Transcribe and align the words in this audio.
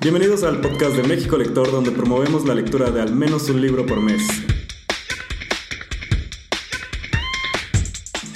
Bienvenidos 0.00 0.44
al 0.44 0.60
podcast 0.60 0.94
de 0.94 1.02
México 1.02 1.38
Lector, 1.38 1.72
donde 1.72 1.90
promovemos 1.90 2.44
la 2.46 2.54
lectura 2.54 2.90
de 2.90 3.00
al 3.00 3.14
menos 3.14 3.48
un 3.48 3.62
libro 3.62 3.86
por 3.86 4.00
mes. 4.00 4.22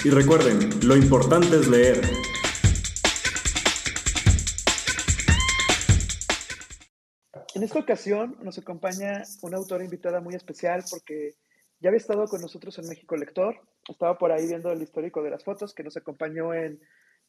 Y 0.03 0.09
recuerden, 0.09 0.69
lo 0.83 0.97
importante 0.97 1.55
es 1.57 1.67
leer. 1.67 2.01
En 7.53 7.63
esta 7.63 7.79
ocasión 7.79 8.37
nos 8.41 8.57
acompaña 8.57 9.21
una 9.43 9.57
autora 9.57 9.85
invitada 9.85 10.19
muy 10.19 10.33
especial 10.33 10.83
porque 10.89 11.35
ya 11.79 11.89
había 11.89 11.99
estado 11.99 12.25
con 12.25 12.41
nosotros 12.41 12.77
en 12.79 12.89
México 12.89 13.15
Lector, 13.15 13.61
estaba 13.87 14.17
por 14.17 14.31
ahí 14.31 14.47
viendo 14.47 14.71
el 14.71 14.81
histórico 14.81 15.21
de 15.21 15.29
las 15.29 15.43
fotos 15.43 15.75
que 15.75 15.83
nos 15.83 15.95
acompañó 15.95 16.55
en 16.55 16.81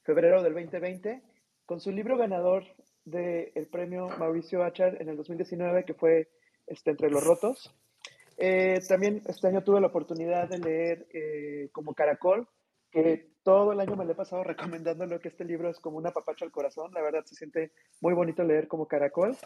febrero 0.03 0.43
del 0.43 0.55
2020 0.55 1.23
con 1.67 1.81
su 1.81 1.91
libro 1.91 2.17
ganador 2.17 2.65
del 3.05 3.67
premio 3.71 4.09
Mauricio 4.19 4.63
Achar 4.63 5.01
en 5.01 5.09
el 5.09 5.17
2019, 5.17 5.85
que 5.85 5.95
fue 5.95 6.29
este, 6.67 6.91
Entre 6.91 7.11
los 7.11 7.25
Rotos. 7.25 7.75
Eh, 8.39 8.81
también 8.89 9.23
este 9.27 9.49
año 9.49 9.63
tuve 9.63 9.81
la 9.81 9.89
oportunidad 9.89 10.49
de 10.49 10.59
leer 10.59 11.07
eh, 11.13 11.69
como 11.73 11.95
Caracol, 11.95 12.49
que 12.91 13.33
todo 13.43 13.73
el 13.73 13.81
año 13.81 13.97
me 13.97 14.05
lo 14.05 14.13
he 14.13 14.17
pasado 14.17 14.45
recomendándolo, 14.45 15.21
que 15.21 15.29
este 15.29 15.45
libro 15.45 15.71
es 15.71 15.79
como 15.81 15.99
una 15.99 16.13
papacha 16.13 16.45
al 16.45 16.53
corazón, 16.53 16.93
la 16.93 17.03
verdad 17.03 17.25
se 17.25 17.35
siente 17.35 17.73
muy 18.01 18.15
bonito 18.15 18.43
leer 18.43 18.69
como 18.69 18.87
Caracol. 18.87 19.37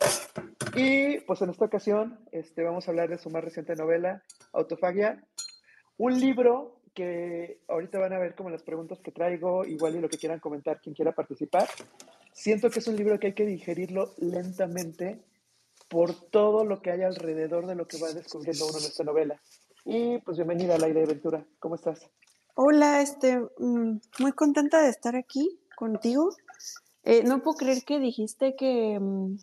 Y 0.75 1.21
pues 1.21 1.41
en 1.43 1.51
esta 1.51 1.65
ocasión 1.65 2.19
este, 2.33 2.63
vamos 2.63 2.87
a 2.87 2.91
hablar 2.91 3.09
de 3.09 3.19
su 3.19 3.31
más 3.31 3.43
reciente 3.43 3.75
novela, 3.75 4.23
Autofagia, 4.53 5.25
un 5.97 6.21
libro 6.21 6.81
que 6.95 7.61
ahorita 7.69 7.99
van 7.99 8.15
a 8.15 8.19
ver 8.19 8.35
como 8.35 8.51
las 8.51 8.63
preguntas 8.63 8.99
que 9.01 9.13
traigo, 9.13 9.65
igual 9.67 9.97
y 9.97 10.01
lo 10.01 10.09
que 10.09 10.17
quieran 10.17 10.41
comentar, 10.41 10.81
quien 10.81 10.95
quiera 10.95 11.13
participar. 11.13 11.69
Siento 12.37 12.69
que 12.69 12.81
es 12.81 12.87
un 12.87 12.97
libro 12.97 13.19
que 13.19 13.29
hay 13.29 13.33
que 13.33 13.47
digerirlo 13.47 14.13
lentamente 14.19 15.19
por 15.89 16.13
todo 16.13 16.67
lo 16.67 16.83
que 16.83 16.91
hay 16.91 17.03
alrededor 17.03 17.67
de 17.67 17.75
lo 17.75 17.89
que 17.89 17.97
va 17.97 18.13
descubriendo 18.13 18.67
uno 18.67 18.77
en 18.79 18.85
esta 18.85 19.05
novela. 19.05 19.41
Y 19.87 20.19
pues 20.19 20.37
bienvenida 20.37 20.75
a 20.75 20.79
la 20.79 20.89
de 20.89 21.03
aventura. 21.03 21.47
¿Cómo 21.59 21.77
estás? 21.77 22.07
Hola, 22.55 23.01
este, 23.01 23.39
mm, 23.39 24.01
muy 24.19 24.33
contenta 24.33 24.83
de 24.83 24.91
estar 24.91 25.17
aquí 25.17 25.59
contigo. 25.77 26.29
Eh, 27.05 27.23
no 27.25 27.43
puedo 27.43 27.57
creer 27.57 27.85
que 27.85 27.99
dijiste 27.99 28.55
que, 28.55 28.99
mm, 29.01 29.39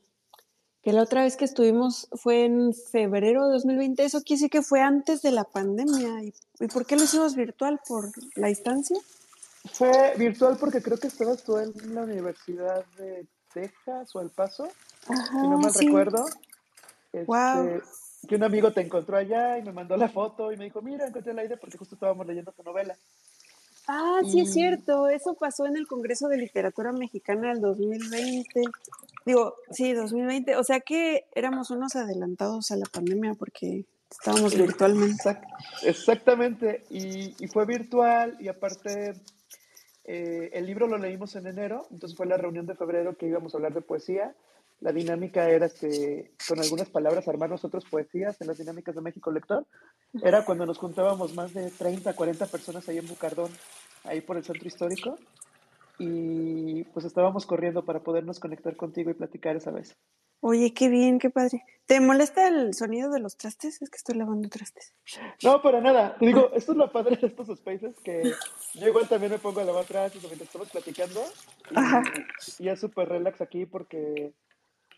que 0.83 0.93
la 0.93 1.01
otra 1.01 1.23
vez 1.23 1.35
que 1.35 1.45
estuvimos 1.45 2.07
fue 2.11 2.45
en 2.45 2.75
febrero 2.75 3.47
de 3.47 3.53
2020. 3.53 4.05
Eso 4.05 4.21
quiere 4.21 4.37
decir 4.37 4.51
que 4.51 4.61
fue 4.61 4.81
antes 4.81 5.23
de 5.23 5.31
la 5.31 5.45
pandemia. 5.45 6.23
¿Y, 6.23 6.33
y 6.59 6.67
por 6.67 6.85
qué 6.85 6.95
lo 6.95 7.05
hicimos 7.05 7.35
virtual? 7.35 7.79
¿Por 7.87 8.11
la 8.35 8.49
distancia? 8.49 8.99
Fue 9.71 10.13
virtual 10.17 10.57
porque 10.59 10.81
creo 10.81 10.97
que 10.97 11.07
estabas 11.07 11.43
tú 11.43 11.57
en 11.57 11.73
la 11.95 12.01
Universidad 12.01 12.85
de 12.97 13.25
Texas 13.53 14.15
o 14.15 14.21
El 14.21 14.29
Paso, 14.29 14.67
si 15.05 15.13
no 15.13 15.57
mal 15.57 15.73
recuerdo. 15.73 16.25
Este, 17.13 17.81
Que 18.27 18.35
un 18.35 18.43
amigo 18.43 18.71
te 18.73 18.81
encontró 18.81 19.17
allá 19.17 19.57
y 19.57 19.63
me 19.63 19.71
mandó 19.71 19.95
la 19.95 20.09
foto 20.09 20.51
y 20.51 20.57
me 20.57 20.65
dijo, 20.65 20.81
mira, 20.81 21.07
encontré 21.07 21.31
el 21.31 21.39
aire 21.39 21.57
porque 21.57 21.77
justo 21.77 21.95
estábamos 21.95 22.25
leyendo 22.25 22.51
tu 22.51 22.63
novela. 22.63 22.95
Ah, 23.87 24.21
sí 24.29 24.41
es 24.41 24.53
cierto, 24.53 25.09
eso 25.09 25.33
pasó 25.33 25.65
en 25.65 25.75
el 25.75 25.87
Congreso 25.87 26.29
de 26.29 26.37
Literatura 26.37 26.93
Mexicana 26.93 27.49
del 27.49 27.61
2020. 27.61 28.61
Digo, 29.25 29.55
sí, 29.71 29.93
2020, 29.93 30.55
o 30.55 30.63
sea 30.63 30.79
que 30.79 31.25
éramos 31.35 31.69
unos 31.69 31.95
adelantados 31.95 32.71
a 32.71 32.77
la 32.77 32.85
pandemia 32.85 33.33
porque 33.33 33.85
estábamos 34.09 34.55
virtualmente. 34.55 35.37
exactamente, 35.83 36.85
y, 36.89 37.35
y, 37.43 37.47
fue 37.47 37.65
virtual 37.65 38.37
y 38.39 38.47
aparte 38.47 39.15
eh, 40.05 40.49
el 40.53 40.65
libro 40.65 40.87
lo 40.87 40.97
leímos 40.97 41.35
en 41.35 41.47
enero, 41.47 41.87
entonces 41.91 42.15
fue 42.17 42.25
la 42.25 42.37
reunión 42.37 42.65
de 42.65 42.75
febrero 42.75 43.15
que 43.17 43.27
íbamos 43.27 43.53
a 43.53 43.57
hablar 43.57 43.73
de 43.73 43.81
poesía. 43.81 44.35
La 44.81 44.91
dinámica 44.91 45.49
era 45.49 45.69
que, 45.69 46.31
con 46.47 46.59
algunas 46.59 46.89
palabras, 46.89 47.27
armar 47.27 47.49
nosotros 47.49 47.85
poesías 47.89 48.39
en 48.41 48.47
las 48.47 48.57
dinámicas 48.57 48.95
de 48.95 49.01
México 49.01 49.31
Lector. 49.31 49.65
Era 50.21 50.43
cuando 50.43 50.65
nos 50.65 50.77
juntábamos 50.77 51.33
más 51.35 51.53
de 51.53 51.71
30, 51.71 52.13
40 52.13 52.45
personas 52.47 52.89
ahí 52.89 52.97
en 52.97 53.07
Bucardón, 53.07 53.49
ahí 54.03 54.19
por 54.19 54.35
el 54.35 54.43
centro 54.43 54.67
histórico. 54.67 55.17
Y 55.99 56.83
pues 56.85 57.05
estábamos 57.05 57.45
corriendo 57.45 57.85
para 57.85 58.01
podernos 58.01 58.39
conectar 58.39 58.75
contigo 58.75 59.09
y 59.09 59.13
platicar 59.13 59.55
esa 59.55 59.71
vez. 59.71 59.95
Oye, 60.45 60.73
qué 60.73 60.89
bien, 60.89 61.19
qué 61.19 61.29
padre. 61.29 61.63
¿Te 61.85 62.01
molesta 62.01 62.49
el 62.49 62.73
sonido 62.73 63.09
de 63.09 63.21
los 63.21 63.37
trastes? 63.37 63.81
Es 63.81 63.89
que 63.89 63.95
estoy 63.95 64.15
lavando 64.15 64.49
trastes. 64.49 64.93
No, 65.41 65.61
para 65.61 65.79
nada. 65.79 66.17
Te 66.19 66.25
digo, 66.25 66.51
esto 66.53 66.73
es 66.73 66.77
lo 66.77 66.91
padre 66.91 67.15
de 67.15 67.27
estos 67.27 67.47
spaces, 67.57 67.97
que 68.03 68.33
yo 68.73 68.87
igual 68.87 69.07
también 69.07 69.31
me 69.31 69.39
pongo 69.39 69.61
a 69.61 69.63
lavar 69.63 69.85
trastes 69.85 70.21
mientras 70.21 70.49
estamos 70.49 70.69
platicando. 70.69 71.21
Y, 71.71 71.79
Ajá. 71.79 72.03
y 72.59 72.67
es 72.67 72.77
súper 72.77 73.07
relax 73.07 73.39
aquí 73.39 73.65
porque 73.65 74.33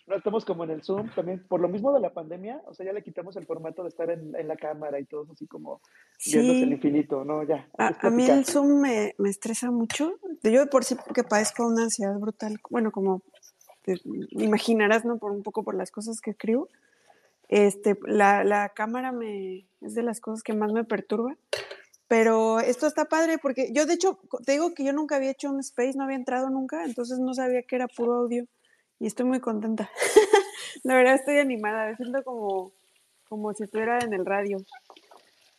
no 0.08 0.16
estamos 0.16 0.46
como 0.46 0.64
en 0.64 0.72
el 0.72 0.82
Zoom 0.82 1.12
también. 1.14 1.46
Por 1.48 1.60
lo 1.60 1.70
mismo 1.70 1.94
de 1.94 2.00
la 2.00 2.12
pandemia, 2.12 2.64
o 2.66 2.74
sea, 2.74 2.88
ya 2.88 2.94
le 2.94 3.04
quitamos 3.04 3.36
el 3.36 3.46
formato 3.46 3.84
de 3.84 3.90
estar 3.90 4.10
en, 4.10 4.36
en 4.36 4.48
la 4.48 4.56
cámara 4.56 5.00
y 5.00 5.06
todo 5.06 5.28
así 5.32 5.46
como 5.46 5.80
sí. 6.18 6.40
viéndose 6.40 6.64
el 6.64 6.72
infinito, 6.72 7.24
¿no? 7.24 7.44
Ya. 7.44 7.70
A, 7.78 7.94
a, 8.00 8.10
mí 8.10 8.26
el 8.26 8.46
Zoom 8.46 8.82
me, 8.82 9.14
me 9.20 9.30
estresa 9.30 9.70
mucho. 9.70 10.16
Yo 10.42 10.68
por 10.72 10.84
sí 10.84 10.96
que 11.14 11.24
padezco 11.24 11.68
una 11.68 11.84
ansiedad 11.84 12.18
brutal, 12.18 12.58
bueno, 12.72 12.92
como 12.92 13.22
te 13.86 14.02
imaginarás, 14.32 15.06
¿no? 15.06 15.18
Por 15.18 15.32
un 15.32 15.44
poco 15.44 15.64
por 15.64 15.76
las 15.76 15.92
cosas 15.92 16.20
que 16.20 16.32
escribo. 16.32 16.70
Este, 17.48 17.98
la, 18.06 18.44
la 18.44 18.70
cámara 18.70 19.12
me, 19.12 19.68
es 19.82 19.94
de 19.94 20.02
las 20.02 20.20
cosas 20.20 20.42
que 20.42 20.54
más 20.54 20.74
me 20.74 20.84
perturba. 20.84 21.38
Pero 22.08 22.60
esto 22.60 22.88
está 22.88 23.06
padre 23.06 23.38
porque 23.38 23.72
yo, 23.72 23.86
de 23.86 23.94
hecho, 23.94 24.20
te 24.46 24.54
digo 24.54 24.74
que 24.74 24.84
yo 24.84 24.94
nunca 24.94 25.16
había 25.16 25.32
hecho 25.32 25.50
un 25.50 25.60
space, 25.60 25.94
no 25.96 26.04
había 26.04 26.18
entrado 26.18 26.50
nunca, 26.50 26.84
entonces 26.84 27.20
no 27.20 27.34
sabía 27.34 27.64
que 27.64 27.76
era 27.76 27.88
puro 27.88 28.14
audio 28.14 28.46
y 29.00 29.08
estoy 29.08 29.26
muy 29.26 29.40
contenta. 29.40 29.90
la 30.84 30.96
verdad 30.96 31.16
estoy 31.16 31.40
animada, 31.40 31.90
me 31.90 31.96
siento 31.96 32.24
como, 32.24 32.74
como 33.28 33.54
si 33.54 33.64
estuviera 33.64 34.00
en 34.00 34.14
el 34.14 34.26
radio. 34.26 34.58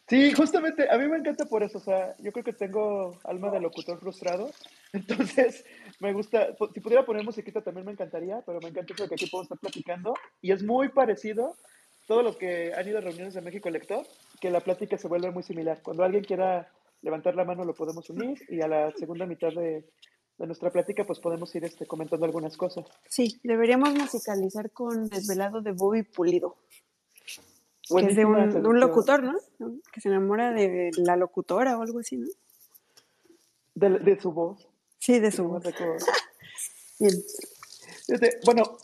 Sí, 0.09 0.33
justamente, 0.33 0.89
a 0.89 0.97
mí 0.99 1.09
me 1.09 1.17
encanta 1.17 1.47
por 1.47 1.65
eso, 1.65 1.79
o 1.79 1.81
sea, 1.81 2.15
yo 2.19 2.31
creo 2.31 2.45
que 2.45 2.53
tengo 2.53 3.19
alma 3.25 3.51
de 3.51 3.61
locutor 3.61 3.99
frustrado, 3.99 4.51
entonces 4.93 5.65
me 5.99 6.13
gusta, 6.13 6.55
si 6.73 6.81
pudiera 6.81 7.05
poner 7.05 7.25
musiquita 7.25 7.61
también 7.61 7.87
me 7.87 7.93
encantaría, 7.93 8.41
pero 8.47 8.61
me 8.61 8.69
encanta 8.69 8.95
eso 8.95 9.09
que 9.09 9.15
aquí 9.15 9.27
puedo 9.27 9.43
estar 9.43 9.59
platicando 9.59 10.15
y 10.41 10.53
es 10.53 10.63
muy 10.63 10.91
parecido, 10.91 11.57
todos 12.07 12.23
los 12.23 12.37
que 12.37 12.73
han 12.73 12.87
ido 12.87 12.99
a 12.99 13.01
reuniones 13.01 13.35
de 13.35 13.41
México 13.41 13.69
Lector, 13.69 14.07
que 14.41 14.51
la 14.51 14.61
plática 14.61 14.97
se 14.97 15.09
vuelve 15.09 15.33
muy 15.33 15.43
similar. 15.43 15.83
Cuando 15.83 16.05
alguien 16.05 16.23
quiera 16.23 16.71
levantar 17.03 17.35
la 17.35 17.45
mano 17.45 17.65
lo 17.65 17.75
podemos 17.75 18.09
unir 18.11 18.39
y 18.49 18.61
a 18.61 18.69
la 18.69 18.93
segunda 18.93 19.27
mitad 19.27 19.53
de, 19.53 19.85
de 20.39 20.47
nuestra 20.47 20.71
plática 20.71 21.05
pues 21.05 21.19
podemos 21.21 21.55
ir 21.55 21.65
este, 21.65 21.87
comentando 21.87 22.27
algunas 22.27 22.57
cosas. 22.57 22.87
Sí, 23.09 23.41
deberíamos 23.43 23.95
musicalizar 23.95 24.71
con 24.71 25.09
Desvelado 25.09 25.63
de 25.63 25.73
Bobby 25.73 26.03
Pulido. 26.03 26.57
Que 27.89 28.07
es 28.07 28.17
de 28.17 28.25
un, 28.25 28.63
de 28.63 28.69
un, 28.69 28.81
locutor, 28.81 29.23
¿no? 29.23 29.39
Que 29.93 30.01
se 30.01 30.09
enamora 30.09 30.53
de 30.53 30.91
la 30.97 31.17
locutora 31.17 31.79
o 31.79 31.83
algo 31.83 32.01
así, 32.01 32.17
¿no? 32.17 32.27
De, 33.75 33.99
de 34.01 34.21
su 34.21 34.33
voz. 34.33 34.69
Sí, 34.99 35.21
de 35.21 35.31
su 35.31 35.45
voz. 35.45 35.63
Bien. 36.99 37.13
Este, 38.09 38.41
bueno, 38.45 38.77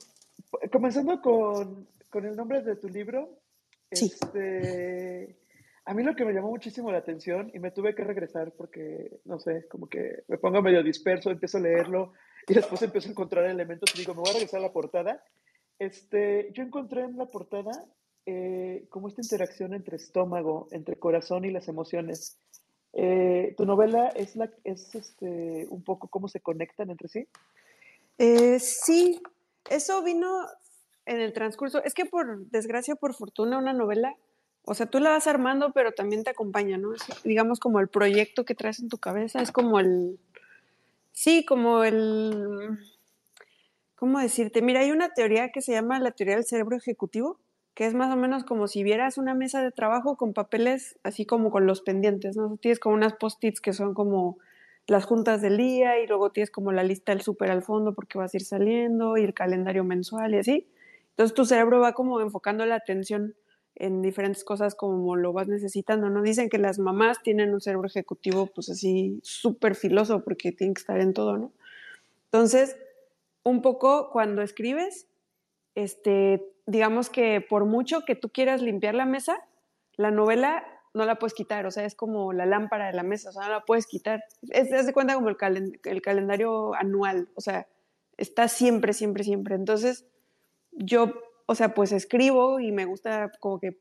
comenzando 0.70 1.20
con, 1.20 1.88
con, 2.10 2.26
el 2.26 2.36
nombre 2.36 2.62
de 2.62 2.76
tu 2.76 2.88
libro, 2.88 3.40
sí. 3.90 4.06
este, 4.06 5.36
a 5.84 5.94
mí 5.94 6.04
lo 6.04 6.14
que 6.14 6.24
me 6.24 6.32
llamó 6.32 6.50
muchísimo 6.50 6.92
la 6.92 6.98
atención 6.98 7.50
y 7.54 7.58
me 7.58 7.72
tuve 7.72 7.94
que 7.94 8.04
regresar 8.04 8.52
porque, 8.52 9.20
no 9.24 9.40
sé, 9.40 9.66
como 9.68 9.88
que 9.88 10.22
me 10.28 10.38
pongo 10.38 10.62
medio 10.62 10.82
disperso, 10.82 11.30
empiezo 11.30 11.58
a 11.58 11.62
leerlo 11.62 12.12
y 12.46 12.54
después 12.54 12.82
empiezo 12.82 13.08
a 13.08 13.12
encontrar 13.12 13.46
elementos 13.46 13.92
y 13.94 13.98
digo, 13.98 14.14
me 14.14 14.20
voy 14.20 14.30
a 14.30 14.34
regresar 14.34 14.60
a 14.60 14.64
la 14.64 14.72
portada. 14.72 15.24
Este, 15.78 16.50
yo 16.52 16.62
encontré 16.62 17.02
en 17.02 17.16
la 17.16 17.26
portada 17.26 17.72
eh, 18.26 18.86
como 18.88 19.08
esta 19.08 19.22
interacción 19.22 19.74
entre 19.74 19.96
estómago, 19.96 20.68
entre 20.70 20.96
corazón 20.96 21.44
y 21.44 21.50
las 21.50 21.68
emociones. 21.68 22.38
Eh, 22.92 23.54
¿Tu 23.56 23.64
novela 23.64 24.08
es, 24.08 24.36
la, 24.36 24.50
es 24.64 24.94
este, 24.94 25.66
un 25.70 25.82
poco 25.82 26.08
cómo 26.08 26.28
se 26.28 26.40
conectan 26.40 26.90
entre 26.90 27.08
sí? 27.08 27.26
Eh, 28.18 28.58
sí, 28.58 29.20
eso 29.68 30.02
vino 30.02 30.46
en 31.06 31.20
el 31.20 31.32
transcurso. 31.32 31.82
Es 31.82 31.94
que 31.94 32.04
por 32.04 32.46
desgracia, 32.46 32.94
por 32.94 33.14
fortuna, 33.14 33.58
una 33.58 33.72
novela, 33.72 34.16
o 34.64 34.74
sea, 34.74 34.86
tú 34.86 35.00
la 35.00 35.10
vas 35.10 35.26
armando, 35.26 35.72
pero 35.72 35.92
también 35.92 36.22
te 36.22 36.30
acompaña, 36.30 36.78
¿no? 36.78 36.92
Digamos 37.24 37.58
como 37.58 37.80
el 37.80 37.88
proyecto 37.88 38.44
que 38.44 38.54
traes 38.54 38.78
en 38.80 38.88
tu 38.88 38.98
cabeza, 38.98 39.42
es 39.42 39.50
como 39.50 39.80
el, 39.80 40.20
sí, 41.12 41.44
como 41.44 41.82
el, 41.82 42.78
¿cómo 43.96 44.20
decirte? 44.20 44.62
Mira, 44.62 44.80
hay 44.80 44.92
una 44.92 45.12
teoría 45.14 45.50
que 45.50 45.62
se 45.62 45.72
llama 45.72 45.98
la 45.98 46.12
teoría 46.12 46.36
del 46.36 46.44
cerebro 46.44 46.76
ejecutivo, 46.76 47.40
que 47.74 47.86
es 47.86 47.94
más 47.94 48.12
o 48.12 48.16
menos 48.16 48.44
como 48.44 48.68
si 48.68 48.82
vieras 48.82 49.18
una 49.18 49.34
mesa 49.34 49.62
de 49.62 49.72
trabajo 49.72 50.16
con 50.16 50.34
papeles 50.34 50.98
así 51.02 51.24
como 51.24 51.50
con 51.50 51.66
los 51.66 51.80
pendientes, 51.80 52.36
¿no? 52.36 52.56
Tienes 52.58 52.78
como 52.78 52.94
unas 52.94 53.14
post-its 53.14 53.60
que 53.60 53.72
son 53.72 53.94
como 53.94 54.38
las 54.86 55.04
juntas 55.04 55.40
del 55.40 55.56
día 55.56 56.00
y 56.00 56.06
luego 56.06 56.30
tienes 56.32 56.50
como 56.50 56.72
la 56.72 56.82
lista 56.82 57.12
del 57.12 57.22
súper 57.22 57.50
al 57.50 57.62
fondo 57.62 57.94
porque 57.94 58.18
vas 58.18 58.34
a 58.34 58.36
ir 58.36 58.44
saliendo 58.44 59.16
y 59.16 59.24
el 59.24 59.34
calendario 59.34 59.84
mensual 59.84 60.34
y 60.34 60.38
así. 60.38 60.68
Entonces 61.10 61.34
tu 61.34 61.44
cerebro 61.44 61.80
va 61.80 61.92
como 61.92 62.20
enfocando 62.20 62.66
la 62.66 62.74
atención 62.74 63.34
en 63.74 64.02
diferentes 64.02 64.44
cosas 64.44 64.74
como 64.74 65.16
lo 65.16 65.32
vas 65.32 65.48
necesitando, 65.48 66.10
¿no? 66.10 66.22
Dicen 66.22 66.48
que 66.48 66.58
las 66.58 66.78
mamás 66.78 67.22
tienen 67.22 67.54
un 67.54 67.60
cerebro 67.60 67.86
ejecutivo 67.86 68.46
pues 68.46 68.68
así 68.68 69.18
súper 69.22 69.74
filoso 69.76 70.22
porque 70.24 70.52
tienen 70.52 70.74
que 70.74 70.80
estar 70.80 71.00
en 71.00 71.14
todo, 71.14 71.38
¿no? 71.38 71.52
Entonces, 72.26 72.76
un 73.44 73.62
poco 73.62 74.10
cuando 74.10 74.42
escribes, 74.42 75.06
este, 75.74 76.44
digamos 76.66 77.10
que 77.10 77.40
por 77.40 77.64
mucho 77.64 78.02
que 78.04 78.14
tú 78.14 78.30
quieras 78.30 78.62
limpiar 78.62 78.94
la 78.94 79.06
mesa, 79.06 79.38
la 79.96 80.10
novela 80.10 80.64
no 80.94 81.04
la 81.06 81.16
puedes 81.16 81.34
quitar, 81.34 81.66
o 81.66 81.70
sea, 81.70 81.84
es 81.84 81.94
como 81.94 82.32
la 82.32 82.44
lámpara 82.44 82.86
de 82.86 82.92
la 82.92 83.02
mesa, 83.02 83.30
o 83.30 83.32
sea, 83.32 83.44
no 83.44 83.50
la 83.50 83.64
puedes 83.64 83.86
quitar. 83.86 84.22
Es, 84.50 84.70
de 84.70 84.92
cuenta 84.92 85.14
como 85.14 85.28
el, 85.28 85.80
el 85.84 86.02
calendario 86.02 86.74
anual, 86.74 87.28
o 87.34 87.40
sea, 87.40 87.66
está 88.16 88.48
siempre, 88.48 88.92
siempre, 88.92 89.24
siempre. 89.24 89.54
Entonces, 89.54 90.06
yo, 90.72 91.14
o 91.46 91.54
sea, 91.54 91.74
pues 91.74 91.92
escribo 91.92 92.60
y 92.60 92.72
me 92.72 92.84
gusta 92.84 93.30
como 93.40 93.58
que 93.58 93.76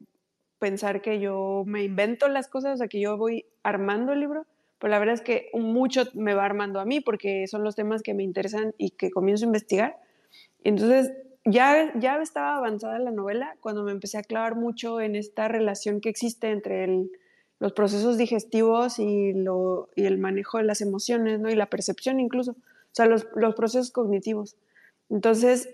pensar 0.59 1.01
que 1.01 1.19
yo 1.19 1.63
me 1.65 1.83
invento 1.83 2.27
las 2.27 2.47
cosas, 2.47 2.75
o 2.75 2.77
sea, 2.77 2.87
que 2.87 3.01
yo 3.01 3.17
voy 3.17 3.45
armando 3.63 4.13
el 4.13 4.19
libro, 4.19 4.45
pero 4.79 4.91
la 4.91 4.99
verdad 4.99 5.15
es 5.15 5.21
que 5.21 5.49
mucho 5.53 6.03
me 6.13 6.33
va 6.33 6.45
armando 6.45 6.79
a 6.79 6.85
mí 6.85 7.01
porque 7.01 7.47
son 7.47 7.63
los 7.63 7.75
temas 7.75 8.01
que 8.01 8.13
me 8.13 8.23
interesan 8.23 8.73
y 8.77 8.91
que 8.91 9.11
comienzo 9.11 9.45
a 9.45 9.47
investigar. 9.47 9.97
Entonces, 10.63 11.11
ya, 11.45 11.91
ya 11.97 12.21
estaba 12.21 12.57
avanzada 12.57 12.99
la 12.99 13.11
novela 13.11 13.55
cuando 13.59 13.83
me 13.83 13.91
empecé 13.91 14.17
a 14.17 14.23
clavar 14.23 14.55
mucho 14.55 15.01
en 15.01 15.15
esta 15.15 15.47
relación 15.47 16.01
que 16.01 16.09
existe 16.09 16.51
entre 16.51 16.87
los 17.59 17.73
procesos 17.73 18.17
digestivos 18.17 18.99
y, 18.99 19.33
lo, 19.33 19.89
y, 19.95 20.05
el 20.05 20.17
manejo 20.17 20.57
de 20.57 20.63
las 20.63 20.81
emociones, 20.81 21.39
¿no? 21.39 21.49
Y 21.49 21.55
la 21.55 21.67
percepción 21.67 22.19
incluso, 22.19 22.51
o 22.51 22.91
sea, 22.91 23.05
los, 23.05 23.27
los 23.35 23.55
procesos 23.55 23.91
cognitivos. 23.91 24.55
Entonces, 25.09 25.69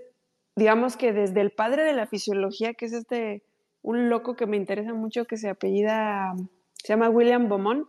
digamos 0.56 0.98
que 0.98 1.14
desde 1.14 1.42
el 1.42 1.52
padre 1.52 1.84
de 1.84 1.94
la 1.94 2.08
fisiología, 2.08 2.74
que 2.74 2.86
es 2.86 2.94
este, 2.94 3.44
un 3.82 4.10
loco 4.10 4.36
que 4.36 4.48
me 4.48 4.58
interesa 4.58 4.94
mucho, 4.94 5.26
que 5.26 5.38
se 5.38 5.50
apellida, 5.50 6.34
se 6.84 6.90
llama 6.90 7.10
William 7.10 7.48
Beaumont, 7.48 7.88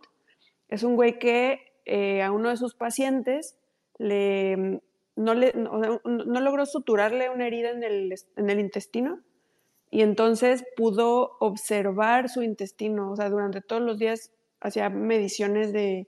es 0.69 0.82
un 0.82 0.94
güey 0.94 1.19
que 1.19 1.60
eh, 1.86 2.22
a 2.22 2.30
uno 2.30 2.50
de 2.50 2.56
sus 2.56 2.75
pacientes 2.75 3.56
le 3.98 4.80
no, 5.18 5.34
le, 5.34 5.52
no, 5.52 6.40
logró 6.40 6.64
suturarle 6.64 7.28
una 7.28 7.46
herida 7.46 7.70
en 7.70 7.82
el, 7.82 8.14
en 8.36 8.50
el 8.50 8.60
intestino 8.60 9.20
y 9.90 10.02
entonces 10.02 10.64
pudo 10.76 11.36
observar 11.40 12.28
su 12.28 12.42
intestino, 12.42 13.10
o 13.10 13.16
sea, 13.16 13.28
durante 13.28 13.60
todos 13.60 13.82
los 13.82 13.98
días 13.98 14.32
hacía 14.60 14.90
mediciones 14.90 15.72
de 15.72 16.06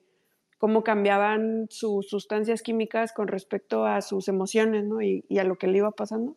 cómo 0.58 0.84
cambiaban 0.84 1.66
sus 1.70 2.08
sustancias 2.08 2.62
químicas 2.62 3.12
con 3.12 3.26
respecto 3.26 3.84
a 3.84 4.00
sus 4.00 4.28
emociones, 4.28 4.84
¿no? 4.84 5.02
Y, 5.02 5.24
a 5.38 5.44
lo 5.44 5.56
que 5.56 5.66
le 5.66 5.78
iba 5.78 5.90
pasando. 5.90 6.36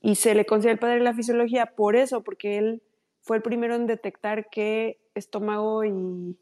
Y 0.00 0.16
se 0.16 0.34
le 0.34 0.44
considera 0.44 0.72
el 0.72 0.78
padre 0.78 0.94
de 0.94 1.04
la 1.04 1.14
fisiología 1.14 1.66
por 1.66 1.94
eso, 1.94 2.22
porque 2.24 2.58
él 2.58 2.82
fue 3.20 3.36
el 3.36 3.42
primero 3.42 3.76
en 3.76 3.86
detectar 3.86 4.48
que 4.50 4.98
estómago 5.14 5.84
y, 5.84 6.36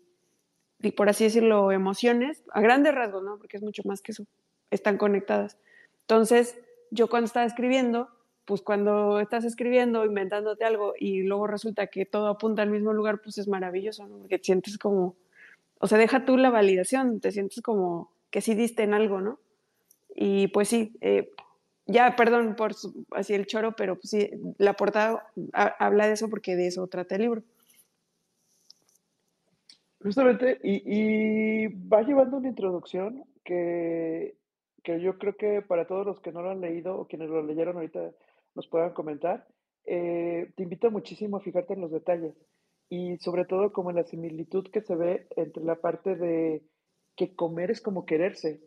y 0.80 0.92
por 0.92 1.10
así 1.10 1.24
decirlo, 1.24 1.72
emociones, 1.72 2.44
a 2.52 2.60
grandes 2.60 2.94
rasgos, 2.94 3.22
¿no? 3.22 3.36
Porque 3.36 3.58
es 3.58 3.62
mucho 3.62 3.82
más 3.84 4.00
que 4.00 4.12
eso, 4.12 4.24
están 4.70 4.96
conectadas. 4.96 5.58
Entonces, 6.02 6.58
yo 6.90 7.08
cuando 7.08 7.26
estaba 7.26 7.46
escribiendo, 7.46 8.08
pues 8.44 8.62
cuando 8.62 9.20
estás 9.20 9.44
escribiendo, 9.44 10.04
inventándote 10.04 10.64
algo 10.64 10.94
y 10.98 11.22
luego 11.22 11.46
resulta 11.46 11.86
que 11.86 12.04
todo 12.04 12.26
apunta 12.26 12.62
al 12.62 12.70
mismo 12.70 12.92
lugar, 12.92 13.20
pues 13.22 13.38
es 13.38 13.46
maravilloso, 13.46 14.06
¿no? 14.08 14.18
Porque 14.18 14.38
te 14.38 14.44
sientes 14.44 14.76
como, 14.76 15.14
o 15.78 15.86
sea, 15.86 15.98
deja 15.98 16.24
tú 16.24 16.36
la 16.36 16.50
validación, 16.50 17.20
te 17.20 17.30
sientes 17.30 17.62
como 17.62 18.10
que 18.30 18.40
sí 18.40 18.54
diste 18.54 18.82
en 18.82 18.94
algo, 18.94 19.20
¿no? 19.20 19.38
Y 20.16 20.48
pues 20.48 20.68
sí, 20.68 20.96
eh, 21.00 21.30
ya, 21.86 22.16
perdón 22.16 22.56
por 22.56 22.74
así 23.12 23.34
el 23.34 23.46
choro, 23.46 23.76
pero 23.76 23.94
pues 23.94 24.10
sí, 24.10 24.30
la 24.58 24.74
portada 24.74 25.26
habla 25.52 26.06
de 26.06 26.14
eso 26.14 26.28
porque 26.28 26.56
de 26.56 26.66
eso 26.66 26.86
trata 26.88 27.14
el 27.14 27.22
libro. 27.22 27.42
Justamente, 30.02 30.58
y, 30.62 30.82
y 30.86 31.66
va 31.88 32.02
llevando 32.02 32.38
una 32.38 32.48
introducción 32.48 33.24
que 33.44 34.39
que 34.82 35.00
yo 35.00 35.18
creo 35.18 35.36
que 35.36 35.62
para 35.62 35.86
todos 35.86 36.06
los 36.06 36.20
que 36.20 36.32
no 36.32 36.42
lo 36.42 36.50
han 36.50 36.60
leído 36.60 36.96
o 36.96 37.06
quienes 37.06 37.28
lo 37.28 37.42
leyeron 37.42 37.76
ahorita 37.76 38.10
nos 38.54 38.66
puedan 38.68 38.92
comentar, 38.92 39.46
eh, 39.84 40.52
te 40.56 40.62
invito 40.62 40.90
muchísimo 40.90 41.36
a 41.36 41.40
fijarte 41.40 41.74
en 41.74 41.80
los 41.80 41.90
detalles 41.90 42.34
y 42.88 43.16
sobre 43.18 43.44
todo 43.44 43.72
como 43.72 43.90
en 43.90 43.96
la 43.96 44.04
similitud 44.04 44.68
que 44.70 44.80
se 44.80 44.96
ve 44.96 45.26
entre 45.36 45.62
la 45.62 45.76
parte 45.76 46.16
de 46.16 46.62
que 47.16 47.34
comer 47.34 47.70
es 47.70 47.80
como 47.80 48.04
quererse. 48.04 48.60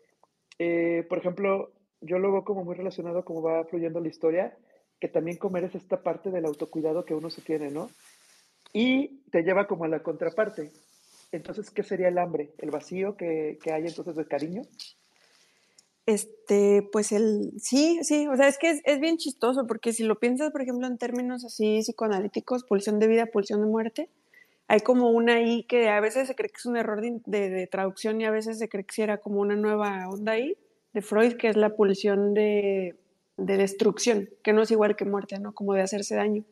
Eh, 0.59 1.05
por 1.09 1.17
ejemplo, 1.17 1.71
yo 2.01 2.19
lo 2.19 2.31
veo 2.31 2.43
como 2.43 2.63
muy 2.63 2.75
relacionado 2.75 3.25
como 3.25 3.41
va 3.41 3.65
fluyendo 3.65 3.99
la 3.99 4.07
historia, 4.07 4.57
que 4.99 5.09
también 5.09 5.37
comer 5.37 5.65
es 5.65 5.75
esta 5.75 6.01
parte 6.01 6.31
del 6.31 6.45
autocuidado 6.45 7.03
que 7.03 7.15
uno 7.15 7.29
se 7.29 7.41
tiene, 7.41 7.69
¿no? 7.69 7.89
Y 8.71 9.21
te 9.29 9.43
lleva 9.43 9.67
como 9.67 9.83
a 9.83 9.89
la 9.89 10.01
contraparte. 10.01 10.71
Entonces, 11.31 11.69
¿qué 11.71 11.83
sería 11.83 12.07
el 12.07 12.17
hambre? 12.17 12.53
¿El 12.59 12.71
vacío 12.71 13.17
que, 13.17 13.57
que 13.61 13.73
hay 13.73 13.87
entonces 13.87 14.15
de 14.15 14.25
cariño? 14.25 14.61
Este, 16.05 16.87
pues 16.91 17.13
el, 17.13 17.53
sí, 17.59 17.99
sí, 18.03 18.27
o 18.27 18.35
sea, 18.35 18.49
es 18.49 18.57
que 18.57 18.81
es, 18.83 18.99
bien 18.99 19.17
chistoso 19.17 19.65
porque 19.65 19.93
si 19.93 20.03
lo 20.03 20.19
piensas, 20.19 20.51
por 20.51 20.61
ejemplo, 20.61 20.85
en 20.85 20.97
términos 20.97 21.45
así 21.45 21.79
psicoanalíticos, 21.79 22.65
pulsión 22.65 22.99
de 22.99 23.07
vida, 23.07 23.27
pulsión 23.27 23.61
de 23.61 23.67
muerte, 23.67 24.09
hay 24.67 24.81
como 24.81 25.11
una 25.11 25.35
ahí 25.35 25.63
que 25.63 25.89
a 25.89 26.01
veces 26.01 26.27
se 26.27 26.35
cree 26.35 26.49
que 26.49 26.57
es 26.57 26.65
un 26.65 26.75
error 26.75 27.01
de, 27.01 27.67
traducción 27.71 28.19
y 28.19 28.25
a 28.25 28.31
veces 28.31 28.59
se 28.59 28.67
cree 28.67 28.83
que 28.83 29.01
era 29.01 29.17
como 29.19 29.39
una 29.39 29.55
nueva 29.55 30.09
onda 30.09 30.33
ahí 30.33 30.57
de 30.93 31.01
Freud, 31.01 31.33
que 31.33 31.47
es 31.47 31.55
la 31.55 31.75
pulsión 31.75 32.33
de, 32.33 32.95
destrucción, 33.37 34.29
que 34.43 34.51
no 34.51 34.61
es 34.63 34.71
igual 34.71 34.95
que 34.95 35.05
muerte, 35.05 35.39
¿no? 35.39 35.53
Como 35.53 35.73
de 35.73 35.81
hacerse 35.81 36.15
daño. 36.15 36.43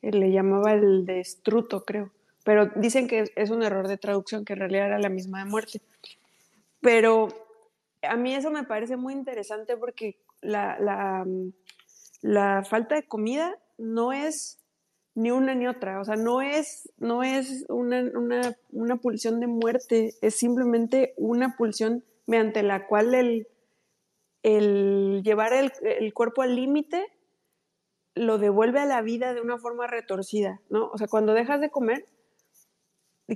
Él 0.00 0.20
le 0.20 0.30
llamaba 0.30 0.72
el 0.74 1.04
destruto, 1.06 1.84
creo. 1.84 2.12
Pero 2.44 2.66
dicen 2.76 3.08
que 3.08 3.24
es 3.34 3.50
un 3.50 3.62
error 3.62 3.88
de 3.88 3.98
traducción, 3.98 4.44
que 4.44 4.52
en 4.52 4.60
realidad 4.60 4.86
era 4.86 4.98
la 4.98 5.08
misma 5.08 5.40
de 5.40 5.50
muerte. 5.50 5.80
Pero 6.80 7.45
a 8.08 8.16
mí 8.16 8.34
eso 8.34 8.50
me 8.50 8.64
parece 8.64 8.96
muy 8.96 9.12
interesante 9.12 9.76
porque 9.76 10.18
la, 10.40 11.24
mm, 11.24 11.52
la, 12.22 12.64
falta 12.64 12.94
de 12.94 13.06
comida 13.06 13.58
no 13.78 14.12
es 14.12 14.58
ni 15.14 15.30
una 15.30 15.54
ni 15.54 15.66
otra, 15.66 16.00
o 16.00 16.04
sea, 16.04 16.16
no 16.16 16.42
es, 16.42 16.92
no 16.98 17.22
es 17.22 17.64
una, 17.68 18.10
una, 18.70 18.96
pulsión 18.96 19.40
de 19.40 19.46
muerte, 19.46 20.14
es 20.20 20.36
simplemente 20.36 21.14
una 21.16 21.56
pulsión 21.56 22.04
mediante 22.26 22.62
la 22.62 22.86
cual 22.86 23.14
el, 23.14 23.48
el 24.42 25.22
llevar 25.24 25.54
el, 25.54 25.72
el 25.82 26.12
cuerpo 26.12 26.42
al 26.42 26.54
límite 26.54 27.06
lo 28.14 28.38
devuelve 28.38 28.80
a 28.80 28.86
la 28.86 29.02
vida 29.02 29.34
de 29.34 29.40
una 29.40 29.58
forma 29.58 29.86
retorcida, 29.86 30.60
¿no? 30.70 30.88
O 30.90 30.98
sea, 30.98 31.06
cuando 31.06 31.34
dejas 31.34 31.60
de 31.60 31.70
comer, 31.70 32.06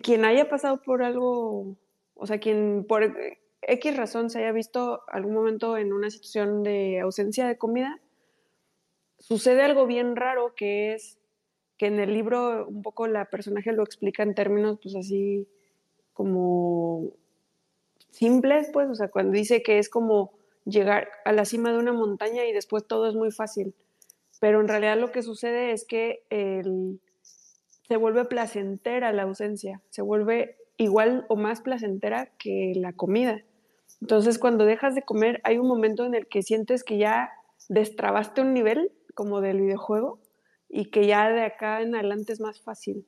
quien 0.03 0.25
haya 0.25 0.49
pasado 0.49 0.81
por 0.83 1.03
algo, 1.03 1.77
o 2.15 2.27
sea, 2.27 2.39
quien 2.39 2.85
por 2.89 3.03
X 3.63 3.97
razón 3.97 4.31
se 4.31 4.41
haya 4.41 4.53
visto 4.53 5.03
algún 5.09 5.35
momento 5.35 5.77
en 5.77 5.93
una 5.93 6.11
situación 6.11 6.63
de 6.63 7.01
ausencia 7.01 7.47
de 7.47 7.59
comida, 7.59 8.01
sucede 9.19 9.63
algo 9.63 9.87
bien 9.87 10.17
raro 10.17 10.55
que 10.55 10.95
es 10.95 11.19
que 11.77 11.87
en 11.87 12.01
el 12.01 12.13
libro 12.13 12.67
un 12.67 12.83
poco 12.83 13.07
la 13.07 13.27
personaje 13.27 13.73
lo 13.73 13.83
explica 13.83 14.23
en 14.23 14.35
términos 14.35 14.79
pues 14.83 14.97
así 14.97 15.49
como 16.13 17.13
simples, 18.11 18.69
pues, 18.73 18.89
o 18.89 18.95
sea, 18.95 19.09
cuando 19.09 19.33
dice 19.33 19.63
que 19.63 19.79
es 19.79 19.89
como 19.89 20.33
llegar 20.65 21.09
a 21.25 21.33
la 21.33 21.45
cima 21.45 21.73
de 21.73 21.79
una 21.79 21.93
montaña 21.93 22.45
y 22.45 22.53
después 22.53 22.87
todo 22.87 23.09
es 23.09 23.15
muy 23.15 23.31
fácil, 23.31 23.75
pero 24.41 24.61
en 24.61 24.69
realidad 24.69 24.99
lo 24.99 25.13
que 25.13 25.23
sucede 25.23 25.73
es 25.73 25.87
que 25.87 26.25
se 27.89 27.97
vuelve 27.97 28.25
placentera 28.25 29.13
la 29.13 29.23
ausencia, 29.23 29.81
se 29.91 30.03
vuelve 30.03 30.59
igual 30.77 31.25
o 31.29 31.37
más 31.37 31.61
placentera 31.61 32.27
que 32.39 32.73
la 32.75 32.93
comida. 32.93 33.43
Entonces, 34.01 34.39
cuando 34.39 34.65
dejas 34.65 34.95
de 34.95 35.03
comer, 35.03 35.41
hay 35.45 35.59
un 35.59 35.69
momento 35.69 36.05
en 36.07 36.15
el 36.15 36.27
que 36.27 36.43
sientes 36.43 36.85
que 36.85 36.99
ya 36.99 37.31
destrabaste 37.69 38.41
un 38.41 38.55
nivel 38.55 38.93
como 39.15 39.41
del 39.41 39.61
videojuego 39.61 40.21
y 40.69 40.87
que 40.87 41.07
ya 41.07 41.29
de 41.31 41.43
acá 41.43 41.83
en 41.83 41.95
adelante 41.95 42.33
es 42.33 42.41
más 42.41 42.61
fácil. 42.61 43.07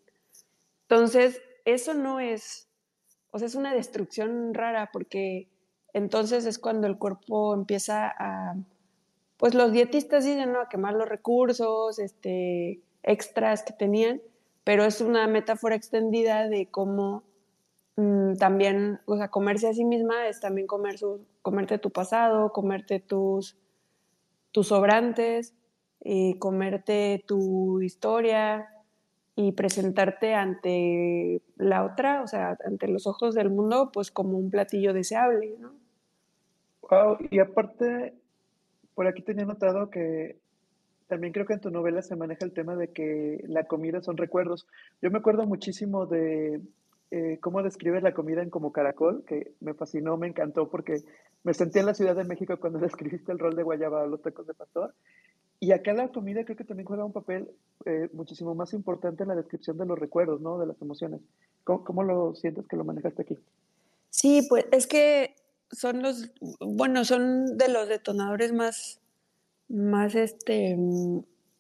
Entonces, 0.83 1.41
eso 1.65 1.95
no 1.95 2.21
es, 2.21 2.69
o 3.31 3.39
sea, 3.39 3.47
es 3.47 3.55
una 3.55 3.73
destrucción 3.73 4.53
rara 4.53 4.91
porque 4.93 5.49
entonces 5.95 6.45
es 6.45 6.59
cuando 6.59 6.87
el 6.87 6.99
cuerpo 6.99 7.55
empieza 7.55 8.13
a, 8.19 8.57
pues 9.37 9.55
los 9.55 9.73
dietistas 9.73 10.25
dicen, 10.25 10.53
¿no? 10.53 10.61
A 10.61 10.69
quemar 10.69 10.95
los 10.95 11.09
recursos, 11.09 11.99
este, 11.99 12.81
extras 13.03 13.63
que 13.63 13.73
tenían, 13.73 14.21
pero 14.65 14.85
es 14.85 15.01
una 15.01 15.27
metáfora 15.27 15.75
extendida 15.75 16.49
de 16.49 16.69
cómo 16.71 17.25
Mm, 17.97 18.35
también, 18.37 19.01
o 19.07 19.17
sea, 19.17 19.29
comerse 19.29 19.69
a 19.69 19.75
sí 19.75 19.85
misma 19.85 20.29
es 20.29 20.41
también 20.41 20.67
comer 20.67 20.99
su, 20.99 21.27
comerte 21.43 21.79
tu 21.79 21.91
pasado, 21.91 22.53
comerte 22.53 23.01
tus, 23.01 23.57
tus 24.51 24.69
sobrantes, 24.69 25.55
y 26.05 26.35
comerte 26.39 27.25
tu 27.27 27.81
historia 27.81 28.69
y 29.35 29.53
presentarte 29.53 30.35
ante 30.35 31.41
la 31.57 31.85
otra, 31.85 32.23
o 32.23 32.27
sea, 32.27 32.57
ante 32.65 32.89
los 32.89 33.07
ojos 33.07 33.35
del 33.35 33.51
mundo, 33.51 33.91
pues 33.93 34.11
como 34.11 34.37
un 34.37 34.51
platillo 34.51 34.93
deseable, 34.93 35.55
¿no? 35.59 35.73
Wow, 36.91 37.19
y 37.31 37.39
aparte, 37.39 38.15
por 38.95 39.07
aquí 39.07 39.23
tenía 39.23 39.45
notado 39.45 39.91
que 39.91 40.39
también 41.07 41.33
creo 41.33 41.47
que 41.47 41.55
en 41.55 41.61
tu 41.61 41.71
novela 41.71 42.03
se 42.03 42.17
maneja 42.17 42.45
el 42.45 42.53
tema 42.53 42.75
de 42.75 42.89
que 42.89 43.43
la 43.47 43.65
comida 43.65 44.03
son 44.03 44.17
recuerdos. 44.17 44.67
Yo 45.01 45.11
me 45.11 45.19
acuerdo 45.19 45.47
muchísimo 45.47 46.07
de 46.07 46.61
eh, 47.15 47.39
cómo 47.43 47.63
describes 47.63 48.03
la 48.03 48.15
comida 48.15 48.43
en 48.43 48.49
Como 48.49 48.73
Caracol, 48.73 49.23
que 49.27 49.53
me 49.61 49.75
fascinó, 49.75 50.17
me 50.17 50.29
encantó, 50.29 50.71
porque 50.71 51.03
me 51.45 51.53
sentí 51.53 51.79
en 51.79 51.85
la 51.85 51.93
Ciudad 51.93 52.17
de 52.17 52.25
México 52.25 52.57
cuando 52.59 52.79
describiste 52.79 53.31
el 53.33 53.39
rol 53.39 53.55
de 53.55 53.63
guayaba 53.63 54.03
a 54.03 54.07
los 54.07 54.23
tacos 54.23 54.47
de 54.47 54.55
pastor. 54.55 54.95
y 55.61 55.73
acá 55.73 55.93
la 55.93 56.09
comida 56.09 56.43
creo 56.45 56.57
que 56.57 56.65
también 56.65 56.87
juega 56.87 57.05
un 57.05 57.13
papel 57.13 57.51
eh, 57.85 58.09
muchísimo 58.15 58.55
más 58.55 58.73
importante 58.73 59.25
en 59.25 59.29
la 59.29 59.35
descripción 59.35 59.77
de 59.77 59.85
los 59.85 59.99
recuerdos, 59.99 60.41
¿no? 60.41 60.59
De 60.59 60.67
las 60.67 60.81
emociones. 60.81 61.21
¿Cómo, 61.65 61.85
¿Cómo, 61.85 62.03
lo 62.03 62.35
sientes 62.35 62.67
que 62.67 62.77
lo 62.77 62.85
manejaste 62.85 63.21
aquí? 63.21 63.39
Sí, 64.09 64.47
pues 64.49 64.65
es 64.73 64.87
que 64.87 65.35
son 65.71 66.01
los, 66.01 66.33
bueno, 66.61 67.05
son 67.05 67.59
de 67.59 67.69
los 67.69 67.89
detonadores 67.89 68.55
más, 68.55 69.03
más 69.69 70.15
este, 70.15 70.79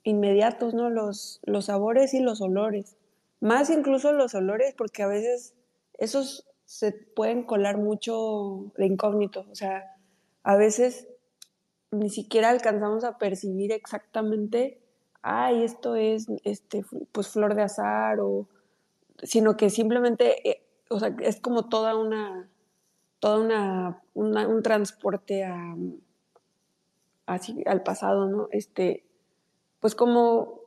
inmediatos, 0.02 0.72
¿no? 0.72 0.88
Los, 0.88 1.40
los 1.44 1.66
sabores 1.66 2.14
y 2.14 2.20
los 2.20 2.40
olores. 2.40 2.96
Más 3.42 3.70
incluso 3.70 4.12
los 4.12 4.36
olores, 4.36 4.72
porque 4.78 5.02
a 5.02 5.08
veces 5.08 5.56
esos 5.94 6.48
se 6.64 6.92
pueden 6.92 7.42
colar 7.42 7.76
mucho 7.76 8.72
de 8.76 8.86
incógnito. 8.86 9.46
O 9.50 9.56
sea, 9.56 9.96
a 10.44 10.54
veces 10.54 11.08
ni 11.90 12.08
siquiera 12.08 12.50
alcanzamos 12.50 13.02
a 13.02 13.18
percibir 13.18 13.72
exactamente, 13.72 14.80
ay, 15.22 15.64
esto 15.64 15.96
es 15.96 16.28
este, 16.44 16.84
pues 17.10 17.30
flor 17.30 17.56
de 17.56 17.62
azar, 17.62 18.20
o, 18.20 18.46
sino 19.24 19.56
que 19.56 19.70
simplemente, 19.70 20.48
eh, 20.48 20.62
o 20.88 21.00
sea, 21.00 21.12
es 21.20 21.40
como 21.40 21.68
toda 21.68 21.96
una, 21.96 22.48
toda 23.18 24.00
una, 24.14 24.46
un 24.46 24.62
transporte 24.62 25.42
a, 25.42 25.74
así, 27.26 27.64
al 27.66 27.82
pasado, 27.82 28.28
¿no? 28.28 28.46
Este, 28.52 29.04
pues 29.80 29.96
como 29.96 30.61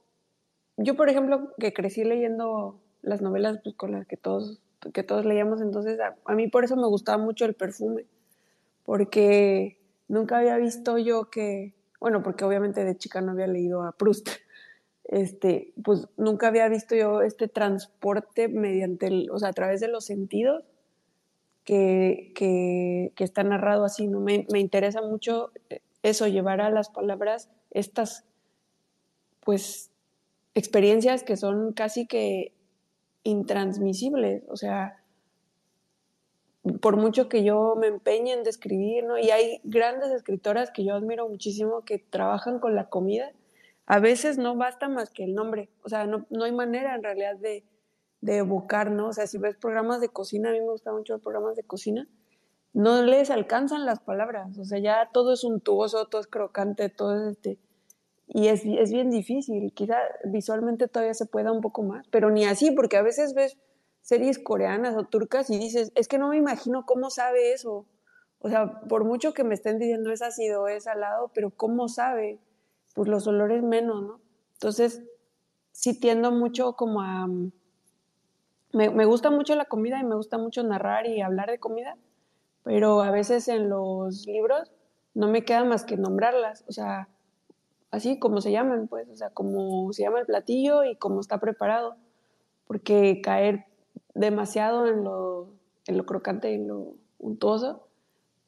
yo, 0.77 0.95
por 0.95 1.09
ejemplo, 1.09 1.53
que 1.57 1.73
crecí 1.73 2.03
leyendo 2.03 2.79
las 3.01 3.21
novelas 3.21 3.59
pues, 3.63 3.75
con 3.75 3.91
las 3.91 4.05
que 4.05 4.17
todos, 4.17 4.61
que 4.93 5.03
todos 5.03 5.25
leíamos, 5.25 5.61
entonces 5.61 5.99
a, 5.99 6.33
mí 6.33 6.47
por 6.47 6.63
eso 6.63 6.75
me 6.75 6.87
gustaba 6.87 7.17
mucho 7.17 7.45
el 7.45 7.53
perfume, 7.53 8.05
porque 8.83 9.79
nunca 10.07 10.39
había 10.39 10.57
visto 10.57 10.97
yo 10.97 11.29
que, 11.29 11.73
bueno, 11.99 12.23
porque 12.23 12.45
obviamente 12.45 12.83
de 12.83 12.97
chica 12.97 13.21
no 13.21 13.31
había 13.31 13.47
leído 13.47 13.83
a 13.83 13.93
Proust, 13.93 14.29
este, 15.05 15.73
pues 15.83 16.07
nunca 16.17 16.47
había 16.47 16.67
visto 16.67 16.95
yo 16.95 17.21
este 17.21 17.47
transporte 17.47 18.47
mediante, 18.47 19.27
o 19.31 19.39
sea, 19.39 19.49
a 19.49 19.53
través 19.53 19.79
de 19.79 19.87
los 19.87 20.05
sentidos 20.05 20.65
que, 21.63 22.31
que, 22.35 23.11
que 23.15 23.23
está 23.23 23.43
narrado 23.43 23.85
así, 23.85 24.07
¿no? 24.07 24.19
Me, 24.19 24.45
me 24.51 24.59
interesa 24.59 25.01
mucho 25.01 25.51
eso, 26.03 26.27
llevar 26.27 26.61
a 26.61 26.69
las 26.69 26.89
palabras 26.89 27.49
estas, 27.71 28.25
pues, 29.43 29.91
experiencias 30.55 31.23
que 31.23 31.37
son 31.37 31.73
casi 31.73 32.07
que 32.07 32.53
intransmisibles, 33.23 34.43
o 34.47 34.55
sea, 34.55 35.03
por 36.81 36.97
mucho 36.97 37.29
que 37.29 37.43
yo 37.43 37.75
me 37.75 37.87
empeñe 37.87 38.33
en 38.33 38.43
describir, 38.43 39.03
¿no? 39.03 39.19
Y 39.19 39.29
hay 39.29 39.59
grandes 39.63 40.11
escritoras 40.11 40.71
que 40.71 40.83
yo 40.83 40.95
admiro 40.95 41.27
muchísimo 41.27 41.83
que 41.83 41.99
trabajan 41.99 42.59
con 42.59 42.73
la 42.73 42.89
comida. 42.89 43.31
A 43.85 43.99
veces 43.99 44.37
no 44.37 44.55
basta 44.55 44.89
más 44.89 45.11
que 45.11 45.25
el 45.25 45.35
nombre, 45.35 45.69
o 45.83 45.89
sea, 45.89 46.07
no, 46.07 46.25
hay 46.43 46.51
manera 46.51 46.95
en 46.95 47.03
realidad 47.03 47.35
de, 47.35 47.63
de, 48.21 48.37
evocar, 48.37 48.89
¿no? 48.89 49.09
O 49.09 49.13
sea, 49.13 49.27
si 49.27 49.37
ves 49.37 49.57
programas 49.57 50.01
de 50.01 50.09
cocina, 50.09 50.49
a 50.49 50.53
mí 50.53 50.59
me 50.59 50.71
gustan 50.71 50.95
mucho 50.95 51.13
los 51.13 51.21
programas 51.21 51.55
de 51.55 51.63
cocina, 51.63 52.07
no 52.73 53.03
les 53.03 53.29
alcanzan 53.29 53.85
las 53.85 53.99
palabras, 53.99 54.57
o 54.57 54.65
sea, 54.65 54.79
ya 54.79 55.09
todo 55.13 55.33
es 55.33 55.43
untuoso, 55.43 56.07
todo 56.07 56.21
es 56.21 56.27
crocante, 56.27 56.89
todo 56.89 57.15
es 57.27 57.37
este 57.37 57.59
y 58.27 58.47
es, 58.47 58.63
es, 58.65 58.91
bien 58.91 59.09
difícil. 59.09 59.71
Quizá 59.73 59.97
visualmente 60.25 60.87
todavía 60.87 61.13
se 61.13 61.25
pueda 61.25 61.51
un 61.51 61.61
poco 61.61 61.83
más, 61.83 62.07
pero 62.09 62.31
ni 62.31 62.45
así, 62.45 62.71
porque 62.71 62.97
a 62.97 63.01
veces 63.01 63.33
ves 63.33 63.57
series 64.01 64.39
coreanas 64.39 64.95
o 64.95 65.05
turcas 65.05 65.49
y 65.49 65.57
dices, 65.57 65.91
es 65.95 66.07
que 66.07 66.17
no 66.17 66.29
me 66.29 66.37
imagino 66.37 66.85
cómo 66.85 67.09
sabe 67.09 67.53
eso. 67.53 67.85
O 68.39 68.49
sea, 68.49 68.81
por 68.81 69.05
mucho 69.05 69.33
que 69.33 69.43
me 69.43 69.55
estén 69.55 69.79
diciendo 69.79 70.11
es 70.11 70.21
ácido, 70.21 70.67
es 70.67 70.83
salado, 70.83 71.31
pero 71.33 71.49
¿cómo 71.51 71.87
sabe? 71.87 72.39
Pues 72.93 73.09
los 73.09 73.25
olores 73.27 73.63
menos, 73.63 74.03
¿no? 74.03 74.21
Entonces, 74.53 75.03
sí 75.71 75.99
tiendo 75.99 76.31
mucho 76.31 76.73
como 76.73 77.01
a... 77.01 77.27
Me, 78.73 78.89
me 78.89 79.05
gusta 79.05 79.31
mucho 79.31 79.55
la 79.55 79.65
comida 79.65 79.99
y 79.99 80.03
me 80.03 80.15
gusta 80.15 80.37
mucho 80.37 80.63
narrar 80.63 81.07
y 81.07 81.21
hablar 81.21 81.49
de 81.49 81.59
comida, 81.59 81.97
pero 82.63 83.01
a 83.01 83.09
veces 83.09 83.47
en 83.47 83.69
los 83.69 84.25
libros 84.27 84.71
no 85.13 85.27
me 85.29 85.45
queda 85.45 85.63
más 85.63 85.85
que 85.85 85.97
nombrarlas. 85.97 86.65
O 86.67 86.71
sea, 86.71 87.09
así 87.95 88.19
como 88.19 88.41
se 88.41 88.51
llaman, 88.51 88.87
pues, 88.87 89.07
o 89.09 89.15
sea, 89.15 89.29
como 89.29 89.91
se 89.93 90.03
llama 90.03 90.19
el 90.19 90.25
platillo 90.25 90.83
y 90.83 90.95
cómo 90.95 91.21
está 91.21 91.39
preparado, 91.39 91.95
porque 92.67 93.21
caer 93.21 93.65
demasiado 94.13 94.87
en 94.87 95.03
lo, 95.03 95.49
en 95.87 95.97
lo 95.97 96.05
crocante 96.05 96.51
y 96.51 96.55
en 96.55 96.67
lo 96.67 96.95
untuoso, 97.19 97.87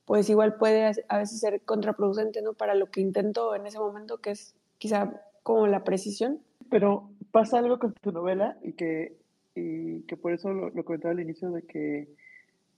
pues 0.06 0.30
igual 0.30 0.56
puede 0.56 0.92
a 1.08 1.18
veces 1.18 1.40
ser 1.40 1.62
contraproducente, 1.62 2.42
¿no? 2.42 2.54
Para 2.54 2.76
lo 2.76 2.92
que 2.92 3.02
intento 3.02 3.56
en 3.56 3.66
ese 3.66 3.80
momento, 3.80 4.20
que 4.20 4.32
es 4.32 4.56
quizá 4.78 5.22
como 5.44 5.68
la 5.68 5.84
precisión. 5.84 6.40
Pero 6.70 7.10
pasa 7.32 7.60
algo 7.60 7.80
con 7.80 7.94
tu 7.94 8.12
novela 8.12 8.58
y 8.62 8.74
que, 8.74 9.18
y 9.56 10.02
que 10.04 10.18
por 10.18 10.34
eso 10.34 10.52
lo, 10.52 10.70
lo 10.70 10.86
comentaba 10.86 11.14
al 11.14 11.20
inicio 11.20 11.52
de 11.52 11.64
que 11.64 12.10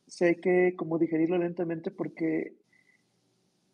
sé 0.08 0.40
que 0.40 0.76
como 0.76 0.98
digerirlo 0.98 1.38
lentamente 1.38 1.92
porque 1.92 2.54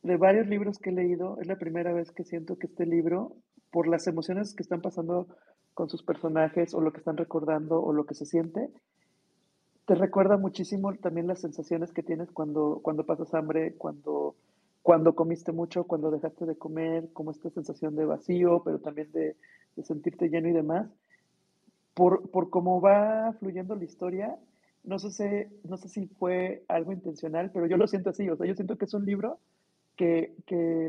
de 0.06 0.18
varios 0.18 0.46
libros 0.48 0.78
que 0.78 0.92
he 0.92 0.94
leído, 0.94 1.40
es 1.42 1.48
la 1.48 1.56
primera 1.56 1.92
vez 1.92 2.12
que 2.12 2.24
siento 2.24 2.60
que 2.60 2.68
este 2.68 2.86
libro, 2.86 3.36
por 3.72 3.88
las 3.88 4.06
emociones 4.06 4.54
que 4.54 4.62
están 4.62 4.80
pasando 4.80 5.28
con 5.74 5.90
sus 5.90 6.04
personajes 6.04 6.76
o 6.76 6.82
lo 6.82 6.94
que 6.94 7.00
están 7.00 7.18
recordando 7.18 7.82
o 7.82 7.92
lo 7.92 8.06
que 8.06 8.14
se 8.14 8.28
siente, 8.28 8.70
te 9.86 9.96
recuerda 9.96 10.38
muchísimo 10.38 10.94
también 10.94 11.26
las 11.26 11.42
sensaciones 11.42 11.92
que 11.92 12.04
tienes 12.04 12.32
cuando, 12.32 12.82
cuando 12.84 13.04
pasas 13.04 13.34
hambre, 13.34 13.74
cuando, 13.78 14.36
cuando 14.84 15.16
comiste 15.16 15.52
mucho, 15.52 15.86
cuando 15.86 16.12
dejaste 16.12 16.46
de 16.46 16.56
comer, 16.56 17.10
como 17.12 17.32
esta 17.32 17.50
sensación 17.50 17.96
de 17.96 18.06
vacío, 18.06 18.62
pero 18.64 18.78
también 18.78 19.12
de, 19.12 19.36
de 19.76 19.84
sentirte 19.84 20.30
lleno 20.30 20.50
y 20.50 20.54
demás. 20.54 20.88
Por, 21.96 22.30
por 22.30 22.52
cómo 22.52 22.80
va 22.80 23.34
fluyendo 23.40 23.76
la 23.76 23.86
historia, 23.86 24.38
no 24.84 25.00
sé, 25.00 25.50
no 25.64 25.78
sé 25.78 25.90
si 25.90 26.06
fue 26.06 26.64
algo 26.68 26.92
intencional, 26.92 27.50
pero 27.52 27.66
yo 27.66 27.78
lo 27.78 27.88
siento 27.88 28.12
así, 28.12 28.30
o 28.30 28.36
sea, 28.36 28.46
yo 28.46 28.54
siento 28.54 28.78
que 28.78 28.86
es 28.86 28.94
un 28.94 29.06
libro 29.06 29.40
que, 29.96 30.34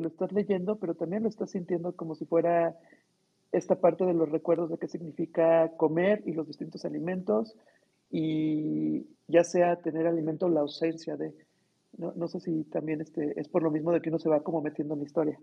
lo 0.00 0.08
estás 0.08 0.32
leyendo, 0.32 0.76
pero 0.76 0.94
también 0.94 1.22
lo 1.22 1.28
estás 1.28 1.50
sintiendo 1.50 1.92
como 1.92 2.14
si 2.14 2.26
fuera 2.26 2.76
esta 3.52 3.80
parte 3.80 4.04
de 4.04 4.14
los 4.14 4.30
recuerdos 4.30 4.70
de 4.70 4.78
qué 4.78 4.88
significa 4.88 5.70
comer 5.76 6.22
y 6.26 6.32
los 6.32 6.46
distintos 6.46 6.84
alimentos, 6.84 7.56
y 8.10 9.06
ya 9.28 9.44
sea 9.44 9.76
tener 9.76 10.06
alimento 10.06 10.46
o 10.46 10.48
la 10.50 10.60
ausencia 10.60 11.16
de. 11.16 11.34
No, 11.96 12.12
no, 12.14 12.28
sé 12.28 12.40
si 12.40 12.64
también 12.64 13.00
este, 13.00 13.40
es 13.40 13.48
por 13.48 13.62
lo 13.62 13.70
mismo 13.70 13.90
de 13.90 14.02
que 14.02 14.10
uno 14.10 14.18
se 14.18 14.28
va 14.28 14.42
como 14.42 14.60
metiendo 14.60 14.94
en 14.94 15.00
la 15.00 15.06
historia. 15.06 15.40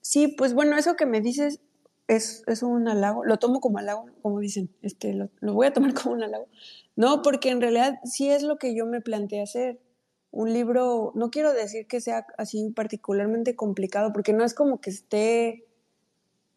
Sí, 0.00 0.28
pues 0.28 0.54
bueno, 0.54 0.76
eso 0.78 0.96
que 0.96 1.04
me 1.04 1.20
dices 1.20 1.60
es, 2.08 2.42
es 2.46 2.62
un 2.62 2.88
halago, 2.88 3.24
lo 3.24 3.36
tomo 3.38 3.60
como 3.60 3.78
halago, 3.78 4.06
como 4.22 4.40
dicen, 4.40 4.70
este, 4.80 5.12
lo, 5.12 5.28
lo 5.40 5.52
voy 5.52 5.66
a 5.66 5.72
tomar 5.72 5.92
como 6.02 6.14
un 6.14 6.22
halago. 6.22 6.46
No, 6.96 7.22
porque 7.22 7.50
en 7.50 7.60
realidad 7.60 7.98
sí 8.04 8.30
es 8.30 8.42
lo 8.42 8.56
que 8.56 8.74
yo 8.74 8.86
me 8.86 9.00
planteé 9.00 9.42
hacer 9.42 9.78
un 10.32 10.52
libro, 10.52 11.12
no 11.14 11.30
quiero 11.30 11.52
decir 11.52 11.86
que 11.86 12.00
sea 12.00 12.26
así 12.38 12.70
particularmente 12.70 13.54
complicado, 13.54 14.12
porque 14.12 14.32
no 14.32 14.44
es 14.44 14.54
como 14.54 14.80
que 14.80 14.90
esté 14.90 15.66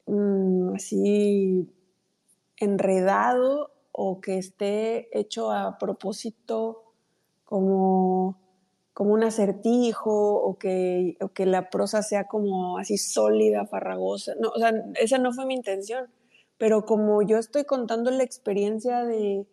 mmm, 0.08 0.75
así 0.75 1.70
enredado 2.58 3.72
o 3.91 4.22
que 4.22 4.38
esté 4.38 5.10
hecho 5.17 5.51
a 5.51 5.77
propósito 5.77 6.84
como, 7.44 8.38
como 8.94 9.13
un 9.13 9.24
acertijo 9.24 10.36
o 10.36 10.58
que, 10.58 11.17
o 11.20 11.29
que 11.29 11.46
la 11.46 11.70
prosa 11.70 12.01
sea 12.01 12.27
como 12.27 12.77
así 12.77 12.98
sólida, 12.98 13.65
farragosa. 13.65 14.36
No, 14.39 14.50
o 14.50 14.58
sea, 14.58 14.72
esa 15.01 15.17
no 15.17 15.34
fue 15.34 15.46
mi 15.46 15.53
intención, 15.53 16.08
pero 16.58 16.86
como 16.86 17.22
yo 17.24 17.38
estoy 17.38 17.65
contando 17.65 18.10
la 18.10 18.24
experiencia 18.24 19.03
de, 19.03 19.46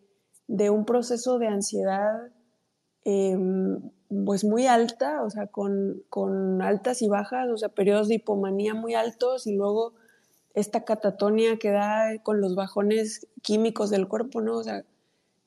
de 0.47 0.71
un 0.71 0.85
proceso 0.85 1.41
de 1.41 1.49
ansiedad, 1.49 2.31
eh, 3.05 3.37
pues 4.25 4.45
muy 4.45 4.67
alta, 4.67 5.23
o 5.23 5.31
sea, 5.31 5.47
con, 5.47 6.03
con, 6.09 6.63
altas 6.63 7.03
y 7.03 7.09
bajas, 7.09 7.49
o 7.51 7.57
sea, 7.57 7.69
periodos 7.71 8.09
de 8.09 8.17
hipomanía 8.17 8.75
muy 8.75 8.95
altos 8.95 9.47
y 9.47 9.55
luego 9.55 9.95
esta 10.55 10.85
catatonia 10.85 11.59
que 11.59 11.71
da 11.71 12.19
con 12.23 12.41
los 12.41 12.55
bajones 12.55 13.27
químicos 13.43 13.91
del 13.91 14.09
cuerpo, 14.09 14.41
¿no? 14.41 14.59
O 14.59 14.65
sea, 14.65 14.85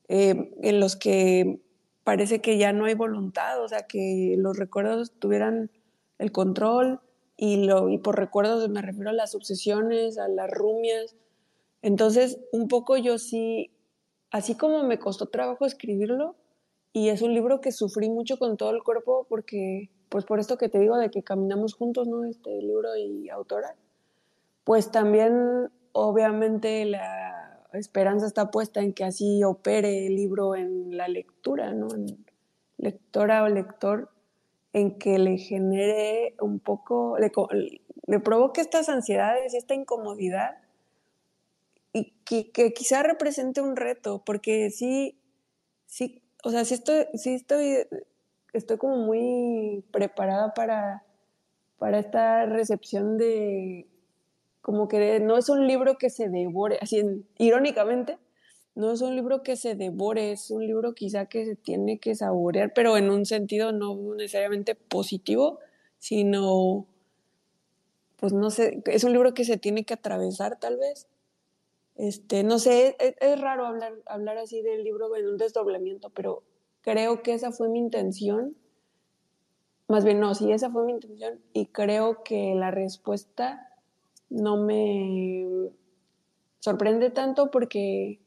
eh, 0.08 0.52
en 0.62 0.80
los 0.80 0.96
que 0.96 1.60
parece 2.04 2.40
que 2.40 2.58
ya 2.58 2.72
no 2.72 2.86
hay 2.86 2.94
voluntad, 2.94 3.62
o 3.62 3.68
sea, 3.68 3.86
que 3.86 4.34
los 4.38 4.56
recuerdos 4.56 5.12
tuvieran 5.18 5.70
el 6.18 6.32
control 6.32 7.00
y, 7.36 7.64
lo, 7.64 7.88
y 7.88 7.98
por 7.98 8.16
recuerdos 8.16 8.68
me 8.68 8.82
refiero 8.82 9.10
a 9.10 9.12
las 9.12 9.34
obsesiones, 9.34 10.18
a 10.18 10.28
las 10.28 10.50
rumias. 10.50 11.14
Entonces, 11.82 12.38
un 12.52 12.68
poco 12.68 12.96
yo 12.96 13.18
sí, 13.18 13.70
así 14.30 14.56
como 14.56 14.82
me 14.84 14.98
costó 14.98 15.26
trabajo 15.26 15.66
escribirlo, 15.66 16.36
y 16.96 17.10
es 17.10 17.20
un 17.20 17.34
libro 17.34 17.60
que 17.60 17.72
sufrí 17.72 18.08
mucho 18.08 18.38
con 18.38 18.56
todo 18.56 18.70
el 18.70 18.82
cuerpo 18.82 19.26
porque, 19.28 19.90
pues 20.08 20.24
por 20.24 20.40
esto 20.40 20.56
que 20.56 20.70
te 20.70 20.78
digo 20.78 20.96
de 20.96 21.10
que 21.10 21.22
caminamos 21.22 21.74
juntos, 21.74 22.08
¿no? 22.08 22.24
Este 22.24 22.48
libro 22.62 22.96
y 22.96 23.28
autora. 23.28 23.76
Pues 24.64 24.90
también, 24.90 25.68
obviamente, 25.92 26.86
la 26.86 27.60
esperanza 27.74 28.26
está 28.26 28.50
puesta 28.50 28.80
en 28.80 28.94
que 28.94 29.04
así 29.04 29.44
opere 29.44 30.06
el 30.06 30.16
libro 30.16 30.56
en 30.56 30.96
la 30.96 31.06
lectura, 31.06 31.74
¿no? 31.74 31.88
En 31.94 32.24
lectora 32.78 33.42
o 33.42 33.48
lector, 33.48 34.08
en 34.72 34.96
que 34.96 35.18
le 35.18 35.36
genere 35.36 36.34
un 36.40 36.60
poco, 36.60 37.18
le, 37.18 37.30
le 38.06 38.20
provoque 38.20 38.62
estas 38.62 38.88
ansiedades 38.88 39.52
y 39.52 39.58
esta 39.58 39.74
incomodidad 39.74 40.56
y 41.92 42.14
que, 42.24 42.50
que, 42.52 42.72
quizá 42.72 43.02
represente 43.02 43.60
un 43.60 43.76
reto, 43.76 44.22
porque 44.24 44.70
sí, 44.70 45.20
sí, 45.84 46.22
o 46.46 46.50
sea, 46.50 46.64
sí 46.64 46.74
estoy, 46.74 47.06
sí 47.14 47.34
estoy, 47.34 47.88
estoy 48.52 48.76
como 48.76 48.98
muy 48.98 49.82
preparada 49.90 50.54
para, 50.54 51.02
para 51.76 51.98
esta 51.98 52.46
recepción 52.46 53.18
de, 53.18 53.88
como 54.60 54.86
que 54.86 55.18
no 55.18 55.36
es 55.36 55.48
un 55.48 55.66
libro 55.66 55.98
que 55.98 56.08
se 56.08 56.28
devore, 56.28 56.78
así 56.80 57.02
irónicamente, 57.38 58.18
no 58.76 58.92
es 58.92 59.02
un 59.02 59.16
libro 59.16 59.42
que 59.42 59.56
se 59.56 59.74
devore, 59.74 60.30
es 60.30 60.52
un 60.52 60.64
libro 60.64 60.94
quizá 60.94 61.26
que 61.26 61.44
se 61.46 61.56
tiene 61.56 61.98
que 61.98 62.14
saborear, 62.14 62.72
pero 62.72 62.96
en 62.96 63.10
un 63.10 63.26
sentido 63.26 63.72
no 63.72 63.96
necesariamente 64.14 64.76
positivo, 64.76 65.58
sino, 65.98 66.86
pues 68.20 68.32
no 68.32 68.50
sé, 68.50 68.84
es 68.86 69.02
un 69.02 69.12
libro 69.12 69.34
que 69.34 69.44
se 69.44 69.56
tiene 69.56 69.82
que 69.82 69.94
atravesar 69.94 70.60
tal 70.60 70.76
vez. 70.76 71.08
Este, 71.96 72.44
no 72.44 72.58
sé, 72.58 72.96
es, 72.98 73.40
raro 73.40 73.66
hablar, 73.66 73.94
hablar 74.06 74.38
así 74.38 74.60
del 74.62 74.84
libro 74.84 75.14
en 75.16 75.28
un 75.28 75.36
desdoblamiento, 75.38 76.10
pero 76.10 76.42
creo 76.82 77.22
que 77.22 77.34
esa 77.34 77.52
fue 77.52 77.68
mi 77.68 77.78
intención. 77.78 78.56
Más 79.88 80.04
bien, 80.04 80.20
no, 80.20 80.34
sí, 80.34 80.52
esa 80.52 80.70
fue 80.70 80.84
mi 80.84 80.92
intención 80.92 81.40
y 81.52 81.66
creo 81.66 82.22
que 82.22 82.54
la 82.54 82.70
respuesta 82.70 83.72
no 84.28 84.56
me 84.56 85.46
sorprende 86.58 87.10
tanto 87.10 87.50
porque 87.50 88.18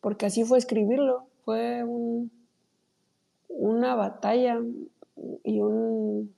porque 0.00 0.26
así 0.26 0.44
fue 0.44 0.58
escribirlo, 0.58 1.26
fue 1.44 1.84
un, 1.84 2.30
una 3.48 3.94
batalla 3.94 4.60
y 5.44 5.60
un, 5.60 6.34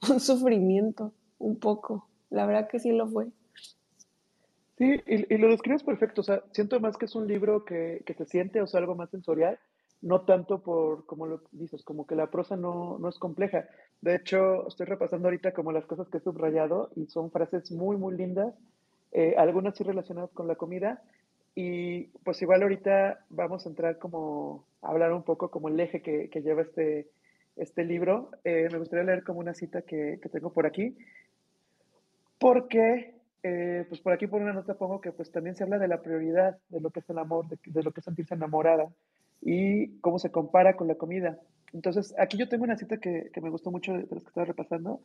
sufrimiento, 0.18 1.12
un 1.38 1.56
poco. 1.56 2.06
La 2.30 2.46
verdad 2.46 2.68
que 2.68 2.78
sí 2.78 2.92
lo 2.92 3.08
fue. 3.08 3.28
Sí, 4.78 5.02
y, 5.08 5.34
y, 5.34 5.38
lo 5.38 5.48
describes 5.48 5.82
perfecto. 5.82 6.20
O 6.20 6.24
sea, 6.24 6.42
siento 6.52 6.78
más 6.78 6.96
que 6.96 7.06
es 7.06 7.14
un 7.16 7.26
libro 7.26 7.64
que, 7.64 8.02
que 8.06 8.14
se 8.14 8.24
siente, 8.26 8.62
o 8.62 8.66
sea, 8.68 8.78
algo 8.78 8.94
más 8.94 9.10
sensorial, 9.10 9.58
no 10.02 10.20
tanto 10.20 10.62
por, 10.62 11.04
como 11.04 11.26
lo 11.26 11.42
dices, 11.50 11.82
como 11.82 12.06
que 12.06 12.14
la 12.14 12.30
prosa 12.30 12.56
no, 12.56 12.96
no 13.00 13.08
es 13.08 13.18
compleja. 13.18 13.68
De 14.00 14.14
hecho, 14.14 14.68
estoy 14.68 14.86
repasando 14.86 15.26
ahorita 15.26 15.52
como 15.52 15.72
las 15.72 15.84
cosas 15.84 16.08
que 16.08 16.18
he 16.18 16.20
subrayado 16.20 16.90
y 16.94 17.06
son 17.06 17.32
frases 17.32 17.72
muy, 17.72 17.96
muy 17.96 18.16
lindas, 18.16 18.54
eh, 19.10 19.34
algunas 19.36 19.76
sí 19.76 19.82
relacionadas 19.82 20.30
con 20.30 20.46
la 20.46 20.54
comida, 20.54 21.02
y 21.56 22.04
pues 22.22 22.40
igual 22.42 22.62
ahorita 22.62 23.24
vamos 23.30 23.66
a 23.66 23.70
entrar 23.70 23.98
como 23.98 24.64
a 24.80 24.90
hablar 24.90 25.12
un 25.12 25.24
poco 25.24 25.50
como 25.50 25.68
el 25.68 25.80
eje 25.80 26.02
que, 26.02 26.30
que 26.30 26.40
lleva 26.40 26.62
este, 26.62 27.08
este 27.56 27.84
libro. 27.84 28.30
Eh, 28.44 28.68
me 28.70 28.78
gustaría 28.78 29.04
leer 29.04 29.24
como 29.24 29.40
una 29.40 29.54
cita 29.54 29.82
que, 29.82 30.20
que 30.22 30.28
tengo 30.28 30.52
por 30.52 30.66
aquí, 30.66 30.96
porque 32.38 33.17
eh, 33.42 33.84
pues 33.88 34.00
por 34.00 34.12
aquí 34.12 34.26
por 34.26 34.42
una 34.42 34.52
nota 34.52 34.74
pongo 34.74 35.00
que 35.00 35.12
pues 35.12 35.30
también 35.30 35.56
se 35.56 35.64
habla 35.64 35.78
de 35.78 35.88
la 35.88 36.02
prioridad, 36.02 36.58
de 36.68 36.80
lo 36.80 36.90
que 36.90 37.00
es 37.00 37.10
el 37.10 37.18
amor, 37.18 37.46
de, 37.48 37.82
lo 37.82 37.92
que 37.92 38.00
es 38.00 38.04
sentirse 38.04 38.34
enamorada 38.34 38.88
y 39.40 39.98
cómo 40.00 40.18
se 40.18 40.30
compara 40.30 40.76
con 40.76 40.88
la 40.88 40.96
comida. 40.96 41.38
Entonces, 41.72 42.14
aquí 42.18 42.36
yo 42.36 42.48
tengo 42.48 42.64
una 42.64 42.76
cita 42.76 42.98
que, 42.98 43.30
que 43.32 43.40
me 43.40 43.50
gustó 43.50 43.70
mucho 43.70 43.92
de 43.92 44.06
las 44.10 44.22
que 44.22 44.28
estaba 44.28 44.46
repasando, 44.46 45.00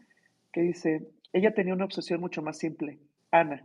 que 0.52 0.62
dice, 0.62 1.08
ella 1.34 1.54
tenía 1.54 1.74
una 1.74 1.86
obsesión 1.86 2.20
mucho 2.20 2.42
más 2.42 2.58
simple, 2.58 3.00
Ana, 3.32 3.64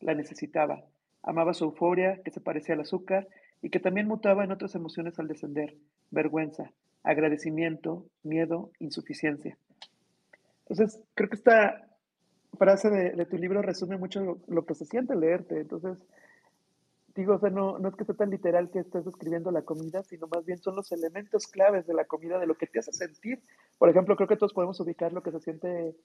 la 0.00 0.14
necesitaba 0.14 0.84
Amaba 1.22 1.54
su 1.54 1.64
euforia, 1.64 2.20
que 2.24 2.32
se 2.32 2.40
parecía 2.40 2.74
al 2.74 2.80
azúcar, 2.80 3.28
y 3.62 3.70
que 3.70 3.78
también 3.78 4.08
mutaba 4.08 4.42
en 4.42 4.50
otras 4.50 4.74
emociones 4.74 5.18
al 5.18 5.28
descender, 5.28 5.76
vergüenza, 6.10 6.72
agradecimiento, 7.04 8.04
miedo, 8.24 8.72
insuficiencia. 8.80 9.56
Entonces, 10.62 11.00
creo 11.14 11.28
que 11.28 11.36
esta 11.36 11.86
frase 12.58 12.90
de, 12.90 13.26
tu 13.26 13.36
libro 13.36 13.62
resume 13.62 13.96
mucho 13.96 14.38
lo, 14.46 14.64
que 14.64 14.74
se 14.74 14.84
siente 14.84 15.14
leerte. 15.14 15.60
Entonces, 15.60 15.98
digo, 17.14 17.34
o 17.34 17.38
sea, 17.38 17.50
no, 17.50 17.78
no 17.78 17.88
es 17.88 17.96
que 17.96 18.04
sea 18.04 18.14
tan 18.14 18.30
literal 18.30 18.70
que 18.70 18.80
estés 18.80 19.06
escribiendo 19.06 19.50
la 19.50 19.62
comida, 19.62 20.02
sino 20.02 20.28
más 20.28 20.44
bien 20.44 20.58
son 20.58 20.76
los 20.76 20.92
elementos 20.92 21.46
claves 21.46 21.86
de 21.86 21.94
la 21.94 22.04
comida, 22.04 22.38
de 22.38 22.46
lo 22.46 22.56
que 22.56 22.66
te 22.66 22.78
hace 22.78 22.92
sentir. 22.92 23.42
Por 23.78 23.88
ejemplo, 23.88 24.16
creo 24.16 24.28
que 24.28 24.36
todos 24.36 24.52
podemos 24.52 24.78
ubicar 24.80 25.12
lo 25.12 25.22
que 25.22 25.32
se 25.32 25.40
siente 25.40 25.96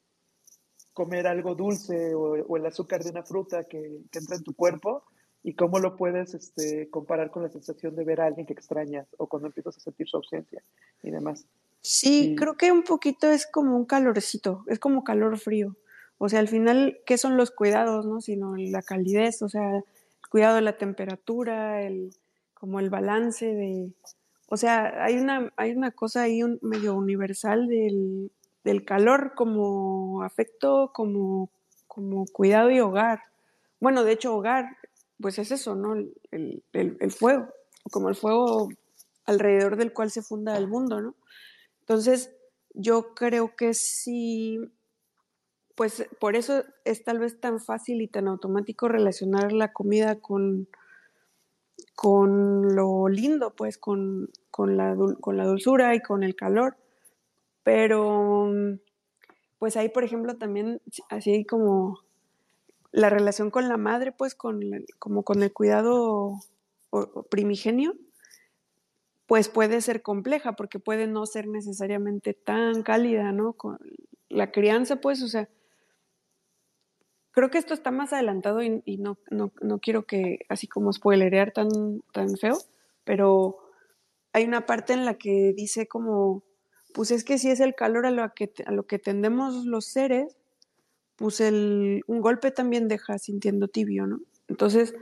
comer 0.98 1.28
algo 1.28 1.54
dulce 1.54 2.16
o, 2.16 2.58
el 2.58 2.66
azúcar 2.66 3.04
de 3.04 3.12
una 3.12 3.22
fruta 3.22 3.66
que, 3.66 4.02
entra 4.12 4.36
en 4.36 4.44
tu 4.44 4.56
cuerpo 4.56 5.04
y 5.44 5.54
cómo 5.54 5.78
lo 5.78 5.96
puedes 5.96 6.34
este, 6.34 6.90
comparar 6.90 7.30
con 7.30 7.44
la 7.44 7.50
sensación 7.50 7.96
de 7.96 8.04
ver 8.04 8.20
a 8.20 8.26
alguien 8.26 8.48
que 8.48 8.54
extrañas 8.54 9.08
o 9.20 9.28
cuando 9.28 9.48
empiezas 9.48 9.78
a 9.78 9.80
sentir 9.80 10.08
su 10.08 10.18
ausencia 10.18 10.64
y 11.04 11.12
demás. 11.12 11.46
Sí, 11.82 12.36
creo 12.36 12.58
que 12.58 12.72
un 12.72 12.82
poquito 12.82 13.30
es 13.30 13.46
como 13.46 13.78
un 13.78 13.86
calorcito, 13.86 14.64
es 14.66 14.80
como 14.80 15.04
calor 15.04 15.38
frío. 15.38 15.78
O 16.18 16.30
sea, 16.30 16.40
al 16.40 16.48
final, 16.48 17.00
¿qué 17.06 17.18
son 17.18 17.38
los 17.38 17.52
cuidados, 17.52 18.06
no? 18.06 18.22
Sino 18.22 18.56
la 18.58 18.82
calidez, 18.82 19.42
o 19.42 19.50
sea, 19.50 19.78
el 19.78 19.84
cuidado 20.30 20.56
de 20.56 20.62
la 20.62 20.78
temperatura, 20.78 21.84
el, 21.84 22.12
como 22.54 22.80
el 22.80 22.90
balance 22.90 23.46
de... 23.46 23.92
O 24.50 24.58
sea, 24.58 25.04
hay 25.04 25.18
una, 25.18 25.52
hay 25.58 25.72
una 25.72 25.92
cosa 25.92 26.24
ahí 26.24 26.42
un, 26.42 26.58
medio 26.62 26.96
universal 26.96 27.68
del 27.68 28.32
del 28.68 28.84
calor 28.84 29.34
como 29.34 30.24
afecto, 30.24 30.92
como, 30.94 31.50
como 31.88 32.26
cuidado 32.26 32.70
y 32.70 32.82
hogar. 32.82 33.22
Bueno, 33.80 34.04
de 34.04 34.12
hecho, 34.12 34.36
hogar, 34.36 34.78
pues 35.22 35.40
es 35.40 35.52
eso, 35.52 35.74
¿no? 35.74 35.96
El, 36.32 36.64
el, 36.74 37.12
fuego, 37.12 37.48
como 37.92 38.10
el 38.10 38.16
fuego 38.16 38.68
alrededor 39.24 39.78
del 39.78 39.94
cual 39.94 40.12
se 40.12 40.22
funda 40.22 40.58
el 40.58 40.68
mundo, 40.68 41.00
¿no? 41.00 41.16
Entonces, 41.80 42.36
yo 42.74 43.14
creo 43.16 43.56
que 43.56 43.74
sí, 43.74 44.60
pues 45.78 46.08
por 46.20 46.36
eso 46.36 46.64
es 46.86 47.04
tal 47.04 47.20
vez 47.20 47.40
tan 47.40 47.60
fácil 47.60 48.02
y 48.02 48.08
tan 48.08 48.28
automático 48.28 48.88
relacionar 48.88 49.52
la 49.52 49.74
comida 49.74 50.20
con, 50.20 50.68
con 51.94 52.76
lo 52.76 53.08
lindo, 53.10 53.54
pues 53.56 53.78
con, 53.78 54.32
con, 54.50 54.76
la, 54.76 54.98
con 55.22 55.38
la 55.38 55.46
dulzura 55.46 55.94
y 55.94 56.02
con 56.02 56.24
el 56.24 56.36
calor. 56.36 56.78
Pero, 57.62 58.52
pues 59.60 59.78
ahí, 59.78 59.90
por 59.90 60.04
ejemplo, 60.04 60.36
también 60.38 60.82
así 61.10 61.46
como 61.46 62.00
la 62.92 63.12
relación 63.12 63.52
con 63.52 63.70
la 63.70 63.78
madre, 63.78 64.12
pues 64.12 64.34
con, 64.34 64.60
como 64.98 65.22
con 65.22 65.44
el 65.44 65.54
cuidado 65.54 66.40
primigenio, 67.30 67.94
pues 69.28 69.48
puede 69.48 69.82
ser 69.82 70.02
compleja 70.02 70.54
porque 70.54 70.80
puede 70.80 71.06
no 71.06 71.28
ser 71.28 71.48
necesariamente 71.48 72.34
tan 72.34 72.82
cálida, 72.82 73.32
¿no? 73.32 73.54
Con 73.54 73.78
la 74.28 74.52
crianza, 74.52 75.02
pues, 75.02 75.22
o 75.22 75.28
sea, 75.28 75.48
creo 77.38 77.52
que 77.52 77.60
esto 77.60 77.76
está 77.76 77.92
más 77.92 78.14
adelantado 78.14 78.64
y, 78.64 78.98
no, 78.98 79.20
no, 79.30 79.52
no, 79.62 79.78
quiero 79.78 80.08
que 80.08 80.40
así 80.50 80.66
como 80.66 80.92
spoilerear 80.92 81.52
tan, 81.52 81.70
tan 82.12 82.36
feo, 82.36 82.58
pero 83.04 83.60
hay 84.34 84.46
una 84.46 84.66
parte 84.66 84.94
en 84.94 85.06
la 85.06 85.20
que 85.20 85.54
dice 85.56 85.88
como 85.88 86.42
pues 86.96 87.12
es 87.12 87.24
que 87.24 87.38
si 87.38 87.52
es 87.52 87.60
el 87.60 87.76
calor 87.76 88.08
a 88.08 88.10
lo 88.10 88.34
que, 88.34 88.52
a 88.66 88.72
lo 88.72 88.88
que 88.88 88.98
tendemos 88.98 89.68
los 89.68 89.86
seres, 89.86 90.36
pues 91.16 91.40
el, 91.40 92.02
un 92.08 92.22
golpe 92.22 92.50
también 92.50 92.88
deja 92.88 93.20
sintiendo 93.20 93.68
tibio, 93.68 94.08
¿no? 94.08 94.20
Entonces, 94.48 94.96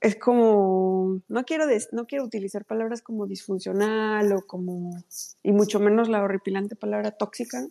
es 0.00 0.16
como, 0.16 1.22
no 1.28 1.44
quiero, 1.44 1.66
no 1.92 2.06
quiero 2.08 2.24
utilizar 2.24 2.64
palabras 2.64 3.02
como 3.02 3.28
disfuncional 3.28 4.32
o 4.32 4.44
como, 4.48 5.00
y 5.44 5.52
mucho 5.52 5.78
menos 5.78 6.08
la 6.08 6.24
horripilante 6.24 6.74
palabra 6.74 7.12
tóxica, 7.12 7.64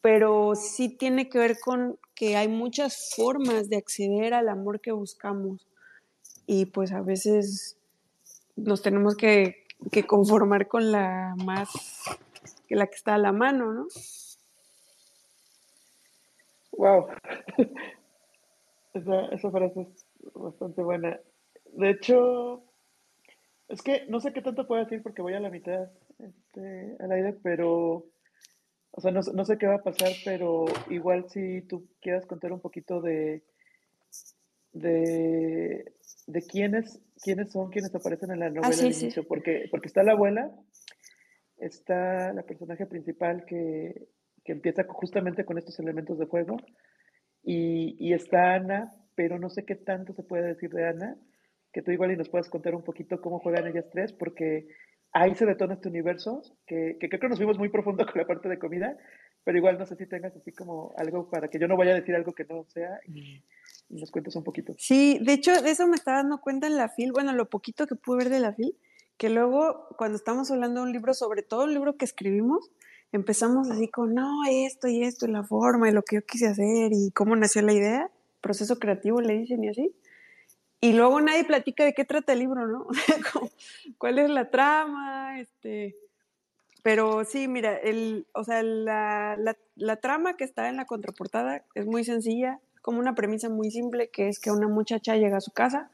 pero 0.00 0.54
sí 0.54 0.88
tiene 0.88 1.28
que 1.28 1.38
ver 1.38 1.58
con 1.60 1.98
que 2.14 2.36
hay 2.36 2.48
muchas 2.48 3.14
formas 3.16 3.68
de 3.68 3.76
acceder 3.76 4.34
al 4.34 4.48
amor 4.48 4.80
que 4.80 4.92
buscamos 4.92 5.66
y 6.46 6.66
pues 6.66 6.92
a 6.92 7.00
veces 7.00 7.78
nos 8.56 8.82
tenemos 8.82 9.16
que, 9.16 9.56
conformar 10.06 10.68
con 10.68 10.92
la 10.92 11.34
más 11.44 11.70
que 12.68 12.76
la 12.76 12.86
que 12.86 12.96
está 12.96 13.14
a 13.14 13.18
la 13.18 13.32
mano, 13.32 13.72
¿no? 13.72 13.86
Wow. 16.72 17.06
esa, 18.94 19.26
esa 19.26 19.50
frase 19.50 19.80
es 19.80 20.32
bastante 20.34 20.82
buena. 20.82 21.18
De 21.72 21.90
hecho, 21.90 22.62
es 23.68 23.82
que 23.82 24.04
no 24.08 24.20
sé 24.20 24.32
qué 24.32 24.42
tanto 24.42 24.66
puedo 24.66 24.82
decir 24.82 25.02
porque 25.02 25.22
voy 25.22 25.34
a 25.34 25.40
la 25.40 25.50
mitad 25.50 25.88
este, 26.18 26.96
al 27.00 27.12
aire, 27.12 27.32
pero, 27.42 28.04
o 28.92 29.00
sea, 29.00 29.10
no, 29.10 29.20
no, 29.34 29.44
sé 29.44 29.56
qué 29.58 29.66
va 29.66 29.76
a 29.76 29.82
pasar, 29.82 30.12
pero 30.24 30.66
igual 30.88 31.28
si 31.30 31.62
tú 31.62 31.88
quieras 32.00 32.26
contar 32.26 32.52
un 32.52 32.60
poquito 32.60 33.00
de, 33.00 33.42
de, 34.72 35.92
de 36.26 36.42
quiénes, 36.42 37.00
quiénes 37.22 37.52
son 37.52 37.70
quienes 37.70 37.94
aparecen 37.94 38.32
en 38.32 38.40
la 38.40 38.50
novela 38.50 38.74
ah, 38.76 38.84
inicio, 38.84 39.26
porque, 39.26 39.68
porque 39.70 39.88
está 39.88 40.02
la 40.02 40.12
abuela, 40.12 40.50
está 41.58 42.32
la 42.32 42.42
personaje 42.42 42.86
principal 42.86 43.44
que, 43.46 44.08
que 44.44 44.52
empieza 44.52 44.84
justamente 44.88 45.44
con 45.44 45.58
estos 45.58 45.78
elementos 45.78 46.18
de 46.18 46.26
juego 46.26 46.56
y, 47.42 47.96
y, 47.98 48.12
está 48.12 48.54
Ana, 48.54 48.92
pero 49.14 49.38
no 49.38 49.50
sé 49.50 49.64
qué 49.64 49.76
tanto 49.76 50.12
se 50.14 50.22
puede 50.22 50.48
decir 50.48 50.70
de 50.70 50.88
Ana, 50.88 51.16
que 51.72 51.82
tú 51.82 51.90
igual 51.90 52.12
y 52.12 52.16
nos 52.16 52.28
puedas 52.28 52.50
contar 52.50 52.74
un 52.74 52.82
poquito 52.82 53.20
cómo 53.20 53.38
juegan 53.38 53.66
ellas 53.66 53.86
tres, 53.90 54.12
porque 54.12 54.66
ahí 55.12 55.34
se 55.34 55.46
detona 55.46 55.74
este 55.74 55.88
universo, 55.88 56.42
que, 56.66 56.96
que 57.00 57.08
creo 57.08 57.20
que 57.20 57.28
nos 57.28 57.38
fuimos 57.38 57.58
muy 57.58 57.68
profundo 57.68 58.04
con 58.06 58.20
la 58.20 58.26
parte 58.26 58.48
de 58.48 58.58
comida, 58.58 58.96
pero 59.44 59.58
igual 59.58 59.78
no 59.78 59.86
sé 59.86 59.96
si 59.96 60.06
tengas 60.06 60.36
así 60.36 60.52
como 60.52 60.92
algo 60.96 61.28
para 61.30 61.48
que 61.48 61.58
yo 61.58 61.68
no 61.68 61.76
vaya 61.76 61.92
a 61.92 62.00
decir 62.00 62.14
algo 62.14 62.32
que 62.32 62.44
no 62.44 62.64
sea 62.68 63.00
y, 63.06 63.42
nos 63.88 64.12
cuentes 64.12 64.36
un 64.36 64.44
poquito. 64.44 64.72
Sí, 64.78 65.18
de 65.20 65.32
hecho, 65.32 65.62
de 65.62 65.70
eso 65.72 65.88
me 65.88 65.96
estaba 65.96 66.18
dando 66.18 66.40
cuenta 66.40 66.68
en 66.68 66.76
la 66.76 66.88
FIL, 66.88 67.10
bueno, 67.10 67.32
lo 67.32 67.50
poquito 67.50 67.88
que 67.88 67.96
pude 67.96 68.18
ver 68.18 68.28
de 68.28 68.38
la 68.38 68.52
FIL, 68.52 68.76
que 69.18 69.30
luego 69.30 69.88
cuando 69.98 70.16
estamos 70.16 70.48
hablando 70.52 70.80
de 70.80 70.86
un 70.86 70.92
libro, 70.92 71.12
sobre 71.12 71.42
todo 71.42 71.64
el 71.64 71.74
libro 71.74 71.96
que 71.96 72.04
escribimos, 72.04 72.70
empezamos 73.10 73.68
así 73.68 73.88
con, 73.88 74.14
no, 74.14 74.42
esto 74.48 74.86
y 74.86 75.02
esto, 75.02 75.26
y 75.26 75.32
la 75.32 75.42
forma, 75.42 75.88
y 75.88 75.92
lo 75.92 76.02
que 76.02 76.16
yo 76.16 76.22
quise 76.22 76.46
hacer, 76.46 76.92
y 76.92 77.10
cómo 77.10 77.34
nació 77.34 77.62
la 77.62 77.72
idea, 77.72 78.10
proceso 78.40 78.78
creativo 78.78 79.20
le 79.20 79.38
dicen 79.38 79.64
y 79.64 79.70
así. 79.70 79.92
Y 80.80 80.94
luego 80.94 81.20
nadie 81.20 81.44
platica 81.44 81.84
de 81.84 81.92
qué 81.92 82.04
trata 82.04 82.32
el 82.32 82.38
libro, 82.38 82.66
¿no? 82.66 82.86
¿Cuál 83.98 84.18
es 84.18 84.30
la 84.30 84.50
trama? 84.50 85.38
Este, 85.38 85.94
pero 86.82 87.24
sí, 87.24 87.48
mira, 87.48 87.76
el, 87.76 88.26
o 88.32 88.44
sea, 88.44 88.62
la, 88.62 89.36
la, 89.76 89.96
trama 89.96 90.36
que 90.36 90.44
está 90.44 90.68
en 90.68 90.76
la 90.76 90.86
contraportada 90.86 91.64
es 91.74 91.84
muy 91.84 92.04
sencilla, 92.04 92.60
como 92.80 92.98
una 92.98 93.14
premisa 93.14 93.50
muy 93.50 93.70
simple, 93.70 94.08
que 94.08 94.28
es 94.28 94.40
que 94.40 94.50
una 94.50 94.68
muchacha 94.68 95.16
llega 95.16 95.36
a 95.36 95.42
su 95.42 95.50
casa 95.50 95.90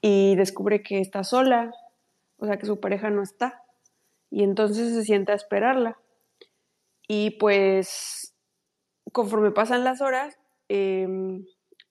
y 0.00 0.36
descubre 0.36 0.82
que 0.82 1.00
está 1.00 1.24
sola, 1.24 1.74
o 2.38 2.46
sea, 2.46 2.58
que 2.58 2.66
su 2.66 2.78
pareja 2.78 3.10
no 3.10 3.22
está, 3.22 3.64
y 4.30 4.44
entonces 4.44 4.94
se 4.94 5.02
sienta 5.02 5.32
a 5.32 5.36
esperarla. 5.36 5.98
Y 7.08 7.30
pues, 7.30 8.34
conforme 9.12 9.50
pasan 9.50 9.82
las 9.82 10.00
horas, 10.00 10.38
eh, 10.68 11.44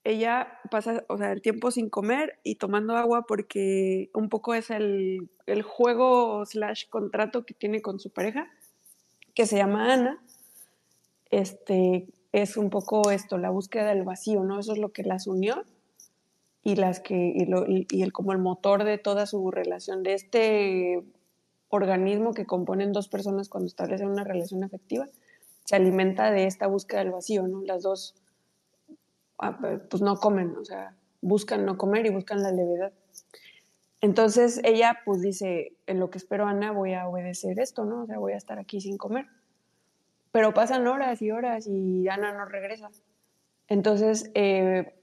ella 0.04 0.60
pasa, 0.70 1.06
o 1.08 1.18
sea, 1.18 1.32
el 1.32 1.42
tiempo 1.42 1.72
sin 1.72 1.90
comer 1.90 2.40
y 2.44 2.56
tomando 2.56 2.98
agua 2.98 3.26
porque 3.26 4.10
un 4.14 4.30
poco 4.30 4.54
es 4.54 4.70
el, 4.70 5.30
el, 5.46 5.62
juego 5.62 6.46
slash 6.46 6.90
contrato 6.90 7.46
que 7.46 7.54
tiene 7.54 7.82
con 7.82 8.00
su 8.00 8.10
pareja, 8.10 8.52
que 9.34 9.46
se 9.46 9.58
llama 9.58 9.94
Ana. 9.94 10.22
Este, 11.32 12.08
es 12.34 12.58
un 12.58 12.70
poco 12.70 13.12
esto, 13.12 13.38
la 13.38 13.50
búsqueda 13.50 13.90
del 13.90 14.04
vacío, 14.04 14.44
¿no? 14.44 14.60
Eso 14.60 14.74
es 14.74 14.80
lo 14.80 14.92
que 14.92 15.04
las 15.04 15.26
unió 15.28 15.64
y 16.64 16.76
las 16.76 17.00
que, 17.00 17.16
y, 17.16 17.46
lo, 17.46 17.66
y, 17.68 17.88
el, 18.02 18.12
como 18.12 18.34
el 18.34 18.40
motor 18.40 18.84
de 18.84 18.98
toda 18.98 19.26
su 19.26 19.52
relación, 19.52 20.04
de 20.04 20.14
este 20.14 21.04
organismo 21.70 22.34
que 22.34 22.46
componen 22.46 22.92
dos 22.92 23.08
personas 23.08 23.50
cuando 23.50 23.68
establecen 23.68 24.10
una 24.10 24.24
relación 24.24 24.64
afectiva, 24.64 25.08
se 25.64 25.76
alimenta 25.76 26.32
de 26.32 26.46
esta 26.46 26.68
búsqueda 26.68 27.00
del 27.00 27.12
vacío, 27.12 27.48
¿no? 27.48 27.62
Las 27.62 27.84
dos 27.84 28.16
pues 29.90 30.02
no 30.02 30.16
comen, 30.18 30.56
o 30.56 30.66
sea, 30.66 30.96
buscan 31.22 31.66
no 31.66 31.78
comer 31.78 32.06
y 32.06 32.10
buscan 32.10 32.44
la 32.44 32.52
levedad. 32.52 32.94
Entonces 34.02 34.60
ella 34.64 35.00
pues 35.06 35.22
dice, 35.22 35.78
en 35.88 36.00
lo 36.00 36.10
que 36.10 36.18
espero 36.18 36.46
Ana 36.46 36.72
voy 36.72 36.94
a 36.94 37.08
obedecer 37.08 37.60
esto, 37.60 37.86
¿no? 37.86 38.04
O 38.04 38.06
sea, 38.06 38.20
voy 38.20 38.34
a 38.34 38.38
estar 38.38 38.60
aquí 38.60 38.82
sin 38.82 38.98
comer. 38.98 39.28
Pero 40.32 40.54
pasan 40.54 40.88
horas 40.88 41.22
y 41.22 41.32
horas 41.32 41.68
y 41.68 42.08
Ana 42.10 42.34
no 42.34 42.46
regresa. 42.46 42.90
Entonces, 43.68 44.30
eh, 44.34 44.94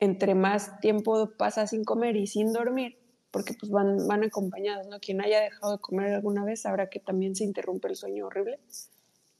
entre 0.00 0.34
más 0.34 0.80
tiempo 0.80 1.30
pasa 1.36 1.66
sin 1.66 1.84
comer 1.84 2.16
y 2.16 2.26
sin 2.26 2.52
dormir, 2.52 2.98
porque 3.30 3.54
pues 3.54 3.70
van, 3.70 4.08
van 4.08 4.24
acompañados, 4.24 4.86
¿no? 4.86 4.98
Quien 4.98 5.20
haya 5.20 5.40
dejado 5.40 5.72
de 5.72 5.78
comer 5.78 6.14
alguna 6.14 6.44
vez 6.44 6.62
sabrá 6.62 6.88
que 6.88 7.00
también 7.00 7.36
se 7.36 7.44
interrumpe 7.44 7.88
el 7.88 7.96
sueño 7.96 8.26
horrible 8.26 8.58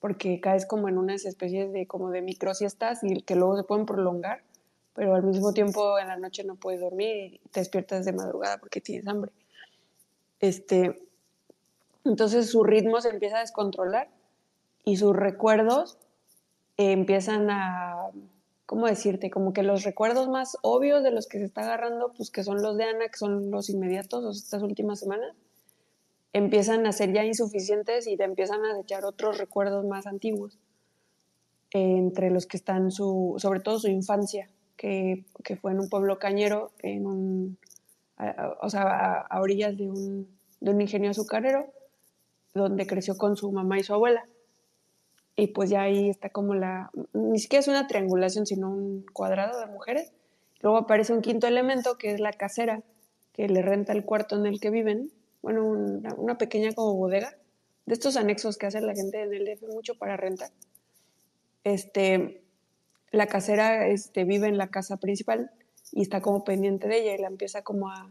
porque 0.03 0.41
caes 0.41 0.67
como 0.67 0.89
en 0.89 0.99
unas 0.99 1.25
especies 1.25 1.73
de 1.73 1.87
como 1.87 2.11
de 2.11 2.23
microsiestas 2.23 3.05
y 3.05 3.23
que 3.23 3.37
luego 3.37 3.57
se 3.57 3.63
pueden 3.63 3.87
prolongar, 3.87 4.43
pero 4.95 5.15
al 5.15 5.23
mismo 5.23 5.53
tiempo 5.53 5.97
en 5.97 6.09
la 6.09 6.17
noche 6.17 6.43
no 6.43 6.57
puedes 6.57 6.81
dormir 6.81 7.35
y 7.35 7.49
te 7.53 7.61
despiertas 7.61 8.05
de 8.05 8.13
madrugada 8.13 8.59
porque 8.59 8.81
tienes 8.81 9.07
hambre. 9.07 9.31
Este, 10.41 11.01
entonces 12.05 12.51
su 12.51 12.65
ritmo 12.65 13.01
se 13.01 13.11
empieza 13.11 13.37
a 13.37 13.41
descontrolar 13.43 14.09
y 14.85 14.97
sus 14.97 15.15
recuerdos 15.15 15.99
empiezan 16.77 17.49
a, 17.49 18.09
¿cómo 18.67 18.89
decirte? 18.89 19.31
Como 19.31 19.53
que 19.53 19.63
los 19.63 19.85
recuerdos 19.85 20.29
más 20.29 20.57
obvios 20.63 21.05
de 21.05 21.13
los 21.13 21.29
que 21.29 21.39
se 21.39 21.45
está 21.45 21.61
agarrando, 21.61 22.13
pues 22.13 22.33
que 22.33 22.43
son 22.43 22.61
los 22.61 22.77
de 22.77 22.85
Ana, 22.87 23.07
que 23.07 23.19
son 23.19 23.53
los 23.53 23.71
inmediatos, 23.71 24.37
estas 24.37 24.65
últimas 24.65 24.99
semanas, 24.99 25.33
empiezan 26.33 26.87
a 26.87 26.93
ser 26.93 27.13
ya 27.13 27.25
insuficientes 27.25 28.07
y 28.07 28.17
te 28.17 28.25
empiezan 28.25 28.65
a 28.65 28.81
echar 28.81 29.05
otros 29.05 29.39
recuerdos 29.39 29.85
más 29.85 30.07
antiguos, 30.07 30.59
entre 31.71 32.31
los 32.31 32.47
que 32.47 32.57
están 32.57 32.91
su, 32.91 33.35
sobre 33.39 33.61
todo 33.61 33.79
su 33.79 33.89
infancia, 33.89 34.49
que, 34.77 35.25
que 35.45 35.57
fue 35.57 35.73
en 35.73 35.81
un 35.81 35.89
pueblo 35.89 36.19
cañero, 36.19 36.73
en 36.81 37.07
un, 37.07 37.59
o 38.61 38.71
sea, 38.71 39.27
a, 39.29 39.41
orillas 39.41 39.77
de 39.77 39.89
un, 39.89 40.29
de 40.61 40.71
un 40.71 40.81
ingenio 40.81 41.11
azucarero, 41.11 41.67
donde 42.55 42.87
creció 42.87 43.17
con 43.17 43.37
su 43.37 43.51
mamá 43.51 43.79
y 43.79 43.85
su 43.85 43.95
abuela. 43.95 44.27
Y 45.35 45.49
pues 45.49 45.71
ya 45.71 45.83
ahí 45.83 46.11
está 46.11 46.29
como 46.29 46.55
la, 46.55 46.91
ni 47.15 47.39
siquiera 47.39 47.61
es 47.61 47.69
una 47.69 47.87
triangulación, 47.87 48.47
sino 48.47 48.71
un 48.71 49.07
cuadrado 49.13 49.59
de 49.59 49.67
mujeres. 49.67 50.13
Luego 50.61 50.77
aparece 50.77 51.15
un 51.15 51.23
quinto 51.23 51.47
elemento, 51.47 51.97
que 51.97 52.13
es 52.13 52.21
la 52.21 52.33
casera, 52.33 52.83
que 53.33 53.49
le 53.49 53.63
renta 53.63 53.93
el 53.93 54.05
cuarto 54.05 54.37
en 54.37 54.47
el 54.47 54.61
que 54.61 54.71
viven, 54.71 55.11
bueno, 55.43 55.65
una, 55.65 56.39
pequeña 56.39 56.73
como 56.73 56.95
bodega, 56.95 57.37
de 57.85 57.95
estos 57.95 58.17
anexos 58.17 58.57
que 58.57 58.67
hace 58.67 58.81
la 58.81 58.95
gente 58.95 59.23
en 59.23 59.35
el 59.35 59.45
DF 59.45 59.63
mucho 59.69 59.97
para 59.99 60.17
rentar. 60.17 60.51
Este, 61.65 62.43
la 63.11 63.27
casera 63.27 63.89
este, 63.89 64.25
vive 64.25 64.47
en 64.47 64.57
la 64.57 64.69
casa 64.69 64.97
principal 64.97 65.51
y 65.91 66.03
está 66.03 66.23
como 66.23 66.45
pendiente 66.45 66.89
de 66.89 67.01
ella 67.01 67.15
y 67.15 67.19
la 67.19 67.27
empieza 67.27 67.63
como 67.63 67.91
a, 67.91 68.11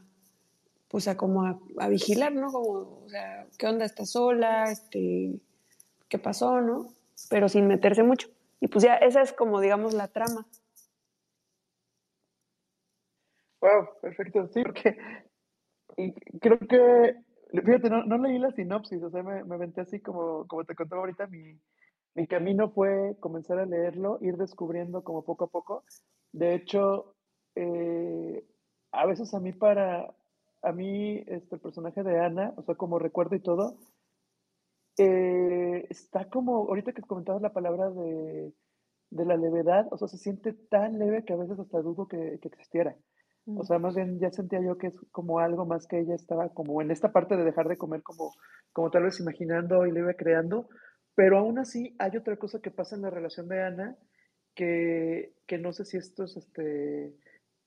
pues 0.89 1.10
como 1.15 1.46
a, 1.46 1.88
vigilar, 1.88 2.34
¿no? 2.34 2.52
Como, 2.52 3.04
o 3.06 3.10
sea, 3.10 3.48
¿qué 3.58 3.65
onda? 3.65 3.86
¿Está 3.86 4.06
sola? 4.06 4.70
Este, 4.70 5.39
¿Qué 6.10 6.20
pasó, 6.20 6.60
no? 6.60 6.94
Pero 7.30 7.48
sin 7.48 7.67
meterse 7.67 8.04
mucho. 8.04 8.30
Y 8.60 8.67
pues 8.67 8.84
ya 8.84 8.96
esa 8.96 9.22
es 9.22 9.32
como, 9.32 9.62
digamos, 9.62 9.94
la 9.94 10.10
trama. 10.10 10.46
Wow, 13.62 13.89
perfecto. 14.02 14.50
Sí, 14.54 14.63
porque 14.63 14.98
creo 16.42 16.60
que, 16.60 17.16
fíjate, 17.52 17.90
no, 17.90 18.04
no, 18.04 18.18
leí 18.18 18.40
la 18.40 18.52
sinopsis, 18.52 19.02
o 19.04 19.10
sea, 19.10 19.24
me, 19.24 19.44
me 19.44 19.72
así 19.78 20.00
como, 20.00 20.48
como 20.48 20.64
te 20.66 20.76
contaba 20.76 21.02
ahorita, 21.02 21.28
mi, 21.28 21.60
mi 22.16 22.28
camino 22.28 22.70
fue 22.72 23.16
comenzar 23.20 23.60
a 23.60 23.66
leerlo, 23.66 24.18
ir 24.22 24.38
descubriendo 24.38 25.04
como 25.04 25.24
poco 25.24 25.46
a 25.46 25.50
poco. 25.50 25.84
De 26.34 26.56
hecho, 26.56 27.16
eh, 27.56 28.46
a 28.92 29.06
veces 29.06 29.34
a 29.34 29.40
mí 29.40 29.54
para, 29.54 30.14
a 30.62 30.72
mí 30.72 31.24
este, 31.28 31.56
el 31.56 31.62
personaje 31.62 32.04
de 32.04 32.20
Ana, 32.20 32.54
o 32.58 32.64
sea, 32.64 32.76
como 32.76 33.00
recuerdo 33.00 33.36
y 33.36 33.40
todo, 33.42 33.78
eh, 34.98 35.88
está 35.90 36.30
como, 36.30 36.68
ahorita 36.68 36.94
que 36.94 37.02
comentabas 37.02 37.42
la 37.42 37.54
palabra 37.54 37.90
de, 37.90 38.54
de, 39.10 39.26
la 39.26 39.38
levedad, 39.38 39.88
o 39.92 39.98
sea, 39.98 40.08
se 40.08 40.18
siente 40.18 40.54
tan 40.54 41.00
leve 41.00 41.24
que 41.24 41.34
a 41.34 41.38
veces 41.38 41.58
hasta 41.60 41.82
dudo 41.82 42.08
que, 42.08 42.40
que 42.42 42.48
existiera. 42.50 42.96
O 43.58 43.64
sea, 43.64 43.80
más 43.80 43.96
bien 43.96 44.20
ya 44.20 44.32
sentía 44.32 44.62
yo 44.62 44.78
que 44.78 44.88
es 44.88 44.96
como 45.12 45.40
algo 45.40 45.66
más 45.66 45.88
que 45.88 46.00
ella 46.00 46.16
estaba 46.16 46.50
como 46.50 46.82
en 46.82 46.92
esta 46.92 47.12
parte 47.12 47.38
de 47.38 47.44
dejar 47.44 47.68
de 47.68 47.78
comer 47.78 48.04
como, 48.04 48.34
como 48.74 48.92
tal 48.92 49.04
vez 49.04 49.20
imaginando 49.20 49.86
y 49.86 49.92
le 49.92 50.00
iba 50.00 50.14
creando, 50.14 50.70
pero 51.16 51.38
aún 51.38 51.60
así 51.60 51.96
hay 52.00 52.18
otra 52.18 52.38
cosa 52.38 52.60
que 52.60 52.72
pasa 52.72 52.96
en 52.96 53.04
la 53.04 53.10
relación 53.10 53.48
de 53.48 53.64
Ana 53.64 53.98
que, 54.56 55.34
que 55.48 55.58
no 55.58 55.74
sé 55.74 55.86
si 55.86 55.98
esto 55.98 56.26
es 56.26 56.38
este, 56.38 57.14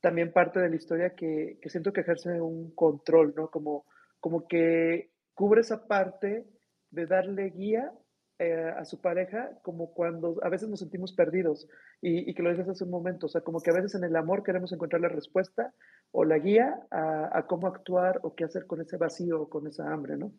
también 0.00 0.32
parte 0.32 0.60
de 0.60 0.70
la 0.70 0.76
historia 0.76 1.14
que, 1.14 1.58
que 1.60 1.70
siento 1.70 1.92
que 1.92 2.02
ejerce 2.02 2.40
un 2.40 2.74
control, 2.74 3.34
¿no? 3.36 3.48
Como, 3.48 3.86
como 4.20 4.46
que 4.46 5.10
cubre 5.34 5.62
esa 5.62 5.86
parte 5.86 6.46
de 6.90 7.06
darle 7.06 7.50
guía 7.50 7.92
eh, 8.40 8.72
a 8.76 8.84
su 8.84 9.00
pareja 9.00 9.50
como 9.62 9.94
cuando 9.94 10.40
a 10.42 10.48
veces 10.48 10.68
nos 10.68 10.80
sentimos 10.80 11.12
perdidos 11.12 11.68
y, 12.00 12.34
que 12.34 12.42
lo 12.42 12.50
dices 12.50 12.68
hace 12.68 12.82
un 12.82 12.90
momento, 12.90 13.26
o 13.26 13.28
sea, 13.28 13.42
como 13.42 13.60
que 13.60 13.70
a 13.70 13.74
veces 13.74 13.94
en 13.94 14.02
el 14.02 14.16
amor 14.16 14.42
queremos 14.42 14.72
encontrar 14.72 15.00
la 15.00 15.08
respuesta 15.08 15.72
o 16.10 16.24
la 16.24 16.38
guía 16.38 16.84
a, 16.90 17.46
cómo 17.46 17.68
actuar 17.68 18.18
o 18.24 18.34
qué 18.34 18.42
hacer 18.42 18.66
con 18.66 18.80
ese 18.80 18.96
vacío 18.96 19.42
o 19.42 19.48
con 19.48 19.68
esa 19.68 19.88
hambre, 19.92 20.16
¿no? 20.16 20.32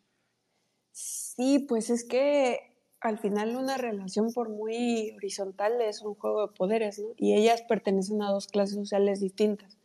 Sí, 0.92 1.64
pues 1.66 1.88
es 1.88 2.04
que 2.04 2.58
al 3.00 3.18
final 3.18 3.56
una 3.56 3.78
relación 3.78 4.30
por 4.30 4.50
muy 4.50 5.12
horizontal 5.16 5.80
es 5.80 6.02
un 6.02 6.16
juego 6.16 6.48
de 6.48 6.52
poderes, 6.52 6.98
¿no? 6.98 7.14
Y 7.16 7.34
ellas 7.34 7.62
pertenecen 7.66 8.20
a 8.20 8.30
dos 8.30 8.46
clases 8.46 8.76
sociales 8.76 9.20
distintas. 9.20 9.78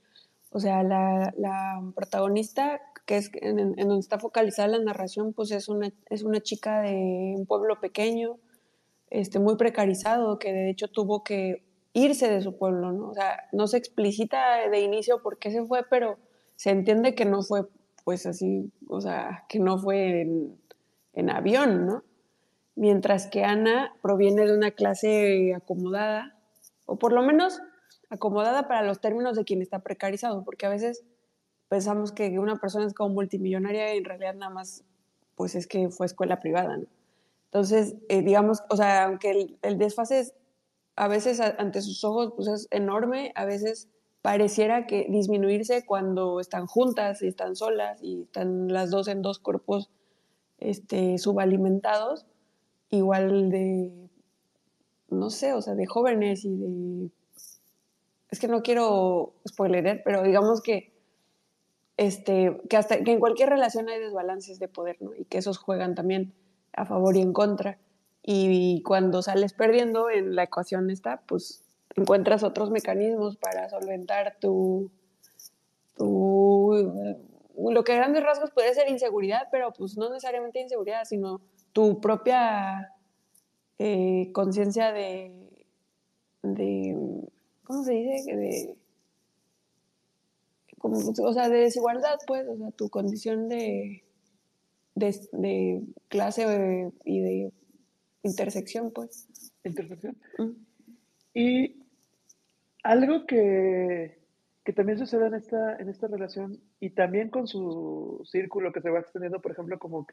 O 0.50 0.60
sea, 0.60 0.84
la, 0.84 1.34
la 1.38 1.82
protagonista 1.95 2.82
que 3.06 3.18
es 3.18 3.32
en, 3.34 3.76
donde 3.76 4.00
está 4.00 4.20
focalizada 4.20 4.70
la 4.70 4.80
narración, 4.80 5.34
pues 5.34 5.52
es 5.52 5.70
una, 5.70 5.92
es 6.10 6.24
una 6.24 6.40
chica 6.42 6.82
de 6.82 7.34
un 7.38 7.46
pueblo 7.46 7.80
pequeño, 7.80 8.38
este, 9.10 9.40
muy 9.40 9.58
precarizado, 9.58 10.40
que 10.40 10.54
de 10.54 10.70
hecho 10.70 10.88
tuvo 10.88 11.24
que 11.24 11.64
irse 11.94 12.30
de 12.30 12.42
su 12.42 12.58
pueblo, 12.58 12.92
¿no? 12.92 13.10
O 13.10 13.14
sea, 13.14 13.48
no 13.52 13.68
se 13.68 13.78
explicita 13.78 14.70
de 14.70 14.80
inicio 14.80 15.22
por 15.22 15.38
qué 15.38 15.52
se 15.52 15.66
fue, 15.66 15.84
pero 15.90 16.18
se 16.56 16.70
entiende 16.70 17.16
que 17.16 17.26
no 17.26 17.42
fue, 17.42 17.68
pues 18.06 18.26
así, 18.26 18.72
o 18.88 19.02
sea, 19.02 19.46
que 19.50 19.60
no 19.60 19.78
fue 19.78 20.22
en, 20.22 20.58
en 21.14 21.30
avión, 21.30 21.86
¿no? 21.86 22.04
Mientras 22.76 23.28
que 23.28 23.44
Ana 23.44 23.94
proviene 24.02 24.46
de 24.46 24.56
una 24.56 24.72
clase 24.72 25.54
acomodada, 25.54 26.38
o 26.86 26.98
por 26.98 27.12
lo 27.12 27.22
menos 27.22 27.62
acomodada 28.10 28.68
para 28.68 28.84
los 28.84 29.02
términos 29.02 29.36
de 29.36 29.44
quien 29.44 29.62
está 29.62 29.80
precarizado, 29.80 30.44
porque 30.44 30.66
a 30.66 30.70
veces 30.70 31.04
pensamos 31.71 32.12
que 32.12 32.38
una 32.38 32.57
persona 32.57 32.86
es 32.86 32.93
como 32.93 33.13
multimillonaria 33.13 33.95
y 33.95 33.99
en 33.99 34.03
realidad 34.03 34.36
nada 34.36 34.51
más 34.51 34.84
pues 35.36 35.55
es 35.55 35.67
que 35.67 35.88
fue 35.88 36.05
escuela 36.05 36.41
privada, 36.41 36.75
¿no? 36.75 36.86
Entonces, 37.45 37.95
eh, 38.10 38.21
digamos, 38.21 38.62
o 38.69 38.75
sea, 38.75 39.05
aunque 39.05 39.31
el, 39.31 39.57
el 39.62 39.77
desfase 39.77 40.19
es, 40.19 40.34
a 40.97 41.07
veces 41.07 41.39
ante 41.39 41.81
sus 41.81 42.03
ojos 42.03 42.34
pues 42.36 42.49
es 42.49 42.67
enorme, 42.71 43.31
a 43.36 43.45
veces 43.45 43.88
pareciera 44.21 44.86
que 44.86 45.07
disminuirse 45.10 45.86
cuando 45.86 46.41
están 46.41 46.67
juntas 46.67 47.21
y 47.21 47.27
están 47.27 47.55
solas 47.55 48.03
y 48.03 48.23
están 48.23 48.67
las 48.67 48.89
dos 48.89 49.07
en 49.07 49.21
dos 49.21 49.39
cuerpos 49.39 49.89
este, 50.57 51.17
subalimentados, 51.19 52.25
igual 52.89 53.49
de, 53.49 54.10
no 55.07 55.29
sé, 55.29 55.53
o 55.53 55.62
sea, 55.62 55.75
de 55.75 55.86
jóvenes 55.86 56.43
y 56.43 56.53
de... 56.53 57.12
Es 58.29 58.41
que 58.41 58.49
no 58.49 58.62
quiero 58.62 59.36
spoilerer, 59.47 60.01
pero 60.03 60.21
digamos 60.23 60.62
que, 60.62 60.90
este, 61.97 62.60
que, 62.69 62.77
hasta, 62.77 63.04
que 63.04 63.12
en 63.12 63.19
cualquier 63.19 63.49
relación 63.49 63.89
hay 63.89 63.99
desbalances 63.99 64.60
de 64.60 64.67
poder, 64.67 64.97
¿no? 65.01 65.13
Y 65.15 65.25
que 65.25 65.38
esos 65.38 65.58
juegan 65.58 65.95
también 65.95 66.34
a 66.73 66.86
favor 66.86 67.15
y 67.15 67.21
en 67.21 67.34
contra. 67.34 67.77
Y 68.23 68.82
cuando 68.84 69.21
sales 69.21 69.54
perdiendo 69.54 70.10
en 70.10 70.36
la 70.36 70.43
ecuación 70.43 70.89
está, 70.89 71.21
pues 71.25 71.63
encuentras 71.95 72.43
otros 72.43 72.71
mecanismos 72.71 73.38
para 73.38 73.69
solventar 73.69 74.38
tu, 74.39 74.91
tu 75.97 76.73
lo 77.58 77.84
que 77.84 77.93
a 77.93 77.97
grandes 77.97 78.23
rasgos 78.23 78.51
puede 78.51 78.73
ser 78.73 78.89
inseguridad, 78.89 79.47
pero 79.51 79.71
pues 79.73 79.97
no 79.97 80.10
necesariamente 80.10 80.62
inseguridad, 80.62 81.04
sino 81.06 81.41
tu 81.73 81.99
propia 82.01 82.93
eh, 83.77 84.32
conciencia 84.34 84.91
de, 84.91 85.32
de, 86.43 86.95
¿cómo 87.63 87.84
se 87.84 87.93
dice? 87.93 88.36
De, 88.36 88.77
como, 90.82 90.98
o 90.98 91.34
sea, 91.34 91.48
de 91.48 91.60
desigualdad, 91.60 92.17
pues, 92.26 92.48
o 92.48 92.58
sea, 92.58 92.72
tu 92.72 92.89
condición 92.89 93.48
de, 93.48 94.04
de, 94.96 95.84
clase 96.08 96.91
y 97.06 97.22
de 97.22 97.52
intersección, 98.24 98.91
pues. 98.91 99.28
Intersección. 99.63 100.17
Y 101.36 101.84
algo 102.84 103.28
que, 103.28 104.17
que 104.65 104.74
también 104.74 104.98
sucede 104.98 105.28
en 105.28 105.36
esta, 105.36 105.76
en 105.76 105.88
esta 105.88 106.08
relación 106.08 106.60
y 106.80 106.89
también 106.89 107.30
con 107.30 107.46
su 107.46 108.22
círculo 108.26 108.74
que 108.74 108.82
se 108.82 108.89
va 108.89 109.02
extendiendo, 109.02 109.39
por 109.39 109.52
ejemplo, 109.52 109.78
como, 109.78 110.08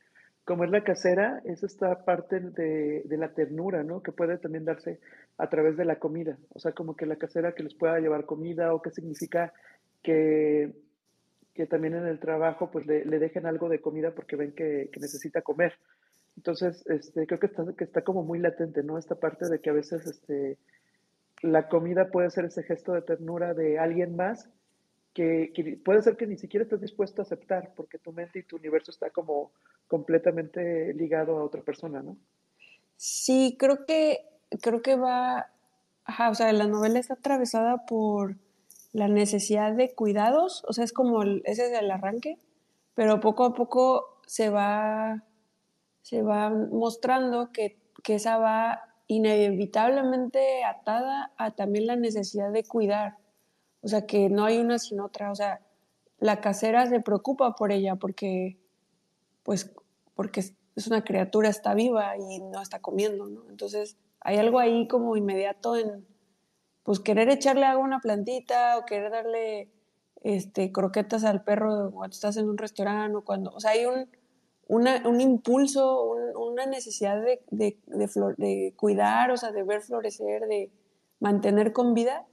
como 0.44 0.64
es 0.64 0.70
la 0.70 0.85
casera, 0.85 1.40
es 1.44 1.62
esta 1.62 2.04
parte 2.04 2.40
de, 2.40 3.04
de, 3.07 3.16
la 3.16 3.33
ternura, 3.33 3.85
¿no? 3.85 4.02
Que 4.02 4.12
puede 4.12 4.37
también 4.37 4.66
darse 4.66 5.00
a 5.38 5.48
través 5.48 5.78
de 5.78 5.87
la 5.87 5.98
comida. 5.98 6.37
O 6.50 6.59
sea, 6.59 6.72
como 6.72 6.94
que 6.94 7.07
la 7.07 7.16
casera 7.16 7.54
que 7.54 7.62
les 7.62 7.74
pueda 7.74 7.98
llevar 8.00 8.26
comida 8.26 8.74
o 8.74 8.83
qué 8.83 8.90
significa 8.90 9.54
que, 10.02 10.72
que 11.54 11.66
también 11.66 11.94
en 11.94 12.06
el 12.06 12.18
trabajo 12.20 12.70
pues 12.70 12.87
le, 12.87 13.04
le 13.04 13.18
dejen 13.18 13.46
algo 13.46 13.68
de 13.68 13.80
comida 13.80 14.14
porque 14.14 14.37
ven 14.37 14.52
que, 14.52 14.90
que 14.92 15.00
necesita 15.00 15.42
comer. 15.42 15.74
Entonces, 16.37 16.87
este, 16.87 17.26
creo 17.26 17.40
que 17.40 17.46
está, 17.46 17.64
que 17.76 17.84
está 17.84 18.02
como 18.02 18.22
muy 18.22 18.38
latente, 18.38 18.84
¿no? 18.84 18.96
Esta 18.96 19.16
parte 19.16 19.48
de 19.48 19.61
que 19.61 19.70
a 19.70 19.72
veces 19.72 20.06
este, 20.06 20.56
la 21.42 21.68
comida 21.68 22.11
puede 22.11 22.30
ser 22.30 22.44
ese 22.44 22.62
gesto 22.62 22.92
de 22.92 23.02
ternura 23.02 23.54
de 23.54 23.78
alguien 23.78 24.14
más 24.14 24.48
que, 25.14 25.80
puede 25.84 26.02
ser 26.02 26.16
que 26.16 26.28
ni 26.28 26.37
siquiera 26.37 26.62
estés 26.62 26.80
dispuesto 26.80 27.22
a 27.22 27.24
aceptar 27.24 27.72
porque 27.74 27.98
tu 27.98 28.12
mente 28.12 28.38
y 28.38 28.44
tu 28.44 28.56
universo 28.56 28.92
está 28.92 29.11
como 29.11 29.50
completamente 29.88 30.94
ligado 30.94 31.38
a 31.38 31.44
otra 31.44 31.62
persona, 31.62 32.02
¿no? 32.02 32.16
Sí, 32.96 33.56
creo 33.58 33.84
que, 33.84 34.20
creo 34.62 34.80
que 34.80 34.94
va, 34.94 35.50
ajá, 36.04 36.30
o 36.30 36.34
sea, 36.34 36.52
la 36.52 36.68
novela 36.68 37.00
está 37.00 37.14
atravesada 37.14 37.84
por 37.87 38.37
la 38.98 39.08
necesidad 39.08 39.72
de 39.72 39.94
cuidados, 39.94 40.64
o 40.66 40.72
sea, 40.72 40.84
es 40.84 40.92
como, 40.92 41.22
ese 41.22 41.66
es 41.66 41.78
el 41.78 41.90
arranque, 41.90 42.38
pero 42.94 43.20
poco 43.20 43.44
a 43.44 43.54
poco 43.54 44.20
se 44.26 44.50
va, 44.50 45.24
se 46.02 46.22
va 46.22 46.50
mostrando 46.50 47.52
que, 47.52 47.78
que 48.02 48.16
esa 48.16 48.38
va 48.38 48.82
inevitablemente 49.06 50.64
atada 50.64 51.32
a 51.37 51.52
también 51.52 51.87
la 51.87 51.96
necesidad 51.96 52.52
de 52.52 52.64
cuidar. 52.64 53.16
O 53.80 53.88
sea, 53.88 54.06
que 54.06 54.28
no 54.28 54.44
hay 54.44 54.58
una 54.58 54.78
sin 54.78 55.00
otra. 55.00 55.30
O 55.30 55.34
sea, 55.34 55.61
la 56.18 56.40
casera 56.40 56.87
se 56.87 57.00
preocupa 57.00 57.54
por 57.54 57.72
ella 57.72 57.96
porque, 57.96 58.58
pues, 59.44 59.72
porque 60.14 60.40
es 60.40 60.87
una 60.87 61.04
criatura, 61.04 61.48
está 61.48 61.74
viva 61.74 62.16
y 62.16 62.40
no 62.40 62.61
está 62.61 62.80
comiendo, 62.80 63.26
¿no? 63.26 63.48
Entonces, 63.48 63.96
hay 64.20 64.37
algo 64.37 64.58
ahí 64.58 64.87
como 64.88 65.16
inmediato 65.16 65.76
en, 65.76 66.04
pues, 66.88 67.01
querer 67.01 67.29
echarle 67.29 67.66
agua 67.66 67.85
a 67.85 67.87
una 67.87 68.01
plantita 68.01 68.79
o 68.79 68.87
querer 68.87 69.11
darle 69.11 69.68
este, 70.22 70.72
croquetas 70.72 71.22
al 71.22 71.44
perro 71.44 71.90
cuando 71.92 72.14
estás 72.14 72.38
en 72.38 72.48
un 72.48 72.57
restaurante 72.57 73.14
o 73.14 73.24
cuando, 73.27 73.51
o 73.51 73.61
sea, 73.61 73.72
hay 73.72 73.85
un, 73.85 74.09
un 74.68 75.20
impulso, 75.20 76.12
una 76.35 76.64
necesidad 76.64 77.20
de, 77.20 77.42
de, 77.51 77.79
de, 78.38 78.72
cuidar, 78.74 79.31
o 79.31 79.37
sea, 79.37 79.53
de 79.53 79.64
ver 79.64 79.83
florecer, 79.83 80.46
de 80.46 80.72
mantener 81.20 81.74
con 81.74 81.92
vida, 81.92 82.24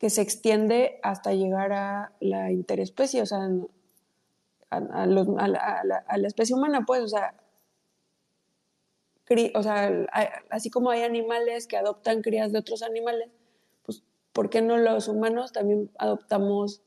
que 0.00 0.10
se 0.10 0.22
extiende 0.22 0.98
hasta 1.04 1.32
llegar 1.32 1.72
a 1.72 2.14
la 2.18 2.50
interespecie, 2.50 3.22
o 3.22 3.26
sea, 3.26 3.48
a, 4.70 5.06
la, 5.06 6.26
especie 6.26 6.56
humana, 6.56 6.82
pues, 6.84 7.00
o 7.00 7.06
sea, 7.06 7.36
o 9.54 9.62
sea, 9.62 10.04
así 10.50 10.68
como 10.68 10.90
hay 10.90 11.02
animales 11.02 11.68
que 11.68 11.76
adoptan 11.76 12.22
crías 12.22 12.50
de 12.50 12.58
otros 12.58 12.82
animales, 12.82 13.30
¿por 14.34 14.50
qué 14.50 14.60
no 14.60 14.76
los 14.76 15.08
humanos 15.08 15.52
también 15.52 15.90
adoptamos 15.98 16.82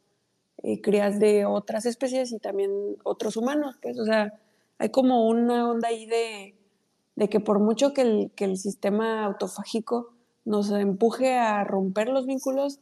eh, 0.62 0.82
crías 0.82 1.20
de 1.20 1.46
otras 1.46 1.88
especies 1.88 2.32
y 2.32 2.40
también 2.40 2.72
otros 3.04 3.38
humanos? 3.38 3.78
Pues, 3.82 3.98
o 3.98 4.06
sea, 4.06 4.40
hay 4.78 4.90
como 4.90 5.28
una 5.28 5.68
onda 5.68 5.88
ahí 5.88 6.06
de, 6.06 7.28
que 7.28 7.40
por 7.40 7.60
mucho 7.60 7.94
que 7.94 8.02
el, 8.02 8.32
que 8.36 8.46
el 8.46 8.58
sistema 8.58 9.26
autofágico 9.26 10.14
nos 10.46 10.70
empuje 10.72 11.34
a 11.34 11.64
romper 11.64 12.10
los 12.10 12.28
vínculos, 12.28 12.80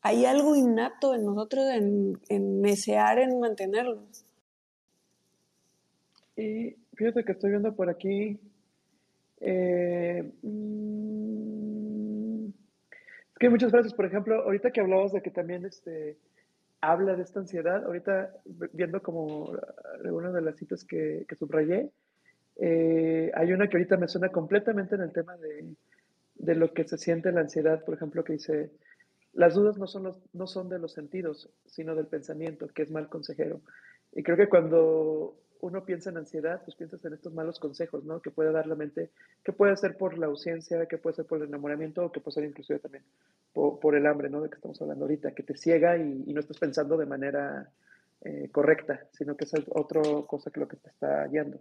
hay 0.00 0.24
algo 0.24 0.56
innato 0.56 1.14
en 1.14 1.24
nosotros 1.24 1.66
en, 1.70 2.18
en 2.28 2.62
desear 2.62 3.18
en 3.18 3.38
mantenerlos. 3.38 4.24
Y 6.36 6.76
fíjate 6.94 7.24
que 7.24 7.32
estoy 7.32 7.50
viendo 7.50 7.74
por 7.74 7.90
aquí. 7.90 8.38
Eh, 9.40 10.32
mm, 10.42 11.67
es 13.38 13.40
que 13.40 13.46
hay 13.46 13.52
muchas 13.52 13.70
frases, 13.70 13.94
por 13.94 14.04
ejemplo, 14.04 14.42
ahorita 14.42 14.72
que 14.72 14.80
hablabas 14.80 15.12
de 15.12 15.22
que 15.22 15.30
también 15.30 15.64
este, 15.64 16.16
habla 16.80 17.14
de 17.14 17.22
esta 17.22 17.38
ansiedad. 17.38 17.84
Ahorita 17.84 18.32
viendo 18.72 19.00
como 19.00 19.52
una 20.02 20.32
de 20.32 20.42
las 20.42 20.56
citas 20.56 20.84
que, 20.84 21.24
que 21.28 21.36
subrayé, 21.36 21.88
eh, 22.56 23.30
hay 23.32 23.52
una 23.52 23.68
que 23.68 23.76
ahorita 23.76 23.96
me 23.96 24.08
suena 24.08 24.30
completamente 24.30 24.96
en 24.96 25.02
el 25.02 25.12
tema 25.12 25.36
de, 25.36 25.72
de, 26.34 26.54
lo 26.56 26.72
que 26.72 26.82
se 26.82 26.98
siente 26.98 27.30
la 27.30 27.42
ansiedad, 27.42 27.84
por 27.84 27.94
ejemplo, 27.94 28.24
que 28.24 28.32
dice, 28.32 28.72
las 29.34 29.54
dudas 29.54 29.78
no 29.78 29.86
son, 29.86 30.02
los, 30.02 30.20
no 30.32 30.48
son 30.48 30.68
de 30.68 30.80
los 30.80 30.92
sentidos, 30.92 31.48
sino 31.64 31.94
del 31.94 32.08
pensamiento, 32.08 32.66
que 32.66 32.82
es 32.82 32.90
mal 32.90 33.08
consejero. 33.08 33.60
Y 34.14 34.24
creo 34.24 34.36
que 34.36 34.48
cuando 34.48 35.36
uno 35.60 35.84
piensa 35.84 36.10
en 36.10 36.18
ansiedad, 36.18 36.62
pues 36.64 36.76
piensas 36.76 37.04
en 37.04 37.14
estos 37.14 37.32
malos 37.32 37.58
consejos, 37.58 38.04
¿no? 38.04 38.20
Que 38.20 38.30
puede 38.30 38.52
dar 38.52 38.66
la 38.66 38.74
mente, 38.74 39.10
que 39.44 39.52
puede 39.52 39.76
ser 39.76 39.96
por 39.96 40.18
la 40.18 40.26
ausencia, 40.26 40.86
que 40.86 40.98
puede 40.98 41.16
ser 41.16 41.26
por 41.26 41.38
el 41.38 41.48
enamoramiento, 41.48 42.04
o 42.04 42.12
que 42.12 42.20
puede 42.20 42.34
ser 42.34 42.44
inclusive 42.44 42.78
también 42.78 43.04
por, 43.52 43.96
el 43.96 44.06
hambre, 44.06 44.30
¿no? 44.30 44.40
De 44.40 44.48
que 44.48 44.56
estamos 44.56 44.80
hablando 44.80 45.04
ahorita, 45.04 45.32
que 45.32 45.42
te 45.42 45.56
ciega 45.56 45.96
y, 45.96 46.32
no 46.32 46.40
estás 46.40 46.58
pensando 46.58 46.96
de 46.96 47.06
manera 47.06 47.70
eh, 48.22 48.48
correcta, 48.52 49.06
sino 49.12 49.36
que 49.36 49.44
es 49.44 49.52
otra 49.70 50.02
cosa 50.26 50.50
que 50.50 50.60
lo 50.60 50.68
que 50.68 50.76
te 50.76 50.90
está 50.90 51.26
guiando. 51.26 51.58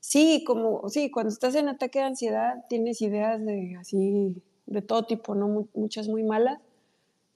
Sí, 0.00 0.42
como, 0.44 0.88
sí, 0.88 1.10
cuando 1.10 1.32
estás 1.32 1.54
en 1.54 1.68
ataque 1.68 2.00
de 2.00 2.06
ansiedad 2.06 2.64
tienes 2.68 3.00
ideas 3.02 3.44
de 3.44 3.76
así, 3.78 4.42
de 4.66 4.82
todo 4.82 5.04
tipo, 5.04 5.34
¿no? 5.36 5.68
Muchas 5.74 6.08
muy 6.08 6.24
malas, 6.24 6.60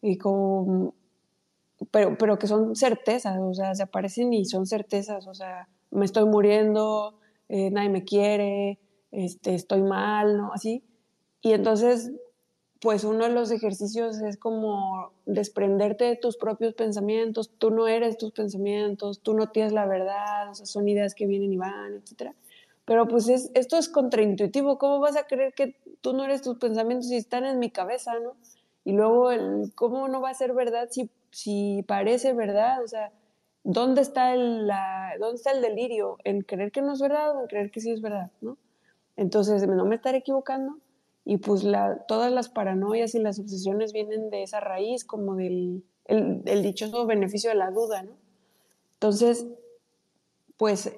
y 0.02 0.18
como 0.18 0.94
pero, 1.90 2.16
pero 2.18 2.38
que 2.38 2.46
son 2.46 2.74
certezas, 2.74 3.38
o 3.38 3.54
sea, 3.54 3.74
se 3.74 3.82
aparecen 3.82 4.32
y 4.32 4.44
son 4.44 4.66
certezas, 4.66 5.26
o 5.26 5.34
sea, 5.34 5.68
me 5.90 6.04
estoy 6.04 6.24
muriendo, 6.24 7.18
eh, 7.48 7.70
nadie 7.70 7.90
me 7.90 8.04
quiere, 8.04 8.78
este, 9.10 9.54
estoy 9.54 9.82
mal, 9.82 10.36
¿no? 10.36 10.52
Así. 10.52 10.82
Y 11.42 11.52
entonces, 11.52 12.12
pues 12.80 13.04
uno 13.04 13.24
de 13.24 13.30
los 13.30 13.50
ejercicios 13.50 14.20
es 14.20 14.36
como 14.36 15.12
desprenderte 15.26 16.04
de 16.04 16.16
tus 16.16 16.36
propios 16.36 16.74
pensamientos, 16.74 17.50
tú 17.58 17.70
no 17.70 17.88
eres 17.88 18.18
tus 18.18 18.32
pensamientos, 18.32 19.20
tú 19.20 19.34
no 19.34 19.48
tienes 19.48 19.72
la 19.72 19.86
verdad, 19.86 20.50
o 20.50 20.54
sea, 20.54 20.66
son 20.66 20.88
ideas 20.88 21.14
que 21.14 21.26
vienen 21.26 21.52
y 21.52 21.56
van, 21.56 21.94
etc. 21.94 22.32
Pero 22.84 23.08
pues 23.08 23.28
es, 23.28 23.50
esto 23.54 23.76
es 23.76 23.88
contraintuitivo, 23.88 24.78
¿cómo 24.78 25.00
vas 25.00 25.16
a 25.16 25.26
creer 25.26 25.52
que 25.54 25.76
tú 26.00 26.12
no 26.14 26.24
eres 26.24 26.42
tus 26.42 26.58
pensamientos 26.58 27.08
si 27.08 27.16
están 27.16 27.44
en 27.44 27.58
mi 27.58 27.70
cabeza, 27.70 28.18
¿no? 28.20 28.34
Y 28.84 28.92
luego, 28.92 29.32
el, 29.32 29.72
¿cómo 29.74 30.06
no 30.06 30.20
va 30.20 30.30
a 30.30 30.34
ser 30.34 30.52
verdad 30.52 30.88
si 30.90 31.10
si 31.36 31.84
parece 31.86 32.32
verdad, 32.32 32.82
o 32.82 32.88
sea, 32.88 33.12
¿dónde 33.62 34.00
está 34.00 34.32
el, 34.32 34.70
¿dónde 35.20 35.36
está 35.36 35.50
el 35.50 35.60
delirio? 35.60 36.16
¿En 36.24 36.40
creer 36.40 36.72
que 36.72 36.80
no 36.80 36.94
es 36.94 37.00
verdad 37.02 37.36
o 37.36 37.42
en 37.42 37.46
creer 37.46 37.70
que 37.70 37.80
sí 37.80 37.90
es 37.90 38.00
verdad? 38.00 38.30
¿no? 38.40 38.56
Entonces, 39.16 39.68
no 39.68 39.84
me 39.84 39.96
estaré 39.96 40.16
equivocando. 40.16 40.78
Y 41.26 41.36
pues 41.36 41.62
la, 41.62 42.06
todas 42.08 42.32
las 42.32 42.48
paranoias 42.48 43.14
y 43.14 43.18
las 43.18 43.38
obsesiones 43.38 43.92
vienen 43.92 44.30
de 44.30 44.44
esa 44.44 44.60
raíz, 44.60 45.04
como 45.04 45.34
del 45.34 45.84
el, 46.06 46.62
dichoso 46.62 47.04
beneficio 47.04 47.50
de 47.50 47.56
la 47.56 47.70
duda, 47.70 48.02
¿no? 48.02 48.16
Entonces, 48.94 49.46
pues 50.56 50.90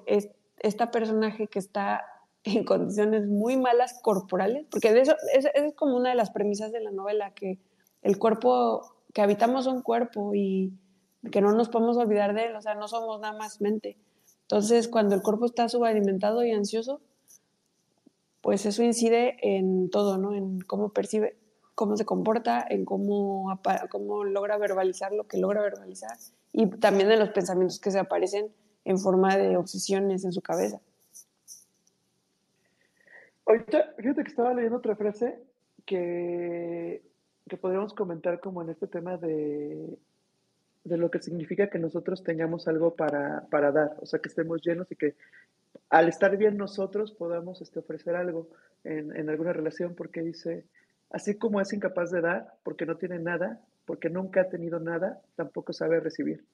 esta 0.59 0.89
personaje 0.89 1.47
que 1.47 1.59
está 1.59 2.05
en 2.45 2.63
condiciones 2.63 3.27
muy 3.27 3.57
malas 3.57 3.99
corporales, 4.01 4.67
porque 4.71 4.97
eso 5.01 5.17
es, 5.33 5.49
es 5.53 5.73
como 5.73 5.97
una 5.97 6.11
de 6.11 6.15
las 6.15 6.31
premisas 6.31 6.71
de 6.71 6.79
la 6.79 6.91
novela, 6.91 7.33
que 7.33 7.59
el 8.03 8.17
cuerpo, 8.17 8.98
que 9.19 9.23
habitamos 9.23 9.67
un 9.67 9.81
cuerpo 9.81 10.33
y 10.33 10.71
que 11.29 11.41
no 11.41 11.51
nos 11.51 11.67
podemos 11.67 11.97
olvidar 11.97 12.33
de 12.33 12.45
él, 12.45 12.55
o 12.55 12.61
sea, 12.61 12.75
no 12.75 12.87
somos 12.87 13.19
nada 13.19 13.37
más 13.37 13.59
mente. 13.59 13.97
Entonces, 14.43 14.87
cuando 14.87 15.13
el 15.13 15.21
cuerpo 15.21 15.45
está 15.45 15.67
subalimentado 15.67 16.45
y 16.45 16.51
ansioso, 16.51 17.01
pues 18.39 18.65
eso 18.65 18.81
incide 18.81 19.35
en 19.41 19.89
todo, 19.89 20.17
¿no? 20.17 20.33
En 20.33 20.61
cómo 20.61 20.93
percibe, 20.93 21.35
cómo 21.75 21.97
se 21.97 22.05
comporta, 22.05 22.65
en 22.69 22.85
cómo, 22.85 23.59
cómo 23.89 24.23
logra 24.23 24.57
verbalizar 24.57 25.11
lo 25.11 25.27
que 25.27 25.37
logra 25.37 25.63
verbalizar 25.63 26.15
y 26.53 26.67
también 26.67 27.11
en 27.11 27.19
los 27.19 27.31
pensamientos 27.31 27.77
que 27.81 27.91
se 27.91 27.99
aparecen 27.99 28.47
en 28.85 28.99
forma 28.99 29.35
de 29.35 29.57
obsesiones 29.57 30.23
en 30.23 30.31
su 30.31 30.39
cabeza. 30.41 30.79
Ahorita, 33.45 33.95
fíjate 33.97 34.23
que 34.23 34.29
estaba 34.29 34.53
leyendo 34.53 34.77
otra 34.77 34.95
frase 34.95 35.43
que, 35.85 37.08
que 37.49 37.57
podríamos 37.57 37.93
comentar 37.93 38.39
como 38.39 38.61
en 38.61 38.69
este 38.69 38.87
tema 38.87 39.17
de, 39.17 39.97
de 40.85 40.97
lo 40.97 41.11
que 41.11 41.19
significa 41.19 41.69
que 41.69 41.79
nosotros 41.79 42.23
tengamos 42.23 42.67
algo 42.67 42.95
para, 42.95 43.45
para, 43.49 43.71
dar, 43.71 43.97
o 43.99 44.05
sea, 44.05 44.19
que 44.19 44.29
estemos 44.29 44.61
llenos 44.61 44.89
y 44.91 44.95
que 44.95 45.15
al 45.89 46.07
estar 46.07 46.37
bien 46.37 46.55
nosotros 46.57 47.11
podamos 47.11 47.61
este, 47.61 47.79
ofrecer 47.79 48.15
algo 48.15 48.49
en, 48.83 49.15
en, 49.15 49.29
alguna 49.29 49.51
relación, 49.51 49.95
porque 49.95 50.21
dice, 50.21 50.63
así 51.09 51.35
como 51.35 51.59
es 51.59 51.73
incapaz 51.73 52.11
de 52.11 52.21
dar, 52.21 52.53
porque 52.63 52.85
no 52.85 52.95
tiene 52.95 53.19
nada, 53.19 53.59
porque 53.85 54.09
nunca 54.09 54.41
ha 54.41 54.49
tenido 54.49 54.79
nada, 54.79 55.21
tampoco 55.35 55.73
sabe 55.73 55.99
recibir. 55.99 56.45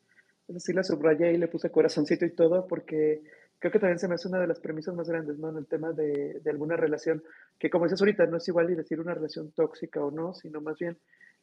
Es 0.48 0.56
decir, 0.56 0.76
la 0.76 0.84
subrayé 0.84 1.34
y 1.34 1.38
le 1.38 1.48
puse 1.48 1.70
corazoncito 1.70 2.26
y 2.26 2.32
todo, 2.32 2.68
porque 2.68 3.24
creo 3.66 3.72
que 3.72 3.80
también 3.80 3.98
se 3.98 4.08
me 4.08 4.14
hace 4.14 4.28
una 4.28 4.38
de 4.38 4.46
las 4.46 4.60
premisas 4.60 4.94
más 4.94 5.10
grandes, 5.10 5.40
¿no? 5.40 5.50
En 5.50 5.58
el 5.58 5.66
tema 5.66 5.92
de, 5.92 6.40
de 6.40 6.50
alguna 6.52 6.78
relación, 6.78 7.24
que 7.58 7.72
como 7.72 7.86
dices 7.86 8.00
ahorita, 8.00 8.28
no 8.28 8.38
es 8.38 8.48
igual 8.48 8.70
y 8.70 8.76
decir 8.76 9.00
una 9.00 9.16
relación 9.16 9.50
tóxica 9.54 10.06
o 10.06 10.12
no, 10.12 10.36
sino 10.36 10.62
más 10.62 10.78
bien 10.78 11.00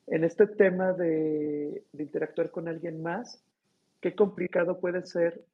en 0.06 0.22
este 0.22 0.46
tema 0.46 0.92
de, 0.92 1.82
interactuar 1.98 2.52
con 2.52 2.68
alguien 2.68 3.02
más, 3.02 3.42
qué 4.00 4.14
complicado 4.14 4.78
puede 4.78 5.04
ser 5.04 5.44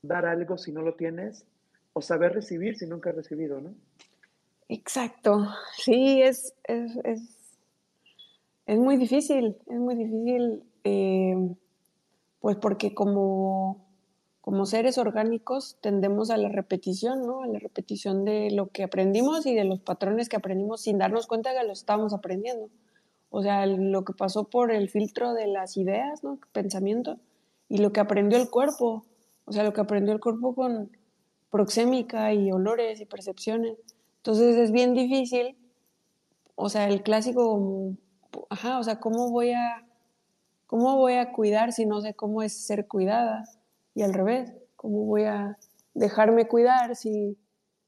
dar 0.00 0.24
algo 0.24 0.56
si 0.56 0.72
no 0.72 0.80
lo 0.80 0.94
tienes 0.94 1.44
o 1.92 2.00
saber 2.00 2.32
recibir 2.32 2.78
si 2.78 2.86
nunca 2.86 3.10
has 3.10 3.16
recibido, 3.16 3.60
¿no? 3.60 3.74
Exacto, 4.70 5.46
sí, 5.76 6.22
es, 6.22 6.54
es, 6.64 6.96
es, 7.04 7.20
es 8.64 8.78
muy 8.78 8.96
difícil, 8.96 9.58
es 9.66 9.78
muy 9.78 9.94
difícil, 9.94 10.62
eh, 10.84 11.54
pues 12.40 12.56
porque 12.56 12.94
como, 12.94 13.87
como 14.48 14.64
seres 14.64 14.96
orgánicos 14.96 15.76
tendemos 15.82 16.30
a 16.30 16.38
la 16.38 16.48
repetición, 16.48 17.26
¿no? 17.26 17.42
A 17.42 17.46
la 17.46 17.58
repetición 17.58 18.24
de 18.24 18.50
lo 18.50 18.68
que 18.68 18.82
aprendimos 18.82 19.44
y 19.44 19.54
de 19.54 19.64
los 19.64 19.80
patrones 19.80 20.30
que 20.30 20.36
aprendimos 20.36 20.80
sin 20.80 20.96
darnos 20.96 21.26
cuenta 21.26 21.52
que 21.52 21.66
lo 21.66 21.72
estábamos 21.74 22.14
aprendiendo. 22.14 22.70
O 23.28 23.42
sea, 23.42 23.66
lo 23.66 24.06
que 24.06 24.14
pasó 24.14 24.44
por 24.44 24.72
el 24.72 24.88
filtro 24.88 25.34
de 25.34 25.48
las 25.48 25.76
ideas, 25.76 26.24
¿no? 26.24 26.38
Pensamiento, 26.52 27.18
y 27.68 27.76
lo 27.76 27.92
que 27.92 28.00
aprendió 28.00 28.38
el 28.38 28.48
cuerpo, 28.48 29.04
o 29.44 29.52
sea, 29.52 29.64
lo 29.64 29.74
que 29.74 29.82
aprendió 29.82 30.14
el 30.14 30.20
cuerpo 30.20 30.54
con 30.54 30.96
proxémica 31.50 32.32
y 32.32 32.50
olores 32.50 33.02
y 33.02 33.04
percepciones. 33.04 33.76
Entonces 34.16 34.56
es 34.56 34.72
bien 34.72 34.94
difícil, 34.94 35.58
o 36.54 36.70
sea, 36.70 36.88
el 36.88 37.02
clásico, 37.02 37.92
ajá, 38.48 38.78
o 38.78 38.82
sea, 38.82 38.98
¿cómo 38.98 39.30
voy 39.30 39.50
a, 39.50 39.86
cómo 40.66 40.96
voy 40.96 41.16
a 41.16 41.32
cuidar 41.32 41.74
si 41.74 41.84
no 41.84 42.00
sé 42.00 42.14
cómo 42.14 42.40
es 42.42 42.54
ser 42.54 42.88
cuidada? 42.88 43.44
Y 43.98 44.02
al 44.04 44.14
revés, 44.14 44.54
¿cómo 44.76 45.06
voy 45.06 45.24
a 45.24 45.58
dejarme 45.92 46.46
cuidar 46.46 46.94
si 46.94 47.36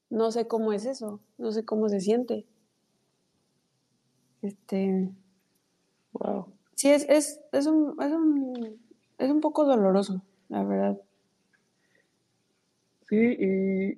no 0.09 0.29
sé 0.29 0.45
cómo 0.45 0.73
es 0.73 0.85
eso? 0.85 1.21
No 1.37 1.53
sé 1.53 1.63
cómo 1.63 1.87
se 1.87 2.01
siente. 2.01 2.45
Este, 4.41 5.09
Wow. 6.11 6.51
Sí, 6.75 6.89
es, 6.89 7.07
es, 7.07 7.39
es, 7.53 7.65
un, 7.65 7.95
es, 8.01 8.11
un, 8.11 8.77
es 9.19 9.31
un 9.31 9.39
poco 9.39 9.63
doloroso, 9.63 10.21
la 10.49 10.65
verdad. 10.65 10.99
Sí, 13.07 13.15
y, 13.15 13.91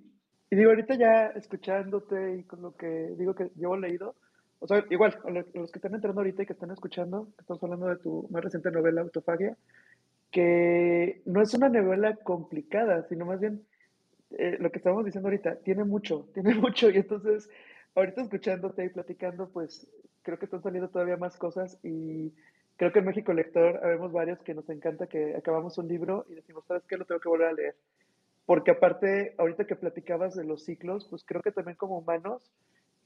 y, 0.51 0.55
digo, 0.55 0.69
ahorita 0.69 0.93
ya 0.93 1.25
escuchándote 1.29 2.37
y 2.37 2.43
con 2.43 2.61
lo 2.61 2.75
que 2.75 3.15
digo 3.17 3.33
que 3.33 3.49
llevo 3.55 3.75
leído, 3.75 4.13
o 4.59 4.67
sea, 4.67 4.85
igual, 4.91 5.17
a 5.25 5.31
los 5.31 5.71
que 5.71 5.79
están 5.79 5.95
entrando 5.95 6.21
ahorita 6.21 6.43
y 6.43 6.45
que 6.45 6.53
están 6.53 6.69
escuchando, 6.69 7.29
que 7.35 7.41
estamos 7.41 7.63
hablando 7.63 7.87
de 7.87 7.97
tu 7.97 8.27
más 8.29 8.43
reciente 8.43 8.69
novela, 8.69 9.01
Autofagia, 9.01 9.57
que 10.33 11.21
no 11.25 11.41
es 11.41 11.53
una 11.53 11.69
novela 11.69 12.15
complicada, 12.15 13.07
sino 13.07 13.25
más 13.25 13.39
bien 13.39 13.65
eh, 14.31 14.57
lo 14.59 14.71
que 14.71 14.79
estábamos 14.79 15.05
diciendo 15.05 15.29
ahorita, 15.29 15.57
tiene 15.57 15.85
mucho, 15.85 16.27
tiene 16.33 16.55
mucho, 16.55 16.89
y 16.89 16.97
entonces, 16.97 17.49
ahorita 17.95 18.23
escuchándote 18.23 18.83
y 18.83 18.89
platicando, 18.89 19.49
pues 19.49 19.87
creo 20.23 20.39
que 20.39 20.45
están 20.45 20.63
saliendo 20.63 20.89
todavía 20.89 21.17
más 21.17 21.37
cosas 21.37 21.79
y 21.83 22.33
creo 22.77 22.91
que 22.91 22.99
en 22.99 23.05
México 23.05 23.31
Lector 23.31 23.79
habemos 23.83 24.11
varios 24.11 24.41
que 24.41 24.55
nos 24.55 24.67
encanta 24.69 25.07
que 25.07 25.35
acabamos 25.35 25.77
un 25.77 25.87
libro 25.87 26.25
y 26.27 26.33
decimos, 26.33 26.65
¿sabes 26.65 26.83
qué? 26.87 26.97
Lo 26.97 27.05
tengo 27.05 27.21
que 27.21 27.29
volver 27.29 27.47
a 27.47 27.53
leer. 27.53 27.75
Porque 28.45 28.71
aparte, 28.71 29.35
ahorita 29.37 29.65
que 29.65 29.75
platicabas 29.75 30.35
de 30.35 30.43
los 30.43 30.65
ciclos, 30.65 31.07
pues 31.09 31.23
creo 31.23 31.41
que 31.41 31.51
también 31.51 31.77
como 31.77 31.99
humanos 31.99 32.51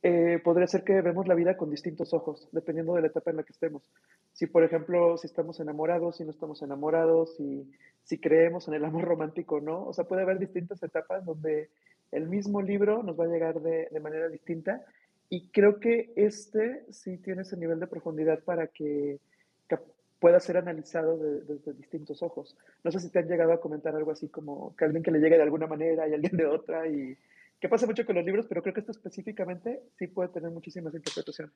eh, 0.10 0.39
podría 0.39 0.67
ser 0.67 0.86
que 0.86 1.02
vemos 1.02 1.28
la 1.28 1.36
vida 1.36 1.58
con 1.58 1.70
distintos 1.70 2.13
ojos, 2.13 2.48
dependiendo 2.54 2.96
de 2.96 3.02
la 3.02 3.08
etapa 3.08 3.32
en 3.32 3.38
la 3.38 3.43
que 3.43 3.52
estemos. 3.52 3.84
Si, 4.32 4.48
por 4.48 4.63
ejemplo, 4.63 5.17
si 5.17 5.28
estamos 5.28 5.60
enamorados, 5.60 6.15
si 6.15 6.24
no 6.24 6.32
estamos 6.32 6.62
enamorados, 6.62 7.36
si, 7.36 7.70
si 8.06 8.17
creemos 8.17 8.70
en 8.70 8.76
el 8.76 8.86
amor 8.86 9.04
romántico 9.04 9.56
o 9.56 9.60
no. 9.60 9.86
O 9.86 9.91
sea, 9.91 10.06
puede 10.06 10.22
haber 10.22 10.39
distintas 10.39 10.82
etapas 10.82 11.26
donde 11.26 11.70
el 12.13 12.30
mismo 12.30 12.62
libro 12.62 13.04
nos 13.04 13.20
va 13.20 13.26
a 13.26 13.28
llegar 13.28 13.60
de, 13.60 13.89
de 13.91 14.00
manera 14.00 14.30
distinta 14.30 14.86
y 15.30 15.50
creo 15.50 15.78
que 15.82 16.13
este 16.15 16.86
sí 16.89 17.17
tiene 17.17 17.41
ese 17.41 17.58
nivel 17.58 17.82
de 17.82 17.88
profundidad 17.88 18.39
para 18.46 18.67
que, 18.67 19.20
que 19.67 19.78
pueda 20.22 20.39
ser 20.39 20.56
analizado 20.56 21.17
desde 21.17 21.54
de, 21.54 21.60
de 21.60 21.74
distintos 21.74 22.24
ojos. 22.24 22.56
No 22.82 22.91
sé 22.91 23.02
si 23.02 23.10
te 23.10 23.20
han 23.20 23.28
llegado 23.28 23.52
a 23.52 23.60
comentar 23.60 23.93
algo 23.93 24.12
así 24.12 24.30
como 24.30 24.74
que 24.78 24.86
alguien 24.86 25.04
que 25.04 25.12
le 25.12 25.20
llegue 25.20 25.36
de 25.36 25.43
alguna 25.43 25.67
manera 25.67 26.08
y 26.08 26.13
alguien 26.13 26.38
de 26.38 26.46
otra, 26.46 26.88
y 26.88 27.17
que 27.60 27.70
pasa 27.70 27.86
mucho 27.86 28.06
con 28.06 28.15
los 28.15 28.26
libros, 28.26 28.46
pero 28.48 28.62
creo 28.62 28.74
que 28.74 28.82
esto 28.82 28.91
específicamente 28.91 29.82
sí 29.98 30.08
puede 30.08 30.30
tener 30.30 30.52
muchísimas 30.52 30.93
interpretaciones. 30.93 31.54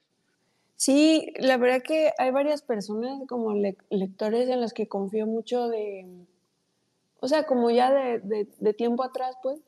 Sí, 0.76 1.32
la 1.38 1.58
verdad 1.58 1.84
que 1.84 2.12
hay 2.18 2.32
varias 2.32 2.64
personas 2.64 3.22
como 3.28 3.54
le 3.54 3.78
lectores 3.90 4.50
en 4.50 4.62
los 4.62 4.74
que 4.74 4.88
confío 4.88 5.28
mucho 5.28 5.68
de, 5.68 6.08
o 7.20 7.28
sea, 7.28 7.46
como 7.46 7.70
ya 7.70 7.92
de, 7.94 8.20
de, 8.20 8.48
de 8.58 8.74
tiempo 8.74 9.04
atrás, 9.04 9.36
pues, 9.44 9.62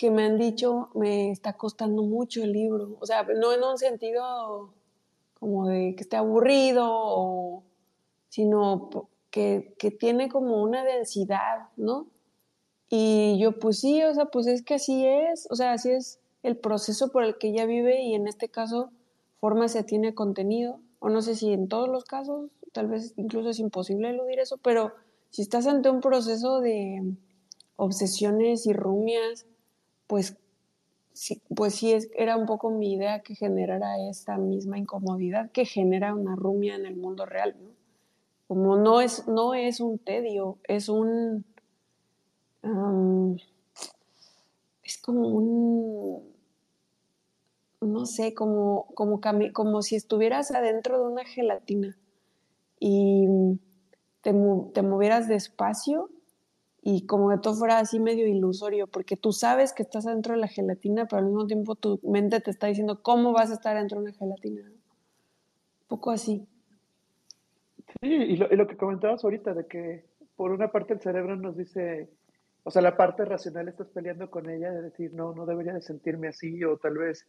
que 0.00 0.10
me 0.10 0.24
han 0.24 0.38
dicho, 0.38 0.88
me 0.94 1.30
está 1.30 1.54
costando 1.54 2.02
mucho 2.02 2.42
el 2.42 2.52
libro. 2.52 2.96
O 3.00 3.06
sea, 3.06 3.22
no 3.24 3.52
en 3.52 3.62
un 3.62 3.76
sentido 3.76 4.72
como 5.38 5.68
de 5.68 5.94
que 5.96 6.02
esté 6.02 6.16
aburrido, 6.16 6.86
o, 6.88 7.64
sino 8.28 8.88
que, 9.30 9.74
que, 9.78 9.90
tiene 9.90 10.28
como 10.28 10.62
una 10.62 10.84
densidad, 10.84 11.68
¿no? 11.76 12.06
Y 12.90 13.38
yo, 13.38 13.52
pues 13.58 13.78
sí, 13.78 14.02
o 14.02 14.12
sea, 14.12 14.26
pues 14.26 14.48
es 14.48 14.62
que 14.62 14.74
así 14.74 15.06
es, 15.06 15.46
o 15.50 15.54
sea, 15.54 15.72
así 15.72 15.90
es 15.90 16.18
el 16.42 16.56
proceso 16.56 17.12
por 17.12 17.22
el 17.22 17.38
que 17.38 17.48
ella 17.48 17.64
vive 17.64 18.02
y 18.02 18.14
en 18.14 18.26
este 18.26 18.48
caso 18.48 18.90
forma 19.38 19.68
se 19.68 19.84
tiene 19.84 20.14
contenido, 20.14 20.80
o 20.98 21.08
no 21.08 21.22
sé 21.22 21.36
si 21.36 21.52
en 21.52 21.68
todos 21.68 21.88
los 21.88 22.04
casos, 22.04 22.50
tal 22.72 22.88
vez 22.88 23.14
incluso 23.16 23.50
es 23.50 23.60
imposible 23.60 24.10
eludir 24.10 24.40
eso, 24.40 24.58
pero 24.58 24.92
si 25.30 25.42
estás 25.42 25.68
ante 25.68 25.88
un 25.88 26.00
proceso 26.00 26.60
de 26.60 27.14
obsesiones 27.76 28.66
y 28.66 28.72
rumias, 28.72 29.46
pues 30.08 30.36
sí, 31.12 31.40
pues 31.54 31.76
sí 31.76 31.92
es, 31.92 32.10
era 32.14 32.36
un 32.36 32.46
poco 32.46 32.70
mi 32.70 32.92
idea 32.92 33.20
que 33.20 33.36
generara 33.36 33.98
esta 34.08 34.36
misma 34.36 34.78
incomodidad 34.78 35.50
que 35.52 35.64
genera 35.64 36.14
una 36.14 36.34
rumia 36.34 36.74
en 36.74 36.86
el 36.86 36.96
mundo 36.96 37.24
real, 37.24 37.54
¿no? 37.62 37.70
Como 38.48 38.76
no 38.76 39.00
es, 39.00 39.28
no 39.28 39.54
es 39.54 39.78
un 39.80 39.98
tedio, 39.98 40.58
es 40.64 40.88
un... 40.88 41.44
Es 44.82 44.98
como 44.98 45.28
un... 45.28 46.30
No 47.80 48.04
sé, 48.04 48.34
como, 48.34 48.88
como, 48.94 49.20
como 49.54 49.82
si 49.82 49.96
estuvieras 49.96 50.50
adentro 50.50 50.98
de 50.98 51.12
una 51.12 51.24
gelatina 51.24 51.96
y 52.78 53.26
te, 54.20 54.34
te 54.74 54.82
movieras 54.82 55.28
despacio 55.28 56.10
y 56.82 57.06
como 57.06 57.28
que 57.30 57.38
todo 57.38 57.54
fuera 57.54 57.78
así 57.78 58.00
medio 58.00 58.26
ilusorio, 58.26 58.86
porque 58.86 59.16
tú 59.16 59.32
sabes 59.32 59.72
que 59.72 59.82
estás 59.82 60.04
dentro 60.04 60.34
de 60.34 60.40
la 60.40 60.48
gelatina, 60.48 61.06
pero 61.06 61.20
al 61.20 61.26
mismo 61.26 61.46
tiempo 61.46 61.74
tu 61.74 62.00
mente 62.02 62.40
te 62.40 62.50
está 62.50 62.68
diciendo 62.68 63.02
cómo 63.02 63.32
vas 63.32 63.50
a 63.50 63.54
estar 63.54 63.76
dentro 63.76 64.00
de 64.00 64.08
una 64.08 64.14
gelatina. 64.14 64.62
Un 64.62 65.88
poco 65.88 66.10
así. 66.10 66.46
Sí, 68.00 68.08
y 68.08 68.36
lo, 68.36 68.50
y 68.50 68.56
lo, 68.56 68.66
que 68.66 68.76
comentabas 68.76 69.24
ahorita, 69.24 69.52
de 69.52 69.66
que 69.66 70.06
por 70.36 70.52
una 70.52 70.72
parte 70.72 70.94
el 70.94 71.00
cerebro 71.00 71.36
nos 71.36 71.56
dice, 71.56 72.08
o 72.62 72.70
sea, 72.70 72.82
la 72.82 72.96
parte 72.96 73.24
racional 73.24 73.68
estás 73.68 73.88
peleando 73.88 74.30
con 74.30 74.50
ella, 74.50 74.70
de 74.70 74.82
decir, 74.82 75.12
no, 75.14 75.34
no 75.34 75.46
debería 75.46 75.72
de 75.72 75.82
sentirme 75.82 76.28
así, 76.28 76.62
o 76.64 76.76
tal 76.76 76.98
vez 76.98 77.26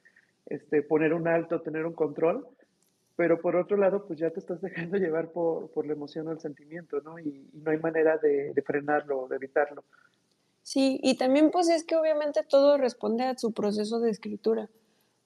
este, 0.47 0.81
poner 0.81 1.13
un 1.13 1.27
alto, 1.27 1.61
tener 1.61 1.85
un 1.85 1.93
control, 1.93 2.47
pero 3.15 3.39
por 3.39 3.55
otro 3.55 3.77
lado, 3.77 4.05
pues 4.05 4.19
ya 4.19 4.31
te 4.31 4.39
estás 4.39 4.61
dejando 4.61 4.97
llevar 4.97 5.31
por, 5.31 5.69
por 5.71 5.85
la 5.85 5.93
emoción 5.93 6.27
o 6.27 6.31
el 6.31 6.39
sentimiento, 6.39 7.01
¿no? 7.01 7.19
Y, 7.19 7.49
no 7.53 7.71
hay 7.71 7.77
manera 7.77 8.17
de, 8.17 8.53
de, 8.53 8.61
frenarlo 8.61 9.27
de 9.27 9.35
evitarlo. 9.35 9.83
Sí, 10.63 10.99
y 11.01 11.17
también 11.17 11.49
pues 11.51 11.69
es 11.69 11.83
que 11.83 11.95
obviamente 11.95 12.41
todo 12.47 12.77
responde 12.77 13.23
a 13.23 13.37
su 13.37 13.51
proceso 13.51 13.99
de 13.99 14.11
escritura. 14.11 14.69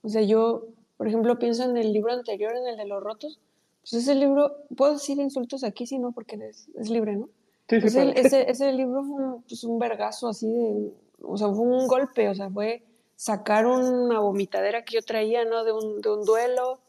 O 0.02 0.10
sea, 0.10 0.22
yo, 0.22 0.68
por 0.98 1.08
ejemplo, 1.08 1.40
pienso 1.40 1.64
en 1.64 1.78
el 1.78 1.92
libro 1.92 2.14
anterior, 2.14 2.56
en 2.56 2.68
el 2.68 2.78
de 2.78 2.86
los 2.86 3.04
rotos. 3.04 3.40
Pues 3.82 3.94
ese 3.94 4.16
libro, 4.16 4.56
puedo 4.76 4.94
decir 4.94 5.20
insultos 5.20 5.64
aquí, 5.64 5.86
sí, 5.86 6.00
¿no? 6.00 6.12
Porque 6.12 6.36
es, 6.36 6.70
es 6.76 6.90
libre, 6.90 7.16
¿no? 7.16 7.30
Sí, 7.68 7.76
el- 8.00 8.18
ese, 8.18 8.50
ese 8.52 8.72
libro 8.74 9.04
fue 9.04 9.16
un, 9.24 9.44
pues 9.44 9.64
un 9.64 9.80
vergazo 9.80 10.28
así 10.28 10.48
de, 10.48 10.94
o 11.22 11.38
sea, 11.38 11.50
fue 11.50 11.66
un 11.66 11.88
golpe, 11.88 12.30
o 12.30 12.36
sea, 12.36 12.50
fue 12.50 12.84
sacar 13.16 13.66
una 13.66 14.20
vomitadera 14.20 14.84
que 14.84 14.96
yo 14.96 15.02
traía, 15.02 15.46
¿no? 15.46 15.64
De 15.64 15.72
un, 15.72 16.02
de 16.02 16.10
un 16.10 16.26
duelo 16.26 16.82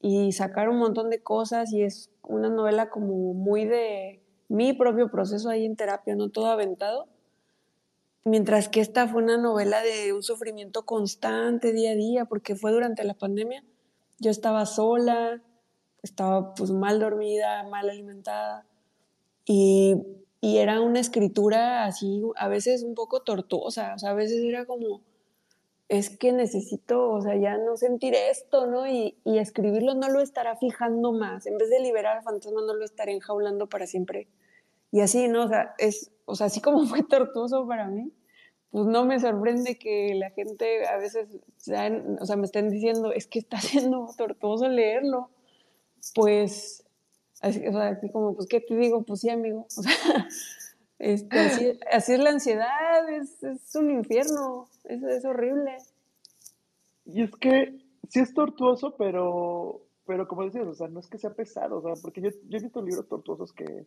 y 0.00 0.32
sacar 0.32 0.68
un 0.68 0.78
montón 0.78 1.10
de 1.10 1.22
cosas 1.22 1.72
y 1.72 1.82
es 1.82 2.10
una 2.22 2.48
novela 2.48 2.90
como 2.90 3.34
muy 3.34 3.64
de 3.64 4.22
mi 4.48 4.72
propio 4.72 5.10
proceso 5.10 5.48
ahí 5.48 5.64
en 5.64 5.76
terapia, 5.76 6.16
¿no? 6.16 6.28
Todo 6.30 6.46
aventado. 6.46 7.06
Mientras 8.24 8.68
que 8.68 8.80
esta 8.80 9.08
fue 9.08 9.22
una 9.22 9.38
novela 9.38 9.80
de 9.82 10.12
un 10.12 10.22
sufrimiento 10.22 10.84
constante 10.84 11.72
día 11.72 11.92
a 11.92 11.94
día, 11.94 12.24
porque 12.26 12.54
fue 12.54 12.70
durante 12.72 13.02
la 13.04 13.14
pandemia. 13.14 13.64
Yo 14.18 14.30
estaba 14.30 14.66
sola, 14.66 15.42
estaba 16.02 16.54
pues 16.54 16.70
mal 16.70 17.00
dormida, 17.00 17.62
mal 17.64 17.88
alimentada 17.88 18.66
y, 19.44 19.96
y 20.40 20.58
era 20.58 20.80
una 20.80 21.00
escritura 21.00 21.84
así, 21.84 22.22
a 22.36 22.48
veces 22.48 22.82
un 22.82 22.94
poco 22.94 23.22
tortuosa, 23.22 23.94
o 23.94 23.98
sea, 23.98 24.10
a 24.10 24.14
veces 24.14 24.42
era 24.42 24.66
como, 24.66 25.02
es 25.88 26.16
que 26.16 26.32
necesito, 26.32 27.10
o 27.10 27.20
sea, 27.20 27.36
ya 27.36 27.58
no 27.58 27.76
sentir 27.76 28.14
esto, 28.14 28.66
¿no? 28.66 28.86
Y, 28.86 29.18
y 29.24 29.38
escribirlo 29.38 29.94
no 29.94 30.08
lo 30.08 30.20
estará 30.20 30.56
fijando 30.56 31.12
más, 31.12 31.46
en 31.46 31.58
vez 31.58 31.68
de 31.70 31.80
liberar 31.80 32.18
al 32.18 32.22
fantasma 32.22 32.62
no 32.62 32.74
lo 32.74 32.84
estaré 32.84 33.12
enjaulando 33.12 33.68
para 33.68 33.86
siempre. 33.86 34.28
Y 34.92 35.00
así, 35.00 35.28
¿no? 35.28 35.44
O 35.44 35.48
sea, 35.48 35.74
es, 35.78 36.10
o 36.24 36.34
sea, 36.34 36.46
así 36.46 36.60
como 36.60 36.84
fue 36.86 37.02
tortuoso 37.02 37.66
para 37.66 37.88
mí, 37.88 38.12
pues 38.70 38.86
no 38.86 39.04
me 39.04 39.18
sorprende 39.18 39.78
que 39.78 40.14
la 40.14 40.30
gente 40.30 40.86
a 40.86 40.96
veces, 40.96 41.28
sean, 41.56 42.18
o 42.20 42.26
sea, 42.26 42.36
me 42.36 42.46
estén 42.46 42.70
diciendo, 42.70 43.12
es 43.12 43.26
que 43.26 43.40
está 43.40 43.60
siendo 43.60 44.08
tortuoso 44.16 44.68
leerlo. 44.68 45.30
Pues, 46.14 46.84
así, 47.40 47.66
o 47.66 47.72
sea, 47.72 47.88
así 47.88 48.10
como, 48.10 48.34
pues, 48.36 48.48
¿qué 48.48 48.60
te 48.60 48.76
digo? 48.76 49.02
Pues 49.02 49.20
sí, 49.20 49.30
amigo. 49.30 49.66
O 49.78 49.82
sea, 49.82 50.28
este, 50.98 51.78
así, 51.90 52.12
es 52.12 52.18
la 52.20 52.28
ansiedad, 52.30 53.08
es, 53.08 53.42
es 53.42 53.74
un 53.74 53.90
infierno, 53.90 54.68
es, 54.84 55.02
es 55.02 55.24
horrible. 55.24 55.78
Y 57.06 57.22
es 57.22 57.30
que 57.36 57.80
sí 58.08 58.20
es 58.20 58.34
tortuoso, 58.34 58.94
pero, 58.96 59.80
pero 60.06 60.28
como 60.28 60.44
decías, 60.44 60.66
o 60.66 60.74
sea, 60.74 60.88
no 60.88 61.00
es 61.00 61.08
que 61.08 61.16
sea 61.18 61.32
pesado, 61.34 61.78
o 61.78 61.82
sea, 61.82 61.94
porque 62.02 62.20
yo, 62.20 62.28
yo 62.48 62.58
he 62.58 62.62
visto 62.62 62.82
libros 62.82 63.08
tortuosos 63.08 63.52
que, 63.52 63.86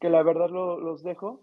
que 0.00 0.08
la 0.08 0.22
verdad 0.22 0.50
lo- 0.50 0.78
los 0.78 1.02
dejo, 1.02 1.40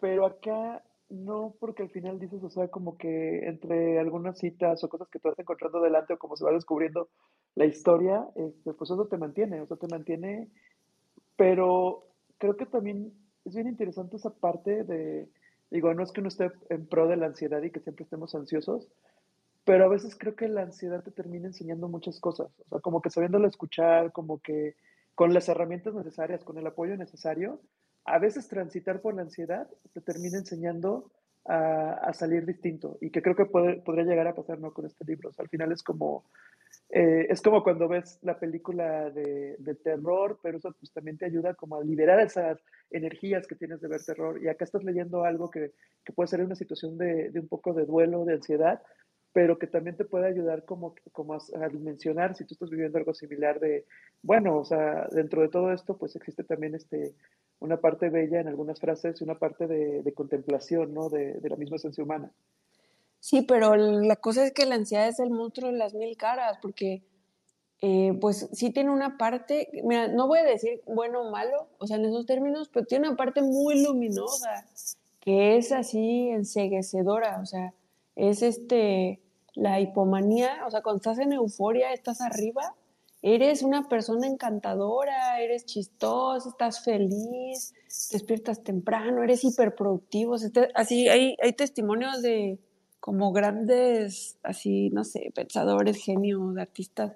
pero 0.00 0.24
acá 0.26 0.82
no, 1.10 1.54
porque 1.58 1.82
al 1.84 1.90
final 1.90 2.18
dices, 2.18 2.42
o 2.42 2.50
sea, 2.50 2.68
como 2.68 2.98
que 2.98 3.46
entre 3.48 3.98
algunas 3.98 4.38
citas 4.38 4.82
o 4.84 4.88
cosas 4.88 5.08
que 5.08 5.18
tú 5.18 5.28
vas 5.28 5.38
encontrando 5.38 5.80
delante 5.80 6.12
o 6.12 6.18
como 6.18 6.36
se 6.36 6.44
va 6.44 6.52
descubriendo 6.52 7.08
la 7.54 7.64
historia, 7.64 8.28
este, 8.34 8.74
pues 8.74 8.90
eso 8.90 9.06
te 9.06 9.16
mantiene, 9.16 9.60
o 9.62 9.66
sea, 9.66 9.78
te 9.78 9.88
mantiene, 9.88 10.48
pero 11.36 12.06
creo 12.36 12.56
que 12.56 12.66
también 12.66 13.12
es 13.46 13.54
bien 13.54 13.68
interesante 13.68 14.16
esa 14.16 14.34
parte 14.34 14.84
de, 14.84 15.28
digo, 15.70 15.94
no 15.94 16.02
es 16.02 16.12
que 16.12 16.20
uno 16.20 16.28
esté 16.28 16.50
en 16.68 16.86
pro 16.86 17.08
de 17.08 17.16
la 17.16 17.26
ansiedad 17.26 17.62
y 17.62 17.70
que 17.70 17.80
siempre 17.80 18.04
estemos 18.04 18.34
ansiosos, 18.34 18.88
pero 19.64 19.86
a 19.86 19.88
veces 19.88 20.14
creo 20.14 20.36
que 20.36 20.48
la 20.48 20.62
ansiedad 20.62 21.02
te 21.02 21.10
termina 21.10 21.46
enseñando 21.46 21.88
muchas 21.88 22.20
cosas, 22.20 22.48
o 22.66 22.68
sea, 22.68 22.80
como 22.80 23.00
que 23.00 23.10
sabiéndolo 23.10 23.48
escuchar, 23.48 24.12
como 24.12 24.40
que 24.40 24.76
con 25.14 25.32
las 25.32 25.48
herramientas 25.48 25.94
necesarias, 25.94 26.44
con 26.44 26.58
el 26.58 26.66
apoyo 26.66 26.96
necesario, 26.98 27.60
a 28.12 28.18
veces 28.18 28.48
transitar 28.48 29.00
por 29.00 29.14
la 29.14 29.22
ansiedad 29.22 29.68
te 29.92 30.00
termina 30.00 30.38
enseñando 30.38 31.10
a, 31.44 32.12
salir 32.12 32.44
distinto 32.44 32.98
y 33.00 33.10
que 33.10 33.22
creo 33.22 33.34
que 33.34 33.46
puede, 33.46 33.80
podría 33.80 34.04
llegar 34.04 34.26
a 34.26 34.34
pasar 34.34 34.58
¿no? 34.58 34.72
con 34.72 34.84
este 34.84 35.04
libro. 35.04 35.30
Al 35.38 35.48
final 35.48 35.72
es 35.72 35.82
como, 35.82 36.24
eh, 36.90 37.26
es 37.30 37.40
como 37.40 37.62
cuando 37.62 37.88
ves 37.88 38.18
la 38.22 38.38
película 38.38 39.10
de, 39.10 39.56
terror, 39.82 40.38
pero 40.42 40.58
eso 40.58 40.74
pues, 40.78 40.92
también 40.92 41.16
te 41.16 41.24
ayuda 41.24 41.54
como 41.54 41.76
a 41.76 41.84
liberar 41.84 42.20
esas 42.20 42.60
energías 42.90 43.46
que 43.46 43.54
tienes 43.54 43.80
de 43.80 43.88
ver 43.88 44.04
terror. 44.04 44.42
Y 44.42 44.48
acá 44.48 44.64
estás 44.64 44.84
leyendo 44.84 45.24
algo 45.24 45.50
que, 45.50 45.72
puede 46.14 46.28
ser 46.28 46.42
una 46.42 46.54
situación 46.54 46.98
de 46.98 47.32
un 47.34 47.48
poco 47.48 47.72
de 47.72 47.86
duelo, 47.86 48.24
de 48.24 48.34
ansiedad, 48.34 48.82
pero 49.38 49.56
que 49.56 49.68
también 49.68 49.96
te 49.96 50.04
puede 50.04 50.26
ayudar 50.26 50.64
como, 50.64 50.96
como 51.12 51.34
a, 51.34 51.38
a, 51.62 51.68
dimensionar 51.68 52.34
si 52.34 52.44
tú 52.44 52.54
estás 52.54 52.70
viviendo 52.70 52.98
algo 52.98 53.14
similar 53.14 53.60
de, 53.60 53.86
bueno, 54.20 54.58
o 54.58 54.64
sea, 54.64 55.06
dentro 55.12 55.42
de 55.42 55.48
todo 55.48 55.72
esto, 55.72 55.96
pues 55.96 56.16
existe 56.16 56.42
también 56.42 56.74
este, 56.74 57.14
una 57.60 57.76
parte 57.76 58.10
bella 58.10 58.40
en 58.40 58.48
algunas 58.48 58.80
frases 58.80 59.20
y 59.20 59.22
una 59.22 59.38
parte 59.38 59.68
de, 59.68 60.12
contemplación, 60.12 60.92
¿no? 60.92 61.08
De, 61.08 61.34
de, 61.34 61.48
la 61.48 61.54
misma 61.54 61.76
esencia 61.76 62.02
humana. 62.02 62.32
Sí, 63.20 63.42
pero 63.42 63.76
la 63.76 64.16
cosa 64.16 64.44
es 64.44 64.52
que 64.52 64.66
la 64.66 64.74
ansiedad 64.74 65.06
es 65.06 65.20
el 65.20 65.30
monstruo 65.30 65.70
de 65.70 65.78
las 65.78 65.94
mil 65.94 66.16
caras, 66.16 66.58
porque 66.60 67.04
eh, 67.80 68.18
pues 68.20 68.48
sí 68.52 68.72
tiene 68.72 68.90
una 68.90 69.18
parte, 69.18 69.68
mira, 69.84 70.08
no 70.08 70.26
voy 70.26 70.40
a 70.40 70.44
decir 70.44 70.82
bueno 70.84 71.20
o 71.20 71.30
malo, 71.30 71.68
o 71.78 71.86
sea, 71.86 71.96
en 71.96 72.06
esos 72.06 72.26
términos, 72.26 72.70
pero 72.74 72.86
tiene 72.86 73.06
una 73.06 73.16
parte 73.16 73.40
muy 73.40 73.84
luminosa, 73.84 74.66
que 75.20 75.56
es 75.56 75.70
así 75.70 76.28
enseguecedora, 76.28 77.38
o 77.40 77.46
sea, 77.46 77.72
es 78.16 78.42
este, 78.42 79.20
la 79.58 79.80
hipomanía, 79.80 80.64
o 80.66 80.70
sea, 80.70 80.82
cuando 80.82 80.98
estás 80.98 81.18
en 81.18 81.32
euforia, 81.32 81.92
estás 81.92 82.20
arriba, 82.20 82.74
eres 83.22 83.62
una 83.62 83.88
persona 83.88 84.26
encantadora, 84.26 85.40
eres 85.40 85.66
chistosa, 85.66 86.48
estás 86.48 86.84
feliz, 86.84 87.74
despiertas 88.12 88.62
temprano, 88.62 89.22
eres 89.22 89.42
hiperproductivo, 89.44 90.36
así 90.74 91.08
hay, 91.08 91.36
hay 91.42 91.52
testimonios 91.52 92.22
de 92.22 92.58
como 93.00 93.32
grandes, 93.32 94.36
así, 94.42 94.90
no 94.90 95.04
sé, 95.04 95.32
pensadores, 95.34 95.96
genios, 95.96 96.56
artistas, 96.56 97.12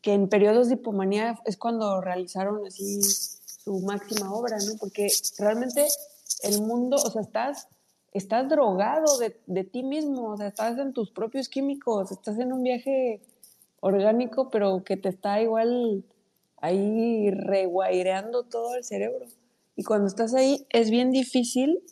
que 0.00 0.14
en 0.14 0.28
periodos 0.28 0.68
de 0.68 0.74
hipomanía 0.74 1.38
es 1.44 1.56
cuando 1.56 2.00
realizaron 2.00 2.66
así 2.66 3.02
su 3.02 3.80
máxima 3.80 4.32
obra, 4.32 4.56
¿no? 4.58 4.72
Porque 4.78 5.08
realmente 5.38 5.86
el 6.42 6.60
mundo, 6.62 6.96
o 6.96 7.10
sea, 7.10 7.22
estás 7.22 7.68
estás 8.12 8.48
drogado 8.48 9.18
de, 9.18 9.36
de, 9.46 9.64
ti 9.64 9.82
mismo, 9.82 10.30
o 10.30 10.36
sea, 10.36 10.48
estás 10.48 10.78
en 10.78 10.92
tus 10.92 11.10
propios 11.10 11.48
químicos, 11.48 12.12
estás 12.12 12.38
en 12.38 12.52
un 12.52 12.62
viaje 12.62 13.20
orgánico, 13.80 14.50
pero 14.50 14.84
que 14.84 14.96
te 14.96 15.08
está 15.08 15.40
igual 15.40 16.04
ahí 16.58 17.30
reguaireando 17.30 18.44
todo 18.44 18.76
el 18.76 18.84
cerebro. 18.84 19.26
Y 19.76 19.84
cuando 19.84 20.06
estás 20.06 20.34
ahí 20.34 20.66
es 20.70 20.90
bien 20.90 21.10
difícil 21.10 21.82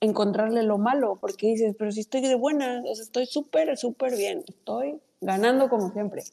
encontrarle 0.00 0.64
lo 0.64 0.78
malo, 0.78 1.16
porque 1.20 1.46
dices, 1.46 1.76
pero 1.78 1.92
si 1.92 2.00
estoy 2.00 2.20
de 2.22 2.34
buena, 2.34 2.82
o 2.84 2.94
sea, 2.94 3.04
estoy 3.04 3.26
súper, 3.26 3.76
súper 3.78 4.16
bien, 4.16 4.42
estoy 4.48 5.00
ganando 5.20 5.68
como 5.68 5.92
siempre. 5.92 6.24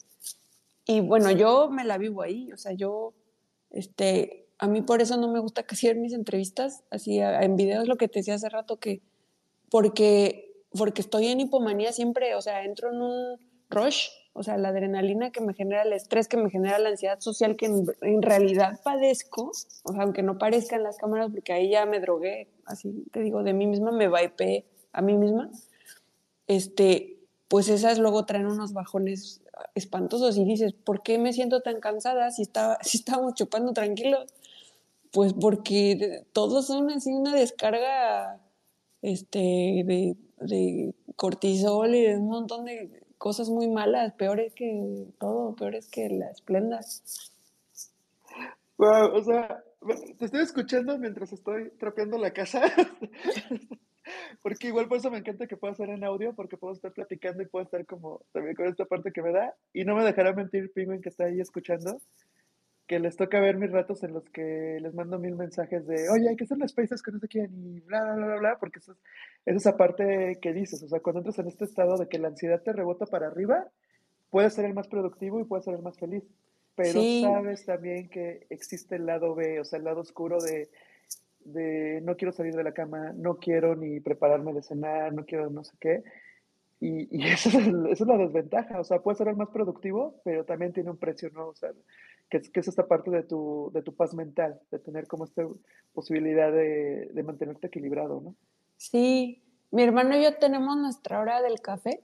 Y 0.88 1.02
bueno, 1.02 1.30
yo 1.30 1.70
me 1.70 1.86
la 1.86 2.00
vivo 2.00 2.24
ahí, 2.24 2.52
o 2.52 2.58
sea, 2.58 2.74
yo, 2.74 3.14
este, 3.70 4.48
a 4.60 4.68
mí 4.68 4.82
por 4.82 5.01
eso 5.01 5.18
no 5.18 5.32
me 5.32 5.39
gusta 5.39 5.64
casi 5.64 5.88
ver 5.88 5.95
mis 5.95 6.14
entrevistas, 6.14 6.84
así 6.91 7.20
en 7.20 7.55
videos 7.55 7.88
lo 7.88 7.95
que 7.95 8.10
te 8.10 8.20
decía 8.20 8.36
hace 8.36 8.49
rato, 8.49 8.78
que 8.78 9.01
porque, 9.72 10.53
porque 10.72 11.01
estoy 11.01 11.28
en 11.28 11.39
hipomanía 11.39 11.93
siempre, 11.93 12.36
o 12.36 12.41
sea, 12.41 12.66
entro 12.66 12.91
en 12.91 13.01
un 13.01 13.39
rush, 13.70 14.10
o 14.34 14.43
sea, 14.43 14.57
la 14.57 14.70
adrenalina 14.70 15.32
que 15.32 15.39
me 15.39 15.53
genera 15.53 15.84
el 15.84 15.93
estrés, 15.93 16.28
que 16.28 16.36
me 16.36 16.49
genera 16.49 16.78
la 16.78 16.89
ansiedad 16.89 17.20
social 17.22 17.55
que 17.55 17.68
en, 18.01 18.22
realidad 18.22 18.82
padezco, 18.84 19.51
o 19.84 19.93
sea, 19.93 20.03
aunque 20.03 20.24
no 20.24 20.38
parezca 20.38 20.76
en 20.76 20.84
las 20.84 20.97
cámaras, 20.97 21.32
porque 21.32 21.53
ahí 21.53 21.72
ya 21.72 21.86
me 21.86 22.01
drogué, 22.01 22.49
así 22.66 23.05
te 23.12 23.22
digo, 23.22 23.43
de 23.43 23.53
mí 23.53 23.66
misma, 23.66 23.91
me 23.91 24.10
vaipé 24.10 24.66
a 24.91 25.01
mí 25.01 25.16
misma, 25.16 25.49
este, 26.47 27.18
pues 27.47 27.70
esas 27.70 27.97
luego 27.97 28.26
traen 28.26 28.47
unos 28.47 28.74
bajones 28.74 29.41
espantosos 29.76 30.38
y 30.38 30.43
dices, 30.43 30.74
¿por 30.74 31.01
qué 31.01 31.18
me 31.18 31.32
siento 31.32 31.62
tan 31.62 31.80
cansada 31.80 32.32
si, 32.32 32.41
estaba, 32.41 32.78
si 32.84 32.97
estábamos 32.97 33.36
chupando 33.36 33.72
tranquilos? 33.72 34.34
Pues 35.12 35.34
porque 35.34 36.26
todos 36.34 36.68
son 36.68 36.89
así 36.91 37.12
una 37.12 37.34
descarga 37.34 38.39
este, 39.01 39.39
de, 39.39 40.16
de, 40.38 40.93
cortisol 41.16 41.95
y 41.95 42.01
de 42.01 42.18
un 42.18 42.30
montón 42.30 42.66
de 42.66 43.03
cosas 43.18 43.49
muy 43.49 43.68
malas, 43.68 44.14
peores 44.14 44.53
que 44.53 45.07
todo, 45.20 45.55
peores 45.55 45.88
que 45.88 46.10
la 46.10 46.30
esplenda. 46.30 46.80
Wow, 48.78 49.14
o 49.14 49.24
sea, 49.24 49.64
te 50.18 50.26
estoy 50.26 50.41
escuchando 50.41 50.97
mientras 50.97 51.34
estoy 51.34 51.70
trapeando 51.72 52.18
la 52.18 52.32
casa. 52.32 52.62
porque 54.41 54.68
igual 54.68 54.88
por 54.88 54.97
eso 54.97 55.12
me 55.12 55.20
encanta 55.20 55.47
que 55.47 55.57
pueda 55.57 55.76
ser 55.76 55.89
en 55.89 56.03
audio, 56.03 56.34
porque 56.34 56.57
puedo 56.57 56.74
estar 56.74 56.91
platicando 56.93 57.43
y 57.43 57.47
puedo 57.47 57.66
estar 57.66 57.86
como 57.86 58.22
también 58.32 58.55
con 58.55 58.68
esta 58.68 58.86
parte 58.86 59.12
que 59.12 59.22
me 59.22 59.32
da. 59.32 59.53
Y 59.74 59.84
no 59.84 59.95
me 59.95 60.03
dejará 60.03 60.34
mentir 60.34 60.72
Penguin 60.74 61.01
que 61.01 61.10
está 61.10 61.26
ahí 61.26 61.39
escuchando, 61.39 61.99
que 62.90 63.00
les 63.00 63.16
toca 63.16 63.40
ver 63.40 63.56
mis 63.58 63.72
ratos 63.72 64.04
en 64.04 64.14
los 64.14 64.28
que 64.32 64.80
les 64.82 64.96
mando 64.96 65.20
mil 65.20 65.36
mensajes 65.36 65.86
de, 65.86 66.10
oye, 66.10 66.28
hay 66.28 66.36
que 66.36 66.46
hacer 66.46 66.58
las 66.58 66.72
spaces 66.72 67.04
que 67.04 67.12
no 67.12 67.20
se 67.20 67.28
quieren 67.28 67.52
y 67.56 67.80
bla, 67.82 68.02
bla, 68.16 68.26
bla, 68.26 68.36
bla, 68.38 68.58
porque 68.60 68.80
eso 68.80 68.94
es, 68.94 68.98
es 69.46 69.56
esa 69.58 69.78
parte 69.78 70.40
que 70.42 70.54
dices, 70.54 70.82
o 70.82 70.88
sea, 70.90 71.00
cuando 71.00 71.20
entras 71.20 71.38
en 71.38 71.48
este 71.48 71.66
estado 71.66 71.98
de 71.98 72.10
que 72.10 72.18
la 72.18 72.30
ansiedad 72.30 72.64
te 72.64 72.74
rebota 72.74 73.06
para 73.06 73.28
arriba, 73.28 73.68
puedes 74.32 74.56
ser 74.56 74.66
el 74.66 74.74
más 74.74 74.88
productivo 74.88 75.40
y 75.40 75.44
puedes 75.46 75.66
ser 75.66 75.76
el 75.76 75.84
más 75.84 76.00
feliz. 76.00 76.24
Pero 76.76 77.02
Sí. 77.02 77.22
sabes 77.22 77.64
también 77.66 78.10
que 78.10 78.48
existe 78.50 78.96
el 78.96 79.06
lado 79.06 79.36
B, 79.36 79.60
o 79.60 79.64
sea, 79.66 79.78
el 79.78 79.86
lado 79.86 80.02
oscuro 80.02 80.40
de 80.42 80.70
de 81.46 82.02
no 82.04 82.16
quiero 82.18 82.32
salir 82.32 82.54
de 82.56 82.64
la 82.64 82.74
cama, 82.74 83.14
no 83.16 83.38
quiero 83.38 83.76
ni 83.76 84.00
prepararme 84.02 84.54
de 84.54 84.62
cenar, 84.62 85.14
no 85.14 85.26
quiero 85.26 85.50
no 85.50 85.64
sé 85.64 85.76
qué. 85.80 86.04
Y, 86.80 87.08
y 87.18 87.28
esa, 87.34 87.50
es 87.60 88.00
la 88.02 88.18
desventaja, 88.18 88.80
o 88.80 88.84
sea, 88.84 89.00
puede 89.00 89.18
ser 89.18 89.28
el 89.30 89.36
más 89.38 89.50
productivo, 89.50 90.22
pero 90.24 90.46
también 90.46 90.74
tiene 90.74 90.90
un 90.92 90.98
precio, 90.98 91.30
¿no? 91.34 91.48
O 91.50 91.56
sea, 91.56 91.72
que 92.30 92.38
es, 92.38 92.50
que 92.50 92.60
es 92.60 92.68
esta 92.68 92.88
parte 92.88 93.12
de 93.12 93.24
tu, 93.24 93.72
de 93.74 93.82
tu 93.82 93.94
paz 93.94 94.14
mental, 94.14 94.60
de 94.72 94.80
tener 94.80 95.08
como 95.08 95.26
esta 95.26 95.48
posibilidad 95.94 96.52
de, 96.52 97.10
de 97.14 97.24
mantenerte 97.24 97.68
equilibrado, 97.68 98.22
¿no? 98.22 98.36
Sí, 98.78 99.42
mi 99.72 99.84
hermano 99.84 100.18
y 100.18 100.24
yo 100.24 100.36
tenemos 100.38 100.78
nuestra 100.78 101.20
hora 101.20 101.42
del 101.42 101.60
café. 101.62 102.02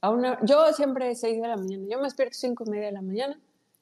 A 0.00 0.10
una, 0.10 0.38
yo 0.44 0.72
siempre 0.72 1.14
6 1.14 1.40
de 1.40 1.48
la 1.48 1.56
mañana, 1.56 1.84
yo 1.88 1.98
me 1.98 2.04
despierto 2.04 2.34
5 2.38 2.64
y 2.66 2.70
media 2.70 2.86
de 2.86 2.92
la 2.92 3.02
mañana, 3.02 3.40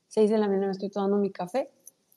6 0.08 0.30
de 0.30 0.38
la 0.38 0.46
mañana 0.46 0.66
me 0.66 0.72
estoy 0.72 0.88
tomando 0.88 1.18
mi 1.18 1.30
café, 1.30 1.70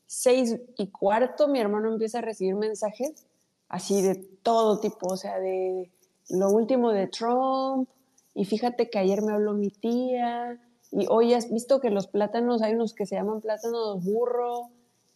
6 0.08 0.58
y 0.78 0.88
cuarto 0.88 1.48
mi 1.48 1.60
hermano 1.60 1.92
empieza 1.92 2.20
a 2.20 2.22
recibir 2.22 2.56
mensajes 2.56 3.26
así 3.68 4.02
de 4.02 4.16
todo 4.16 4.80
tipo, 4.80 5.14
o 5.14 5.18
sea, 5.18 5.40
de 5.40 5.90
lo 6.30 6.50
último 6.50 6.92
de 6.92 7.08
Trump, 7.08 7.88
y 8.34 8.46
fíjate 8.46 8.90
que 8.90 9.00
ayer 9.00 9.22
me 9.22 9.34
habló 9.34 9.54
mi 9.54 9.70
tía, 9.70 10.60
y 10.92 11.06
hoy 11.10 11.34
has 11.34 11.52
visto 11.52 11.80
que 11.80 11.90
los 11.90 12.08
plátanos, 12.08 12.62
hay 12.62 12.74
unos 12.74 12.94
que 12.94 13.06
se 13.06 13.16
llaman 13.16 13.42
plátanos 13.42 14.04
burro, 14.04 14.72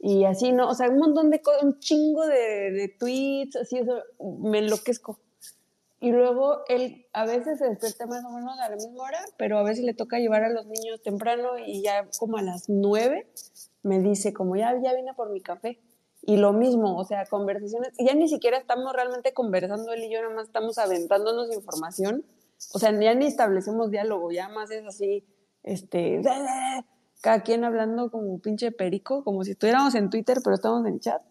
y 0.05 0.25
así, 0.25 0.51
¿no? 0.51 0.67
O 0.69 0.73
sea, 0.73 0.89
un 0.89 0.97
montón 0.97 1.29
de 1.29 1.41
cosas, 1.41 1.63
un 1.63 1.79
chingo 1.79 2.27
de, 2.27 2.71
de 2.71 2.93
tweets, 2.99 3.55
así, 3.55 3.77
eso, 3.77 4.01
me 4.41 4.59
enloquezco. 4.59 5.17
Y 6.01 6.11
luego 6.11 6.65
él 6.67 7.05
a 7.13 7.25
veces 7.25 7.59
se 7.59 7.69
despierta 7.69 8.05
más 8.07 8.25
o 8.25 8.29
menos 8.31 8.59
a 8.59 8.67
la 8.67 8.75
misma 8.75 9.01
hora, 9.01 9.19
pero 9.37 9.57
a 9.57 9.63
veces 9.63 9.85
le 9.85 9.93
toca 9.93 10.19
llevar 10.19 10.43
a 10.43 10.49
los 10.49 10.65
niños 10.65 11.01
temprano 11.01 11.57
y 11.57 11.81
ya 11.81 12.05
como 12.19 12.35
a 12.35 12.41
las 12.41 12.67
nueve 12.67 13.31
me 13.83 13.99
dice 13.99 14.33
como 14.33 14.57
ya, 14.57 14.77
ya 14.83 14.93
vine 14.93 15.13
por 15.13 15.29
mi 15.29 15.39
café. 15.39 15.79
Y 16.21 16.35
lo 16.35 16.51
mismo, 16.51 16.97
o 16.97 17.05
sea, 17.05 17.25
conversaciones, 17.25 17.93
ya 17.97 18.13
ni 18.15 18.27
siquiera 18.27 18.57
estamos 18.57 18.91
realmente 18.91 19.33
conversando 19.33 19.93
él 19.93 20.03
y 20.03 20.11
yo, 20.11 20.21
nada 20.21 20.35
más 20.35 20.47
estamos 20.47 20.77
aventándonos 20.77 21.53
información. 21.53 22.25
O 22.73 22.79
sea, 22.79 22.91
ya 22.99 23.13
ni 23.15 23.27
establecemos 23.27 23.89
diálogo, 23.89 24.31
ya 24.31 24.49
más 24.49 24.71
es 24.71 24.85
así, 24.85 25.23
este, 25.63 26.21
cada 27.21 27.41
quien 27.41 27.63
hablando 27.63 28.11
como 28.11 28.27
un 28.27 28.39
pinche 28.39 28.71
perico, 28.71 29.23
como 29.23 29.43
si 29.43 29.51
estuviéramos 29.51 29.95
en 29.95 30.09
Twitter, 30.09 30.39
pero 30.43 30.55
estamos 30.55 30.85
en 30.85 30.99
chat. 30.99 31.21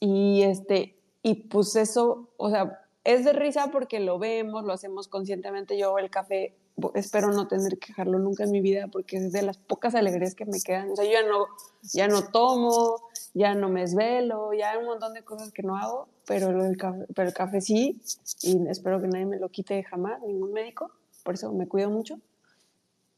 Y 0.00 0.42
este, 0.42 0.98
y 1.22 1.34
pues 1.48 1.76
eso, 1.76 2.30
o 2.36 2.50
sea, 2.50 2.80
es 3.04 3.24
de 3.24 3.32
risa 3.32 3.70
porque 3.72 4.00
lo 4.00 4.18
vemos, 4.18 4.64
lo 4.64 4.72
hacemos 4.72 5.08
conscientemente. 5.08 5.78
Yo 5.78 5.98
el 5.98 6.10
café 6.10 6.56
espero 6.94 7.32
no 7.32 7.48
tener 7.48 7.78
que 7.78 7.88
dejarlo 7.88 8.18
nunca 8.18 8.44
en 8.44 8.50
mi 8.50 8.60
vida 8.60 8.88
porque 8.88 9.16
es 9.16 9.32
de 9.32 9.42
las 9.42 9.58
pocas 9.58 9.94
alegrías 9.94 10.34
que 10.34 10.44
me 10.44 10.60
quedan. 10.60 10.90
O 10.90 10.96
sea, 10.96 11.04
yo 11.04 11.12
ya 11.12 11.26
no, 11.26 11.46
ya 11.82 12.08
no 12.08 12.22
tomo, 12.30 12.96
ya 13.34 13.54
no 13.54 13.68
me 13.68 13.82
esvelo, 13.82 14.52
ya 14.52 14.72
hay 14.72 14.78
un 14.78 14.86
montón 14.86 15.14
de 15.14 15.22
cosas 15.24 15.52
que 15.52 15.62
no 15.62 15.76
hago, 15.76 16.08
pero 16.26 16.64
el 16.64 16.76
café, 16.76 17.06
pero 17.14 17.28
el 17.28 17.34
café 17.34 17.60
sí, 17.60 18.00
y 18.42 18.68
espero 18.68 19.00
que 19.00 19.08
nadie 19.08 19.26
me 19.26 19.38
lo 19.38 19.48
quite 19.48 19.82
jamás, 19.82 20.20
ningún 20.22 20.52
médico, 20.52 20.92
por 21.24 21.34
eso 21.34 21.52
me 21.52 21.66
cuido 21.66 21.90
mucho. 21.90 22.18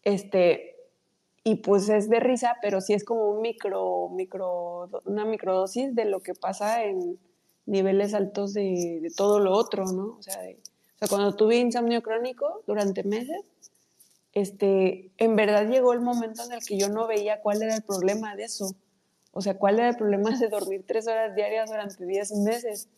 Este, 0.02 0.76
y 1.44 1.56
pues 1.56 1.88
es 1.88 2.08
de 2.08 2.20
risa, 2.20 2.56
pero 2.60 2.80
sí 2.80 2.92
es 2.92 3.04
como 3.04 3.30
un 3.30 3.40
micro, 3.40 4.08
micro, 4.10 4.88
una 5.04 5.24
microdosis 5.24 5.94
de 5.94 6.04
lo 6.04 6.20
que 6.20 6.34
pasa 6.34 6.84
en 6.84 7.18
niveles 7.66 8.14
altos 8.14 8.52
de, 8.52 9.00
de 9.00 9.10
todo 9.10 9.40
lo 9.40 9.52
otro, 9.52 9.84
¿no? 9.86 10.16
O 10.18 10.22
sea, 10.22 10.40
de, 10.42 10.54
o 10.54 10.98
sea, 10.98 11.08
cuando 11.08 11.34
tuve 11.34 11.56
insomnio 11.56 12.02
crónico 12.02 12.62
durante 12.66 13.04
meses, 13.04 13.40
este, 14.32 15.10
en 15.16 15.34
verdad 15.34 15.68
llegó 15.68 15.92
el 15.92 16.00
momento 16.00 16.44
en 16.44 16.52
el 16.52 16.64
que 16.64 16.78
yo 16.78 16.88
no 16.88 17.06
veía 17.06 17.40
cuál 17.40 17.62
era 17.62 17.74
el 17.74 17.82
problema 17.82 18.36
de 18.36 18.44
eso. 18.44 18.74
O 19.32 19.40
sea, 19.40 19.56
cuál 19.56 19.78
era 19.78 19.88
el 19.88 19.96
problema 19.96 20.36
de 20.36 20.48
dormir 20.48 20.84
tres 20.86 21.06
horas 21.06 21.34
diarias 21.34 21.70
durante 21.70 22.04
diez 22.04 22.32
meses. 22.32 22.88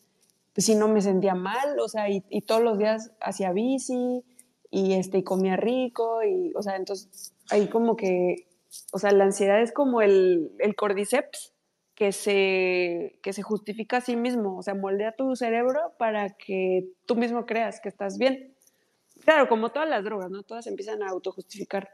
Pues 0.52 0.66
si 0.66 0.74
no 0.74 0.88
me 0.88 1.00
sentía 1.00 1.34
mal, 1.34 1.78
o 1.78 1.88
sea, 1.88 2.10
y, 2.10 2.24
y 2.28 2.42
todos 2.42 2.62
los 2.62 2.78
días 2.78 3.12
hacía 3.20 3.52
bici 3.52 4.24
y, 4.72 4.94
este, 4.94 5.18
y 5.18 5.22
comía 5.22 5.56
rico, 5.56 6.24
y, 6.24 6.50
o 6.56 6.62
sea, 6.62 6.76
entonces 6.76 7.34
ahí 7.50 7.68
como 7.68 7.94
que, 7.94 8.48
o 8.90 8.98
sea, 8.98 9.12
la 9.12 9.24
ansiedad 9.24 9.60
es 9.60 9.70
como 9.70 10.00
el, 10.00 10.50
el 10.58 10.74
cordyceps, 10.74 11.52
que 11.94 12.10
se, 12.10 13.20
que 13.22 13.34
se 13.34 13.42
justifica 13.42 13.98
a 13.98 14.00
sí 14.00 14.16
mismo, 14.16 14.56
o 14.56 14.62
sea, 14.62 14.74
moldea 14.74 15.14
tu 15.14 15.36
cerebro 15.36 15.92
para 15.98 16.30
que 16.30 16.88
tú 17.06 17.16
mismo 17.16 17.44
creas 17.44 17.80
que 17.80 17.90
estás 17.90 18.16
bien. 18.16 18.56
Claro, 19.24 19.46
como 19.46 19.70
todas 19.70 19.88
las 19.88 20.02
drogas, 20.02 20.30
¿no? 20.30 20.42
Todas 20.42 20.66
empiezan 20.66 21.02
a 21.02 21.10
autojustificar, 21.10 21.90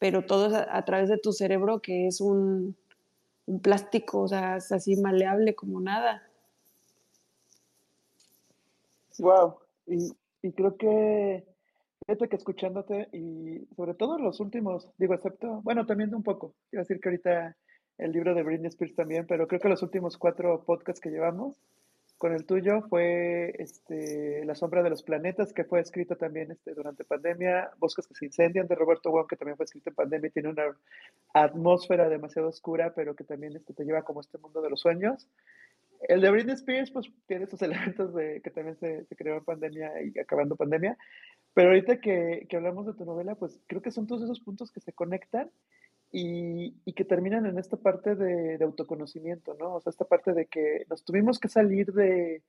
pero 0.00 0.26
todo 0.26 0.48
es 0.48 0.54
a, 0.54 0.76
a 0.76 0.84
través 0.84 1.08
de 1.08 1.16
tu 1.16 1.32
cerebro 1.32 1.80
que 1.80 2.08
es 2.08 2.20
un, 2.20 2.76
un 3.46 3.60
plástico, 3.60 4.22
o 4.22 4.28
sea, 4.28 4.56
es 4.56 4.72
así 4.72 4.96
maleable 4.96 5.54
como 5.54 5.80
nada. 5.80 6.28
Wow, 9.20 9.58
y, 9.86 10.12
y 10.42 10.52
creo 10.52 10.76
que, 10.76 11.44
fíjate 12.10 12.28
que 12.28 12.36
escuchándote 12.36 13.08
y 13.12 13.64
sobre 13.76 13.94
todo 13.94 14.18
los 14.18 14.40
últimos, 14.40 14.90
digo, 14.98 15.14
excepto, 15.14 15.60
bueno, 15.62 15.86
también 15.86 16.12
un 16.12 16.24
poco, 16.24 16.54
quiero 16.68 16.82
decir 16.82 16.98
que 17.00 17.08
ahorita 17.08 17.56
el 17.98 18.10
libro 18.10 18.34
de 18.34 18.42
Britney 18.42 18.66
Spears 18.66 18.96
también, 18.96 19.26
pero 19.28 19.46
creo 19.46 19.60
que 19.60 19.68
los 19.68 19.82
últimos 19.84 20.18
cuatro 20.18 20.64
podcasts 20.64 21.00
que 21.00 21.10
llevamos 21.10 21.56
con 22.18 22.34
el 22.34 22.46
tuyo 22.46 22.82
fue 22.88 23.54
este, 23.58 24.44
La 24.44 24.56
sombra 24.56 24.82
de 24.82 24.90
los 24.90 25.04
planetas, 25.04 25.52
que 25.52 25.62
fue 25.62 25.78
escrito 25.78 26.16
también 26.16 26.50
este, 26.50 26.74
durante 26.74 27.04
pandemia, 27.04 27.70
Bosques 27.78 28.08
que 28.08 28.14
se 28.14 28.26
incendian, 28.26 28.66
de 28.66 28.74
Roberto 28.74 29.12
Wong, 29.12 29.28
que 29.28 29.36
también 29.36 29.56
fue 29.56 29.64
escrito 29.64 29.90
en 29.90 29.94
pandemia 29.94 30.28
y 30.28 30.32
tiene 30.32 30.48
una 30.48 30.64
atmósfera 31.32 32.08
demasiado 32.08 32.48
oscura, 32.48 32.92
pero 32.92 33.14
que 33.14 33.22
también 33.22 33.54
este, 33.54 33.72
te 33.72 33.84
lleva 33.84 34.02
como 34.02 34.20
este 34.20 34.36
mundo 34.38 34.60
de 34.60 34.70
los 34.70 34.80
sueños. 34.80 35.28
El 36.08 36.22
de 36.22 36.30
Britney 36.30 36.54
Spears, 36.54 36.90
pues 36.90 37.10
tiene 37.26 37.44
esos 37.44 37.62
elementos 37.62 38.12
de 38.14 38.40
que 38.42 38.50
también 38.50 38.76
se, 38.76 39.04
se 39.04 39.16
creó 39.16 39.36
en 39.36 39.44
pandemia 39.44 39.92
y 40.02 40.18
acabando 40.18 40.56
pandemia, 40.56 40.98
pero 41.54 41.68
ahorita 41.68 42.00
que, 42.00 42.46
que 42.48 42.56
hablamos 42.56 42.86
de 42.86 42.94
tu 42.94 43.04
novela, 43.04 43.34
pues 43.34 43.60
creo 43.66 43.82
que 43.82 43.90
son 43.90 44.06
todos 44.06 44.22
esos 44.22 44.40
puntos 44.40 44.70
que 44.70 44.80
se 44.80 44.92
conectan 44.92 45.50
y, 46.12 46.74
y, 46.84 46.92
que 46.92 47.04
terminan 47.04 47.46
en 47.46 47.58
esta 47.58 47.76
parte 47.76 48.16
de, 48.16 48.62
autoconocimiento, 48.62 49.54
¿no? 49.54 49.74
O 49.74 49.80
sea, 49.80 49.90
esta 49.90 50.04
parte 50.04 50.32
de 50.32 50.46
que 50.46 50.84
nos 50.88 51.04
tuvimos 51.04 51.38
que 51.38 51.48
salir 51.48 51.92
de, 51.92 52.42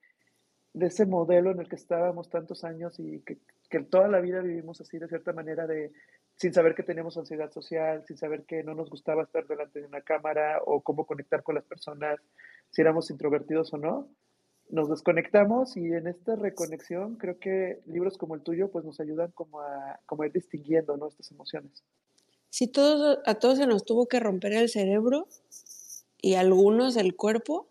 de 0.74 0.86
ese 0.88 1.06
modelo 1.06 1.52
en 1.52 1.60
el 1.60 1.70
que 1.70 1.76
estábamos 1.76 2.30
tantos 2.30 2.64
años 2.64 3.00
y 3.00 3.22
que, 3.22 3.38
que, 3.70 3.80
toda 3.82 4.08
la 4.08 4.20
vida 4.20 4.42
vivimos 4.42 4.82
así 4.82 4.98
de 4.98 5.08
cierta 5.08 5.34
manera 5.34 5.68
de 5.68 5.92
sin 6.36 6.54
saber 6.54 6.74
que 6.74 6.84
teníamos 6.84 7.18
ansiedad 7.18 7.52
social, 7.52 8.04
sin 8.08 8.18
saber 8.18 8.46
que 8.46 8.64
no 8.64 8.74
nos 8.74 8.90
gustaba 8.90 9.24
estar 9.24 9.46
delante 9.46 9.80
de 9.80 9.86
una 9.86 10.02
cámara 10.02 10.60
o 10.66 10.82
cómo 10.82 11.06
conectar 11.06 11.44
con 11.44 11.54
las 11.56 11.66
personas, 11.66 12.20
si 12.72 12.82
éramos 12.82 13.12
introvertidos 13.12 13.72
o 13.74 13.78
no. 13.78 14.10
Nos 14.72 14.90
desconectamos 14.90 15.78
y 15.78 15.86
en 15.86 16.08
esta 16.08 16.36
reconexión 16.36 17.16
creo 17.16 17.38
que 17.40 17.82
libros 17.86 18.18
como 18.18 18.36
el 18.36 18.42
tuyo 18.42 18.72
pues 18.72 18.84
nos 18.86 19.00
ayudan 19.00 19.32
como 19.32 19.62
a, 19.62 20.00
como 20.06 20.24
a 20.24 20.28
ir 20.28 20.34
distinguiendo 20.34 20.98
¿no? 20.98 21.08
estas 21.08 21.30
emociones 21.32 21.84
sí, 22.52 22.68
todos, 22.68 23.20
a 23.26 23.36
todos 23.36 23.58
se 23.58 23.66
nos 23.66 23.84
tuvo 23.84 24.08
que 24.08 24.20
romper 24.20 24.54
el 24.54 24.70
cerebro 24.70 25.28
y 26.22 26.36
a 26.36 26.42
algunos 26.42 26.96
el 26.98 27.16
cuerpo 27.16 27.68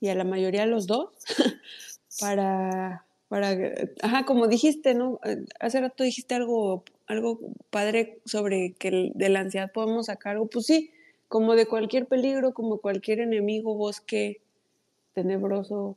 y 0.00 0.08
a 0.08 0.14
la 0.14 0.24
mayoría 0.24 0.64
los 0.64 0.86
dos 0.86 1.10
para, 2.20 3.04
para, 3.28 3.56
ajá, 4.02 4.24
como 4.24 4.48
dijiste, 4.48 4.94
¿no? 4.94 5.20
Hace 5.60 5.80
rato 5.80 6.04
dijiste 6.04 6.34
algo, 6.34 6.84
algo 7.06 7.40
padre 7.70 8.20
sobre 8.24 8.72
que 8.74 9.12
de 9.14 9.28
la 9.28 9.40
ansiedad 9.40 9.70
podemos 9.72 10.06
sacar 10.06 10.32
algo, 10.32 10.46
pues 10.46 10.66
sí, 10.66 10.90
como 11.28 11.54
de 11.54 11.66
cualquier 11.66 12.06
peligro, 12.06 12.54
como 12.54 12.78
cualquier 12.78 13.20
enemigo, 13.20 13.74
bosque 13.74 14.40
tenebroso, 15.12 15.96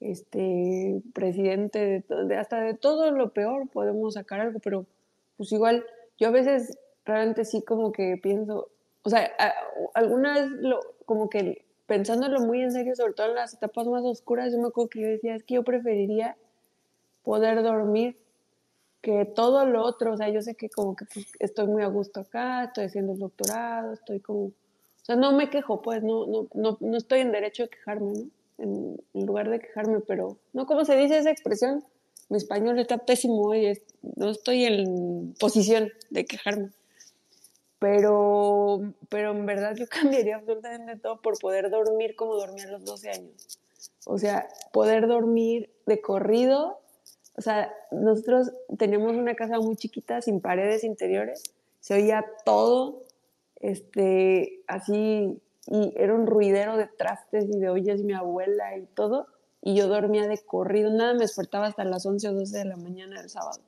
este 0.00 1.02
presidente, 1.12 2.04
de, 2.08 2.24
de, 2.26 2.36
hasta 2.36 2.60
de 2.60 2.74
todo 2.74 3.10
lo 3.10 3.32
peor 3.32 3.68
podemos 3.68 4.14
sacar 4.14 4.40
algo, 4.40 4.60
pero 4.60 4.86
pues 5.36 5.50
igual 5.52 5.84
yo 6.18 6.28
a 6.28 6.32
veces 6.32 6.78
realmente 7.04 7.44
sí 7.44 7.62
como 7.62 7.90
que 7.92 8.16
pienso, 8.22 8.68
o 9.02 9.10
sea, 9.10 9.30
alguna 9.94 10.34
vez 10.34 10.50
lo, 10.50 10.80
como 11.06 11.28
que 11.28 11.64
pensándolo 11.86 12.40
muy 12.40 12.60
en 12.60 12.70
serio, 12.70 12.94
sobre 12.94 13.14
todo 13.14 13.28
en 13.28 13.36
las 13.36 13.54
etapas 13.54 13.86
más 13.86 14.04
oscuras, 14.04 14.52
yo 14.52 14.60
me 14.60 14.68
acuerdo 14.68 14.90
que 14.90 15.00
yo 15.00 15.08
decía, 15.08 15.34
es 15.34 15.42
que 15.42 15.54
yo 15.54 15.64
preferiría 15.64 16.36
poder 17.22 17.62
dormir 17.62 18.18
que 19.00 19.24
todo 19.24 19.64
lo 19.64 19.84
otro, 19.84 20.12
o 20.12 20.16
sea, 20.16 20.28
yo 20.28 20.42
sé 20.42 20.54
que 20.54 20.68
como 20.68 20.96
que 20.96 21.06
pues, 21.06 21.26
estoy 21.38 21.66
muy 21.66 21.82
a 21.82 21.86
gusto 21.86 22.20
acá, 22.20 22.64
estoy 22.64 22.84
haciendo 22.84 23.12
el 23.12 23.18
doctorado, 23.18 23.94
estoy 23.94 24.20
como, 24.20 24.46
o 24.46 24.52
sea, 25.02 25.16
no 25.16 25.32
me 25.32 25.48
quejo, 25.50 25.80
pues, 25.80 26.02
no, 26.02 26.26
no, 26.26 26.48
no, 26.52 26.76
no 26.80 26.96
estoy 26.96 27.20
en 27.20 27.32
derecho 27.32 27.62
de 27.64 27.68
quejarme, 27.70 28.12
¿no? 28.12 28.37
En, 28.58 28.96
en 29.14 29.26
lugar 29.26 29.48
de 29.50 29.60
quejarme, 29.60 30.00
pero, 30.00 30.36
¿no? 30.52 30.66
¿Cómo 30.66 30.84
se 30.84 30.96
dice 30.96 31.18
esa 31.18 31.30
expresión? 31.30 31.84
Mi 32.28 32.36
español 32.36 32.78
está 32.78 32.98
pésimo 32.98 33.54
y 33.54 33.66
es, 33.66 33.82
no 34.16 34.30
estoy 34.30 34.64
en 34.64 35.34
posición 35.38 35.90
de 36.10 36.26
quejarme 36.26 36.70
pero, 37.78 38.92
pero 39.08 39.32
en 39.32 39.46
verdad 39.46 39.74
yo 39.76 39.86
cambiaría 39.88 40.36
absolutamente 40.36 40.96
todo 40.96 41.20
por 41.20 41.38
poder 41.38 41.70
dormir 41.70 42.16
como 42.16 42.34
dormía 42.34 42.64
a 42.64 42.72
los 42.72 42.84
12 42.84 43.10
años. 43.10 43.58
O 44.06 44.18
sea, 44.18 44.48
poder 44.72 45.06
dormir 45.06 45.70
de 45.86 46.00
corrido. 46.00 46.80
O 47.36 47.40
sea, 47.40 47.72
nosotros 47.92 48.50
teníamos 48.78 49.14
una 49.14 49.34
casa 49.34 49.58
muy 49.60 49.76
chiquita, 49.76 50.20
sin 50.22 50.40
paredes 50.40 50.82
interiores, 50.82 51.42
se 51.78 51.94
oía 51.94 52.24
todo, 52.44 53.04
este, 53.60 54.64
así 54.66 55.40
y 55.70 55.92
era 55.96 56.14
un 56.14 56.26
ruidero 56.26 56.76
de 56.76 56.86
trastes 56.86 57.44
y 57.44 57.58
de 57.58 57.68
ollas 57.68 58.02
mi 58.02 58.14
abuela 58.14 58.76
y 58.76 58.86
todo, 58.86 59.26
y 59.60 59.74
yo 59.74 59.88
dormía 59.88 60.26
de 60.26 60.38
corrido, 60.38 60.90
nada 60.90 61.12
me 61.12 61.20
despertaba 61.20 61.66
hasta 61.66 61.84
las 61.84 62.06
11 62.06 62.28
o 62.28 62.32
12 62.32 62.58
de 62.58 62.64
la 62.64 62.76
mañana 62.76 63.20
del 63.20 63.28
sábado. 63.28 63.60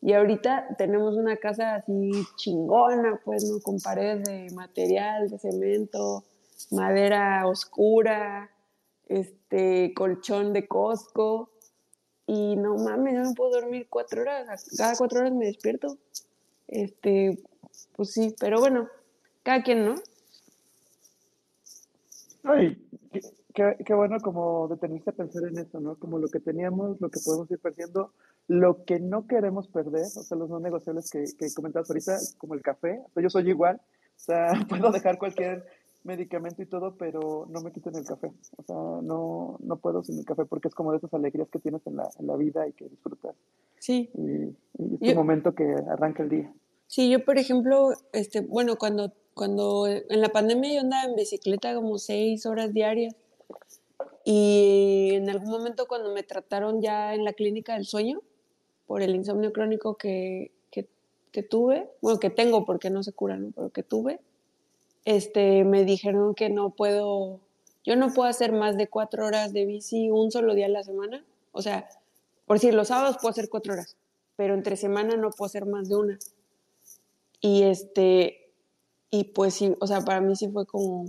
Y 0.00 0.14
ahorita 0.14 0.74
tenemos 0.78 1.16
una 1.16 1.36
casa 1.36 1.76
así 1.76 2.10
chingona, 2.36 3.20
pues, 3.24 3.44
¿no? 3.44 3.60
Con 3.60 3.80
paredes 3.80 4.24
de 4.24 4.48
material, 4.52 5.30
de 5.30 5.38
cemento, 5.38 6.24
madera 6.72 7.46
oscura, 7.46 8.50
este, 9.08 9.94
colchón 9.94 10.52
de 10.52 10.66
Costco. 10.66 11.50
Y 12.26 12.56
no 12.56 12.76
mames, 12.76 13.14
yo 13.14 13.22
no 13.22 13.34
puedo 13.34 13.52
dormir 13.52 13.86
cuatro 13.88 14.22
horas. 14.22 14.68
Cada 14.76 14.96
cuatro 14.96 15.20
horas 15.20 15.32
me 15.32 15.46
despierto. 15.46 15.96
Este, 16.66 17.38
pues 17.94 18.10
sí, 18.10 18.34
pero 18.40 18.58
bueno, 18.58 18.88
cada 19.44 19.62
quien, 19.62 19.84
¿no? 19.84 19.94
Ay, 22.44 22.76
qué, 23.54 23.76
qué, 23.84 23.94
bueno 23.94 24.18
como 24.20 24.66
detenerse 24.68 25.10
a 25.10 25.12
pensar 25.12 25.44
en 25.44 25.58
eso, 25.58 25.80
¿no? 25.80 25.96
Como 25.96 26.18
lo 26.18 26.28
que 26.28 26.40
teníamos, 26.40 27.00
lo 27.00 27.08
que 27.08 27.20
podemos 27.24 27.50
ir 27.50 27.60
perdiendo, 27.60 28.12
lo 28.48 28.84
que 28.84 28.98
no 28.98 29.26
queremos 29.26 29.68
perder, 29.68 30.04
o 30.04 30.22
sea, 30.22 30.36
los 30.36 30.50
no 30.50 30.58
negociables 30.58 31.10
que, 31.10 31.24
que 31.38 31.54
comentabas 31.54 31.88
ahorita, 31.90 32.18
como 32.38 32.54
el 32.54 32.62
café. 32.62 33.00
O 33.04 33.10
sea, 33.12 33.22
yo 33.22 33.30
soy 33.30 33.48
igual, 33.48 33.76
o 33.76 34.20
sea, 34.20 34.46
puedo 34.68 34.90
dejar 34.90 35.18
cualquier 35.18 35.64
medicamento 36.04 36.62
y 36.62 36.66
todo, 36.66 36.96
pero 36.96 37.46
no 37.48 37.60
me 37.60 37.70
quiten 37.70 37.94
el 37.94 38.04
café. 38.04 38.32
O 38.56 38.62
sea, 38.64 38.76
no, 38.76 39.58
no 39.60 39.76
puedo 39.76 40.02
sin 40.02 40.18
el 40.18 40.24
café 40.24 40.44
porque 40.44 40.66
es 40.66 40.74
como 40.74 40.90
de 40.90 40.98
esas 40.98 41.14
alegrías 41.14 41.48
que 41.48 41.60
tienes 41.60 41.86
en 41.86 41.96
la, 41.96 42.08
en 42.18 42.26
la 42.26 42.36
vida 42.36 42.66
y 42.66 42.72
que 42.72 42.88
disfrutas. 42.88 43.36
Sí. 43.78 44.10
Y, 44.14 44.56
y 44.82 44.94
es 45.00 45.10
yo, 45.10 45.14
momento 45.14 45.54
que 45.54 45.64
arranca 45.88 46.24
el 46.24 46.28
día. 46.28 46.52
Sí, 46.88 47.08
yo, 47.08 47.24
por 47.24 47.38
ejemplo, 47.38 47.92
este, 48.12 48.40
bueno, 48.40 48.76
cuando 48.76 49.12
cuando 49.34 49.86
en 49.86 50.20
la 50.20 50.28
pandemia 50.28 50.74
yo 50.74 50.80
andaba 50.80 51.04
en 51.04 51.16
bicicleta 51.16 51.74
como 51.74 51.98
seis 51.98 52.46
horas 52.46 52.72
diarias 52.72 53.14
y 54.24 55.10
en 55.12 55.30
algún 55.30 55.50
momento 55.50 55.86
cuando 55.86 56.12
me 56.12 56.22
trataron 56.22 56.80
ya 56.80 57.14
en 57.14 57.24
la 57.24 57.32
clínica 57.32 57.74
del 57.74 57.86
sueño 57.86 58.20
por 58.86 59.02
el 59.02 59.14
insomnio 59.14 59.52
crónico 59.52 59.96
que, 59.96 60.52
que, 60.70 60.86
que 61.32 61.42
tuve, 61.42 61.88
bueno, 62.00 62.20
que 62.20 62.30
tengo 62.30 62.64
porque 62.64 62.90
no 62.90 63.02
se 63.02 63.12
cura, 63.12 63.36
¿no? 63.36 63.50
pero 63.54 63.70
que 63.70 63.82
tuve, 63.82 64.20
este, 65.04 65.64
me 65.64 65.84
dijeron 65.84 66.34
que 66.34 66.48
no 66.48 66.70
puedo, 66.70 67.40
yo 67.84 67.96
no 67.96 68.12
puedo 68.12 68.28
hacer 68.28 68.52
más 68.52 68.76
de 68.76 68.88
cuatro 68.88 69.26
horas 69.26 69.52
de 69.52 69.66
bici 69.66 70.10
un 70.10 70.30
solo 70.30 70.54
día 70.54 70.66
a 70.66 70.70
la 70.70 70.84
semana. 70.84 71.24
O 71.50 71.62
sea, 71.62 71.88
por 72.46 72.56
decir, 72.56 72.74
los 72.74 72.88
sábados 72.88 73.16
puedo 73.20 73.30
hacer 73.30 73.48
cuatro 73.48 73.72
horas, 73.72 73.96
pero 74.36 74.54
entre 74.54 74.76
semana 74.76 75.16
no 75.16 75.30
puedo 75.30 75.46
hacer 75.46 75.66
más 75.66 75.88
de 75.88 75.96
una. 75.96 76.18
Y 77.40 77.64
este, 77.64 78.41
y 79.14 79.24
pues 79.24 79.52
sí, 79.52 79.76
o 79.78 79.86
sea, 79.86 80.00
para 80.00 80.22
mí 80.22 80.34
sí 80.34 80.48
fue 80.48 80.64
como, 80.64 81.04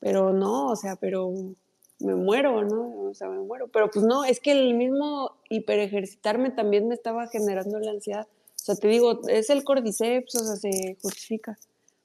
pero 0.00 0.34
no, 0.34 0.66
o 0.66 0.76
sea, 0.76 0.96
pero 0.96 1.32
me 1.98 2.14
muero, 2.14 2.62
¿no? 2.62 3.08
O 3.08 3.14
sea, 3.14 3.26
me 3.28 3.38
muero. 3.38 3.68
Pero 3.68 3.90
pues 3.90 4.04
no, 4.04 4.24
es 4.24 4.38
que 4.38 4.52
el 4.52 4.74
mismo 4.74 5.38
hiperejercitarme 5.48 6.50
también 6.50 6.88
me 6.88 6.94
estaba 6.94 7.26
generando 7.28 7.78
la 7.78 7.92
ansiedad. 7.92 8.28
O 8.28 8.62
sea, 8.62 8.74
te 8.76 8.88
digo, 8.88 9.22
es 9.28 9.48
el 9.48 9.64
cordyceps, 9.64 10.34
o 10.34 10.44
sea, 10.44 10.56
se 10.56 10.98
justifica. 11.00 11.58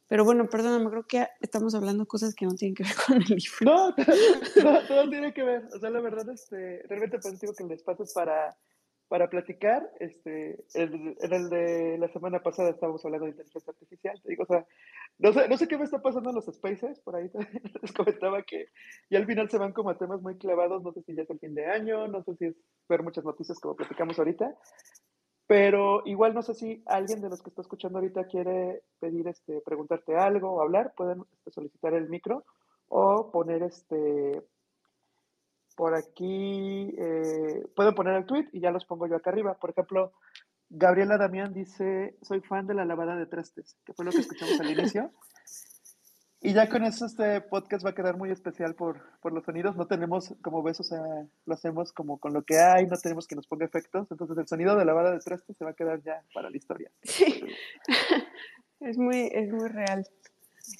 Pero 0.08 0.24
bueno, 0.24 0.48
perdóname, 0.50 0.90
creo 0.90 1.04
que 1.06 1.28
estamos 1.42 1.76
hablando 1.76 2.06
cosas 2.06 2.34
que 2.34 2.46
no 2.46 2.56
tienen 2.56 2.74
que 2.74 2.84
ver 2.84 2.94
con 3.06 3.18
el 3.18 3.26
libro. 3.28 3.60
No, 3.62 3.96
todo, 4.62 4.88
todo 4.88 5.10
tiene 5.10 5.34
que 5.34 5.44
ver. 5.44 5.68
O 5.76 5.80
sea, 5.80 5.90
la 5.90 6.00
verdad, 6.00 6.30
este, 6.30 6.84
realmente 6.88 7.20
positivo 7.20 7.54
que 7.54 7.66
el 7.66 7.72
espacio 7.72 8.06
para 8.14 8.56
para 9.08 9.30
platicar, 9.30 9.92
este, 10.00 10.64
en, 10.74 11.16
el 11.20 11.50
de 11.50 11.98
la 12.00 12.08
semana 12.10 12.42
pasada 12.42 12.72
estábamos 12.72 13.06
hablando 13.06 13.26
de 13.26 13.32
inteligencia 13.32 13.72
artificial, 13.72 14.20
te 14.22 14.30
digo, 14.30 14.44
o 14.44 14.48
sea, 14.48 14.66
no 15.20 15.32
sé, 15.32 15.48
no 15.48 15.58
sé 15.58 15.68
qué 15.68 15.78
me 15.78 15.84
está 15.84 16.02
pasando 16.02 16.30
en 16.30 16.36
los 16.36 16.46
spaces, 16.46 17.00
por 17.02 17.16
ahí 17.16 17.30
les 17.82 17.94
comentaba 17.94 18.42
que 18.44 18.70
ya 19.10 19.20
al 19.20 19.28
final 19.28 19.50
se 19.50 19.60
van 19.60 19.74
como 19.74 19.92
a 19.92 19.98
temas 19.98 20.22
muy 20.22 20.38
clavados, 20.38 20.82
no 20.82 20.92
sé 20.92 21.04
si 21.04 21.16
ya 21.16 21.24
es 21.24 21.30
el 21.30 21.40
fin 21.40 21.54
de 21.54 21.68
año, 21.68 22.08
no 22.08 22.24
sé 22.24 22.36
si 22.36 22.46
es 22.46 22.56
ver 22.90 23.04
muchas 23.04 23.24
noticias 23.24 23.60
como 23.60 23.76
platicamos 23.76 24.18
ahorita, 24.18 24.56
pero 25.48 26.02
igual 26.06 26.34
no 26.34 26.42
sé 26.42 26.56
si 26.56 26.84
alguien 26.88 27.22
de 27.22 27.30
los 27.30 27.44
que 27.44 27.50
está 27.50 27.62
escuchando 27.62 28.00
ahorita 28.00 28.26
quiere 28.26 28.82
pedir, 29.00 29.28
este, 29.28 29.62
preguntarte 29.62 30.16
algo 30.16 30.52
o 30.52 30.62
hablar, 30.62 30.94
pueden 30.98 31.24
este, 31.32 31.52
solicitar 31.52 31.94
el 31.94 32.10
micro 32.10 32.44
o 32.88 33.32
poner 33.32 33.62
este 33.62 34.44
por 35.76 35.96
aquí 35.96 36.94
eh, 36.98 37.66
puedo 37.76 37.94
poner 37.94 38.16
el 38.16 38.26
tweet 38.26 38.48
y 38.54 38.62
ya 38.62 38.72
los 38.72 38.86
pongo 38.86 39.08
yo 39.08 39.16
acá 39.16 39.30
arriba. 39.30 39.56
Por 39.56 39.72
ejemplo, 39.72 40.14
Gabriela 40.70 41.18
Damián 41.18 41.54
dice, 41.54 42.18
soy 42.22 42.42
fan 42.42 42.68
de 42.68 42.74
la 42.74 42.86
lavada 42.86 43.16
de 43.16 43.26
trastes, 43.26 43.78
que 43.86 43.94
fue 43.94 44.06
lo 44.06 44.12
que 44.12 44.20
escuchamos 44.20 44.60
al 44.60 44.72
inicio. 44.72 45.12
Y 46.42 46.54
ya 46.54 46.70
con 46.70 46.84
eso 46.84 47.08
este 47.08 47.42
podcast 47.42 47.84
va 47.84 47.90
a 47.90 47.96
quedar 47.96 48.18
muy 48.18 48.30
especial 48.30 48.76
por, 48.76 49.02
por 49.20 49.34
los 49.34 49.44
sonidos. 49.44 49.76
No 49.76 49.88
tenemos, 49.88 50.36
como 50.44 50.62
ves, 50.62 50.80
o 50.80 50.84
sea, 50.84 51.02
lo 51.46 51.54
hacemos 51.54 51.92
como 51.92 52.20
con 52.20 52.34
lo 52.34 52.44
que 52.44 52.60
hay, 52.60 52.86
no 52.86 52.98
tenemos 52.98 53.26
que 53.26 53.36
nos 53.36 53.48
ponga 53.48 53.66
efectos. 53.66 54.08
Entonces 54.12 54.38
el 54.38 54.48
sonido 54.48 54.76
de 54.76 54.86
lavada 54.86 55.12
de 55.12 55.20
trastes 55.20 55.58
se 55.58 55.66
va 55.66 55.72
a 55.72 55.76
quedar 55.76 56.04
ya 56.04 56.22
para 56.34 56.52
la 56.52 56.58
historia. 56.58 56.92
Sí, 57.02 57.44
es 58.80 58.98
muy, 58.98 59.28
es 59.34 59.52
muy 59.52 59.70
real. 59.70 60.06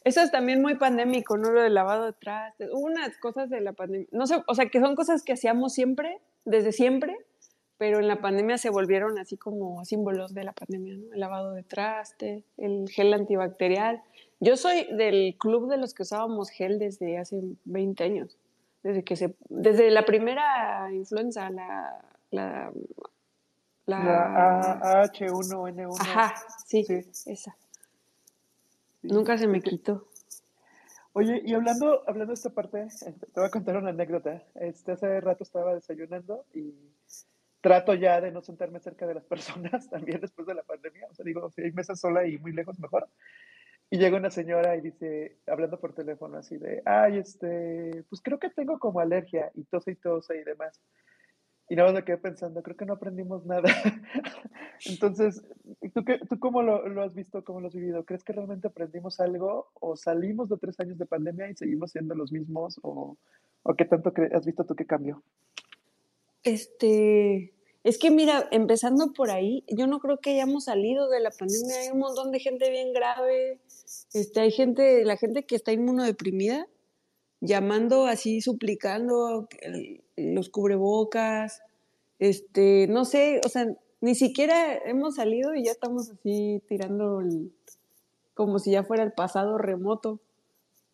Eso 0.04 0.22
es 0.22 0.32
también 0.32 0.62
muy 0.62 0.76
pandémico, 0.76 1.38
¿no? 1.38 1.52
Lo 1.52 1.62
del 1.62 1.74
lavado 1.74 2.06
de 2.06 2.14
trastes. 2.14 2.70
Unas 2.74 3.18
cosas 3.18 3.50
de 3.50 3.62
la 3.62 3.74
pandemia, 3.74 4.08
no 4.12 4.28
sé, 4.28 4.44
o 4.48 4.56
sea, 4.56 4.68
que 4.68 4.80
son 4.80 4.96
cosas 4.96 5.24
que 5.24 5.34
hacíamos 5.34 5.74
siempre, 5.74 6.20
desde 6.46 6.72
siempre, 6.72 7.16
pero 7.78 8.00
en 8.00 8.08
la 8.08 8.22
pandemia 8.22 8.58
se 8.58 8.70
volvieron 8.70 9.18
así 9.20 9.38
como 9.38 9.84
símbolos 9.84 10.34
de 10.34 10.44
la 10.44 10.54
pandemia, 10.54 10.96
¿no? 10.96 11.14
El 11.14 11.20
lavado 11.20 11.54
de 11.54 11.64
trastes, 11.64 12.44
el 12.58 12.90
gel 12.90 13.14
antibacterial. 13.14 14.02
Yo 14.40 14.58
soy 14.58 14.88
del 14.96 15.36
club 15.38 15.70
de 15.70 15.78
los 15.78 15.94
que 15.94 16.04
usábamos 16.04 16.50
gel 16.50 16.80
desde 16.80 17.18
hace 17.18 17.42
20 17.66 18.04
años, 18.04 18.38
desde 18.84 19.04
que 19.04 19.16
se, 19.16 19.36
desde 19.50 19.92
la 19.92 20.06
primera 20.06 20.90
influenza, 20.94 21.50
la, 21.50 22.02
la, 22.32 22.72
la, 23.86 24.04
la 24.04 25.04
H1N1. 25.12 25.98
Ajá, 26.00 26.36
sí, 26.66 26.84
sí. 26.84 27.02
esa. 27.26 27.56
Nunca 29.10 29.38
se 29.38 29.48
me 29.48 29.62
quitó. 29.62 30.08
Oye, 31.14 31.42
y 31.46 31.54
hablando, 31.54 32.04
hablando 32.08 32.32
de 32.32 32.34
esta 32.34 32.50
parte, 32.50 32.84
este, 32.84 33.14
te 33.14 33.40
voy 33.40 33.46
a 33.46 33.50
contar 33.50 33.78
una 33.78 33.92
anécdota. 33.92 34.44
Este, 34.56 34.92
hace 34.92 35.22
rato 35.22 35.44
estaba 35.44 35.74
desayunando 35.74 36.46
y 36.54 36.74
trato 37.62 37.94
ya 37.94 38.20
de 38.20 38.32
no 38.32 38.42
sentarme 38.42 38.80
cerca 38.80 39.08
de 39.08 39.16
las 39.16 39.24
personas, 39.26 39.90
también 39.90 40.20
después 40.20 40.46
de 40.46 40.56
la 40.56 40.64
pandemia. 40.64 41.08
O 41.10 41.16
sea, 41.16 41.24
digo, 41.24 41.50
si 41.52 41.62
hay 41.62 41.72
mesas 41.72 42.00
sola 42.00 42.28
y 42.28 42.38
muy 42.38 42.52
lejos, 42.52 42.80
mejor. 42.80 43.08
Y 43.90 43.98
llega 43.98 44.18
una 44.18 44.30
señora 44.30 44.76
y 44.76 44.82
dice, 44.82 45.38
hablando 45.48 45.80
por 45.80 45.94
teléfono, 45.94 46.38
así 46.38 46.58
de, 46.58 46.82
ay, 46.86 47.20
este, 47.20 48.04
pues 48.10 48.22
creo 48.22 48.40
que 48.40 48.50
tengo 48.50 48.78
como 48.78 49.00
alergia 49.00 49.52
y 49.54 49.64
tose 49.64 49.92
y 49.92 49.96
tose 49.96 50.38
y 50.38 50.44
demás. 50.44 50.82
Y 51.68 51.76
nada 51.76 51.92
más 51.92 52.02
me 52.02 52.06
quedé 52.06 52.18
pensando, 52.18 52.62
creo 52.62 52.78
que 52.78 52.86
no 52.86 52.94
aprendimos 52.94 53.46
nada. 53.46 53.64
Entonces, 54.86 55.44
¿tú, 55.94 56.06
qué, 56.06 56.20
¿tú 56.30 56.40
cómo 56.40 56.62
lo, 56.62 56.88
lo, 56.88 57.02
has 57.02 57.16
visto, 57.16 57.44
cómo 57.44 57.60
lo 57.60 57.68
has 57.68 57.74
vivido? 57.74 58.06
¿Crees 58.06 58.24
que 58.24 58.34
realmente 58.34 58.68
aprendimos 58.68 59.20
algo 59.20 59.72
o 59.74 59.96
salimos 59.96 60.50
de 60.50 60.58
tres 60.58 60.80
años 60.80 60.98
de 60.98 61.08
pandemia 61.08 61.50
y 61.50 61.56
seguimos 61.56 61.92
siendo 61.92 62.14
los 62.14 62.32
mismos? 62.32 62.80
¿O, 62.84 63.18
o 63.64 63.74
qué 63.76 63.86
tanto 63.86 64.14
has 64.32 64.46
visto 64.46 64.64
tú 64.66 64.76
que 64.76 64.86
cambió? 64.86 65.24
Este, 66.44 67.56
es 67.84 67.98
que 67.98 68.12
mira, 68.12 68.48
empezando 68.52 69.14
por 69.14 69.32
ahí, 69.32 69.64
yo 69.68 69.88
no 69.88 70.00
creo 70.00 70.20
que 70.20 70.32
hayamos 70.32 70.66
salido 70.66 71.10
de 71.10 71.20
la 71.20 71.32
pandemia. 71.32 71.80
Hay 71.82 71.90
un 71.90 72.00
montón 72.00 72.32
de 72.32 72.40
gente 72.40 72.70
bien 72.70 72.94
grave. 72.94 73.60
Este, 74.14 74.40
hay 74.40 74.52
gente, 74.52 75.04
la 75.04 75.18
gente 75.18 75.46
que 75.46 75.56
está 75.56 75.72
inmunodeprimida, 75.72 76.68
llamando 77.42 78.06
así, 78.06 78.42
suplicando 78.42 79.48
los 80.18 80.50
cubrebocas, 80.50 81.62
este, 82.20 82.88
no 82.88 83.06
sé, 83.06 83.42
o 83.46 83.50
sea, 83.50 83.68
ni 84.02 84.16
siquiera 84.16 84.78
hemos 84.78 85.16
salido 85.16 85.56
y 85.56 85.66
ya 85.66 85.72
estamos 85.72 86.10
así 86.10 86.62
tirando 86.68 87.22
como 88.34 88.60
si 88.60 88.72
ya 88.72 88.84
fuera 88.84 89.04
el 89.04 89.14
pasado 89.14 89.58
remoto. 89.58 90.20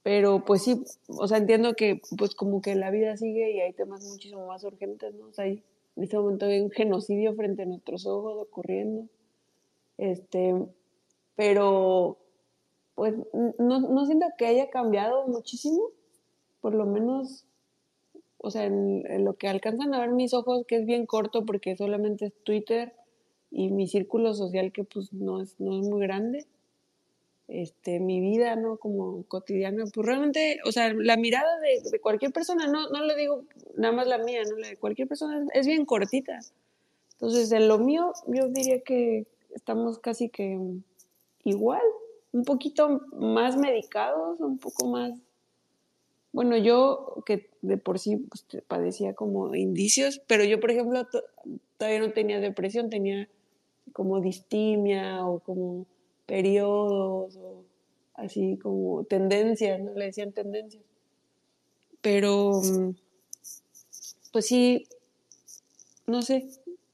Pero 0.03 0.43
pues 0.45 0.63
sí, 0.63 0.83
o 1.07 1.27
sea, 1.27 1.37
entiendo 1.37 1.75
que 1.75 2.01
pues 2.17 2.33
como 2.33 2.61
que 2.61 2.75
la 2.75 2.89
vida 2.89 3.17
sigue 3.17 3.51
y 3.51 3.59
hay 3.59 3.73
temas 3.73 4.03
muchísimo 4.03 4.47
más 4.47 4.63
urgentes, 4.63 5.13
¿no? 5.13 5.27
O 5.27 5.33
sea, 5.33 5.45
hay, 5.45 5.63
en 5.95 6.03
este 6.03 6.17
momento 6.17 6.47
hay 6.47 6.59
un 6.59 6.71
genocidio 6.71 7.35
frente 7.35 7.63
a 7.63 7.65
nuestros 7.67 8.07
ojos 8.07 8.47
ocurriendo. 8.47 9.07
Este, 9.97 10.55
pero 11.35 12.17
pues 12.95 13.13
no, 13.59 13.79
no 13.79 14.05
siento 14.05 14.25
que 14.37 14.47
haya 14.47 14.69
cambiado 14.71 15.27
muchísimo, 15.27 15.81
por 16.61 16.73
lo 16.73 16.85
menos 16.85 17.45
o 18.43 18.49
sea, 18.49 18.65
en, 18.65 19.23
lo 19.23 19.35
que 19.35 19.47
alcanzan 19.47 19.93
a 19.93 19.99
ver 19.99 20.09
mis 20.09 20.33
ojos, 20.33 20.65
que 20.65 20.77
es 20.77 20.85
bien 20.85 21.05
corto 21.05 21.45
porque 21.45 21.75
solamente 21.75 22.25
es 22.25 22.33
Twitter 22.43 22.93
y 23.51 23.69
mi 23.69 23.87
círculo 23.87 24.33
social 24.33 24.71
que 24.71 24.83
pues 24.83 25.13
no 25.13 25.41
es, 25.41 25.59
no 25.59 25.79
es 25.79 25.87
muy 25.87 26.01
grande, 26.01 26.47
este, 27.47 27.99
mi 27.99 28.19
vida, 28.19 28.55
¿no? 28.55 28.77
Como 28.77 29.23
cotidiana, 29.27 29.83
pues 29.93 30.05
realmente, 30.05 30.59
o 30.65 30.71
sea, 30.71 30.91
la 30.93 31.17
mirada 31.17 31.59
de, 31.59 31.99
cualquier 31.99 32.31
persona, 32.31 32.65
no, 32.67 32.89
no 32.89 33.03
le 33.03 33.15
digo 33.15 33.43
nada 33.75 33.93
más 33.93 34.07
la 34.07 34.17
mía, 34.17 34.41
¿no? 34.49 34.57
La 34.57 34.69
de 34.69 34.77
cualquier 34.77 35.07
persona 35.07 35.37
es, 35.37 35.45
es 35.53 35.67
bien 35.67 35.85
cortita. 35.85 36.39
Entonces, 37.13 37.51
en 37.51 37.67
lo 37.67 37.77
mío, 37.77 38.13
yo 38.25 38.47
diría 38.47 38.81
que 38.81 39.27
estamos 39.53 39.99
casi 39.99 40.29
que 40.29 40.57
igual, 41.43 41.81
un 42.31 42.45
poquito 42.45 43.01
más 43.11 43.57
medicados, 43.57 44.39
un 44.39 44.57
poco 44.57 44.87
más 44.87 45.11
bueno, 46.33 46.57
yo 46.57 47.23
que 47.25 47.49
de 47.61 47.77
por 47.77 47.99
sí 47.99 48.17
pues, 48.17 48.45
padecía 48.67 49.13
como 49.13 49.53
indicios, 49.53 50.21
pero 50.27 50.43
yo, 50.43 50.59
por 50.59 50.71
ejemplo, 50.71 51.07
todavía 51.77 51.99
no 51.99 52.13
tenía 52.13 52.39
depresión, 52.39 52.89
tenía 52.89 53.27
como 53.91 54.21
distimia 54.21 55.25
o 55.25 55.39
como 55.39 55.85
periodos 56.25 57.35
o 57.35 57.63
así 58.13 58.57
como 58.61 59.03
tendencias, 59.03 59.79
¿no? 59.81 59.93
Le 59.93 60.05
decían 60.05 60.31
tendencias. 60.31 60.83
Pero, 62.01 62.61
mm, 62.63 62.95
pues 64.31 64.45
sí, 64.45 64.87
no 66.07 66.21
sé, 66.21 66.49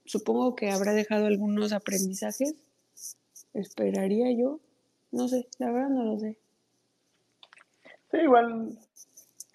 supongo 0.06 0.56
que 0.56 0.72
habrá 0.72 0.94
dejado 0.94 1.28
algunos 1.28 1.74
aprendizajes, 1.74 2.56
esperaría 3.54 4.32
yo, 4.32 4.60
no 5.12 5.28
sé, 5.28 5.48
la 5.60 5.72
verdad 5.72 5.90
no 5.90 6.04
lo 6.04 6.20
sé. 6.20 6.38
Sí, 8.12 8.18
igual 8.18 8.78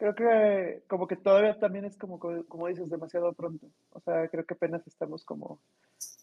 creo 0.03 0.15
que 0.17 0.83
como 0.89 1.07
que 1.07 1.17
todavía 1.17 1.59
también 1.61 1.85
es 1.85 1.97
como, 1.97 2.19
como 2.19 2.67
dices, 2.67 2.91
demasiado 2.91 3.33
pronto. 3.35 3.69
O 3.91 4.01
sea, 4.01 4.27
creo 4.29 4.45
que 4.45 4.55
apenas 4.55 4.85
estamos 4.87 5.25
como 5.25 5.61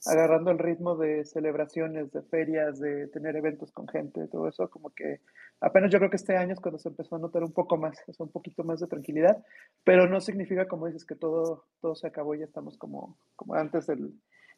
agarrando 0.05 0.51
el 0.51 0.59
ritmo 0.59 0.97
de 0.97 1.23
celebraciones, 1.23 2.11
de 2.11 2.21
ferias, 2.23 2.79
de 2.79 3.07
tener 3.07 3.37
eventos 3.37 3.71
con 3.71 3.87
gente, 3.87 4.27
todo 4.27 4.49
eso, 4.49 4.69
como 4.69 4.89
que 4.89 5.21
apenas 5.61 5.91
yo 5.91 5.99
creo 5.99 6.09
que 6.09 6.17
este 6.17 6.35
año 6.35 6.53
es 6.53 6.59
cuando 6.59 6.77
se 6.77 6.89
empezó 6.89 7.15
a 7.15 7.19
notar 7.19 7.41
un 7.43 7.53
poco 7.53 7.77
más, 7.77 7.97
o 8.07 8.13
sea, 8.13 8.25
un 8.25 8.31
poquito 8.31 8.65
más 8.65 8.81
de 8.81 8.87
tranquilidad, 8.87 9.37
pero 9.85 10.07
no 10.07 10.19
significa, 10.19 10.67
como 10.67 10.87
dices, 10.87 11.05
que 11.05 11.15
todo, 11.15 11.65
todo 11.79 11.95
se 11.95 12.07
acabó 12.07 12.35
y 12.35 12.39
ya 12.39 12.45
estamos 12.45 12.77
como, 12.77 13.17
como 13.37 13.53
antes 13.53 13.87
del, 13.87 14.13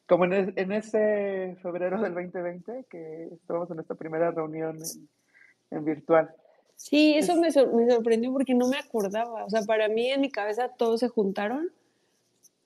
como 0.08 0.24
en, 0.24 0.52
en 0.56 0.72
ese 0.72 1.56
febrero 1.62 2.00
del 2.00 2.14
2020, 2.14 2.86
que 2.90 3.28
estábamos 3.32 3.70
en 3.70 3.78
esta 3.78 3.94
primera 3.94 4.32
reunión 4.32 4.76
en, 4.76 5.78
en 5.78 5.84
virtual. 5.84 6.34
Sí, 6.82 7.14
eso 7.14 7.36
me, 7.36 7.42
me, 7.42 7.92
sorprendió 7.92 8.32
porque 8.32 8.54
no 8.54 8.66
me 8.66 8.76
acordaba. 8.76 9.44
O 9.44 9.50
sea, 9.50 9.62
para 9.62 9.86
mí 9.88 10.10
en 10.10 10.20
mi 10.20 10.30
cabeza 10.32 10.68
todos 10.68 10.98
se 10.98 11.08
juntaron. 11.08 11.70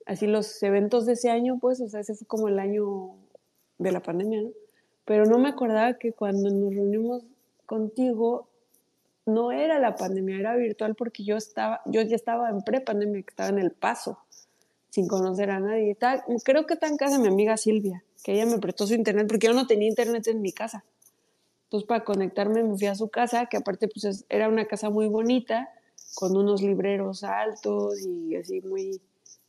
Así 0.07 0.25
los 0.25 0.63
eventos 0.63 1.05
de 1.05 1.13
ese 1.13 1.29
año, 1.29 1.59
pues, 1.61 1.79
o 1.81 1.87
sea, 1.87 1.99
ese 1.99 2.15
fue 2.15 2.25
como 2.25 2.47
el 2.47 2.57
año 2.57 3.11
de 3.77 3.91
la 3.91 4.01
pandemia, 4.01 4.41
¿no? 4.41 4.49
Pero 5.05 5.25
no 5.25 5.37
me 5.37 5.49
acordaba 5.49 5.99
que 5.99 6.13
cuando 6.13 6.49
nos 6.49 6.73
reunimos 6.73 7.25
contigo 7.67 8.47
no 9.27 9.51
era 9.51 9.77
la 9.77 9.95
pandemia, 9.95 10.39
era 10.39 10.55
virtual 10.55 10.95
porque 10.95 11.23
yo 11.23 11.37
estaba, 11.37 11.81
yo 11.85 12.01
ya 12.01 12.15
estaba 12.15 12.49
en 12.49 12.63
pre-pandemia, 12.63 13.21
que 13.21 13.29
estaba 13.29 13.49
en 13.49 13.59
el 13.59 13.69
paso, 13.69 14.17
sin 14.89 15.07
conocer 15.07 15.51
a 15.51 15.59
nadie. 15.59 15.95
creo 16.43 16.65
que 16.65 16.73
está 16.73 16.87
en 16.87 16.97
casa 16.97 17.19
mi 17.19 17.27
amiga 17.27 17.55
Silvia, 17.55 18.03
que 18.23 18.33
ella 18.33 18.47
me 18.47 18.57
prestó 18.57 18.87
su 18.87 18.95
internet 18.95 19.27
porque 19.27 19.45
yo 19.45 19.53
no 19.53 19.67
tenía 19.67 19.87
internet 19.87 20.25
en 20.27 20.41
mi 20.41 20.53
casa. 20.53 20.83
Entonces, 21.67 21.85
para 21.85 22.05
conectarme 22.05 22.63
me 22.63 22.77
fui 22.77 22.87
a 22.87 22.95
su 22.95 23.09
casa, 23.09 23.47
que 23.47 23.57
aparte 23.57 23.89
pues 23.89 24.25
era 24.29 24.47
una 24.47 24.65
casa 24.65 24.89
muy 24.89 25.07
bonita, 25.07 25.69
con 26.15 26.37
unos 26.37 26.61
libreros 26.61 27.25
altos 27.25 28.05
y 28.05 28.37
así 28.37 28.61
muy, 28.61 29.01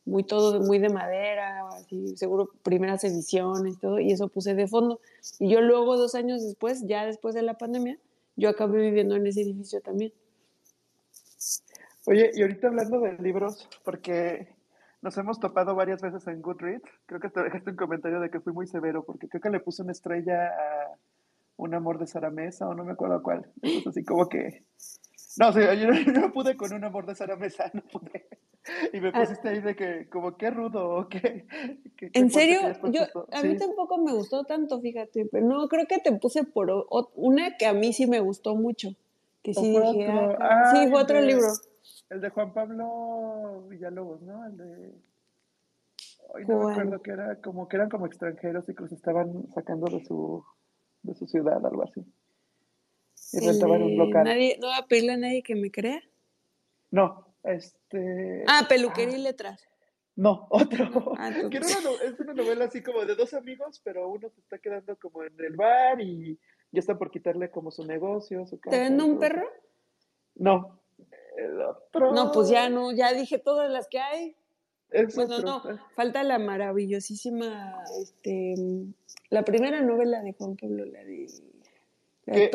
muy 0.05 0.25
todo 0.25 0.61
muy 0.61 0.81
de 0.81 0.89
madera, 0.89 1.69
así 1.69 2.17
seguro 2.17 2.51
primeras 2.65 3.05
ediciones 3.05 3.75
y 3.75 3.77
todo, 3.79 4.01
y 4.01 4.11
eso 4.11 4.29
puse 4.29 4.55
de 4.55 4.67
fondo. 4.67 5.01
Y 5.39 5.49
yo 5.49 5.61
luego, 5.61 5.97
dos 5.97 6.17
años 6.17 6.43
después, 6.43 6.85
ya 6.87 7.07
después 7.07 7.37
de 7.37 7.43
la 7.43 7.55
pandemia, 7.55 7.97
yo 8.35 8.49
acabé 8.49 8.81
viviendo 8.81 9.15
en 9.15 9.27
ese 9.29 9.43
edificio 9.43 9.81
también. 9.81 10.13
Oye, 12.07 12.33
y 12.35 12.43
ahorita 12.43 12.67
hablando 12.67 12.99
de 13.01 13.13
libros, 13.19 13.69
porque 13.85 14.49
nos 15.03 15.17
hemos 15.19 15.39
topado 15.39 15.77
varias 15.77 16.01
veces 16.03 16.27
en 16.27 16.43
Goodreads, 16.43 16.91
creo 17.07 17.21
que 17.21 17.29
te 17.29 17.45
dejaste 17.45 17.71
un 17.71 17.77
comentario 17.77 18.19
de 18.19 18.29
que 18.29 18.41
fui 18.41 18.53
muy 18.53 18.67
severo, 18.67 19.05
porque 19.05 19.29
creo 19.29 19.41
que 19.41 19.51
le 19.51 19.61
puse 19.61 19.83
una 19.83 19.93
estrella 19.93 20.49
a 20.49 20.97
un 21.59 21.75
amor 21.75 21.99
de 21.99 22.07
Sara 22.07 22.31
Mesa 22.31 22.67
o 22.69 22.75
no 22.75 22.85
me 22.85 22.93
acuerdo 22.93 23.23
cuál. 23.23 23.51
Es 23.63 23.87
así 23.87 24.05
como 24.05 24.29
que... 24.29 24.65
No, 25.39 25.49
o 25.49 25.53
sea, 25.53 25.75
yo 25.75 25.89
no, 26.13 26.33
pude 26.33 26.57
con 26.57 26.73
un 26.73 26.85
amor 26.85 27.05
de 27.05 27.15
Sara 27.15 27.37
Mesa, 27.37 27.71
no 27.75 27.83
pude. 27.83 28.27
Y 28.93 29.01
me 29.01 29.09
ah. 29.09 29.21
pusiste 29.21 29.49
ahí 29.49 29.61
de 29.61 29.75
que, 29.75 30.09
como 30.09 30.37
qué 30.37 30.51
rudo, 30.51 31.09
qué... 31.09 31.47
¿En 32.15 32.31
serio? 32.31 32.61
Yo, 32.91 33.03
a 33.33 33.43
mí 33.43 33.57
tampoco 33.57 33.99
me 33.99 34.13
gustó 34.13 34.45
tanto, 34.45 34.81
fíjate, 34.81 35.27
pero 35.31 35.47
no, 35.47 35.69
creo 35.69 35.87
que 35.87 35.99
te 35.99 36.13
puse 36.13 36.45
por 36.45 36.87
una 37.15 37.57
que 37.57 37.67
a 37.67 37.73
mí 37.73 37.93
sí 37.93 38.07
me 38.07 38.21
gustó 38.21 38.55
mucho. 38.55 38.91
Que 39.43 39.55
sí 39.55 39.71
dije, 39.71 40.09
ah, 40.41 40.73
sí, 40.73 40.89
fue 40.89 41.03
otro 41.03 41.21
libro. 41.21 41.47
El 42.11 42.21
de 42.21 42.31
Juan 42.31 42.53
Pablo 42.53 43.65
Villalobos, 43.69 44.23
¿no? 44.23 44.47
El 44.47 44.57
de... 44.57 44.95
Hoy 46.35 46.45
no 46.47 46.59
me 46.59 46.73
acuerdo 46.73 47.03
que 47.03 47.11
era 47.11 47.37
como 47.41 47.69
que 47.69 47.77
eran 47.77 47.89
como 47.89 48.07
extranjeros 48.07 48.69
y 48.69 48.75
que 48.75 48.83
los 48.83 48.93
estaban 48.93 49.49
sacando 49.55 49.87
de 49.87 50.05
su 50.05 50.45
de 51.03 51.15
su 51.15 51.27
ciudad, 51.27 51.65
algo 51.65 51.85
así. 51.85 52.05
Y 53.33 53.47
rentaban 53.47 53.83
un 53.83 53.97
local. 53.97 54.25
¿Nadie, 54.25 54.59
¿No 54.61 54.69
va 54.69 54.79
a 54.79 54.87
pedirle 54.87 55.13
a 55.13 55.17
nadie 55.17 55.43
que 55.43 55.55
me 55.55 55.71
crea? 55.71 56.03
No, 56.91 57.35
este. 57.45 58.45
Ah, 58.47 58.67
peluquería 58.69 59.19
y 59.19 59.23
letras. 59.23 59.69
No, 60.17 60.47
otro. 60.51 61.15
Ah, 61.17 61.31
es 61.31 62.21
una 62.21 62.35
novela 62.35 62.65
así 62.65 62.83
como 62.83 63.05
de 63.05 63.15
dos 63.15 63.35
amigos, 63.35 63.81
pero 63.85 64.09
uno 64.09 64.29
se 64.31 64.41
está 64.41 64.59
quedando 64.59 64.97
como 64.97 65.23
en 65.23 65.35
el 65.39 65.55
bar 65.55 66.01
y 66.01 66.39
ya 66.73 66.81
está 66.81 66.99
por 66.99 67.11
quitarle 67.11 67.51
como 67.51 67.71
su 67.71 67.85
negocio, 67.85 68.47
su 68.47 68.59
casa. 68.59 68.77
¿Te 68.77 68.83
vendo 68.83 69.05
un 69.07 69.19
perro? 69.19 69.49
No. 70.35 70.81
El 71.37 71.61
otro. 71.61 72.13
No, 72.13 72.33
pues 72.33 72.49
ya 72.49 72.69
no, 72.69 72.93
ya 72.93 73.13
dije 73.13 73.39
todas 73.39 73.71
las 73.71 73.87
que 73.87 74.01
hay. 74.01 74.37
Bueno, 75.15 75.39
no, 75.41 75.63
falta 75.95 76.23
la 76.23 76.39
maravillosísima, 76.39 77.83
este, 78.01 78.55
la 79.31 79.45
primera 79.45 79.83
novela 79.83 80.23
de 80.23 80.33
Juan 80.33 80.57
Pablo, 80.57 80.85
la 80.85 81.05
de, 81.05 81.29
la 82.27 82.51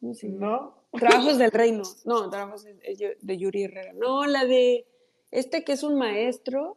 ¿Cómo 0.00 0.14
se 0.14 0.28
llama? 0.28 0.46
¿No? 0.46 0.80
Trabajos 0.98 1.38
del 1.38 1.50
Reino. 1.52 1.82
No, 2.04 2.30
Trabajos 2.30 2.64
de, 2.64 3.38
Yuri 3.38 3.64
Herrera. 3.64 3.92
No, 3.92 4.26
la 4.26 4.44
de 4.44 4.86
este 5.30 5.64
que 5.64 5.72
es 5.72 5.82
un 5.82 5.96
maestro. 5.96 6.76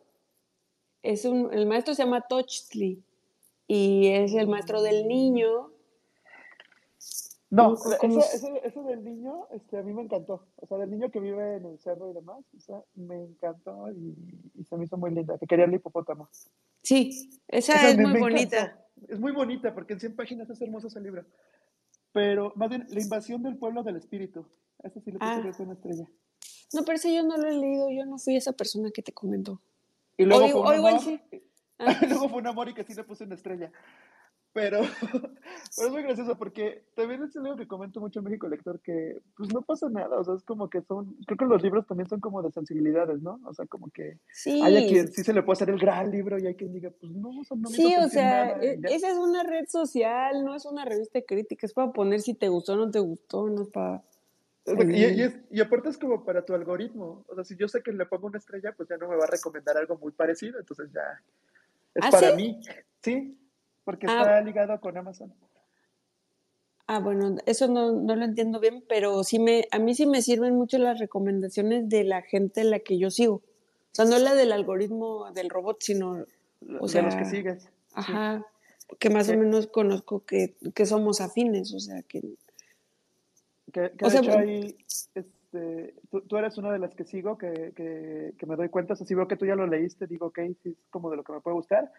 Es 1.02 1.26
un, 1.26 1.54
el 1.54 1.66
maestro 1.66 1.94
se 1.96 2.04
llama 2.04 2.22
Tochtli 2.22 3.04
y 3.68 4.08
es 4.08 4.34
el 4.36 4.48
maestro 4.48 4.82
del 4.82 5.08
niño. 5.08 5.73
No, 7.54 7.76
eso, 7.76 7.98
eso, 8.64 8.84
del 8.84 9.04
niño, 9.04 9.48
este, 9.52 9.78
a 9.78 9.84
mí 9.84 9.94
me 9.94 10.02
encantó. 10.02 10.48
O 10.56 10.66
sea, 10.66 10.80
del 10.80 10.90
niño 10.90 11.12
que 11.12 11.20
vive 11.20 11.58
en 11.58 11.66
el 11.66 11.78
cerro 11.78 12.10
y 12.10 12.14
demás, 12.14 12.44
o 12.58 12.60
sea, 12.60 12.82
me 12.96 13.16
encantó 13.16 13.92
y, 13.92 14.16
y 14.56 14.64
se 14.64 14.76
me 14.76 14.86
hizo 14.86 14.98
muy 14.98 15.12
linda, 15.12 15.38
que 15.38 15.46
quería 15.46 15.66
el 15.66 15.74
hipopótamo. 15.74 16.30
Sí, 16.82 17.30
esa, 17.48 17.90
es 17.90 17.98
muy 17.98 18.20
bonita. 18.20 18.80
Es 19.08 19.20
muy 19.20 19.32
bonita 19.32 19.74
porque 19.74 19.94
en 19.94 20.00
100 20.00 20.16
páginas 20.16 20.50
es 20.50 20.62
hermoso 20.62 20.88
ese 20.88 21.00
libro. 21.00 21.26
Pero 22.12 22.54
más 22.56 22.70
bien, 22.70 22.86
La 22.90 23.02
invasión 23.02 23.44
del 23.44 23.58
pueblo 23.58 23.84
del 23.84 23.98
espíritu. 23.98 24.48
Esa 24.84 25.00
sí 25.00 25.12
le 25.12 25.20
puse 25.20 25.30
ah. 25.30 25.56
una 25.60 25.74
estrella. 25.74 26.08
No, 26.74 26.84
pero 26.84 26.96
ese 26.96 27.14
yo 27.14 27.24
no 27.24 27.38
lo 27.38 27.48
he 27.48 27.54
leído. 27.54 27.92
Yo 27.92 28.06
no 28.06 28.18
fui 28.18 28.36
esa 28.36 28.54
persona 28.54 28.90
que 28.92 29.04
te 29.04 29.14
comentó. 29.14 29.62
Y 30.18 30.26
luego, 30.26 30.48
fue, 30.50 30.80
un 30.80 30.88
amor, 30.88 31.02
sí. 31.02 31.20
luego 32.08 32.30
fue 32.30 32.40
un 32.40 32.48
amor 32.48 32.70
y 32.70 32.74
que 32.74 32.84
sí 32.84 32.94
le 32.94 33.04
puse 33.04 33.24
una 33.24 33.36
estrella. 33.36 33.72
Pero, 34.54 34.82
pero 35.76 35.88
es 35.88 35.92
muy 35.92 36.04
gracioso 36.04 36.38
porque 36.38 36.84
también 36.96 37.24
es 37.24 37.36
algo 37.36 37.56
que 37.56 37.68
comento 37.68 38.00
mucho 38.00 38.20
en 38.20 38.26
México 38.26 38.48
Lector 38.48 38.80
que 38.82 39.20
pues 39.36 39.52
no 39.52 39.64
pasa 39.64 39.90
nada, 39.90 40.20
o 40.20 40.24
sea, 40.24 40.36
es 40.36 40.44
como 40.44 40.70
que 40.70 40.82
son, 40.84 41.18
creo 41.26 41.38
que 41.38 41.46
los 41.46 41.64
libros 41.64 41.88
también 41.88 42.08
son 42.08 42.20
como 42.20 42.42
de 42.44 42.52
sensibilidades, 42.52 43.22
¿no? 43.24 43.40
O 43.46 43.54
sea, 43.54 43.66
como 43.66 43.90
que 43.90 44.20
sí. 44.32 44.62
hay 44.62 44.78
a 44.78 44.88
quien 44.88 45.12
sí 45.12 45.24
se 45.24 45.34
le 45.34 45.42
puede 45.42 45.58
hacer 45.58 45.72
el 45.72 45.80
gran 45.80 46.12
libro 46.12 46.38
y 46.38 46.46
hay 46.46 46.54
quien 46.54 46.72
diga, 46.72 46.92
pues 46.92 47.12
no, 47.12 47.44
son 47.44 47.62
no 47.62 47.70
Sí, 47.70 47.96
o 47.96 48.08
sea, 48.08 48.52
e, 48.62 48.80
esa 48.84 49.10
es 49.10 49.18
una 49.18 49.42
red 49.42 49.66
social, 49.68 50.46
no 50.46 50.56
es 50.56 50.66
una 50.66 50.86
revista 50.86 51.20
crítica, 51.24 51.66
es 51.66 51.74
para 51.74 51.92
poner 51.92 52.22
si 52.22 52.36
te 52.36 52.48
gustó 52.48 52.74
o 52.74 52.78
no 52.78 52.92
te 52.92 53.00
gustó, 53.00 53.50
no 53.50 53.64
es 53.64 53.70
para... 53.70 54.04
Y, 54.66 54.96
y, 54.96 55.22
es, 55.22 55.36
y, 55.50 55.60
aparte 55.60 55.90
es 55.90 55.98
como 55.98 56.24
para 56.24 56.46
tu 56.46 56.54
algoritmo. 56.54 57.26
O 57.28 57.36
sea, 57.36 57.44
si 57.44 57.58
yo 57.58 57.68
sé 57.68 57.84
que 57.84 57.92
le 57.92 58.06
pongo 58.06 58.28
una 58.28 58.38
estrella, 58.38 58.72
pues 58.72 58.88
ya 58.88 58.96
no 58.96 59.10
me 59.10 59.18
va 59.18 59.26
a 59.26 59.28
recomendar 59.28 59.76
algo 59.76 59.98
muy 59.98 60.14
parecido. 60.14 60.58
Entonces 60.58 60.90
ya 60.94 61.02
es 61.94 62.06
¿Ah, 62.06 62.10
para 62.10 62.34
mí. 62.34 62.62
Sí, 63.02 63.38
porque 63.84 64.08
ah. 64.10 64.22
está 64.22 64.42
ligado 64.42 64.80
con 64.80 64.98
Amazon. 64.98 65.34
Ah, 66.86 67.00
bueno, 67.00 67.38
eso 67.46 67.68
no, 67.68 67.92
lo 67.94 68.26
entiendo 68.26 68.60
bien, 68.60 68.84
pero 68.90 69.24
sí 69.24 69.40
me, 69.40 69.68
a 69.72 69.80
mí 69.80 69.96
sí 69.96 70.06
me 70.06 70.22
sirven 70.22 70.56
mucho 70.56 70.78
las 70.78 71.00
recomendaciones 71.00 71.88
de 71.88 72.04
la 72.04 72.22
gente 72.22 72.62
a 72.62 72.66
la 72.66 72.80
que 72.80 72.98
yo 72.98 73.10
sigo. 73.10 73.36
O 73.36 73.96
sea, 73.96 74.06
no 74.06 74.20
la 74.20 74.36
del 74.36 74.52
algoritmo 74.52 75.32
del 75.32 75.50
robot, 75.50 75.82
sino 75.82 76.26
o 76.80 76.88
sea, 76.88 77.02
de 77.02 77.08
los 77.08 77.16
que 77.16 77.26
sigues. 77.26 77.70
Ajá, 77.94 78.46
que 79.00 79.10
más 79.10 79.30
o 79.30 79.38
menos 79.38 79.68
conozco 79.68 80.26
que, 80.26 80.56
somos 80.86 81.22
afines, 81.22 81.74
o 81.74 81.80
sea, 81.80 82.02
que... 82.04 82.22
Que, 83.72 83.92
o 84.02 84.10
sea, 84.10 84.22
hecho 84.22 84.38
ahí, 84.38 84.78
este, 85.16 85.96
tú, 86.10 86.38
eres 86.38 86.58
una 86.58 86.72
de 86.72 86.80
las 86.80 86.94
que 86.94 87.06
sigo, 87.06 87.38
que, 87.38 87.74
que, 87.76 88.46
me 88.46 88.56
doy 88.56 88.70
cuenta, 88.70 88.94
o 88.94 88.96
sea, 88.96 89.08
si 89.08 89.16
veo 89.16 89.28
que 89.28 89.38
tú 89.38 89.46
ya 89.46 89.56
lo 89.56 89.66
leíste, 89.66 90.06
digo, 90.06 90.28
ok, 90.28 90.40
sí, 90.62 90.70
es 90.70 90.90
como 90.90 91.10
de 91.10 91.18
lo 91.18 91.24
que 91.24 91.34
me 91.34 91.42
puede 91.42 91.56
gustar, 91.56 91.92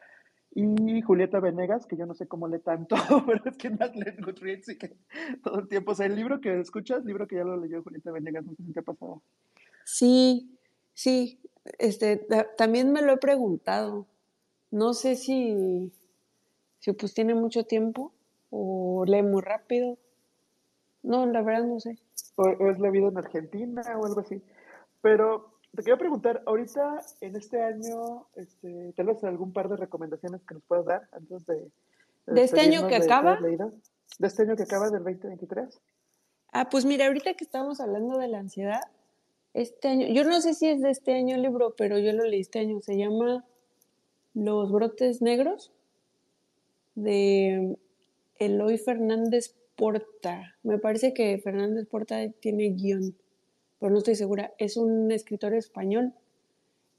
y 0.55 1.03
Julieta 1.03 1.41
Venegas, 1.41 1.87
que 1.87 1.97
yo 1.97 2.07
no 2.07 2.15
sé 2.15 2.29
cómo 2.29 2.47
lee 2.47 2.61
tanto, 2.61 2.97
pero 3.27 3.43
es 3.45 3.57
que 3.57 3.71
más 3.71 3.95
lee 3.97 4.15
Goodreads 4.21 4.69
y 4.69 4.79
que 4.79 4.97
todo 5.43 5.59
el 5.61 5.69
tiempo, 5.69 5.93
o 5.93 5.95
sea, 5.95 6.07
el 6.07 6.15
libro 6.15 6.41
que 6.41 6.61
escuchas, 6.61 7.05
libro 7.05 7.27
que 7.27 7.37
ya 7.37 7.45
lo 7.45 7.57
leyó 7.57 7.83
Julieta 7.83 8.13
Venegas, 8.13 8.45
no 8.45 8.55
sé 8.55 8.63
si 8.65 8.73
te 8.73 8.81
ha 8.81 8.83
pasado. 8.85 9.23
Sí, 9.85 10.57
sí, 10.95 11.41
este, 11.79 12.27
también 12.57 12.93
me 12.93 13.03
lo 13.03 13.13
he 13.13 13.17
preguntado. 13.17 14.07
No 14.71 14.95
sé 14.95 15.17
si, 15.17 15.93
si 16.79 16.93
pues 16.93 17.15
tiene 17.15 17.35
mucho 17.35 17.65
tiempo 17.65 18.13
o 18.51 19.05
lee 19.07 19.23
muy 19.23 19.43
rápido. 19.43 19.99
No, 21.03 21.27
la 21.27 21.43
verdad 21.43 21.65
no 21.65 21.81
sé. 21.81 21.99
O, 22.37 22.49
es 22.49 22.79
la 22.79 22.91
vida 22.91 23.09
en 23.09 23.19
Argentina 23.19 23.83
o 23.97 24.07
algo 24.07 24.21
así. 24.21 24.43
Pero 25.01 25.54
te 25.75 25.83
quería 25.83 25.97
preguntar, 25.97 26.43
ahorita 26.47 27.01
en 27.21 27.37
este 27.37 27.61
año, 27.61 28.27
este, 28.37 28.93
tal 28.97 29.07
vez 29.07 29.25
algún 29.25 29.53
par 29.53 29.69
de 29.69 29.77
recomendaciones 29.77 30.43
que 30.43 30.55
nos 30.55 30.63
puedas 30.65 30.85
dar 30.85 31.09
antes 31.13 31.47
de... 31.47 31.71
¿De, 32.27 32.43
este 32.43 32.61
año 32.61 32.87
que 32.87 32.97
acaba? 32.97 33.39
¿De 33.41 34.27
este 34.27 34.43
año 34.43 34.57
que 34.57 34.63
acaba 34.63 34.91
del 34.91 35.03
2023? 35.03 35.81
Ah, 36.53 36.69
pues 36.71 36.85
mira, 36.85 37.07
ahorita 37.07 37.35
que 37.35 37.45
estamos 37.45 37.81
hablando 37.81 38.19
de 38.19 38.29
la 38.29 38.39
ansiedad, 38.39 38.81
este 39.53 39.89
año, 39.89 40.07
yo 40.09 40.25
no 40.25 40.41
sé 40.41 40.55
si 40.55 40.69
es 40.69 40.81
de 40.81 40.91
este 40.91 41.15
año 41.15 41.37
el 41.37 41.43
libro, 41.43 41.75
pero 41.77 41.99
yo 41.99 42.13
lo 42.13 42.25
leí 42.25 42.41
este 42.41 42.61
año, 42.61 42.81
se 42.81 42.97
llama 42.97 43.45
Los 44.35 44.71
brotes 44.71 45.21
negros 45.21 45.73
de 46.95 47.77
Eloy 48.39 48.79
Fernández 48.79 49.55
Porta. 49.77 50.57
Me 50.63 50.79
parece 50.79 51.13
que 51.13 51.39
Fernández 51.39 51.87
Porta 51.89 52.17
tiene 52.41 52.71
guion, 52.71 53.17
pero 53.85 53.93
no 53.93 53.99
estoy 53.99 54.15
segura. 54.15 54.55
Es 54.57 54.79
un 54.79 55.13
escritor 55.13 55.53
español. 55.53 56.15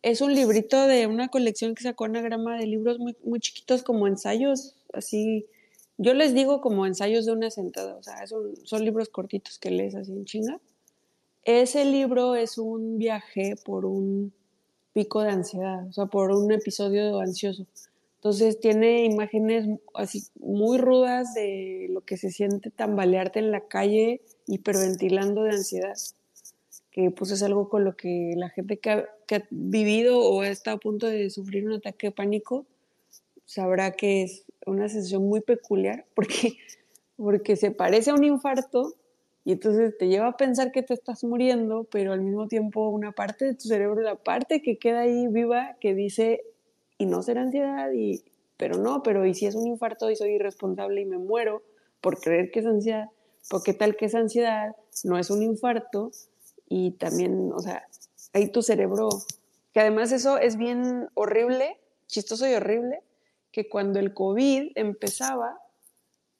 Es 0.04 0.22
un 0.22 0.36
librito 0.36 0.86
de 0.86 1.08
una 1.08 1.30
colección 1.30 1.74
que 1.74 1.82
sacó 1.82 2.06
Anagrama 2.06 2.60
de 2.60 2.68
libros 2.68 3.00
muy, 3.00 3.18
muy 3.24 3.40
chiquitos 3.40 3.82
como 3.82 4.06
ensayos, 4.06 4.76
así. 4.94 5.48
Yo 5.98 6.14
les 6.14 6.36
digo 6.36 6.62
como 6.62 6.86
ensayos 6.86 7.26
de 7.26 7.32
una 7.32 7.50
sentada, 7.50 7.96
o 7.96 8.04
sea, 8.04 8.28
son, 8.28 8.56
son 8.68 8.86
libros 8.86 9.10
cortitos 9.10 9.58
que 9.58 9.72
lees 9.72 9.96
así 9.96 10.12
en 10.12 10.26
chinga. 10.26 10.62
Ese 11.44 11.86
libro 11.86 12.36
es 12.36 12.60
un 12.60 13.00
viaje 13.00 13.56
por 13.66 13.88
un 13.88 14.32
pico 14.94 15.24
de 15.24 15.30
ansiedad, 15.32 15.88
o 15.88 15.92
sea, 15.92 16.06
por 16.06 16.30
un 16.30 16.52
episodio 16.52 17.20
ansioso. 17.20 17.66
Entonces 18.18 18.60
tiene 18.60 19.06
imágenes 19.06 19.66
así 19.96 20.22
muy 20.40 20.78
rudas 20.78 21.34
de 21.34 21.88
lo 21.90 22.02
que 22.02 22.18
se 22.18 22.30
siente 22.30 22.70
tambalearte 22.70 23.40
en 23.40 23.50
la 23.50 23.62
calle 23.62 24.22
hiperventilando 24.46 25.42
de 25.42 25.50
ansiedad, 25.50 25.96
que 26.96 27.12
pues 27.12 27.30
es 27.32 27.44
algo 27.44 27.68
con 27.68 27.84
lo 27.84 27.98
que 27.98 28.36
la 28.38 28.48
gente 28.48 28.78
que 28.78 28.90
ha, 28.90 29.06
vivido 29.50 30.18
o 30.18 30.46
está 30.46 30.72
a 30.72 30.78
punto 30.78 31.08
de 31.08 31.30
sufrir 31.30 31.68
un 31.68 31.74
ataque 31.74 32.08
de 32.08 32.12
pánico 32.12 32.66
sabrá 33.44 33.92
que 33.92 34.24
es 34.24 34.46
una 34.66 34.88
sensación 34.88 35.28
muy 35.28 35.42
peculiar 35.42 36.06
porque, 36.16 36.54
porque 37.18 37.58
se 37.58 37.72
parece 37.72 38.12
a 38.12 38.14
un 38.14 38.24
infarto 38.24 38.94
y 39.44 39.52
entonces 39.52 39.98
te 39.98 40.08
lleva 40.08 40.28
a 40.28 40.38
pensar 40.38 40.72
que 40.72 40.84
te 40.84 40.94
estás 40.94 41.26
muriendo, 41.26 41.84
pero 41.84 42.14
al 42.14 42.22
mismo 42.22 42.48
tiempo 42.48 42.88
una 42.88 43.12
parte 43.12 43.44
de 43.44 43.56
tu 43.56 43.68
cerebro, 43.68 44.02
la 44.02 44.16
parte 44.16 44.62
que 44.62 44.78
queda 44.78 45.02
ahí 45.02 45.28
viva, 45.28 45.76
que 45.82 45.96
dice, 45.96 46.46
y 46.98 47.08
no 47.08 47.22
será 47.24 47.42
ansiedad, 47.42 47.92
y, 47.92 48.24
pero 48.56 48.78
no, 48.78 49.04
pero 49.04 49.26
y 49.26 49.34
si 49.34 49.48
es 49.48 49.56
un 49.56 49.68
infarto 49.68 50.10
y 50.10 50.16
soy 50.16 50.36
irresponsable 50.36 51.02
y 51.02 51.06
me 51.06 51.18
muero 51.18 51.62
por 52.00 52.22
creer 52.22 52.52
que 52.52 52.62
es 52.62 52.66
ansiedad, 52.66 53.10
porque 53.50 53.74
tal 53.74 53.98
que 53.98 54.06
es 54.06 54.16
ansiedad 54.16 54.78
no 55.04 55.20
es 55.20 55.30
un 55.30 55.44
infarto 55.44 56.12
y 56.68 56.92
también, 56.92 57.52
o 57.54 57.60
sea, 57.60 57.88
ahí 58.34 58.52
tu 58.52 58.62
cerebro, 58.62 59.10
que 59.74 59.80
además 59.80 60.12
eso 60.12 60.38
es 60.38 60.58
bien 60.58 61.10
horrible, 61.14 61.80
chistoso 62.08 62.48
y 62.48 62.54
horrible, 62.54 63.02
que 63.52 63.70
cuando 63.70 64.00
el 64.00 64.14
COVID 64.14 64.72
empezaba, 64.76 65.62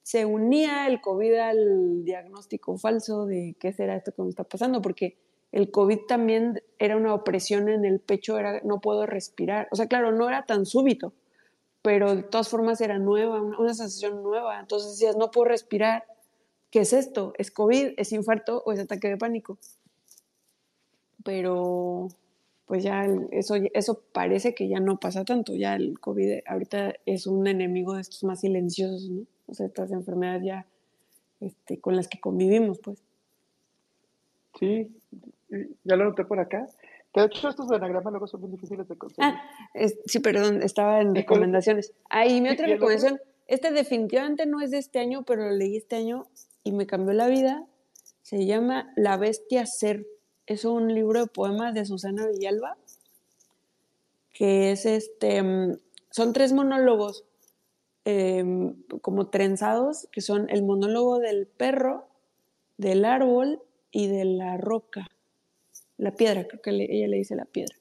se 0.02 0.24
unía 0.24 0.86
el 0.86 1.00
COVID 1.00 1.34
al 1.34 2.04
diagnóstico 2.04 2.78
falso 2.78 3.26
de 3.26 3.56
qué 3.58 3.72
será 3.72 3.96
esto 3.96 4.12
que 4.12 4.22
me 4.22 4.28
está 4.28 4.44
pasando, 4.44 4.80
porque 4.82 5.18
el 5.52 5.70
COVID 5.70 6.00
también 6.06 6.62
era 6.78 6.96
una 6.96 7.14
opresión 7.14 7.68
en 7.68 7.84
el 7.84 8.00
pecho, 8.00 8.38
era 8.38 8.60
no 8.62 8.80
puedo 8.80 9.06
respirar. 9.06 9.68
O 9.70 9.76
sea, 9.76 9.86
claro, 9.86 10.12
no 10.12 10.28
era 10.28 10.44
tan 10.44 10.66
súbito, 10.66 11.12
pero 11.82 12.14
de 12.14 12.22
todas 12.22 12.48
formas 12.48 12.80
era 12.80 12.98
nueva, 12.98 13.40
una, 13.40 13.72
sensación 13.72 14.22
nueva. 14.22 14.60
Entonces 14.60 14.92
decías, 14.92 15.16
no 15.16 15.30
puedo 15.30 15.46
respirar. 15.46 16.04
¿Qué 16.70 16.80
es 16.80 16.92
esto? 16.92 17.32
¿Es 17.38 17.50
COVID? 17.50 17.94
¿Es 17.96 18.12
infarto 18.12 18.62
o 18.66 18.72
es 18.72 18.80
ataque 18.80 19.08
de 19.08 19.16
pánico? 19.16 19.58
Pero 21.26 22.08
pues 22.66 22.84
ya 22.84 23.04
eso, 23.32 23.56
eso 23.74 24.00
parece 24.12 24.54
que 24.54 24.68
ya 24.68 24.78
no 24.78 24.98
pasa 24.98 25.24
tanto. 25.24 25.54
Ya 25.54 25.74
el 25.74 25.98
COVID 25.98 26.40
ahorita 26.46 26.94
es 27.04 27.26
un 27.26 27.46
enemigo 27.48 27.94
de 27.94 28.02
estos 28.02 28.22
más 28.22 28.40
silenciosos, 28.40 29.10
¿no? 29.10 29.26
O 29.48 29.54
sea, 29.54 29.66
estas 29.66 29.90
enfermedades 29.90 30.44
ya 30.44 30.66
este, 31.40 31.80
con 31.80 31.96
las 31.96 32.06
que 32.06 32.20
convivimos, 32.20 32.78
pues. 32.78 33.02
Sí, 34.58 34.88
ya 35.84 35.96
lo 35.96 36.04
noté 36.04 36.24
por 36.24 36.38
acá. 36.38 36.66
De 37.14 37.24
hecho, 37.24 37.48
estos 37.48 37.68
de 37.68 37.76
anagrama 37.76 38.10
luego 38.10 38.26
son 38.26 38.42
muy 38.42 38.50
difíciles 38.50 38.86
de 38.88 38.96
conseguir. 38.96 39.24
Ah, 39.24 39.42
sí, 40.06 40.20
perdón, 40.20 40.62
estaba 40.62 41.00
en 41.00 41.14
recomendaciones. 41.14 41.92
Ah, 42.08 42.26
y 42.26 42.40
mi 42.40 42.50
otra 42.50 42.66
recomendación, 42.66 43.20
este 43.48 43.72
definitivamente 43.72 44.46
no 44.46 44.60
es 44.60 44.70
de 44.70 44.78
este 44.78 45.00
año, 45.00 45.24
pero 45.24 45.44
lo 45.44 45.50
leí 45.50 45.76
este 45.76 45.96
año 45.96 46.26
y 46.62 46.72
me 46.72 46.86
cambió 46.86 47.14
la 47.14 47.26
vida. 47.26 47.64
Se 48.22 48.44
llama 48.44 48.92
La 48.96 49.16
Bestia 49.16 49.64
Ser. 49.66 50.06
Es 50.46 50.64
un 50.64 50.94
libro 50.94 51.20
de 51.20 51.26
poemas 51.26 51.74
de 51.74 51.84
Susana 51.84 52.26
Villalba, 52.26 52.76
que 54.32 54.72
es 54.72 54.86
este, 54.86 55.42
son 56.10 56.32
tres 56.32 56.52
monólogos 56.52 57.24
em, 58.04 58.74
como 59.00 59.28
trenzados, 59.28 60.08
que 60.12 60.20
son 60.20 60.48
el 60.50 60.62
monólogo 60.62 61.18
del 61.18 61.46
perro, 61.46 62.06
del 62.78 63.04
árbol 63.04 63.62
y 63.90 64.06
de 64.08 64.24
la 64.24 64.56
roca 64.56 65.08
la 65.98 66.12
piedra, 66.12 66.46
creo 66.46 66.60
que 66.60 66.70
ella 66.70 67.08
le 67.08 67.16
dice 67.16 67.36
la 67.36 67.44
piedra. 67.44 67.74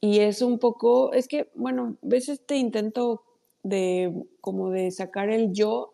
Y 0.00 0.20
es 0.20 0.42
un 0.42 0.58
poco, 0.58 1.12
es 1.12 1.28
que, 1.28 1.50
bueno, 1.54 1.96
ves 2.02 2.28
este 2.28 2.56
intento 2.56 3.22
de 3.62 4.24
como 4.40 4.70
de 4.70 4.90
sacar 4.90 5.30
el 5.30 5.52
yo 5.52 5.92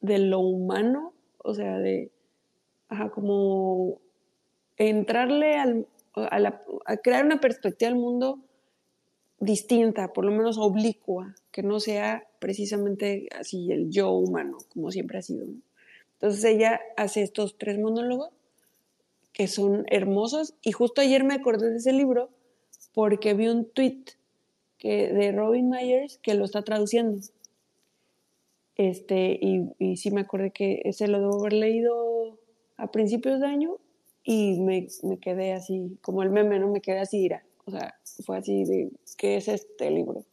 de 0.00 0.18
lo 0.18 0.40
humano, 0.40 1.14
o 1.38 1.54
sea, 1.54 1.78
de, 1.78 2.10
ajá, 2.88 3.10
como 3.10 4.00
entrarle 4.76 5.56
al, 5.56 5.86
a, 6.14 6.96
crear 6.98 7.24
una 7.24 7.40
perspectiva 7.40 7.90
del 7.90 7.98
mundo 7.98 8.40
distinta, 9.40 10.12
por 10.12 10.24
lo 10.24 10.30
menos 10.30 10.58
oblicua, 10.58 11.34
que 11.50 11.62
no 11.62 11.80
sea 11.80 12.24
precisamente 12.38 13.28
así 13.36 13.72
el 13.72 13.90
yo 13.90 14.10
humano, 14.10 14.58
como 14.72 14.90
siempre 14.90 15.18
ha 15.18 15.22
sido. 15.22 15.46
Entonces 16.14 16.44
ella 16.44 16.80
hace 16.96 17.22
estos 17.22 17.58
tres 17.58 17.78
monólogos 17.78 18.30
que 19.32 19.48
son 19.48 19.84
hermosos. 19.88 20.54
Y 20.62 20.72
justo 20.72 21.00
ayer 21.00 21.24
me 21.24 21.34
acordé 21.34 21.70
de 21.70 21.78
ese 21.78 21.92
libro 21.92 22.30
porque 22.94 23.34
vi 23.34 23.48
un 23.48 23.68
tweet 23.68 24.04
que, 24.78 25.12
de 25.12 25.32
Robin 25.32 25.68
Myers 25.68 26.18
que 26.18 26.34
lo 26.34 26.44
está 26.44 26.62
traduciendo. 26.62 27.20
Este, 28.76 29.38
y, 29.40 29.72
y 29.78 29.96
sí 29.96 30.10
me 30.10 30.20
acordé 30.20 30.50
que 30.50 30.82
ese 30.84 31.08
lo 31.08 31.18
debo 31.18 31.40
haber 31.40 31.54
leído 31.54 32.38
a 32.76 32.90
principios 32.90 33.40
de 33.40 33.46
año 33.46 33.78
y 34.24 34.60
me, 34.60 34.88
me 35.02 35.18
quedé 35.18 35.52
así, 35.52 35.98
como 36.00 36.22
el 36.22 36.30
meme, 36.30 36.58
¿no? 36.58 36.68
Me 36.68 36.80
quedé 36.80 37.00
así, 37.00 37.18
ira. 37.18 37.44
O 37.64 37.70
sea, 37.70 37.94
fue 38.24 38.38
así 38.38 38.64
de, 38.64 38.90
¿qué 39.16 39.36
es 39.36 39.48
este 39.48 39.90
libro? 39.90 40.24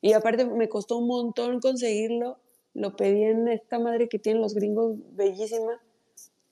Y 0.00 0.12
aparte 0.12 0.44
me 0.44 0.68
costó 0.68 0.98
un 0.98 1.06
montón 1.06 1.60
conseguirlo. 1.60 2.38
Lo 2.74 2.96
pedí 2.96 3.24
en 3.24 3.48
esta 3.48 3.78
madre 3.78 4.08
que 4.08 4.18
tienen 4.18 4.42
los 4.42 4.54
gringos, 4.54 4.96
bellísima 5.12 5.80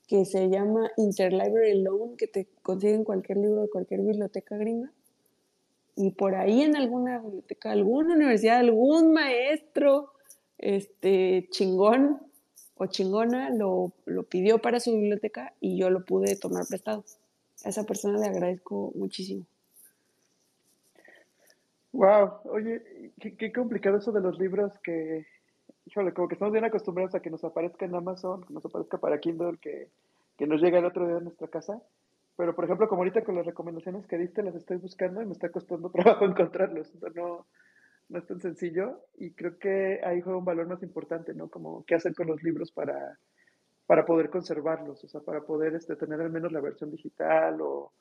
que 0.07 0.25
se 0.25 0.49
llama 0.49 0.91
Interlibrary 0.97 1.81
Loan, 1.81 2.15
que 2.15 2.27
te 2.27 2.47
consiguen 2.61 3.03
cualquier 3.03 3.39
libro 3.39 3.61
de 3.61 3.69
cualquier 3.69 4.01
biblioteca 4.01 4.55
gringa. 4.57 4.91
Y 5.95 6.11
por 6.11 6.35
ahí 6.35 6.61
en 6.61 6.75
alguna 6.75 7.19
biblioteca, 7.19 7.71
alguna 7.71 8.13
universidad, 8.13 8.57
algún 8.57 9.13
maestro 9.13 10.11
este, 10.57 11.47
chingón 11.49 12.21
o 12.77 12.85
chingona 12.87 13.49
lo, 13.49 13.93
lo 14.05 14.23
pidió 14.23 14.59
para 14.59 14.79
su 14.79 14.93
biblioteca 14.93 15.53
y 15.59 15.77
yo 15.77 15.89
lo 15.89 16.03
pude 16.03 16.35
tomar 16.35 16.65
prestado. 16.67 17.03
A 17.63 17.69
esa 17.69 17.83
persona 17.83 18.19
le 18.19 18.27
agradezco 18.27 18.91
muchísimo. 18.95 19.45
Wow, 21.93 22.41
oye, 22.45 23.13
qué, 23.19 23.53
complicado 23.53 23.97
eso 23.97 24.11
de 24.11 24.19
los 24.19 24.37
libros 24.37 24.73
que, 24.83 25.25
híjole, 25.85 26.13
como 26.13 26.27
que 26.27 26.35
estamos 26.35 26.51
bien 26.51 26.65
acostumbrados 26.65 27.15
a 27.15 27.21
que 27.21 27.29
nos 27.29 27.45
aparezca 27.45 27.85
en 27.85 27.95
Amazon, 27.95 28.43
que 28.43 28.53
nos 28.53 28.65
aparezca 28.65 28.97
para 28.97 29.19
Kindle, 29.21 29.57
que, 29.61 29.87
que 30.37 30.45
nos 30.45 30.61
llegue 30.61 30.77
el 30.77 30.85
otro 30.85 31.07
día 31.07 31.17
a 31.17 31.21
nuestra 31.21 31.47
casa. 31.47 31.81
Pero, 32.35 32.53
por 32.53 32.65
ejemplo, 32.65 32.89
como 32.89 33.01
ahorita 33.01 33.23
con 33.23 33.35
las 33.35 33.45
recomendaciones 33.45 34.05
que 34.07 34.17
diste, 34.17 34.43
las 34.43 34.55
estoy 34.55 34.75
buscando 34.75 35.21
y 35.21 35.25
me 35.25 35.31
está 35.31 35.47
costando 35.47 35.89
trabajo 35.91 36.25
encontrarlos. 36.25 36.91
no, 37.15 37.45
no 38.09 38.19
es 38.19 38.25
tan 38.27 38.39
sencillo 38.39 39.01
y 39.17 39.31
creo 39.31 39.57
que 39.57 40.01
ahí 40.03 40.21
juega 40.21 40.37
un 40.37 40.45
valor 40.45 40.67
más 40.67 40.83
importante, 40.83 41.33
¿no? 41.33 41.49
Como 41.49 41.83
qué 41.85 41.95
hacer 41.95 42.13
con 42.13 42.27
los 42.27 42.43
libros 42.43 42.71
para, 42.71 43.17
para 43.87 44.05
poder 44.05 44.29
conservarlos, 44.29 45.03
o 45.03 45.07
sea, 45.07 45.21
para 45.21 45.41
poder 45.41 45.75
este, 45.75 45.95
tener 45.95 46.21
al 46.21 46.31
menos 46.31 46.51
la 46.51 46.61
versión 46.61 46.91
digital 46.91 47.59
o, 47.61 47.91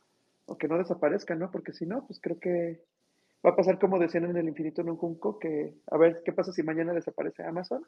que 0.59 0.69
no 0.69 0.79
desaparezcan, 0.79 1.39
¿no? 1.39 1.51
Porque 1.51 1.73
si 1.73 1.87
no, 1.87 2.07
pues 2.07 2.21
creo 2.21 2.39
que 2.39 2.81
va 3.45 3.51
a 3.51 3.57
pasar 3.57 3.79
como 3.79 3.99
decían 3.99 4.25
en 4.25 4.37
el 4.37 4.49
infinito 4.49 4.83
en 4.83 4.91
un 4.91 4.97
junco, 4.97 5.39
que 5.39 5.75
a 5.91 5.97
ver 5.97 6.23
qué 6.25 6.33
pasa 6.33 6.53
si 6.53 6.63
mañana 6.63 6.93
desaparece 6.93 7.43
Amazon, 7.43 7.85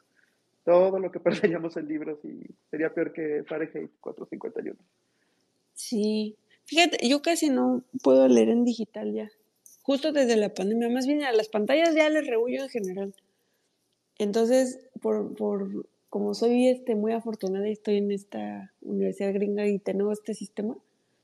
todo 0.63 0.99
lo 0.99 1.11
que 1.11 1.19
perseguíamos 1.19 1.77
en 1.77 1.87
libros 1.87 2.19
y 2.25 2.43
sería 2.69 2.93
peor 2.93 3.13
que 3.13 3.43
Fahrenheit 3.47 3.91
451. 3.99 4.75
Sí, 5.73 6.35
fíjate, 6.65 7.07
yo 7.07 7.21
casi 7.21 7.49
no 7.49 7.83
puedo 8.03 8.27
leer 8.27 8.49
en 8.49 8.63
digital 8.65 9.13
ya, 9.13 9.29
justo 9.87 10.11
desde 10.11 10.35
la 10.35 10.53
pandemia, 10.53 10.89
más 10.89 11.07
bien 11.07 11.23
a 11.23 11.31
las 11.31 11.47
pantallas 11.47 11.95
ya 11.95 12.09
les 12.09 12.27
rehuyo 12.27 12.63
en 12.63 12.69
general. 12.69 13.15
Entonces, 14.19 14.79
por, 15.01 15.33
por 15.33 15.87
como 16.09 16.33
soy 16.33 16.67
este, 16.67 16.93
muy 16.93 17.13
afortunada 17.13 17.69
y 17.69 17.71
estoy 17.71 17.97
en 17.97 18.11
esta 18.11 18.73
universidad 18.81 19.33
gringa 19.33 19.65
y 19.65 19.79
tengo 19.79 20.11
este 20.11 20.33
sistema, 20.33 20.75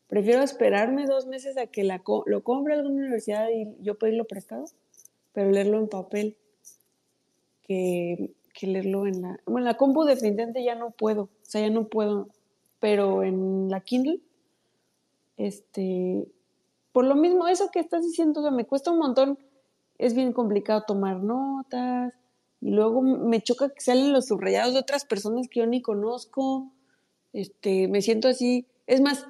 prefiero 0.07 0.41
esperarme 0.41 1.05
dos 1.05 1.27
meses 1.27 1.57
a 1.57 1.67
que 1.67 1.83
la 1.83 2.01
lo 2.25 2.43
compre 2.43 2.75
alguna 2.75 3.01
universidad 3.01 3.49
y 3.49 3.67
yo 3.81 3.97
pedirlo 3.97 4.23
prestado, 4.23 4.63
pero 5.33 5.51
leerlo 5.51 5.79
en 5.79 5.89
papel, 5.89 6.37
que, 7.63 8.31
que 8.53 8.67
leerlo 8.67 9.07
en 9.07 9.23
la... 9.23 9.39
Bueno, 9.45 9.65
la 9.65 9.75
compu 9.75 10.05
definitivamente 10.05 10.63
ya 10.63 10.75
no 10.75 10.91
puedo, 10.91 11.23
o 11.23 11.29
sea, 11.45 11.59
ya 11.59 11.69
no 11.69 11.89
puedo, 11.89 12.29
pero 12.79 13.23
en 13.23 13.67
la 13.69 13.81
Kindle, 13.81 14.21
este, 15.35 16.27
por 16.93 17.05
lo 17.05 17.15
mismo, 17.15 17.47
eso 17.47 17.69
que 17.71 17.79
estás 17.79 18.03
diciendo, 18.03 18.39
o 18.39 18.43
sea, 18.43 18.51
me 18.51 18.65
cuesta 18.65 18.91
un 18.91 18.99
montón, 18.99 19.39
es 19.97 20.13
bien 20.13 20.31
complicado 20.31 20.83
tomar 20.87 21.21
notas, 21.21 22.13
y 22.61 22.69
luego 22.69 23.01
me 23.01 23.41
choca 23.41 23.69
que 23.69 23.81
salen 23.81 24.13
los 24.13 24.27
subrayados 24.27 24.73
de 24.73 24.79
otras 24.79 25.03
personas 25.03 25.49
que 25.49 25.59
yo 25.59 25.65
ni 25.65 25.81
conozco, 25.81 26.71
este, 27.33 27.89
me 27.89 28.01
siento 28.01 28.29
así, 28.29 28.67
es 28.87 29.01
más, 29.01 29.27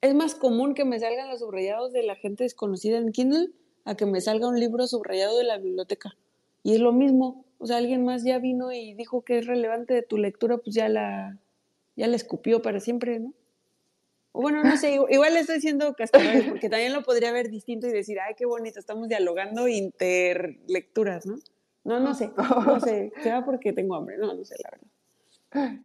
es 0.00 0.14
más 0.14 0.34
común 0.34 0.74
que 0.74 0.84
me 0.84 0.98
salgan 0.98 1.28
los 1.28 1.40
subrayados 1.40 1.92
de 1.92 2.04
la 2.04 2.14
gente 2.14 2.44
desconocida 2.44 2.96
en 2.96 3.12
Kindle 3.12 3.50
a 3.84 3.96
que 3.96 4.06
me 4.06 4.20
salga 4.20 4.48
un 4.48 4.58
libro 4.58 4.86
subrayado 4.86 5.36
de 5.36 5.44
la 5.44 5.58
biblioteca. 5.58 6.16
Y 6.62 6.74
es 6.74 6.80
lo 6.80 6.92
mismo, 6.92 7.44
o 7.58 7.66
sea, 7.66 7.76
alguien 7.76 8.04
más 8.04 8.24
ya 8.24 8.38
vino 8.38 8.72
y 8.72 8.94
dijo 8.94 9.22
que 9.22 9.38
es 9.38 9.46
relevante 9.46 9.92
de 9.92 10.02
tu 10.02 10.16
lectura, 10.16 10.58
pues 10.58 10.74
ya 10.74 10.88
la, 10.88 11.38
ya 11.96 12.06
la 12.06 12.16
escupió 12.16 12.62
para 12.62 12.80
siempre, 12.80 13.18
¿no? 13.18 13.34
Bueno, 14.34 14.64
no 14.64 14.76
sé, 14.76 14.94
igual 14.94 15.32
le 15.32 15.40
estoy 15.40 15.56
diciendo 15.56 15.94
cascarones, 15.94 16.44
porque 16.50 16.68
también 16.68 16.92
lo 16.92 17.02
podría 17.02 17.32
ver 17.32 17.50
distinto 17.50 17.86
y 17.86 17.92
decir, 17.92 18.18
ay, 18.20 18.34
qué 18.36 18.44
bonito, 18.44 18.80
estamos 18.80 19.08
dialogando 19.08 19.68
interlecturas, 19.68 21.24
¿no? 21.24 21.36
No, 21.84 22.00
no 22.00 22.14
sé, 22.14 22.32
no 22.36 22.80
sé, 22.80 23.12
será 23.22 23.44
porque 23.44 23.72
tengo 23.72 23.94
hambre, 23.94 24.18
no, 24.18 24.34
no 24.34 24.44
sé, 24.44 24.56
la 24.62 24.70
verdad. 24.70 25.80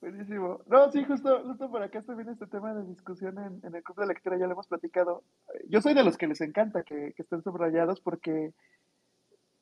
Buenísimo. 0.00 0.60
No, 0.66 0.92
sí, 0.92 1.02
justo, 1.04 1.42
justo 1.44 1.70
por 1.70 1.82
acá 1.82 2.04
bien 2.14 2.28
este 2.28 2.46
tema 2.46 2.74
de 2.74 2.84
discusión 2.86 3.38
en, 3.38 3.66
en, 3.66 3.74
el 3.74 3.82
club 3.82 3.98
de 3.98 4.06
lectura, 4.06 4.36
ya 4.36 4.46
lo 4.46 4.52
hemos 4.52 4.66
platicado. 4.66 5.24
Yo 5.68 5.80
soy 5.80 5.94
de 5.94 6.04
los 6.04 6.18
que 6.18 6.26
les 6.26 6.40
encanta 6.42 6.82
que, 6.82 7.14
que 7.16 7.22
estén 7.22 7.42
subrayados 7.42 8.00
porque 8.00 8.52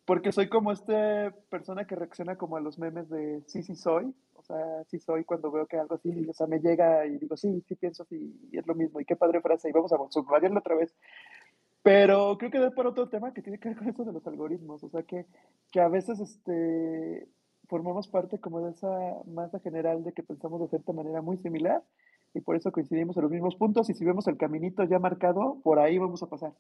porque 0.04 0.32
soy 0.32 0.48
como 0.48 0.70
esta 0.70 1.34
persona 1.48 1.86
que 1.86 1.96
reacciona 1.96 2.36
como 2.36 2.56
a 2.56 2.60
los 2.60 2.78
memes 2.78 3.08
de 3.08 3.42
sí, 3.46 3.62
sí 3.62 3.74
soy. 3.74 4.14
O 4.34 4.42
sea, 4.42 4.84
sí 4.84 4.98
soy 4.98 5.24
cuando 5.24 5.50
veo 5.50 5.66
que 5.66 5.78
algo 5.78 5.94
así, 5.94 6.26
o 6.28 6.32
sea, 6.34 6.46
me 6.46 6.60
llega 6.60 7.06
y 7.06 7.16
digo, 7.16 7.36
sí, 7.36 7.64
sí 7.66 7.74
pienso 7.76 8.04
sí, 8.04 8.38
y 8.52 8.58
es 8.58 8.66
lo 8.66 8.74
mismo. 8.74 9.00
Y 9.00 9.06
qué 9.06 9.16
padre 9.16 9.40
frase. 9.40 9.70
Y 9.70 9.72
vamos 9.72 9.92
a 9.92 9.98
subrayarlo 10.10 10.58
otra 10.58 10.74
vez. 10.74 10.94
Pero 11.82 12.36
creo 12.38 12.50
que 12.50 12.58
da 12.58 12.70
para 12.70 12.90
otro 12.90 13.08
tema 13.08 13.32
que 13.32 13.42
tiene 13.42 13.58
que 13.58 13.70
ver 13.70 13.78
con 13.78 13.88
eso 13.88 14.04
de 14.04 14.12
los 14.12 14.26
algoritmos. 14.26 14.84
O 14.84 14.90
sea, 14.90 15.02
que, 15.04 15.26
que 15.70 15.80
a 15.80 15.88
veces 15.88 16.20
este, 16.20 17.26
formamos 17.68 18.08
parte 18.08 18.38
como 18.38 18.60
de 18.60 18.72
esa 18.72 19.22
masa 19.26 19.58
general 19.60 20.04
de 20.04 20.12
que 20.12 20.22
pensamos 20.22 20.60
de 20.60 20.68
cierta 20.68 20.92
manera 20.92 21.22
muy 21.22 21.38
similar 21.38 21.82
y 22.34 22.40
por 22.40 22.56
eso 22.56 22.72
coincidimos 22.72 23.16
en 23.16 23.22
los 23.22 23.32
mismos 23.32 23.56
puntos. 23.56 23.88
Y 23.88 23.94
si 23.94 24.04
vemos 24.04 24.26
el 24.28 24.36
caminito 24.36 24.84
ya 24.84 24.98
marcado, 24.98 25.60
por 25.62 25.78
ahí 25.78 25.96
vamos 25.96 26.22
a 26.22 26.26
pasar. 26.26 26.52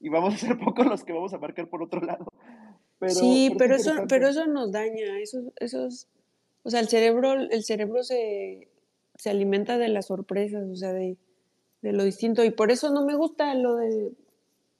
Y 0.00 0.10
vamos 0.10 0.34
a 0.34 0.38
ser 0.38 0.58
pocos 0.62 0.86
los 0.86 1.04
que 1.04 1.14
vamos 1.14 1.32
a 1.32 1.38
marcar 1.38 1.68
por 1.68 1.82
otro 1.82 2.00
lado 2.02 2.26
sí, 3.08 3.52
pero 3.58 3.76
eso, 3.76 3.92
pero 4.08 4.28
eso 4.28 4.46
nos 4.46 4.72
daña, 4.72 5.18
eso, 5.20 5.52
esos, 5.56 6.08
o 6.62 6.70
sea, 6.70 6.80
el 6.80 6.88
cerebro, 6.88 7.32
el 7.32 7.64
cerebro 7.64 8.02
se, 8.02 8.68
se 9.16 9.30
alimenta 9.30 9.78
de 9.78 9.88
las 9.88 10.06
sorpresas, 10.06 10.68
o 10.68 10.76
sea, 10.76 10.92
de, 10.92 11.16
de, 11.82 11.92
lo 11.92 12.04
distinto, 12.04 12.44
y 12.44 12.50
por 12.50 12.70
eso 12.70 12.90
no 12.90 13.04
me 13.04 13.14
gusta 13.14 13.54
lo 13.54 13.76
de, 13.76 14.12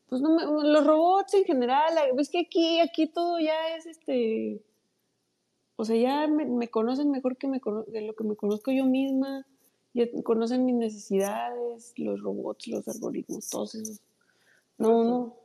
pues 0.09 0.23
no 0.23 0.35
me, 0.35 0.45
los 0.45 0.87
robots 0.87 1.35
en 1.35 1.45
general, 1.45 1.95
es 2.19 2.31
que 2.31 2.41
aquí, 2.41 2.81
aquí 2.81 3.07
todo 3.07 3.41
ya 3.41 3.77
es 3.77 3.87
este, 3.87 4.63
o 5.77 5.85
sea, 5.85 5.97
ya 5.97 6.29
me, 6.29 6.69
conocen 6.69 7.11
mejor 7.11 7.37
que 7.37 7.49
me, 7.49 7.61
de 7.89 8.03
lo 8.03 8.15
que 8.15 8.25
me 8.25 8.37
conozco 8.37 8.71
yo 8.71 8.85
misma, 8.85 9.47
ya 9.95 10.07
conocen 10.23 10.65
mis 10.65 10.77
necesidades, 10.77 11.93
los 11.97 12.21
robots, 12.21 12.69
los 12.69 12.87
algoritmos, 12.89 13.49
todos 13.49 13.75
esos. 13.75 14.01
No, 14.79 15.05
no, 15.05 15.37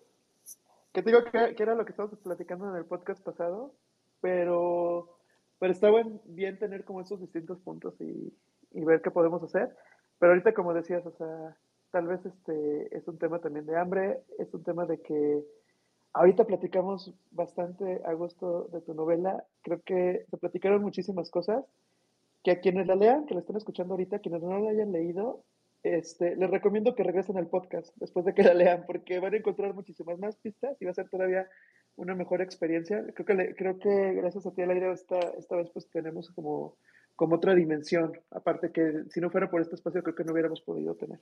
que 0.98 1.04
te 1.04 1.12
digo 1.12 1.24
que, 1.26 1.62
era 1.62 1.76
lo 1.76 1.86
que 1.86 1.92
estábamos 1.92 2.18
platicando 2.22 2.72
en 2.72 2.76
el 2.76 2.86
podcast 2.86 3.24
pasado, 3.24 3.72
pero, 4.20 5.16
pero 5.60 5.72
está 5.72 5.92
bien 6.26 6.58
tener 6.58 6.86
como 6.86 7.02
esos 7.02 7.22
distintos 7.22 7.60
puntos 7.60 7.94
y, 8.02 8.34
y, 8.72 8.84
ver 8.84 9.04
qué 9.04 9.12
podemos 9.12 9.44
hacer. 9.44 9.78
Pero 10.18 10.32
ahorita, 10.32 10.56
como 10.56 10.74
decías, 10.74 11.06
o 11.06 11.12
sea, 11.12 11.56
tal 11.92 12.08
vez 12.08 12.26
este 12.26 12.98
es 12.98 13.08
un 13.08 13.20
tema 13.20 13.38
también 13.38 13.68
de 13.68 13.78
hambre, 13.78 14.24
es 14.40 14.52
un 14.56 14.64
tema 14.64 14.88
de 14.88 15.00
que 15.00 15.44
ahorita 16.14 16.46
platicamos 16.46 17.14
bastante 17.30 18.02
a 18.04 18.14
gusto 18.14 18.68
de 18.72 18.82
tu 18.82 18.96
novela. 18.96 19.44
Creo 19.62 19.80
que 19.84 20.26
se 20.32 20.38
platicaron 20.38 20.82
muchísimas 20.82 21.30
cosas 21.30 21.64
que 22.44 22.50
a 22.50 22.60
quienes 22.60 22.88
la 22.88 22.96
lean, 22.96 23.28
que 23.28 23.36
la 23.36 23.42
estén 23.42 23.58
escuchando 23.58 23.94
ahorita, 23.94 24.18
quienes 24.18 24.42
no 24.42 24.58
la 24.58 24.72
hayan 24.72 24.92
leído, 24.92 25.44
este, 25.84 26.36
les 26.36 26.50
recomiendo 26.50 26.96
que 26.96 27.04
regresen 27.04 27.38
al 27.38 27.48
podcast 27.48 27.96
después 27.98 28.26
de 28.26 28.34
que 28.34 28.44
la 28.44 28.54
lean, 28.54 28.86
porque 28.86 29.20
van 29.20 29.34
a 29.34 29.38
encontrar 29.38 29.74
muchísimas 29.74 30.20
más 30.20 30.36
pistas 30.38 30.78
y 30.82 30.86
va 30.86 30.92
a 30.92 30.96
ser 30.96 31.10
todavía 31.10 31.48
una 31.96 32.16
mejor 32.16 32.42
experiencia. 32.42 33.04
Creo 33.14 33.26
que, 33.26 33.56
creo 33.56 33.80
que 33.80 34.14
gracias 34.14 34.46
a 34.46 34.52
ti, 34.52 34.62
Alaira, 34.62 34.92
esta, 34.94 35.20
esta 35.38 35.56
vez 35.56 35.70
pues 35.72 35.90
tenemos 35.90 36.30
como, 36.32 36.76
como 37.16 37.36
otra 37.36 37.56
dimensión, 37.56 38.20
aparte 38.32 38.72
que 38.72 39.04
si 39.10 39.20
no 39.22 39.30
fuera 39.30 39.50
por 39.50 39.62
este 39.62 39.76
espacio 39.76 40.04
creo 40.04 40.16
que 40.16 40.24
no 40.24 40.34
hubiéramos 40.34 40.62
podido 40.62 40.96
tener. 40.96 41.20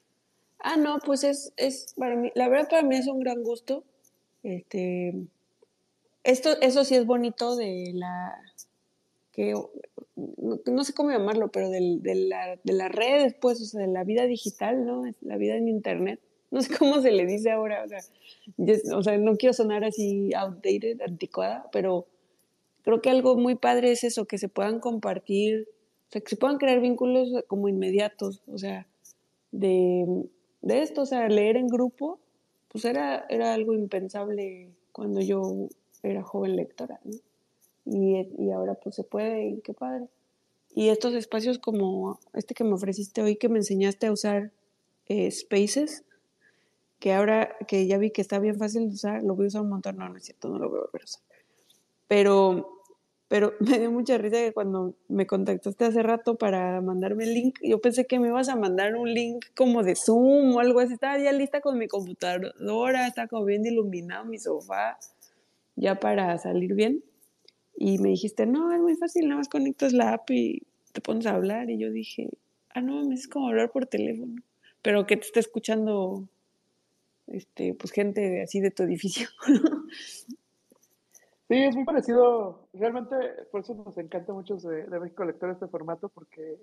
Ah, 0.60 0.78
no, 0.78 1.00
pues 1.06 1.24
es, 1.24 1.54
es 1.58 1.94
para 1.98 2.16
mí, 2.16 2.32
la 2.36 2.50
verdad 2.50 2.70
para 2.70 2.84
mí 2.84 2.96
es 2.96 3.08
un 3.08 3.20
gran 3.20 3.44
gusto. 3.44 3.84
Este, 4.42 5.14
esto, 6.24 6.50
eso 6.62 6.84
sí 6.84 6.96
es 6.96 7.06
bonito 7.06 7.56
de 7.56 7.92
la, 7.94 8.36
que 9.36 9.54
no, 10.16 10.84
sé 10.86 10.94
cómo 10.94 11.12
llamarlo, 11.12 11.52
pero 11.52 11.70
de, 11.70 12.00
la, 12.16 12.58
de 12.64 12.74
las 12.74 12.92
redes, 12.92 13.36
pues, 13.40 13.62
o 13.62 13.66
sea, 13.66 13.82
de 13.82 13.88
la 13.88 14.06
vida 14.06 14.26
digital, 14.26 14.86
¿no? 14.86 15.04
La 15.22 15.36
vida 15.36 15.56
en 15.56 15.68
Internet. 15.68 16.22
No 16.52 16.62
sé 16.62 16.74
cómo 16.78 17.02
se 17.02 17.12
le 17.12 17.26
dice 17.26 17.52
ahora, 17.52 17.84
o 17.84 17.88
sea, 17.90 18.00
o 18.96 19.04
sea, 19.04 19.18
no 19.18 19.36
quiero 19.36 19.52
sonar 19.52 19.84
así 19.84 20.34
outdated, 20.34 21.02
anticuada, 21.02 21.68
pero 21.74 22.08
creo 22.84 23.02
que 23.02 23.10
algo 23.10 23.36
muy 23.36 23.56
padre 23.56 23.92
es 23.92 24.06
eso, 24.06 24.26
que 24.26 24.38
se 24.38 24.48
puedan 24.48 24.80
compartir, 24.80 25.68
o 26.08 26.12
sea, 26.12 26.22
que 26.22 26.30
se 26.30 26.38
puedan 26.38 26.58
crear 26.58 26.80
vínculos 26.80 27.44
como 27.48 27.68
inmediatos, 27.68 28.42
o 28.48 28.58
sea, 28.58 28.88
de, 29.52 30.06
de 30.62 30.82
esto, 30.82 31.02
o 31.02 31.06
sea, 31.06 31.28
leer 31.28 31.58
en 31.58 31.68
grupo, 31.68 32.20
pues 32.70 32.86
era, 32.86 33.26
era 33.28 33.54
algo 33.54 33.74
impensable 33.74 34.70
cuando 34.94 35.20
yo 35.20 35.68
era 36.04 36.24
joven 36.24 36.56
lectora, 36.56 37.02
¿no? 37.04 37.18
Y, 37.86 38.28
y 38.38 38.52
ahora 38.52 38.76
pues 38.76 38.96
se 38.96 39.04
puede 39.04 39.48
y 39.50 39.62
qué 39.62 39.74
padre. 39.74 40.08
Y 40.76 40.90
estos 40.90 41.14
espacios 41.14 41.58
como 41.58 42.20
este 42.34 42.54
que 42.54 42.66
me 42.66 42.74
ofreciste 42.74 43.22
hoy, 43.22 43.38
que 43.38 43.48
me 43.48 43.60
enseñaste 43.60 44.08
a 44.08 44.12
usar 44.12 44.52
eh, 45.08 45.32
Spaces, 45.32 46.04
que 47.00 47.14
ahora 47.14 47.56
que 47.68 47.88
ya 47.88 47.98
vi 47.98 48.12
que 48.12 48.22
está 48.22 48.40
bien 48.40 48.58
fácil 48.58 48.90
de 48.90 48.96
usar, 48.96 49.24
lo 49.24 49.36
voy 49.36 49.46
a 49.46 49.48
usar 49.48 49.62
un 49.62 49.70
montón, 49.70 49.96
no, 49.96 50.10
no 50.10 50.18
es 50.18 50.26
cierto, 50.26 50.50
no 50.50 50.60
lo 50.60 50.70
voy 50.70 50.80
a 50.80 50.82
volver 50.82 51.02
a 51.02 51.06
usar. 51.06 51.24
Pero, 52.10 52.82
pero 53.30 53.54
me 53.62 53.80
dio 53.80 53.90
mucha 53.90 54.18
risa 54.18 54.36
que 54.36 54.52
cuando 54.52 54.96
me 55.08 55.26
contactaste 55.26 55.86
hace 55.86 56.04
rato 56.04 56.36
para 56.36 56.82
mandarme 56.82 57.24
el 57.24 57.34
link, 57.34 57.58
yo 57.64 57.80
pensé 57.80 58.06
que 58.06 58.20
me 58.20 58.28
ibas 58.28 58.50
a 58.50 58.58
mandar 58.58 58.96
un 58.96 59.14
link 59.14 59.46
como 59.56 59.82
de 59.82 59.96
Zoom 59.96 60.56
o 60.56 60.60
algo 60.60 60.82
así, 60.82 60.96
estaba 60.96 61.18
ya 61.18 61.32
lista 61.32 61.62
con 61.62 61.78
mi 61.78 61.88
computadora, 61.88 63.08
estaba 63.08 63.30
como 63.30 63.46
bien 63.46 63.66
iluminado 63.66 64.26
mi 64.26 64.40
sofá, 64.40 64.98
ya 65.78 66.00
para 66.02 66.38
salir 66.38 66.74
bien. 66.74 67.02
Y 67.78 67.98
me 68.00 68.10
dijiste, 68.10 68.46
no, 68.46 68.72
es 68.72 68.82
muy 68.82 68.96
fácil, 68.96 69.28
nada 69.28 69.40
más 69.40 69.50
conectas 69.50 69.94
la 69.94 70.14
app 70.14 70.30
y 70.32 70.64
te 70.94 71.02
pones 71.02 71.26
a 71.26 71.36
hablar. 71.36 71.70
Y 71.70 71.78
yo 71.78 71.92
dije, 71.92 72.30
ah, 72.70 72.82
no, 72.82 73.12
es 73.12 73.28
como 73.28 73.50
hablar 73.50 73.72
por 73.72 73.86
teléfono. 73.86 74.42
Pero 74.82 75.06
que 75.06 75.18
te 75.18 75.26
está 75.26 75.40
escuchando, 75.40 76.28
este, 77.28 77.74
pues 77.74 77.92
gente 77.92 78.42
así 78.42 78.60
de 78.60 78.72
tu 78.72 78.84
edificio. 78.84 79.28
Sí, 81.48 81.54
es 81.64 81.76
muy 81.76 81.86
parecido. 81.86 82.68
Realmente, 82.74 83.16
por 83.52 83.62
eso 83.62 83.76
nos 83.76 83.96
encanta 84.00 84.34
mucho 84.34 84.56
de, 84.56 84.88
de 84.88 85.00
México 85.00 85.24
Lector 85.24 85.52
este 85.52 85.68
formato, 85.68 86.10
porque 86.10 86.58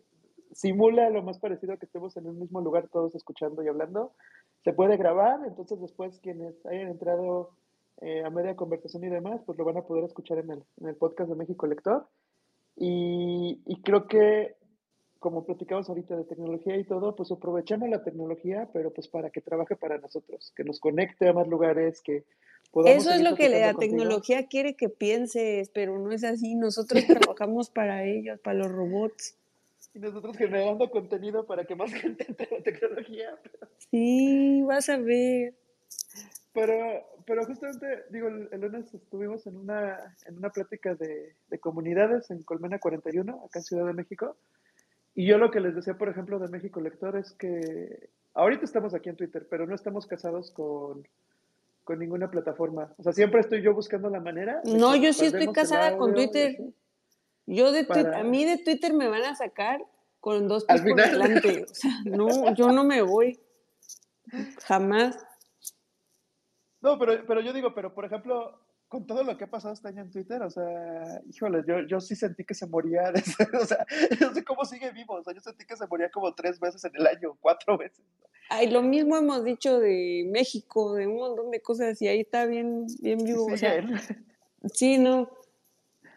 simula 0.52 1.08
lo 1.10 1.22
más 1.22 1.38
parecido 1.38 1.72
a 1.72 1.76
que 1.76 1.86
estemos 1.86 2.16
en 2.16 2.26
el 2.26 2.34
mismo 2.34 2.60
lugar 2.60 2.88
todos 2.88 3.14
escuchando 3.14 3.62
y 3.62 3.68
hablando. 3.68 4.12
Se 4.64 4.72
puede 4.72 4.96
grabar, 4.96 5.40
entonces 5.46 5.80
después 5.80 6.18
quienes 6.20 6.54
hayan 6.66 6.88
entrado 6.88 7.50
eh, 8.00 8.22
a 8.24 8.30
media 8.30 8.56
conversación 8.56 9.04
y 9.04 9.08
demás, 9.08 9.40
pues 9.46 9.58
lo 9.58 9.64
van 9.64 9.76
a 9.76 9.82
poder 9.82 10.04
escuchar 10.04 10.38
en 10.38 10.50
el, 10.50 10.64
en 10.80 10.88
el 10.88 10.96
podcast 10.96 11.28
de 11.30 11.36
México 11.36 11.66
Lector. 11.66 12.06
Y, 12.76 13.60
y, 13.66 13.82
creo 13.82 14.08
que, 14.08 14.56
como 15.18 15.44
platicamos 15.44 15.88
ahorita 15.88 16.16
de 16.16 16.24
tecnología 16.24 16.76
y 16.76 16.84
todo, 16.84 17.14
pues 17.14 17.30
aprovechamos 17.30 17.88
la 17.88 18.02
tecnología, 18.02 18.70
pero 18.72 18.92
pues 18.92 19.08
para 19.08 19.30
que 19.30 19.40
trabaje 19.40 19.76
para 19.76 19.98
nosotros, 19.98 20.52
que 20.56 20.64
nos 20.64 20.80
conecte 20.80 21.28
a 21.28 21.32
más 21.32 21.46
lugares, 21.46 22.00
que 22.00 22.24
podamos... 22.70 23.02
Eso 23.02 23.12
es 23.12 23.20
lo 23.20 23.36
que 23.36 23.48
la 23.50 23.74
tecnología 23.74 24.46
quiere 24.46 24.74
que 24.74 24.88
pienses, 24.88 25.68
pero 25.68 25.98
no 25.98 26.10
es 26.12 26.24
así. 26.24 26.54
Nosotros 26.54 27.04
trabajamos 27.06 27.70
para 27.70 28.04
ellos, 28.04 28.40
para 28.40 28.58
los 28.58 28.72
robots. 28.72 29.36
Y 29.94 29.98
nosotros 29.98 30.36
generando 30.36 30.90
contenido 30.90 31.44
para 31.44 31.66
que 31.66 31.76
más 31.76 31.92
gente 31.92 32.24
entre 32.26 32.48
la 32.50 32.62
tecnología. 32.62 33.38
Sí, 33.90 34.62
vas 34.62 34.88
a 34.88 34.96
ver. 34.96 35.54
Pero, 36.54 36.74
pero 37.26 37.44
justamente, 37.44 38.04
digo, 38.10 38.28
el, 38.28 38.60
lunes 38.60 38.92
estuvimos 38.94 39.46
en 39.46 39.56
una, 39.56 40.16
en 40.26 40.38
una 40.38 40.50
plática 40.50 40.94
de, 40.94 41.34
de, 41.48 41.58
comunidades 41.58 42.30
en 42.30 42.42
Colmena 42.42 42.78
41, 42.78 43.44
acá 43.46 43.58
en 43.58 43.64
Ciudad 43.64 43.86
de 43.86 43.92
México, 43.92 44.36
y 45.14 45.26
yo 45.26 45.38
lo 45.38 45.50
que 45.50 45.60
les 45.60 45.74
decía, 45.74 45.94
por 45.94 46.08
ejemplo, 46.08 46.38
de 46.38 46.48
México 46.48 46.80
Lector 46.80 47.16
es 47.16 47.32
que 47.32 48.08
ahorita 48.34 48.64
estamos 48.64 48.94
aquí 48.94 49.10
en 49.10 49.16
Twitter, 49.16 49.46
pero 49.50 49.66
no 49.66 49.74
estamos 49.74 50.06
casados 50.06 50.50
con, 50.50 51.06
con 51.84 51.98
ninguna 51.98 52.30
plataforma. 52.30 52.94
O 52.96 53.02
sea, 53.02 53.12
siempre 53.12 53.40
estoy 53.40 53.62
yo 53.62 53.74
buscando 53.74 54.08
la 54.08 54.20
manera. 54.20 54.62
No, 54.64 54.96
yo 54.96 55.12
sí 55.12 55.26
estoy 55.26 55.52
casada 55.52 55.96
con 55.98 56.14
Twitter. 56.14 56.56
Yo 57.44 57.72
de 57.72 57.84
Twitter, 57.84 58.14
a 58.14 58.22
mí 58.22 58.44
de 58.44 58.58
Twitter 58.58 58.94
me 58.94 59.08
van 59.08 59.24
a 59.24 59.34
sacar 59.34 59.84
con 60.20 60.48
dos 60.48 60.64
pies 60.64 60.80
por 60.80 60.96
delante. 60.96 61.66
O 61.70 61.74
sea, 61.74 61.90
no, 62.04 62.54
yo 62.54 62.70
no 62.72 62.84
me 62.84 63.02
voy. 63.02 63.38
Jamás. 64.64 65.18
No, 66.82 66.98
pero, 66.98 67.24
pero 67.26 67.40
yo 67.40 67.52
digo, 67.52 67.74
pero 67.74 67.94
por 67.94 68.04
ejemplo, 68.04 68.60
con 68.88 69.06
todo 69.06 69.24
lo 69.24 69.38
que 69.38 69.44
ha 69.44 69.50
pasado 69.50 69.72
este 69.72 69.88
año 69.88 70.02
en 70.02 70.10
Twitter, 70.10 70.42
o 70.42 70.50
sea, 70.50 71.22
híjole, 71.26 71.62
yo, 71.66 71.80
yo 71.86 72.00
sí 72.00 72.14
sentí 72.14 72.44
que 72.44 72.54
se 72.54 72.66
moría, 72.66 73.12
o 73.60 73.64
sea, 73.64 73.86
no 74.20 74.34
sé 74.34 74.44
cómo 74.44 74.64
sigue 74.66 74.90
vivo, 74.90 75.14
o 75.14 75.22
sea, 75.22 75.32
yo 75.32 75.40
sentí 75.40 75.64
que 75.64 75.76
se 75.76 75.86
moría 75.86 76.10
como 76.10 76.34
tres 76.34 76.60
veces 76.60 76.84
en 76.84 76.92
el 76.96 77.06
año, 77.06 77.36
cuatro 77.40 77.78
veces. 77.78 78.04
Ay, 78.50 78.68
lo 78.68 78.82
mismo 78.82 79.16
hemos 79.16 79.44
dicho 79.44 79.80
de 79.80 80.28
México, 80.30 80.94
de 80.94 81.06
un 81.06 81.16
montón 81.16 81.50
de 81.50 81.62
cosas, 81.62 82.02
y 82.02 82.08
ahí 82.08 82.20
está 82.20 82.44
bien, 82.44 82.84
bien 83.00 83.24
vivo. 83.24 83.46
Sí, 83.46 83.54
o 83.54 83.56
sea, 83.56 83.82
sí, 84.74 84.98
no. 84.98 85.30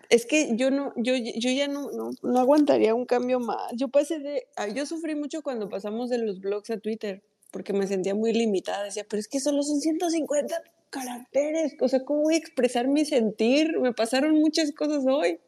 Es 0.10 0.26
que 0.26 0.58
yo 0.58 0.70
no, 0.70 0.92
yo, 0.98 1.14
yo 1.16 1.52
ya 1.52 1.70
no, 1.70 1.92
no, 1.92 2.12
no, 2.22 2.40
aguantaría 2.40 2.94
un 2.94 3.06
cambio 3.06 3.40
más. 3.40 3.72
Yo 3.74 3.88
pasé 3.88 4.20
de, 4.20 4.48
ah, 4.58 4.68
yo 4.68 4.86
sufrí 4.86 5.16
mucho 5.16 5.42
cuando 5.44 5.70
pasamos 5.70 6.10
de 6.10 6.18
los 6.18 6.42
blogs 6.42 6.70
a 6.72 6.78
Twitter, 6.78 7.24
porque 7.56 7.72
me 7.72 7.88
sentía 7.88 8.14
muy 8.14 8.34
limitada. 8.34 8.84
Decía, 8.84 9.06
pero 9.10 9.22
es 9.22 9.30
que 9.30 9.40
solo 9.40 9.64
son 9.64 9.80
150 9.80 10.62
caracteres. 10.90 11.78
O 11.80 11.88
sea, 11.88 12.04
¿cómo 12.04 12.24
voy 12.24 12.34
a 12.34 12.38
expresar 12.38 12.90
mi 12.90 13.06
sentir? 13.06 13.80
Me 13.80 13.94
pasaron 13.94 14.34
muchas 14.34 14.74
cosas 14.74 15.06
hoy. 15.08 15.40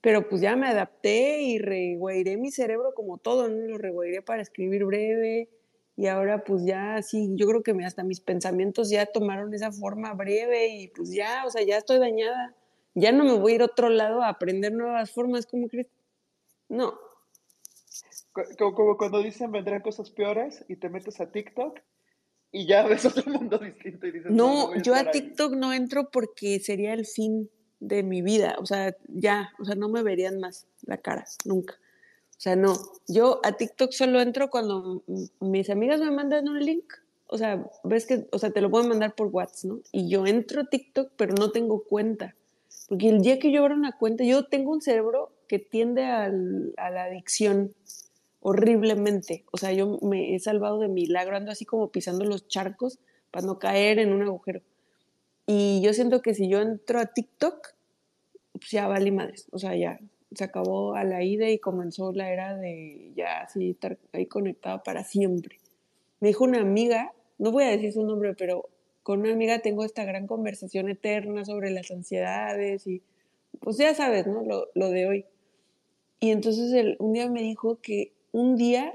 Pero 0.00 0.26
pues 0.30 0.40
ya 0.40 0.56
me 0.56 0.66
adapté 0.66 1.42
y 1.42 1.58
reguairé 1.58 2.38
mi 2.38 2.50
cerebro 2.50 2.94
como 2.94 3.18
todo, 3.18 3.50
¿no? 3.50 3.66
Lo 3.66 3.76
reguairé 3.76 4.22
para 4.22 4.40
escribir 4.40 4.86
breve. 4.86 5.50
Y 5.94 6.06
ahora 6.06 6.42
pues 6.42 6.64
ya 6.64 7.02
sí, 7.02 7.32
yo 7.34 7.46
creo 7.48 7.62
que 7.62 7.72
hasta 7.84 8.02
mis 8.02 8.20
pensamientos 8.20 8.88
ya 8.88 9.04
tomaron 9.04 9.52
esa 9.52 9.72
forma 9.72 10.14
breve 10.14 10.68
y 10.68 10.88
pues 10.88 11.10
ya, 11.10 11.44
o 11.46 11.50
sea, 11.50 11.62
ya 11.62 11.76
estoy 11.76 11.98
dañada 11.98 12.56
ya 12.94 13.12
no 13.12 13.24
me 13.24 13.36
voy 13.36 13.52
a 13.52 13.54
ir 13.56 13.62
a 13.62 13.66
otro 13.66 13.88
lado 13.88 14.22
a 14.22 14.28
aprender 14.28 14.72
nuevas 14.72 15.10
formas, 15.10 15.46
¿cómo 15.46 15.68
crees? 15.68 15.88
No. 16.68 16.94
Como, 18.58 18.96
cuando 18.96 19.22
dicen 19.22 19.52
vendrán 19.52 19.80
cosas 19.80 20.10
peores 20.10 20.64
y 20.68 20.76
te 20.76 20.88
metes 20.88 21.20
a 21.20 21.30
TikTok 21.30 21.78
y 22.50 22.66
ya 22.66 22.86
ves 22.86 23.04
otro 23.06 23.30
mundo 23.30 23.58
distinto 23.58 24.06
y 24.06 24.12
dices... 24.12 24.30
No, 24.30 24.74
yo 24.82 24.94
a 24.94 25.10
TikTok 25.10 25.54
no 25.54 25.72
entro 25.72 26.10
porque 26.10 26.58
sería 26.60 26.92
el 26.94 27.06
fin 27.06 27.48
de 27.80 28.02
mi 28.02 28.22
vida, 28.22 28.56
o 28.58 28.66
sea, 28.66 28.96
ya, 29.08 29.52
o 29.58 29.64
sea, 29.64 29.74
no 29.74 29.88
me 29.88 30.02
verían 30.02 30.40
más 30.40 30.66
la 30.82 30.96
cara, 30.96 31.24
nunca. 31.44 31.74
O 32.30 32.40
sea, 32.40 32.56
no, 32.56 32.74
yo 33.06 33.40
a 33.44 33.52
TikTok 33.52 33.92
solo 33.92 34.20
entro 34.20 34.50
cuando 34.50 35.04
mis 35.40 35.70
amigas 35.70 36.00
me 36.00 36.10
mandan 36.10 36.48
un 36.48 36.58
link, 36.58 36.92
o 37.26 37.38
sea, 37.38 37.64
ves 37.84 38.06
que, 38.06 38.26
o 38.32 38.38
sea, 38.38 38.50
te 38.50 38.60
lo 38.60 38.70
pueden 38.70 38.88
mandar 38.88 39.14
por 39.14 39.28
WhatsApp, 39.28 39.70
¿no? 39.70 39.80
Y 39.92 40.08
yo 40.08 40.26
entro 40.26 40.62
a 40.62 40.66
TikTok, 40.66 41.12
pero 41.16 41.34
no 41.34 41.50
tengo 41.50 41.84
cuenta. 41.84 42.34
Porque 42.88 43.08
el 43.08 43.22
día 43.22 43.38
que 43.38 43.50
yo 43.50 43.62
abro 43.62 43.74
una 43.74 43.92
cuenta, 43.92 44.24
yo 44.24 44.46
tengo 44.46 44.72
un 44.72 44.82
cerebro 44.82 45.32
que 45.48 45.58
tiende 45.58 46.04
a 46.04 46.28
la 46.28 47.04
adicción 47.04 47.74
horriblemente. 48.46 49.46
O 49.52 49.56
sea, 49.56 49.72
yo 49.72 49.98
me 50.02 50.34
he 50.34 50.38
salvado 50.38 50.78
de 50.78 50.88
milagro, 50.88 51.34
ando 51.34 51.50
así 51.50 51.64
como 51.64 51.90
pisando 51.90 52.26
los 52.26 52.46
charcos 52.46 52.98
para 53.30 53.46
no 53.46 53.58
caer 53.58 53.98
en 53.98 54.12
un 54.12 54.22
agujero. 54.22 54.60
Y 55.46 55.80
yo 55.82 55.94
siento 55.94 56.20
que 56.20 56.34
si 56.34 56.46
yo 56.50 56.60
entro 56.60 57.00
a 57.00 57.06
TikTok, 57.06 57.74
pues 58.52 58.70
ya 58.70 58.86
vale 58.86 59.10
madres. 59.12 59.48
O 59.50 59.58
sea, 59.58 59.74
ya 59.74 59.98
se 60.34 60.44
acabó 60.44 60.94
a 60.94 61.04
la 61.04 61.22
ida 61.24 61.48
y 61.48 61.58
comenzó 61.58 62.12
la 62.12 62.30
era 62.30 62.54
de 62.54 63.12
ya 63.16 63.40
así 63.40 63.70
estar 63.70 63.96
ahí 64.12 64.26
conectada 64.26 64.82
para 64.82 65.04
siempre. 65.04 65.58
Me 66.20 66.28
dijo 66.28 66.44
una 66.44 66.60
amiga, 66.60 67.12
no 67.38 67.50
voy 67.50 67.64
a 67.64 67.70
decir 67.70 67.94
su 67.94 68.04
nombre, 68.04 68.34
pero 68.34 68.68
con 69.02 69.20
una 69.20 69.32
amiga 69.32 69.60
tengo 69.60 69.86
esta 69.86 70.04
gran 70.04 70.26
conversación 70.26 70.90
eterna 70.90 71.46
sobre 71.46 71.70
las 71.70 71.90
ansiedades 71.90 72.86
y 72.86 73.00
pues 73.60 73.78
ya 73.78 73.94
sabes, 73.94 74.26
¿no? 74.26 74.42
Lo, 74.42 74.68
lo 74.74 74.90
de 74.90 75.06
hoy. 75.06 75.24
Y 76.20 76.30
entonces 76.30 76.74
él, 76.74 76.96
un 76.98 77.14
día 77.14 77.30
me 77.30 77.40
dijo 77.40 77.80
que 77.80 78.13
un 78.34 78.56
día 78.56 78.92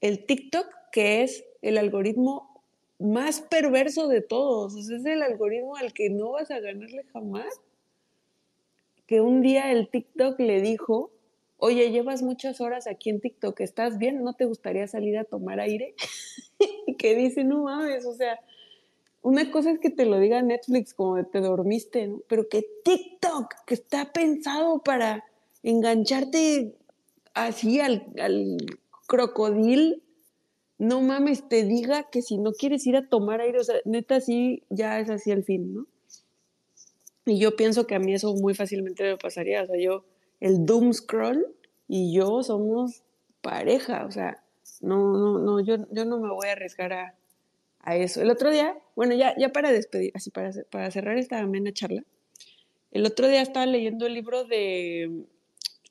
el 0.00 0.24
TikTok, 0.24 0.66
que 0.92 1.24
es 1.24 1.44
el 1.62 1.78
algoritmo 1.78 2.62
más 3.00 3.40
perverso 3.40 4.06
de 4.06 4.20
todos, 4.20 4.76
es 4.88 5.04
el 5.04 5.20
algoritmo 5.20 5.74
al 5.74 5.92
que 5.92 6.10
no 6.10 6.30
vas 6.30 6.52
a 6.52 6.60
ganarle 6.60 7.02
jamás, 7.12 7.60
que 9.08 9.20
un 9.20 9.42
día 9.42 9.72
el 9.72 9.88
TikTok 9.88 10.38
le 10.38 10.60
dijo, 10.60 11.10
oye, 11.58 11.90
llevas 11.90 12.22
muchas 12.22 12.60
horas 12.60 12.86
aquí 12.86 13.10
en 13.10 13.20
TikTok, 13.20 13.58
¿estás 13.60 13.98
bien? 13.98 14.22
¿No 14.22 14.34
te 14.34 14.44
gustaría 14.44 14.86
salir 14.86 15.18
a 15.18 15.24
tomar 15.24 15.58
aire? 15.58 15.96
y 16.86 16.94
que 16.94 17.16
dice, 17.16 17.42
no 17.42 17.64
mames, 17.64 18.06
o 18.06 18.14
sea, 18.14 18.38
una 19.22 19.50
cosa 19.50 19.72
es 19.72 19.80
que 19.80 19.90
te 19.90 20.06
lo 20.06 20.20
diga 20.20 20.40
Netflix 20.40 20.94
como 20.94 21.24
te 21.26 21.40
dormiste, 21.40 22.06
¿no? 22.06 22.20
pero 22.28 22.48
que 22.48 22.64
TikTok, 22.84 23.54
que 23.66 23.74
está 23.74 24.12
pensado 24.12 24.84
para 24.84 25.24
engancharte 25.64 26.76
así 27.34 27.80
al, 27.80 28.06
al 28.18 28.56
crocodil, 29.06 30.02
no 30.78 31.00
mames, 31.00 31.48
te 31.48 31.64
diga 31.64 32.10
que 32.10 32.22
si 32.22 32.38
no 32.38 32.52
quieres 32.52 32.86
ir 32.86 32.96
a 32.96 33.08
tomar 33.08 33.40
aire, 33.40 33.60
o 33.60 33.64
sea, 33.64 33.76
neta, 33.84 34.20
sí, 34.20 34.64
ya 34.68 34.98
es 35.00 35.10
así 35.10 35.30
el 35.30 35.44
fin, 35.44 35.74
¿no? 35.74 35.86
Y 37.24 37.38
yo 37.38 37.54
pienso 37.54 37.86
que 37.86 37.94
a 37.94 38.00
mí 38.00 38.14
eso 38.14 38.34
muy 38.34 38.54
fácilmente 38.54 39.04
me 39.04 39.16
pasaría, 39.16 39.62
o 39.62 39.66
sea, 39.66 39.78
yo, 39.78 40.04
el 40.40 40.66
doom 40.66 40.92
scroll 40.92 41.46
y 41.86 42.12
yo 42.12 42.42
somos 42.42 43.04
pareja, 43.42 44.04
o 44.06 44.10
sea, 44.10 44.42
no, 44.80 45.16
no, 45.16 45.38
no, 45.38 45.60
yo, 45.60 45.76
yo 45.90 46.04
no 46.04 46.18
me 46.18 46.30
voy 46.30 46.48
a 46.48 46.52
arriesgar 46.52 46.92
a, 46.92 47.14
a 47.80 47.96
eso. 47.96 48.20
El 48.20 48.30
otro 48.30 48.50
día, 48.50 48.76
bueno, 48.96 49.14
ya, 49.14 49.36
ya 49.38 49.50
para 49.50 49.70
despedir, 49.70 50.10
así 50.14 50.30
para, 50.30 50.50
para 50.70 50.90
cerrar 50.90 51.16
esta 51.16 51.38
amena 51.38 51.72
charla, 51.72 52.02
el 52.90 53.06
otro 53.06 53.28
día 53.28 53.40
estaba 53.40 53.66
leyendo 53.66 54.06
el 54.06 54.14
libro 54.14 54.44
de, 54.44 55.26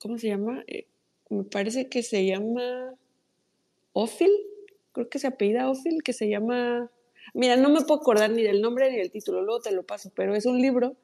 ¿cómo 0.01 0.17
se 0.17 0.27
llama? 0.27 0.63
Eh, 0.67 0.87
me 1.31 1.43
parece 1.45 1.87
que 1.87 2.03
se 2.03 2.25
llama 2.25 2.93
Ophil, 3.93 4.31
creo 4.91 5.09
que 5.09 5.17
se 5.17 5.27
apellida 5.27 5.69
Ophil, 5.69 6.03
que 6.03 6.13
se 6.13 6.29
llama, 6.29 6.91
mira, 7.33 7.55
no 7.55 7.69
me 7.69 7.81
puedo 7.81 8.01
acordar 8.01 8.31
ni 8.31 8.43
del 8.43 8.61
nombre 8.61 8.91
ni 8.91 8.97
del 8.97 9.11
título, 9.11 9.41
luego 9.41 9.61
te 9.61 9.71
lo 9.71 9.83
paso, 9.83 10.11
pero 10.13 10.35
es 10.35 10.45
un 10.45 10.61
libro 10.61 10.97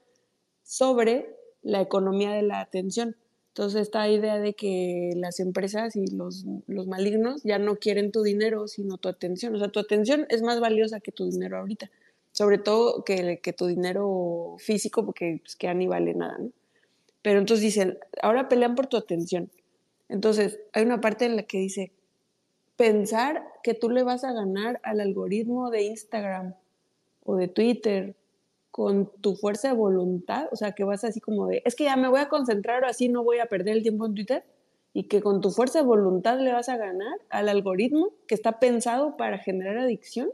sobre 0.63 1.33
la 1.61 1.81
economía 1.81 2.31
de 2.31 2.41
la 2.41 2.59
atención. 2.59 3.15
Entonces, 3.49 3.83
esta 3.83 4.07
idea 4.07 4.37
de 4.37 4.53
que 4.53 5.13
las 5.15 5.39
empresas 5.39 5.95
y 5.95 6.05
los, 6.07 6.45
los, 6.67 6.85
malignos 6.85 7.41
ya 7.43 7.57
no 7.57 7.77
quieren 7.77 8.11
tu 8.11 8.21
dinero, 8.21 8.67
sino 8.67 8.97
tu 8.97 9.09
atención. 9.09 9.55
O 9.55 9.57
sea, 9.57 9.69
tu 9.69 9.79
atención 9.79 10.27
es 10.29 10.43
más 10.43 10.59
valiosa 10.59 10.99
que 10.99 11.11
tu 11.11 11.25
dinero 11.25 11.57
ahorita. 11.57 11.89
Sobre 12.33 12.59
todo 12.59 13.03
que, 13.03 13.39
que 13.41 13.53
tu 13.53 13.65
dinero 13.65 14.57
físico, 14.59 15.03
porque 15.03 15.39
pues, 15.41 15.55
que 15.55 15.73
ni 15.73 15.87
vale 15.87 16.13
nada, 16.13 16.37
¿no? 16.37 16.51
Pero 17.23 17.39
entonces 17.39 17.63
dicen, 17.63 17.97
ahora 18.21 18.47
pelean 18.47 18.75
por 18.75 18.85
tu 18.85 18.95
atención. 18.95 19.49
Entonces, 20.09 20.59
hay 20.73 20.83
una 20.83 21.01
parte 21.01 21.25
en 21.25 21.35
la 21.35 21.43
que 21.43 21.57
dice, 21.59 21.91
pensar 22.75 23.45
que 23.63 23.73
tú 23.73 23.89
le 23.89 24.03
vas 24.03 24.23
a 24.23 24.31
ganar 24.31 24.79
al 24.83 25.01
algoritmo 25.01 25.69
de 25.69 25.83
Instagram 25.83 26.55
o 27.23 27.35
de 27.35 27.47
Twitter 27.47 28.15
con 28.71 29.11
tu 29.21 29.35
fuerza 29.35 29.69
de 29.69 29.73
voluntad, 29.73 30.47
o 30.51 30.55
sea, 30.55 30.73
que 30.73 30.83
vas 30.83 31.03
así 31.03 31.19
como 31.19 31.47
de, 31.47 31.63
es 31.65 31.75
que 31.75 31.85
ya 31.85 31.95
me 31.95 32.07
voy 32.07 32.19
a 32.19 32.29
concentrar 32.29 32.83
o 32.83 32.87
así 32.87 33.09
no 33.09 33.23
voy 33.23 33.39
a 33.39 33.47
perder 33.47 33.75
el 33.75 33.83
tiempo 33.83 34.05
en 34.05 34.13
Twitter, 34.13 34.45
y 34.93 35.03
que 35.03 35.21
con 35.21 35.41
tu 35.41 35.51
fuerza 35.51 35.79
de 35.79 35.85
voluntad 35.85 36.39
le 36.39 36.53
vas 36.53 36.69
a 36.69 36.77
ganar 36.77 37.19
al 37.29 37.49
algoritmo 37.49 38.13
que 38.27 38.35
está 38.35 38.59
pensado 38.59 39.17
para 39.17 39.37
generar 39.37 39.77
adicción, 39.77 40.29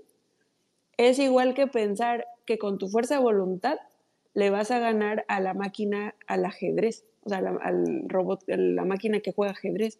es 0.97 1.19
igual 1.19 1.53
que 1.53 1.67
pensar 1.67 2.25
que 2.45 2.57
con 2.57 2.77
tu 2.77 2.87
fuerza 2.87 3.15
de 3.15 3.21
voluntad 3.21 3.77
le 4.33 4.49
vas 4.49 4.71
a 4.71 4.79
ganar 4.79 5.25
a 5.27 5.39
la 5.39 5.53
máquina, 5.53 6.15
al 6.27 6.45
ajedrez, 6.45 7.05
o 7.25 7.29
sea, 7.29 7.37
al 7.37 8.05
robot, 8.07 8.49
a 8.49 8.57
la 8.57 8.85
máquina 8.85 9.19
que 9.19 9.31
juega 9.31 9.53
ajedrez. 9.53 9.99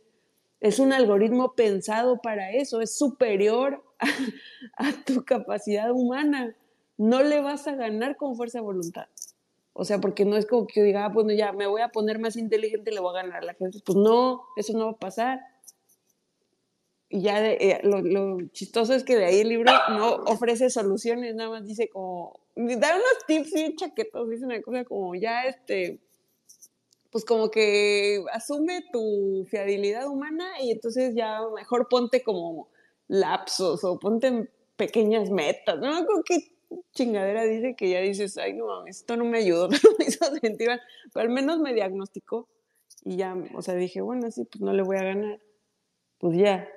Es 0.59 0.79
un 0.79 0.93
algoritmo 0.93 1.55
pensado 1.55 2.21
para 2.21 2.51
eso, 2.51 2.79
es 2.81 2.97
superior 2.97 3.83
a 4.77 4.91
tu 5.05 5.25
capacidad 5.25 5.91
humana 5.91 6.55
no 6.97 7.23
le 7.23 7.41
vas 7.41 7.67
a 7.67 7.75
ganar 7.75 8.17
con 8.17 8.35
fuerza 8.35 8.59
de 8.59 8.63
voluntad. 8.63 9.07
O 9.73 9.85
sea, 9.85 9.99
porque 9.99 10.25
no 10.25 10.37
es 10.37 10.45
como 10.45 10.67
que 10.67 10.83
diga, 10.83 11.05
ah, 11.05 11.09
bueno, 11.09 11.33
ya 11.33 11.51
me 11.51 11.65
voy 11.65 11.81
a 11.81 11.89
poner 11.89 12.19
más 12.19 12.35
inteligente 12.35 12.91
y 12.91 12.93
le 12.93 12.99
voy 12.99 13.17
a 13.17 13.23
ganar 13.23 13.43
a 13.43 13.45
la 13.45 13.53
gente. 13.55 13.79
Pues 13.83 13.97
no, 13.97 14.43
eso 14.55 14.73
no 14.73 14.85
va 14.85 14.91
a 14.91 14.97
pasar. 14.97 15.39
Y 17.09 17.21
ya 17.21 17.43
eh, 17.45 17.81
lo, 17.83 18.47
chistoso 18.51 18.93
es 18.93 19.03
que 19.03 19.15
de 19.15 19.25
ahí 19.25 19.39
el 19.39 19.49
libro 19.49 19.71
no 19.89 20.15
ofrece 20.25 20.69
soluciones, 20.69 21.35
nada 21.35 21.49
más 21.49 21.65
dice 21.65 21.87
como, 21.89 22.39
da 22.55 22.95
unos 22.95 23.25
tips 23.27 23.55
y 23.55 23.75
chaquetos, 23.75 24.29
dice 24.29 24.45
una 24.45 24.61
cosa 24.61 24.83
como 24.83 25.13
ya 25.13 25.43
este, 25.43 25.99
pues 27.13 27.25
como 27.25 27.51
que 27.51 28.25
asume 28.33 28.83
tu 28.91 29.45
fiabilidad 29.47 30.07
humana 30.07 30.59
y 30.59 30.71
entonces 30.71 31.13
ya 31.13 31.41
mejor 31.55 31.87
ponte 31.87 32.23
como 32.23 32.69
lapsos 33.07 33.83
o 33.83 33.99
ponte 33.99 34.49
pequeñas 34.75 35.29
metas, 35.29 35.79
¿no? 35.79 36.05
Como 36.07 36.23
que 36.23 36.39
chingadera 36.91 37.43
dice 37.43 37.75
que 37.75 37.91
ya 37.91 37.99
dices, 37.99 38.35
ay, 38.39 38.53
no 38.53 38.65
mames, 38.65 38.97
esto 38.97 39.15
no 39.15 39.25
me 39.25 39.37
ayudó, 39.37 39.67
no 39.69 39.77
me 39.99 40.05
hizo 40.05 40.25
sentir 40.41 40.69
mal, 40.69 40.81
pero 41.13 41.27
al 41.27 41.29
menos 41.29 41.59
me 41.59 41.75
diagnosticó 41.75 42.49
y 43.03 43.17
ya, 43.17 43.37
o 43.53 43.61
sea, 43.61 43.75
dije, 43.75 44.01
bueno, 44.01 44.31
sí, 44.31 44.45
pues 44.45 44.61
no 44.61 44.73
le 44.73 44.81
voy 44.81 44.97
a 44.97 45.03
ganar, 45.03 45.39
pues 46.17 46.35
ya, 46.35 46.67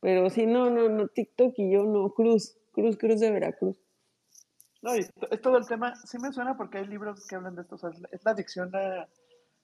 pero 0.00 0.28
sí, 0.30 0.46
no, 0.46 0.68
no, 0.68 0.88
no, 0.88 1.06
TikTok 1.06 1.54
y 1.58 1.70
yo 1.70 1.84
no, 1.84 2.12
Cruz, 2.12 2.56
Cruz, 2.72 2.96
Cruz 2.96 3.20
de 3.20 3.30
Veracruz. 3.30 3.80
No, 4.82 4.96
y 4.96 5.00
es 5.00 5.40
todo 5.40 5.58
el 5.58 5.66
tema, 5.68 5.94
sí 5.94 6.18
me 6.18 6.32
suena 6.32 6.56
porque 6.56 6.78
hay 6.78 6.86
libros 6.88 7.24
que 7.28 7.36
hablan 7.36 7.54
de 7.54 7.62
esto, 7.62 7.76
o 7.76 7.78
sea, 7.78 7.90
es 8.10 8.24
la 8.24 8.32
adicción 8.32 8.74
a, 8.74 9.08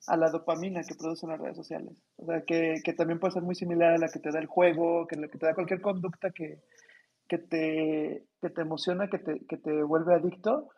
a 0.06 0.16
la 0.16 0.30
dopamina 0.30 0.82
que 0.82 0.94
producen 0.94 1.30
las 1.30 1.40
redes 1.40 1.56
sociales. 1.56 1.94
O 2.16 2.26
sea, 2.26 2.42
que, 2.42 2.80
que, 2.84 2.92
también 2.92 3.20
puede 3.20 3.34
ser 3.34 3.42
muy 3.42 3.54
similar 3.54 3.94
a 3.94 3.98
la 3.98 4.08
que 4.08 4.18
te 4.18 4.30
da 4.30 4.40
el 4.40 4.46
juego, 4.46 5.06
que, 5.06 5.16
la 5.16 5.28
que 5.28 5.38
te 5.38 5.46
da 5.46 5.54
cualquier 5.54 5.80
conducta 5.80 6.30
que, 6.30 6.60
que, 7.28 7.38
te, 7.38 8.26
que 8.40 8.50
te 8.50 8.60
emociona, 8.60 9.08
que 9.08 9.18
te, 9.18 9.46
que 9.46 9.56
te 9.56 9.82
vuelve 9.82 10.14
adicto. 10.14 10.70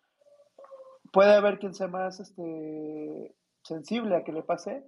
Puede 1.12 1.34
haber 1.34 1.58
quien 1.58 1.74
sea 1.74 1.88
más 1.88 2.20
este, 2.20 3.34
sensible 3.62 4.16
a 4.16 4.24
que 4.24 4.32
le 4.32 4.42
pase, 4.42 4.84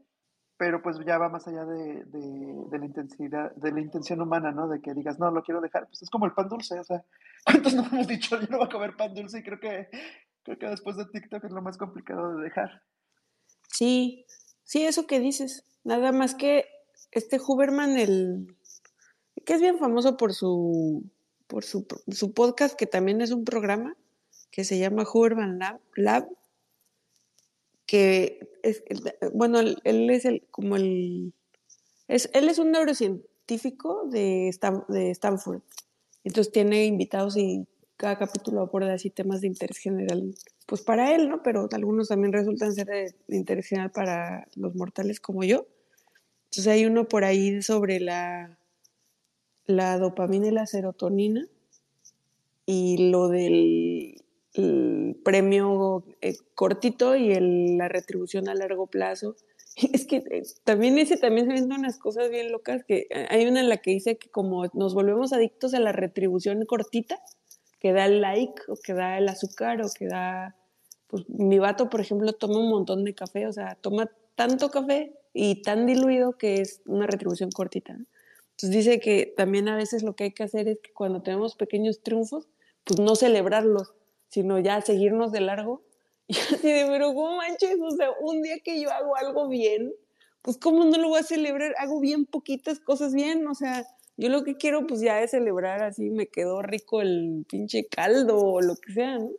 pero 0.58 0.82
pues 0.82 0.98
ya 1.04 1.18
va 1.18 1.28
más 1.28 1.46
allá 1.46 1.64
de, 1.64 2.04
de, 2.04 2.78
la 2.78 2.84
intensidad, 2.84 3.54
de 3.56 3.72
la 3.72 3.80
intención 3.80 4.20
humana, 4.20 4.52
¿no? 4.52 4.68
De 4.68 4.80
que 4.80 4.94
digas, 4.94 5.18
no, 5.18 5.30
lo 5.30 5.42
quiero 5.42 5.60
dejar. 5.60 5.86
Pues 5.86 6.02
es 6.02 6.10
como 6.10 6.26
el 6.26 6.32
pan 6.32 6.48
dulce, 6.48 6.78
o 6.78 6.84
sea, 6.84 7.04
¿cuántos 7.44 7.74
no 7.74 7.84
hemos 7.84 8.06
dicho, 8.06 8.38
yo 8.40 8.46
no 8.50 8.58
voy 8.58 8.66
a 8.66 8.70
comer 8.70 8.96
pan 8.96 9.14
dulce? 9.14 9.38
Y 9.38 9.42
creo 9.42 9.60
que, 9.60 9.88
creo 10.42 10.58
que 10.58 10.68
después 10.68 10.96
de 10.96 11.06
TikTok 11.06 11.44
es 11.44 11.52
lo 11.52 11.62
más 11.62 11.76
complicado 11.78 12.36
de 12.36 12.44
dejar. 12.44 12.82
Sí, 13.76 14.24
sí, 14.64 14.84
eso 14.86 15.06
que 15.06 15.20
dices. 15.20 15.64
Nada 15.84 16.10
más 16.10 16.34
que 16.34 16.64
este 17.12 17.38
Huberman, 17.38 17.98
el 17.98 18.56
que 19.44 19.52
es 19.52 19.60
bien 19.60 19.78
famoso 19.78 20.16
por 20.16 20.32
su 20.32 21.04
por 21.46 21.62
su, 21.62 21.86
su 22.08 22.32
podcast, 22.32 22.74
que 22.74 22.86
también 22.86 23.20
es 23.20 23.32
un 23.32 23.44
programa 23.44 23.94
que 24.50 24.64
se 24.64 24.78
llama 24.78 25.04
Huberman 25.12 25.58
Lab, 25.94 26.28
que 27.84 28.40
es, 28.62 28.82
bueno, 29.34 29.60
él, 29.60 30.10
es 30.10 30.24
el, 30.24 30.46
como 30.50 30.76
el, 30.76 31.34
es, 32.08 32.30
él 32.32 32.48
es 32.48 32.58
un 32.58 32.72
neurocientífico 32.72 34.08
de, 34.08 34.50
de 34.88 35.10
Stanford. 35.10 35.60
Entonces 36.24 36.50
tiene 36.50 36.86
invitados 36.86 37.36
y 37.36 37.66
cada 37.96 38.18
capítulo 38.18 38.60
aborda 38.60 38.92
así 38.92 39.10
temas 39.10 39.40
de 39.40 39.48
interés 39.48 39.78
general 39.78 40.34
pues 40.66 40.82
para 40.82 41.14
él, 41.14 41.28
¿no? 41.28 41.42
Pero 41.42 41.68
algunos 41.72 42.08
también 42.08 42.32
resultan 42.32 42.74
ser 42.74 42.86
de, 42.86 43.14
interés 43.28 43.68
general 43.68 43.90
para 43.90 44.46
los 44.56 44.74
mortales 44.74 45.20
como 45.20 45.44
yo. 45.44 45.66
Entonces 46.46 46.66
hay 46.66 46.86
uno 46.86 47.08
por 47.08 47.24
ahí 47.24 47.62
sobre 47.62 48.00
la, 48.00 48.58
la 49.66 49.98
dopamina 49.98 50.48
y 50.48 50.50
la 50.50 50.66
serotonina 50.66 51.46
y 52.66 53.10
lo 53.10 53.28
del 53.28 54.22
premio 55.24 56.04
eh, 56.22 56.36
cortito 56.54 57.14
y 57.14 57.34
la 57.76 57.88
retribución 57.88 58.48
a 58.48 58.54
largo 58.54 58.86
plazo. 58.86 59.36
Es 59.92 60.06
que 60.06 60.16
eh, 60.30 60.42
también 60.64 60.98
ese 60.98 61.18
también 61.18 61.46
se 61.46 61.52
ven 61.52 61.70
unas 61.70 61.98
cosas 61.98 62.30
bien 62.30 62.50
locas 62.50 62.82
que 62.84 63.06
eh, 63.10 63.26
hay 63.28 63.46
una 63.46 63.60
en 63.60 63.68
la 63.68 63.76
que 63.76 63.90
dice 63.90 64.16
que 64.16 64.30
como 64.30 64.66
nos 64.72 64.94
volvemos 64.94 65.34
adictos 65.34 65.74
a 65.74 65.80
la 65.80 65.92
retribución 65.92 66.64
cortita, 66.64 67.18
que 67.86 67.92
da 67.92 68.06
el 68.06 68.20
like 68.20 68.62
o 68.66 68.74
que 68.74 68.94
da 68.94 69.16
el 69.16 69.28
azúcar 69.28 69.80
o 69.80 69.88
que 69.96 70.08
da, 70.08 70.56
pues 71.06 71.22
mi 71.28 71.60
vato, 71.60 71.88
por 71.88 72.00
ejemplo, 72.00 72.32
toma 72.32 72.58
un 72.58 72.68
montón 72.68 73.04
de 73.04 73.14
café, 73.14 73.46
o 73.46 73.52
sea, 73.52 73.76
toma 73.80 74.10
tanto 74.34 74.72
café 74.72 75.14
y 75.32 75.62
tan 75.62 75.86
diluido 75.86 76.32
que 76.36 76.60
es 76.60 76.82
una 76.86 77.06
retribución 77.06 77.52
cortita. 77.52 77.92
Entonces 77.92 78.70
dice 78.70 78.98
que 78.98 79.32
también 79.36 79.68
a 79.68 79.76
veces 79.76 80.02
lo 80.02 80.16
que 80.16 80.24
hay 80.24 80.32
que 80.32 80.42
hacer 80.42 80.66
es 80.66 80.80
que 80.80 80.92
cuando 80.92 81.22
tenemos 81.22 81.54
pequeños 81.54 82.02
triunfos, 82.02 82.48
pues 82.82 82.98
no 82.98 83.14
celebrarlos, 83.14 83.94
sino 84.30 84.58
ya 84.58 84.80
seguirnos 84.80 85.30
de 85.30 85.42
largo. 85.42 85.84
Y 86.26 86.36
así 86.36 86.72
de, 86.72 86.86
pero 86.88 87.14
¿cómo 87.14 87.36
manches? 87.36 87.76
O 87.80 87.92
sea, 87.92 88.08
un 88.20 88.42
día 88.42 88.56
que 88.64 88.80
yo 88.80 88.90
hago 88.90 89.14
algo 89.14 89.46
bien, 89.46 89.94
pues 90.42 90.58
¿cómo 90.58 90.84
no 90.84 90.98
lo 90.98 91.10
voy 91.10 91.20
a 91.20 91.22
celebrar? 91.22 91.72
Hago 91.78 92.00
bien 92.00 92.26
poquitas 92.26 92.80
cosas 92.80 93.14
bien, 93.14 93.46
o 93.46 93.54
sea, 93.54 93.86
yo 94.16 94.28
lo 94.30 94.44
que 94.44 94.56
quiero, 94.56 94.86
pues 94.86 95.00
ya 95.00 95.22
es 95.22 95.32
celebrar 95.32 95.82
así, 95.82 96.10
me 96.10 96.28
quedó 96.28 96.62
rico 96.62 97.02
el 97.02 97.44
pinche 97.48 97.86
caldo 97.86 98.38
o 98.38 98.60
lo 98.62 98.76
que 98.76 98.92
sea, 98.92 99.18
¿no? 99.18 99.30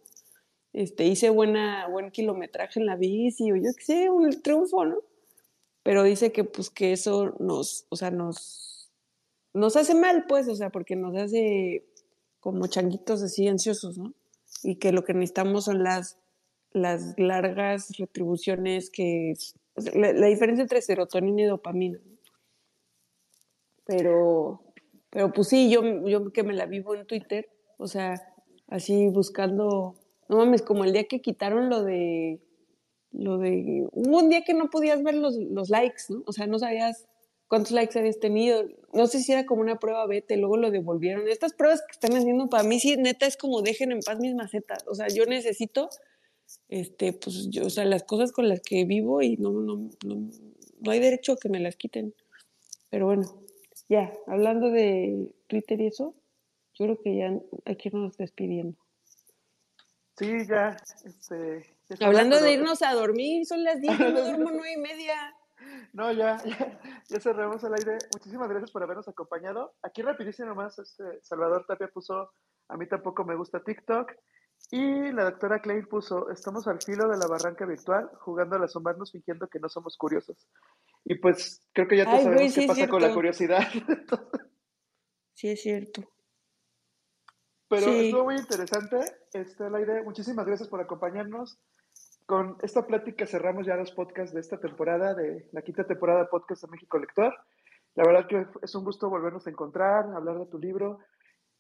Este, 0.74 1.06
hice 1.06 1.32
buena, 1.32 1.88
buen 1.88 2.12
kilometraje 2.12 2.80
en 2.80 2.86
la 2.86 2.96
bici 2.96 3.52
o 3.52 3.56
yo 3.56 3.72
qué 3.76 3.84
sé, 3.84 4.10
un 4.10 4.42
triunfo, 4.44 4.86
¿no? 4.86 4.98
Pero 5.82 6.04
dice 6.04 6.32
que 6.32 6.44
pues 6.44 6.70
que 6.70 6.92
eso 6.92 7.36
nos, 7.40 7.88
o 7.90 7.96
sea, 7.96 8.12
nos, 8.12 8.92
nos 9.54 9.76
hace 9.76 9.96
mal, 9.96 10.26
pues, 10.28 10.48
o 10.48 10.56
sea, 10.56 10.70
porque 10.70 10.96
nos 10.96 11.16
hace 11.16 11.86
como 12.40 12.68
changuitos 12.68 13.24
así 13.24 13.48
ansiosos, 13.48 13.98
¿no? 13.98 14.14
Y 14.64 14.76
que 14.76 14.92
lo 14.92 15.04
que 15.04 15.14
necesitamos 15.14 15.66
son 15.66 15.84
las, 15.84 16.20
las 16.72 17.18
largas 17.18 17.98
retribuciones 17.98 18.90
que... 18.92 19.34
la, 19.76 20.14
la 20.14 20.28
diferencia 20.28 20.62
entre 20.62 20.82
serotonina 20.82 21.42
y 21.42 21.46
dopamina. 21.46 22.00
¿no? 22.06 22.18
Pero, 23.88 24.67
pero 25.18 25.34
pues 25.34 25.48
sí, 25.48 25.68
yo, 25.72 25.82
yo 26.08 26.32
que 26.32 26.44
me 26.44 26.54
la 26.54 26.68
vivo 26.68 26.94
en 26.94 27.08
Twitter, 27.08 27.50
o 27.80 27.88
sea, 27.88 28.22
así 28.68 29.08
buscando, 29.08 29.96
no 30.30 30.38
mames, 30.38 30.62
como 30.62 30.84
el 30.84 30.94
día 30.94 31.06
que 31.06 31.22
quitaron 31.22 31.70
lo 31.70 31.84
de, 31.84 32.40
lo 33.10 33.40
de, 33.40 33.88
hubo 33.94 34.18
un 34.20 34.30
día 34.30 34.44
que 34.44 34.54
no 34.54 34.70
podías 34.70 35.02
ver 35.02 35.16
los, 35.16 35.36
los 35.36 35.72
likes, 35.72 36.04
¿no? 36.10 36.22
O 36.28 36.34
sea, 36.34 36.46
no 36.46 36.60
sabías 36.60 37.08
cuántos 37.48 37.72
likes 37.72 37.98
habías 37.98 38.20
tenido, 38.20 38.64
no 38.94 39.08
sé 39.08 39.20
si 39.20 39.32
era 39.32 39.48
como 39.48 39.62
una 39.62 39.80
prueba 39.80 40.06
beta, 40.06 40.36
luego 40.36 40.56
lo 40.56 40.70
devolvieron. 40.70 41.28
Estas 41.28 41.54
pruebas 41.54 41.82
que 41.82 41.94
están 41.94 42.16
haciendo 42.16 42.48
para 42.48 42.62
mí, 42.62 42.80
sí, 42.80 42.96
neta, 42.96 43.26
es 43.26 43.38
como 43.38 43.64
dejen 43.64 43.92
en 43.92 44.02
paz 44.02 44.20
mis 44.20 44.36
macetas, 44.36 44.86
o 44.88 44.94
sea, 44.94 45.08
yo 45.08 45.26
necesito, 45.26 45.90
este, 46.70 47.14
pues, 47.14 47.50
yo, 47.50 47.66
o 47.66 47.70
sea, 47.72 47.86
las 47.86 48.04
cosas 48.04 48.32
con 48.32 48.48
las 48.48 48.62
que 48.62 48.86
vivo 48.86 49.24
y 49.24 49.36
no, 49.38 49.50
no, 49.50 49.90
no, 50.06 50.30
no 50.80 50.92
hay 50.92 51.00
derecho 51.00 51.32
a 51.32 51.38
que 51.38 51.50
me 51.50 51.60
las 51.60 51.76
quiten. 51.76 52.14
Pero 52.90 53.08
bueno, 53.08 53.47
ya, 53.90 54.14
hablando 54.28 54.70
de 54.70 55.34
Twitter 55.48 55.80
y 55.82 55.88
eso, 55.88 56.16
yo 56.74 56.86
creo 56.86 57.02
que 57.02 57.18
ya 57.18 57.32
hay 57.66 57.76
que 57.76 57.90
irnos 57.90 58.18
despidiendo. 58.18 58.78
Sí, 60.18 60.46
ya, 60.48 60.76
este... 61.06 61.76
hablando 62.02 62.42
de 62.42 62.54
irnos 62.54 62.82
a 62.82 62.94
dormir, 62.94 63.46
son 63.46 63.64
las 63.64 63.80
10, 63.80 64.00
nos 64.00 64.14
duermo 64.14 64.52
nueve 64.52 64.74
y 64.74 64.82
media. 64.82 65.36
No, 65.92 66.12
ya, 66.12 66.38
ya, 66.44 66.80
ya, 67.10 67.20
cerramos 67.20 67.64
el 67.64 67.74
aire. 67.74 67.98
Muchísimas 68.14 68.48
gracias 68.48 68.70
por 68.70 68.84
habernos 68.84 69.08
acompañado. 69.08 69.74
Aquí 69.82 70.04
rapidísimo 70.04 70.50
nomás, 70.50 70.78
este, 70.78 71.20
Salvador 71.24 71.66
Tapia 71.68 71.88
puso, 71.88 72.32
a 72.70 72.78
mí 72.78 72.88
tampoco 72.88 73.26
me 73.26 73.36
gusta 73.36 73.64
TikTok. 73.64 74.12
Y 74.70 75.12
la 75.14 75.24
doctora 75.24 75.60
Klein 75.60 75.88
puso, 75.88 76.30
estamos 76.30 76.68
al 76.68 76.82
filo 76.82 77.08
de 77.08 77.18
la 77.18 77.28
barranca 77.28 77.66
virtual, 77.66 78.10
jugando 78.20 78.58
a 78.58 78.66
asomarnos 78.66 79.12
fingiendo 79.12 79.48
que 79.48 79.60
no 79.60 79.70
somos 79.70 79.98
curiosos. 79.98 80.48
Y 81.10 81.16
pues 81.16 81.66
creo 81.72 81.88
que 81.88 81.96
ya 81.96 82.04
todos 82.04 82.24
sabemos 82.24 82.54
qué 82.54 82.68
pasa 82.68 82.88
con 82.90 83.02
la 83.02 83.14
curiosidad. 83.14 83.62
sí, 85.34 85.50
es 85.50 85.62
cierto. 85.62 86.04
Pero 87.70 87.84
sí. 87.84 88.08
estuvo 88.08 88.26
muy 88.26 88.36
interesante, 88.36 89.00
este, 89.32 89.70
la 89.70 89.80
idea. 89.80 90.04
Muchísimas 90.04 90.46
gracias 90.46 90.68
por 90.68 90.82
acompañarnos. 90.82 91.60
Con 92.26 92.58
esta 92.62 92.86
plática 92.86 93.26
cerramos 93.26 93.66
ya 93.66 93.78
los 93.78 93.92
podcasts 93.92 94.34
de 94.34 94.42
esta 94.42 94.60
temporada, 94.60 95.14
de 95.14 95.48
la 95.54 95.62
quinta 95.62 95.86
temporada 95.86 96.24
de 96.24 96.28
Podcast 96.28 96.64
de 96.64 96.72
México 96.72 97.00
Lector. 97.00 97.34
La 97.96 98.04
verdad 98.06 98.28
que 98.28 98.46
es 98.62 98.76
un 98.76 98.84
gusto 98.84 99.10
volvernos 99.10 99.48
a 99.48 99.50
encontrar, 99.50 100.14
hablar 100.14 100.38
de 100.40 100.48
tu 100.48 100.60
libro. 100.60 101.00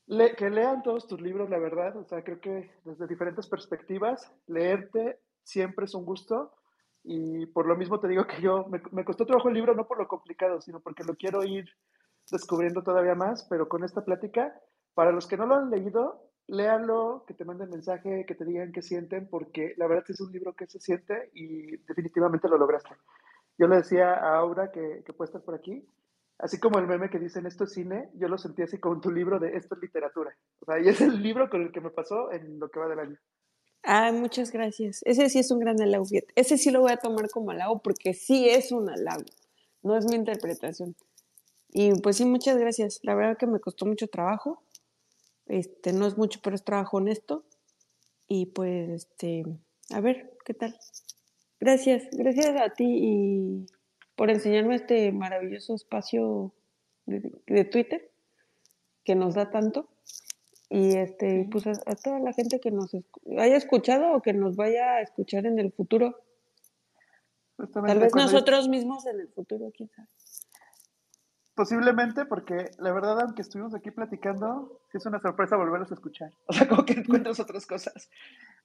Le, 0.07 0.35
que 0.35 0.49
lean 0.49 0.83
todos 0.83 1.07
tus 1.07 1.21
libros, 1.21 1.49
la 1.49 1.57
verdad. 1.57 1.95
O 1.95 2.03
sea, 2.03 2.21
creo 2.21 2.41
que 2.41 2.69
desde 2.83 3.07
diferentes 3.07 3.47
perspectivas, 3.47 4.29
leerte 4.45 5.21
siempre 5.43 5.85
es 5.85 5.93
un 5.93 6.03
gusto. 6.03 6.51
Y 7.09 7.45
por 7.45 7.65
lo 7.65 7.77
mismo 7.77 8.01
te 8.01 8.09
digo 8.09 8.27
que 8.27 8.41
yo, 8.41 8.65
me, 8.67 8.81
me, 8.91 9.05
costó 9.05 9.25
trabajo 9.25 9.47
el 9.47 9.53
libro, 9.53 9.73
no 9.73 9.87
por 9.87 9.97
lo 9.97 10.09
complicado, 10.09 10.59
sino 10.59 10.81
porque 10.81 11.05
lo 11.05 11.15
quiero 11.15 11.41
ir 11.45 11.65
descubriendo 12.29 12.83
todavía 12.83 13.15
más, 13.15 13.47
pero 13.49 13.69
con 13.69 13.85
esta 13.85 14.03
plática, 14.03 14.53
para 14.93 15.13
los 15.13 15.25
que 15.25 15.37
no 15.37 15.45
lo 15.45 15.55
han 15.55 15.69
leído, 15.69 16.21
léanlo, 16.47 17.23
que 17.25 17.33
te 17.33 17.45
manden 17.45 17.69
mensaje, 17.69 18.25
que 18.25 18.35
te 18.35 18.43
digan 18.43 18.73
qué 18.73 18.81
sienten, 18.81 19.29
porque 19.29 19.73
la 19.77 19.87
verdad 19.87 20.03
es 20.09 20.19
un 20.19 20.33
libro 20.33 20.53
que 20.53 20.67
se 20.67 20.81
siente 20.81 21.29
y 21.33 21.77
definitivamente 21.77 22.49
lo 22.49 22.57
lograste. 22.57 22.93
Yo 23.57 23.67
le 23.67 23.77
decía 23.77 24.13
a 24.13 24.39
Aura 24.39 24.69
que, 24.73 25.03
que 25.05 25.13
puede 25.13 25.29
estar 25.29 25.43
por 25.43 25.55
aquí, 25.55 25.87
así 26.39 26.59
como 26.59 26.77
el 26.77 26.87
meme 26.87 27.09
que 27.09 27.19
dicen 27.19 27.45
esto 27.45 27.63
es 27.63 27.71
cine, 27.71 28.09
yo 28.15 28.27
lo 28.27 28.37
sentí 28.37 28.63
así 28.63 28.81
con 28.81 28.99
tu 28.99 29.11
libro 29.11 29.39
de 29.39 29.55
esto 29.55 29.75
es 29.75 29.81
literatura. 29.81 30.35
O 30.59 30.65
sea, 30.65 30.77
y 30.77 30.89
es 30.89 30.99
el 30.99 31.23
libro 31.23 31.49
con 31.49 31.61
el 31.61 31.71
que 31.71 31.79
me 31.79 31.89
pasó 31.89 32.33
en 32.33 32.59
lo 32.59 32.69
que 32.69 32.81
va 32.81 32.89
del 32.89 32.99
año. 32.99 33.17
Ah, 33.83 34.11
muchas 34.11 34.51
gracias. 34.51 35.01
Ese 35.05 35.29
sí 35.29 35.39
es 35.39 35.51
un 35.51 35.59
gran 35.59 35.81
halago. 35.81 36.05
Ese 36.35 36.57
sí 36.57 36.71
lo 36.71 36.81
voy 36.81 36.91
a 36.91 36.97
tomar 36.97 37.29
como 37.29 37.51
halago 37.51 37.79
porque 37.81 38.13
sí 38.13 38.49
es 38.49 38.71
un 38.71 38.89
halago. 38.89 39.23
No 39.81 39.95
es 39.97 40.05
mi 40.05 40.15
interpretación. 40.15 40.95
Y 41.69 41.93
pues 42.01 42.17
sí, 42.17 42.25
muchas 42.25 42.57
gracias. 42.57 42.99
La 43.03 43.15
verdad 43.15 43.37
que 43.37 43.47
me 43.47 43.59
costó 43.59 43.85
mucho 43.85 44.07
trabajo. 44.07 44.63
Este, 45.47 45.93
no 45.93 46.07
es 46.07 46.17
mucho, 46.17 46.39
pero 46.43 46.55
es 46.55 46.63
trabajo 46.63 46.97
honesto. 46.97 47.45
Y 48.27 48.47
pues, 48.47 48.89
este, 48.89 49.45
a 49.91 50.01
ver, 50.01 50.37
¿qué 50.45 50.53
tal? 50.53 50.77
Gracias, 51.59 52.03
gracias 52.11 52.55
a 52.61 52.69
ti 52.69 52.85
y 52.85 53.65
por 54.15 54.29
enseñarme 54.29 54.75
este 54.75 55.11
maravilloso 55.11 55.75
espacio 55.75 56.53
de, 57.05 57.31
de 57.47 57.65
Twitter 57.65 58.11
que 59.03 59.15
nos 59.15 59.35
da 59.35 59.49
tanto. 59.49 59.87
Y 60.69 60.97
este, 60.97 61.47
pues 61.51 61.65
a, 61.67 61.71
a 61.71 61.95
toda 61.95 62.19
la 62.19 62.33
gente 62.33 62.59
que 62.59 62.71
nos 62.71 62.93
escu- 62.93 63.39
haya 63.39 63.55
escuchado 63.55 64.13
o 64.13 64.21
que 64.21 64.33
nos 64.33 64.55
vaya 64.55 64.95
a 64.95 65.01
escuchar 65.01 65.45
en 65.45 65.59
el 65.59 65.71
futuro. 65.71 66.19
Justamente 67.57 67.93
Tal 67.93 68.03
vez 68.03 68.15
nosotros 68.15 68.67
mismos 68.67 69.05
en 69.07 69.19
el 69.19 69.29
futuro, 69.29 69.71
sabe. 69.77 70.07
Posiblemente, 71.55 72.25
porque 72.25 72.69
la 72.77 72.91
verdad, 72.93 73.19
aunque 73.19 73.41
estuvimos 73.41 73.73
aquí 73.73 73.89
platicando, 73.89 74.79
sí 74.91 74.99
es 74.99 75.05
una 75.07 75.19
sorpresa 75.19 75.55
volverlos 75.55 75.89
a 75.89 75.95
escuchar. 75.95 76.31
O 76.47 76.53
sea, 76.53 76.67
como 76.67 76.85
que 76.85 76.93
encuentras 76.93 77.39
otras 77.39 77.65
cosas. 77.65 78.09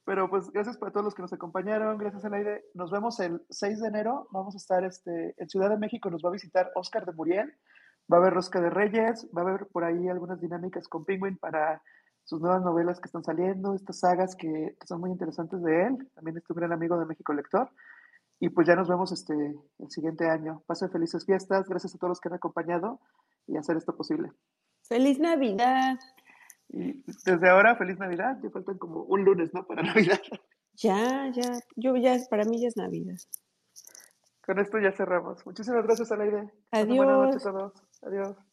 Pero 0.04 0.28
pues 0.28 0.50
gracias 0.50 0.76
para 0.76 0.92
todos 0.92 1.04
los 1.04 1.14
que 1.14 1.22
nos 1.22 1.32
acompañaron, 1.32 1.96
gracias 1.96 2.24
al 2.26 2.34
aire. 2.34 2.64
Nos 2.74 2.90
vemos 2.90 3.18
el 3.20 3.40
6 3.48 3.80
de 3.80 3.88
enero. 3.88 4.26
Vamos 4.30 4.54
a 4.54 4.58
estar 4.58 4.84
este, 4.84 5.34
en 5.38 5.48
Ciudad 5.48 5.70
de 5.70 5.78
México, 5.78 6.10
nos 6.10 6.22
va 6.22 6.28
a 6.28 6.32
visitar 6.32 6.70
Oscar 6.74 7.06
de 7.06 7.12
Muriel. 7.12 7.54
Va 8.12 8.16
a 8.16 8.20
haber 8.20 8.34
Rosca 8.34 8.60
de 8.60 8.68
Reyes, 8.68 9.26
va 9.36 9.42
a 9.42 9.44
haber 9.44 9.66
por 9.68 9.84
ahí 9.84 10.08
algunas 10.08 10.40
dinámicas 10.40 10.88
con 10.88 11.04
Penguin 11.04 11.38
para 11.38 11.82
sus 12.24 12.40
nuevas 12.40 12.62
novelas 12.62 13.00
que 13.00 13.06
están 13.06 13.24
saliendo, 13.24 13.74
estas 13.74 14.00
sagas 14.00 14.36
que, 14.36 14.76
que 14.78 14.86
son 14.86 15.00
muy 15.00 15.10
interesantes 15.10 15.62
de 15.62 15.86
él. 15.86 16.10
También 16.14 16.36
es 16.36 16.48
un 16.48 16.56
gran 16.56 16.72
amigo 16.72 16.98
de 16.98 17.06
México 17.06 17.32
Lector. 17.32 17.70
Y 18.38 18.48
pues 18.48 18.66
ya 18.66 18.74
nos 18.74 18.88
vemos 18.88 19.12
este, 19.12 19.34
el 19.78 19.90
siguiente 19.90 20.28
año. 20.28 20.62
Pasen 20.66 20.90
felices 20.90 21.24
fiestas. 21.24 21.68
Gracias 21.68 21.94
a 21.94 21.98
todos 21.98 22.10
los 22.10 22.20
que 22.20 22.28
han 22.28 22.34
acompañado 22.34 23.00
y 23.46 23.56
hacer 23.56 23.76
esto 23.76 23.96
posible. 23.96 24.32
¡Feliz 24.82 25.18
Navidad! 25.20 25.98
Y 26.68 27.04
desde 27.24 27.48
ahora, 27.48 27.76
feliz 27.76 27.98
Navidad. 27.98 28.38
Ya 28.42 28.50
faltan 28.50 28.78
como 28.78 29.02
un 29.04 29.24
lunes, 29.24 29.54
¿no? 29.54 29.64
Para 29.64 29.82
Navidad. 29.94 30.20
Ya, 30.74 31.30
ya, 31.30 31.60
yo 31.76 31.96
ya, 31.96 32.16
para 32.30 32.44
mí 32.44 32.60
ya 32.60 32.68
es 32.68 32.76
Navidad. 32.76 33.16
Con 34.44 34.58
esto 34.58 34.78
ya 34.80 34.90
cerramos. 34.90 35.46
Muchísimas 35.46 35.84
gracias, 35.84 36.10
Alaide. 36.10 36.52
Pasen 36.70 36.96
Buenas 36.96 37.14
Adiós. 37.14 37.26
noches 37.26 37.46
a 37.46 37.52
todos. 37.52 37.72
Adiós. 38.02 38.51